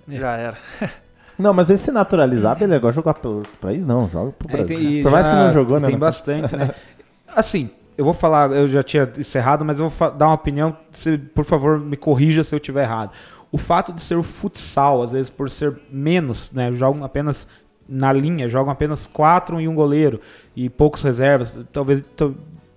e 0.09 0.19
já 0.19 0.33
era. 0.37 0.59
Não, 1.39 1.55
mas 1.55 1.71
esse 1.71 1.85
se 1.85 1.93
naturalizar, 1.93 2.55
beleza, 2.59 2.77
agora 2.77 2.93
jogar 2.93 3.15
pelo 3.15 3.37
outro 3.39 3.53
país, 3.59 3.87
não, 3.87 4.07
joga 4.07 4.33
pro 4.33 4.49
É, 4.53 4.57
Brasil. 4.59 4.77
tem- 4.79 5.03
Por 5.03 5.11
mais 5.11 5.27
que 5.27 5.35
não 5.35 5.51
jogou, 5.51 5.81
né? 5.81 5.89
Tem 5.89 5.99
bastante, 5.99 6.55
né? 6.55 6.75
Assim, 7.35 7.71
eu 7.97 8.05
vou 8.05 8.13
falar, 8.13 8.53
eu 8.53 8.69
já 8.69 8.83
tinha 8.83 9.11
encerrado, 9.17 9.65
mas 9.65 9.81
eu 9.81 9.89
vou 9.89 10.11
dar 10.11 10.27
uma 10.27 10.35
opinião, 10.35 10.77
se, 10.93 11.17
por 11.17 11.45
favor, 11.47 11.81
me 11.81 11.97
corrija 11.97 12.45
se 12.45 12.55
eu 12.55 12.59
estiver 12.59 12.83
errado. 12.83 13.13
O 13.53 13.59
fato 13.59 13.93
de 13.93 14.01
ser 14.03 14.16
o 14.16 14.23
futsal, 14.23 15.03
às 15.03 15.12
vezes 15.12 15.31
por 15.31 15.49
ser 15.51 15.79
menos, 15.91 16.51
né? 16.51 16.73
Jogam 16.73 17.05
apenas 17.05 17.47
na 17.89 18.12
linha, 18.12 18.49
jogam 18.49 18.73
apenas 18.73 19.07
quatro 19.07 19.61
e 19.61 19.69
um 19.69 19.74
goleiro 19.74 20.20
e 20.57 20.70
poucos 20.70 21.03
reservas, 21.03 21.59
talvez 21.73 22.03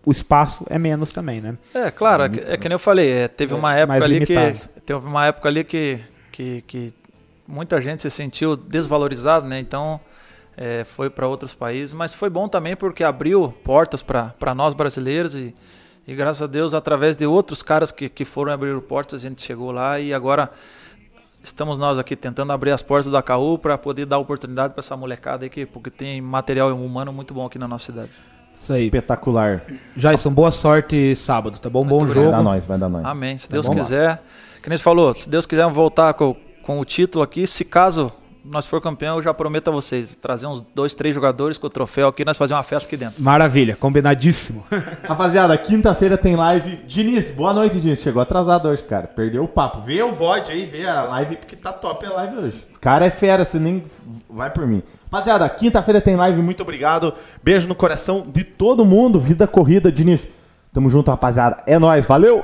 o 0.05 0.11
espaço 0.11 0.65
é 0.69 0.77
menos 0.77 1.11
também, 1.11 1.39
né? 1.41 1.57
É, 1.73 1.89
claro, 1.89 2.23
é 2.23 2.29
que, 2.29 2.39
é 2.41 2.57
que 2.57 2.67
nem 2.67 2.75
eu 2.75 2.79
falei, 2.79 3.09
é, 3.11 3.27
teve 3.27 3.53
uma 3.53 3.73
É, 3.75 3.81
época 3.81 3.99
mais 3.99 4.03
ali 4.03 4.25
que 4.25 4.33
limitado. 4.35 4.69
teve 4.85 4.99
uma 5.07 5.25
época 5.25 5.47
ali 5.49 5.63
que, 5.63 5.99
que, 6.31 6.61
que 6.67 6.93
muita 7.47 7.79
gente 7.79 8.01
se 8.01 8.09
sentiu 8.11 8.55
desvalorizado, 8.57 9.47
né? 9.47 9.59
Então 9.59 9.99
é, 10.57 10.83
foi 10.83 11.09
para 11.09 11.27
outros 11.27 11.53
países, 11.55 11.93
mas 11.93 12.13
foi 12.13 12.29
bom 12.29 12.47
também 12.47 12.75
porque 12.75 13.03
abriu 13.03 13.53
portas 13.63 14.01
para 14.01 14.53
nós 14.53 14.73
brasileiros 14.73 15.33
e, 15.33 15.55
e 16.07 16.13
graças 16.15 16.41
a 16.41 16.47
Deus 16.47 16.73
através 16.73 17.15
de 17.15 17.25
outros 17.25 17.61
caras 17.63 17.91
que, 17.91 18.07
que 18.09 18.25
foram 18.25 18.51
abrir 18.53 18.79
portas 18.81 19.23
a 19.23 19.27
gente 19.29 19.41
chegou 19.41 19.71
lá 19.71 19.99
e 19.99 20.13
agora 20.13 20.49
estamos 21.43 21.77
nós 21.79 21.97
aqui 21.99 22.15
tentando 22.15 22.51
abrir 22.51 22.71
as 22.71 22.81
portas 22.81 23.11
da 23.11 23.21
KU 23.21 23.57
para 23.57 23.77
poder 23.77 24.05
dar 24.05 24.17
oportunidade 24.17 24.73
para 24.73 24.81
essa 24.81 24.95
molecada 24.95 25.45
aí 25.45 25.49
que 25.49 25.65
porque 25.65 25.89
tem 25.89 26.21
material 26.21 26.71
humano 26.75 27.11
muito 27.13 27.33
bom 27.33 27.45
aqui 27.45 27.57
na 27.59 27.67
nossa 27.67 27.85
cidade. 27.87 28.09
Isso 28.61 28.73
aí. 28.73 28.85
Espetacular. 28.85 29.63
Jason, 29.95 30.31
boa 30.31 30.49
sorte 30.49 31.15
sábado, 31.15 31.59
tá 31.59 31.69
bom? 31.69 31.85
Bom 31.85 31.99
Muito 31.99 32.13
Vai 32.13 32.23
jogo. 32.23 32.31
dar 32.37 32.41
nós, 32.43 32.65
vai 32.65 32.77
dar 32.77 32.89
nós. 32.89 33.05
Amém. 33.05 33.37
Se 33.37 33.47
Tá 33.47 33.53
Deus 33.53 33.67
bom? 33.67 33.75
quiser. 33.75 34.21
Que 34.63 34.69
nem 34.69 34.77
você 34.77 34.83
falou, 34.83 35.13
se 35.13 35.29
Deus 35.29 35.45
quiser 35.45 35.69
voltar 35.69 36.13
com, 36.15 36.35
com 36.63 36.79
o 36.79 36.85
título 36.85 37.23
aqui, 37.23 37.45
se 37.45 37.63
caso 37.65 38.11
nós 38.45 38.65
for 38.65 38.79
campeão, 38.79 39.17
eu 39.17 39.23
já 39.23 39.33
prometo 39.33 39.69
a 39.69 39.71
vocês, 39.71 40.09
trazer 40.21 40.45
uns 40.45 40.61
dois, 40.73 40.93
três 40.93 41.15
jogadores 41.15 41.57
com 41.57 41.67
o 41.67 41.69
troféu 41.69 42.07
aqui, 42.07 42.23
nós 42.23 42.37
fazer 42.37 42.53
uma 42.53 42.63
festa 42.63 42.87
aqui 42.87 42.95
dentro. 42.95 43.21
Maravilha, 43.21 43.75
combinadíssimo. 43.75 44.63
Rapaziada, 45.03 45.57
quinta-feira 45.57 46.17
tem 46.17 46.35
live. 46.35 46.77
Diniz, 46.87 47.31
boa 47.31 47.53
noite, 47.53 47.79
Diniz. 47.79 47.99
Chegou 47.99 48.21
atrasado 48.21 48.67
hoje, 48.67 48.83
cara. 48.83 49.07
Perdeu 49.07 49.43
o 49.43 49.47
papo. 49.47 49.81
Vê 49.81 50.03
o 50.03 50.13
VOD 50.13 50.51
aí, 50.51 50.65
vê 50.65 50.85
a 50.85 51.03
live, 51.03 51.37
porque 51.37 51.55
tá 51.55 51.73
top 51.73 52.05
a 52.05 52.13
live 52.13 52.37
hoje. 52.37 52.65
Os 52.69 52.77
cara 52.77 53.05
é 53.05 53.09
fera, 53.09 53.43
você 53.43 53.57
nem 53.57 53.83
vai 54.29 54.49
por 54.49 54.67
mim. 54.67 54.83
Rapaziada, 55.11 55.49
quinta-feira 55.49 55.99
tem 55.99 56.15
live. 56.15 56.41
Muito 56.41 56.61
obrigado. 56.61 57.13
Beijo 57.41 57.67
no 57.67 57.75
coração 57.75 58.27
de 58.27 58.43
todo 58.43 58.85
mundo. 58.85 59.19
Vida 59.19 59.47
corrida, 59.47 59.91
Diniz. 59.91 60.27
Tamo 60.71 60.89
junto, 60.89 61.09
rapaziada. 61.09 61.63
É 61.65 61.79
nóis, 61.79 62.05
valeu! 62.05 62.43